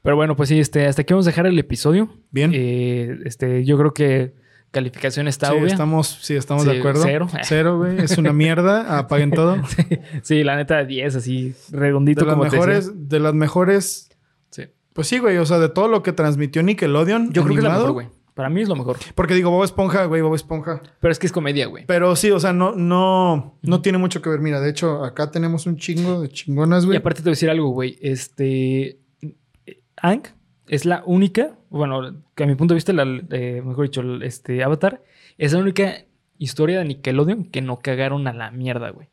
Pero 0.01 0.15
bueno, 0.15 0.37
pues 0.37 0.47
sí, 0.47 0.57
este, 0.59 0.85
hasta 0.85 1.01
aquí 1.01 1.13
vamos 1.13 1.27
a 1.27 1.31
dejar 1.31 1.45
el 1.45 1.59
episodio. 1.59 2.09
Bien. 2.31 2.51
Eh, 2.53 3.19
este, 3.25 3.65
yo 3.65 3.77
creo 3.77 3.93
que 3.93 4.33
calificación 4.71 5.27
está 5.27 5.47
sí, 5.47 5.53
obvia. 5.57 5.67
estamos, 5.67 6.07
sí, 6.21 6.35
estamos 6.35 6.63
Sí, 6.63 6.69
de 6.69 6.79
acuerdo. 6.79 7.01
cero. 7.03 7.27
Cero, 7.43 7.77
güey. 7.79 7.99
Es 7.99 8.17
una 8.17 8.31
mierda. 8.31 8.97
Apaguen 8.99 9.31
todo. 9.31 9.57
sí, 10.21 10.43
la 10.45 10.55
neta 10.55 10.85
10, 10.85 11.15
así 11.17 11.55
redondito 11.71 12.21
De 12.21 12.25
las 12.27 12.33
como 12.35 12.43
te 12.49 12.55
decía. 12.55 12.59
mejores, 12.59 13.09
de 13.09 13.19
las 13.19 13.33
mejores. 13.33 14.09
Sí. 14.49 14.63
Pues 14.93 15.07
sí, 15.07 15.19
güey. 15.19 15.35
O 15.37 15.45
sea, 15.45 15.59
de 15.59 15.67
todo 15.69 15.89
lo 15.89 16.03
que 16.03 16.13
transmitió 16.13 16.63
Nickelodeon. 16.63 17.33
Yo 17.33 17.43
creo 17.43 17.55
que 17.55 17.59
es 17.59 17.63
la 17.63 17.69
animado, 17.75 17.93
mejor, 17.93 17.93
güey. 18.05 18.18
Para 18.39 18.49
mí 18.49 18.61
es 18.61 18.69
lo 18.69 18.77
mejor. 18.77 18.95
Porque 19.15 19.33
digo, 19.33 19.51
Bob 19.51 19.65
Esponja, 19.65 20.05
güey, 20.05 20.21
Bob 20.21 20.33
Esponja. 20.33 20.81
Pero 21.01 21.11
es 21.11 21.19
que 21.19 21.25
es 21.27 21.33
comedia, 21.33 21.67
güey. 21.67 21.85
Pero 21.85 22.15
sí, 22.15 22.31
o 22.31 22.39
sea, 22.39 22.53
no, 22.53 22.71
no, 22.73 23.57
no 23.61 23.81
tiene 23.81 23.97
mucho 23.97 24.21
que 24.21 24.29
ver. 24.29 24.39
Mira, 24.39 24.61
de 24.61 24.69
hecho, 24.69 25.03
acá 25.03 25.29
tenemos 25.29 25.65
un 25.65 25.75
chingo 25.75 26.21
de 26.21 26.29
chingonas, 26.29 26.83
Y 26.83 26.87
güey. 26.87 26.97
aparte 26.99 27.19
te 27.19 27.23
voy 27.25 27.31
a 27.31 27.33
decir 27.33 27.49
algo, 27.49 27.67
güey. 27.71 27.99
Este. 28.01 28.97
Aang 30.01 30.21
es 30.69 30.85
la 30.85 31.03
única. 31.05 31.57
Bueno, 31.69 32.23
que 32.33 32.43
a 32.43 32.47
mi 32.47 32.55
punto 32.55 32.73
de 32.73 32.77
vista, 32.77 32.93
la, 32.93 33.03
eh, 33.31 33.61
mejor 33.65 33.87
dicho, 33.87 33.99
el- 33.99 34.23
este 34.23 34.63
Avatar 34.63 35.03
es 35.37 35.51
la 35.51 35.59
única 35.59 36.05
historia 36.37 36.79
de 36.79 36.85
Nickelodeon 36.85 37.43
que 37.43 37.61
no 37.61 37.79
cagaron 37.79 38.25
a 38.29 38.33
la 38.33 38.51
mierda, 38.51 38.91
güey. 38.91 39.09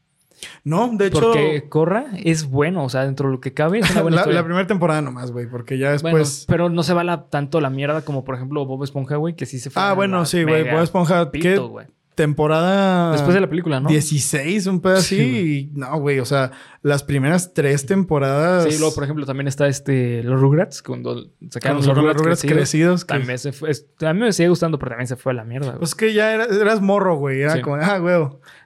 No, 0.64 0.90
de 0.92 1.06
hecho, 1.06 1.20
Porque 1.20 1.66
Korra 1.68 2.06
es 2.22 2.44
bueno, 2.48 2.84
o 2.84 2.88
sea, 2.88 3.04
dentro 3.04 3.28
de 3.28 3.34
lo 3.34 3.40
que 3.40 3.54
cabe 3.54 3.78
es 3.78 3.90
una 3.90 4.02
buena 4.02 4.26
la, 4.26 4.44
primera 4.44 4.66
temporada 4.66 5.00
nomás, 5.02 5.30
güey, 5.32 5.46
porque 5.48 5.78
ya 5.78 5.96
Bueno, 6.02 6.18
después. 6.18 6.44
pero 6.48 6.68
no 6.68 6.82
se 6.82 6.92
va 6.94 7.04
la, 7.04 7.26
tanto 7.28 7.60
la 7.60 7.70
mierda 7.70 8.02
como, 8.02 8.24
por 8.24 8.34
ejemplo, 8.34 8.64
Bob 8.66 8.84
Esponja, 8.84 9.16
güey, 9.16 9.34
que 9.34 9.46
sí 9.46 9.58
se 9.58 9.70
fue. 9.70 9.82
ah, 9.82 9.92
bueno, 9.94 10.24
sí, 10.26 10.42
güey. 10.44 10.70
Bob 10.70 10.82
Esponja, 10.82 11.30
pito, 11.30 11.76
¿qué 11.76 11.86
temporada? 12.14 13.12
Después 13.12 13.34
de 13.34 13.40
la 13.40 13.48
película, 13.48 13.78
¿no? 13.80 13.88
16, 13.88 14.66
un 14.66 14.80
pedo 14.80 14.94
así. 14.96 15.16
Sí, 15.16 15.70
y 15.74 15.78
no, 15.78 15.98
güey, 16.00 16.18
o 16.18 16.24
sea, 16.24 16.50
las 16.82 17.02
primeras 17.02 17.52
tres 17.54 17.84
temporadas. 17.86 18.64
Sí, 18.64 18.78
luego, 18.78 18.94
por 18.94 19.04
ejemplo, 19.04 19.26
también 19.26 19.48
está 19.48 19.66
este 19.68 20.22
los 20.22 20.40
Rugrats, 20.40 20.82
cuando 20.82 21.28
sacaron 21.50 21.78
los 21.78 21.86
los 21.86 21.96
Rugrats, 21.96 22.18
Rugrats 22.18 22.40
crecidos. 22.40 22.58
crecidos, 22.58 23.04
que- 23.04 23.14
También 23.18 23.38
se 23.38 23.52
fue. 23.52 23.70
a 24.06 24.12
mí 24.14 24.20
me 24.20 24.32
sigue 24.32 24.48
gustando, 24.48 24.78
pero 24.78 24.90
también 24.90 25.06
se 25.08 25.16
fue 25.16 25.32
a 25.32 25.34
la 25.36 25.44
mierda, 25.44 25.68
güey. 25.68 25.78
Pues 25.78 25.94
que 25.94 26.12
ya 26.14 26.32
era- 26.32 26.44
eras 26.46 26.80
morro, 26.80 27.16
güey. 27.16 27.42
Era 27.42 27.54
Sí. 27.54 27.60
como, 27.60 27.76
ah, 27.76 27.98
güey. 27.98 28.14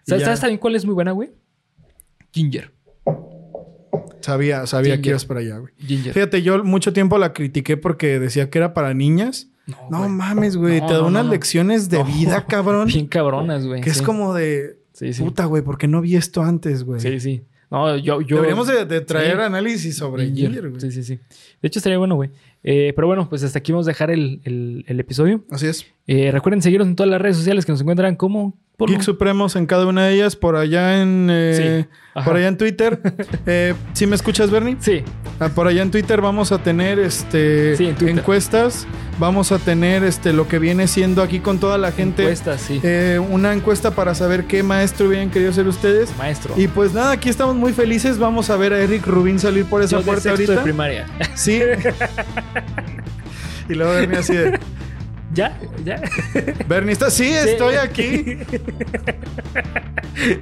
¿Sabes, 0.06 0.24
¿Sabes 0.24 0.40
también 0.40 0.58
cuál 0.58 0.76
es 0.76 0.84
muy 0.84 0.94
buena, 0.94 1.12
güey? 1.12 1.30
Ginger. 2.32 2.72
Sabía, 4.20 4.66
sabía 4.66 4.92
Ginger. 4.94 5.02
que 5.02 5.08
ibas 5.10 5.24
para 5.24 5.40
allá, 5.40 5.58
güey. 5.58 5.72
Ginger. 5.78 6.12
Fíjate, 6.12 6.42
yo 6.42 6.62
mucho 6.62 6.92
tiempo 6.92 7.18
la 7.18 7.32
critiqué 7.32 7.76
porque 7.76 8.18
decía 8.18 8.50
que 8.50 8.58
era 8.58 8.74
para 8.74 8.92
niñas. 8.94 9.48
No 9.90 9.98
güey. 9.98 10.10
mames, 10.10 10.56
güey. 10.56 10.80
No, 10.80 10.86
te 10.86 10.92
da 10.94 11.00
no, 11.00 11.06
unas 11.06 11.26
lecciones 11.26 11.88
de 11.88 12.02
vida, 12.02 12.46
cabrón. 12.48 12.86
Bien 12.88 13.06
cabronas, 13.06 13.66
güey. 13.66 13.80
que 13.80 13.90
es 13.90 14.02
como 14.02 14.34
de 14.34 14.78
Sí, 14.92 15.12
sí. 15.14 15.22
puta, 15.22 15.46
güey, 15.46 15.62
¿por 15.62 15.78
qué 15.78 15.88
no 15.88 16.00
vi 16.02 16.16
esto 16.16 16.42
antes, 16.42 16.84
güey? 16.84 17.00
Sí, 17.00 17.20
sí. 17.20 17.44
No, 17.70 17.96
yo... 17.96 18.20
yo 18.20 18.36
Deberíamos 18.36 18.66
de, 18.66 18.84
de 18.84 19.00
traer 19.00 19.40
análisis 19.40 19.96
sobre 19.96 20.26
Ginger. 20.26 20.46
Ginger, 20.50 20.68
güey. 20.70 20.80
Sí, 20.80 20.90
sí, 20.90 21.04
sí. 21.04 21.16
De 21.62 21.68
hecho, 21.68 21.78
estaría 21.78 21.98
bueno, 21.98 22.16
güey. 22.16 22.30
Eh, 22.62 22.92
pero 22.94 23.06
bueno, 23.06 23.28
pues 23.28 23.42
hasta 23.42 23.58
aquí 23.58 23.72
vamos 23.72 23.86
a 23.86 23.90
dejar 23.90 24.10
el, 24.10 24.40
el- 24.44 24.84
el 24.86 25.00
episodio. 25.00 25.44
Así 25.50 25.66
es. 25.66 25.86
Eh, 26.06 26.30
recuerden 26.32 26.60
seguirnos 26.62 26.88
en 26.88 26.96
todas 26.96 27.10
las 27.10 27.20
redes 27.22 27.36
sociales 27.36 27.64
que 27.64 27.72
nos 27.72 27.80
encuentran 27.80 28.16
como... 28.16 28.58
Geek 28.82 29.02
Supremos 29.02 29.56
en 29.56 29.66
cada 29.66 29.84
una 29.86 30.06
de 30.06 30.14
ellas, 30.14 30.36
por 30.36 30.56
allá 30.56 31.02
en 31.02 31.28
eh, 31.30 31.84
Sí. 32.14 32.22
Por 32.24 32.36
allá 32.36 32.48
en 32.48 32.56
Twitter. 32.56 32.98
Eh, 33.46 33.74
¿Sí 33.92 34.06
me 34.06 34.14
escuchas, 34.16 34.50
Bernie? 34.50 34.76
Sí, 34.80 35.02
Ah, 35.38 35.50
por 35.54 35.66
allá 35.66 35.82
en 35.82 35.90
Twitter 35.90 36.20
vamos 36.22 36.50
a 36.50 36.62
tener 36.62 36.98
este 36.98 37.76
Sí, 37.76 37.86
en 37.88 37.94
Twitter. 37.94 38.18
encuestas. 38.18 38.86
Vamos 39.18 39.52
a 39.52 39.58
tener 39.58 40.02
este 40.02 40.32
lo 40.32 40.48
que 40.48 40.58
viene 40.58 40.86
siendo 40.88 41.22
aquí 41.22 41.40
con 41.40 41.58
toda 41.60 41.76
la 41.76 41.92
gente. 41.92 42.22
encuestas, 42.22 42.62
sí. 42.62 42.80
eh, 42.82 43.20
una 43.30 43.52
encuesta 43.52 43.90
para 43.90 44.14
saber 44.14 44.44
qué 44.44 44.62
maestro 44.62 45.08
hubieran 45.08 45.30
querido 45.30 45.52
ser 45.52 45.66
ustedes. 45.68 46.16
Maestro. 46.16 46.54
Y 46.56 46.66
pues 46.68 46.94
nada, 46.94 47.10
aquí 47.12 47.28
estamos 47.28 47.54
muy 47.56 47.74
felices. 47.74 48.16
Vamos 48.18 48.48
a 48.48 48.56
ver 48.56 48.72
a 48.72 48.80
Eric 48.82 49.06
Rubin 49.06 49.38
salir 49.38 49.66
por 49.66 49.82
esa 49.82 49.96
Yo 49.96 49.98
de 49.98 50.04
puerta 50.06 50.22
sexto 50.22 50.52
ahorita. 50.52 50.54
de 50.54 50.62
primaria. 50.62 51.06
Sí. 51.34 51.60
y 53.68 53.74
luego 53.74 53.92
Bernie 53.92 54.18
así 54.18 54.36
de. 54.36 54.58
¿Ya? 55.32 55.56
¿Ya? 55.84 56.02
Bernie 56.68 56.92
está, 56.92 57.10
sí, 57.10 57.28
estoy 57.32 57.76
aquí. 57.76 58.38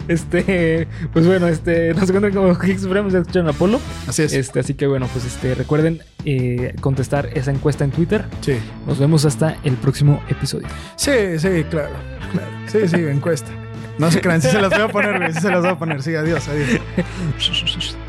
Este, 0.09 0.89
pues 1.13 1.27
bueno, 1.27 1.47
este, 1.47 1.95
nos 1.95 2.09
encuentran 2.09 2.35
como 2.35 2.55
Geek 2.55 2.79
Supremos, 2.79 3.13
ya 3.13 3.21
escucharon 3.21 3.49
a 3.49 3.53
Polo. 3.53 3.81
Así 4.07 4.23
es. 4.23 4.33
Este, 4.33 4.61
así 4.61 4.75
que 4.75 4.87
bueno, 4.87 5.09
pues 5.13 5.25
este, 5.25 5.55
recuerden 5.55 6.03
eh, 6.25 6.75
contestar 6.81 7.29
esa 7.35 7.51
encuesta 7.51 7.85
en 7.85 7.91
Twitter. 7.91 8.25
Sí. 8.41 8.57
Nos 8.87 8.99
vemos 8.99 9.25
hasta 9.25 9.57
el 9.63 9.75
próximo 9.75 10.23
episodio. 10.29 10.67
Sí, 10.97 11.39
sí, 11.39 11.65
claro. 11.71 11.91
claro. 12.33 12.49
Sí, 12.67 12.89
sí, 12.89 12.97
encuesta. 12.97 13.51
No 13.99 14.11
se 14.11 14.21
crean, 14.21 14.41
sí 14.43 14.49
se 14.49 14.61
las 14.61 14.71
voy 14.71 14.83
a 14.83 14.89
poner. 14.89 15.35
Sí 15.35 15.41
se 15.41 15.51
las 15.51 15.61
voy 15.61 15.71
a 15.71 15.79
poner. 15.79 16.03
Sí, 16.03 16.15
adiós, 16.15 16.49
adiós. 16.49 16.81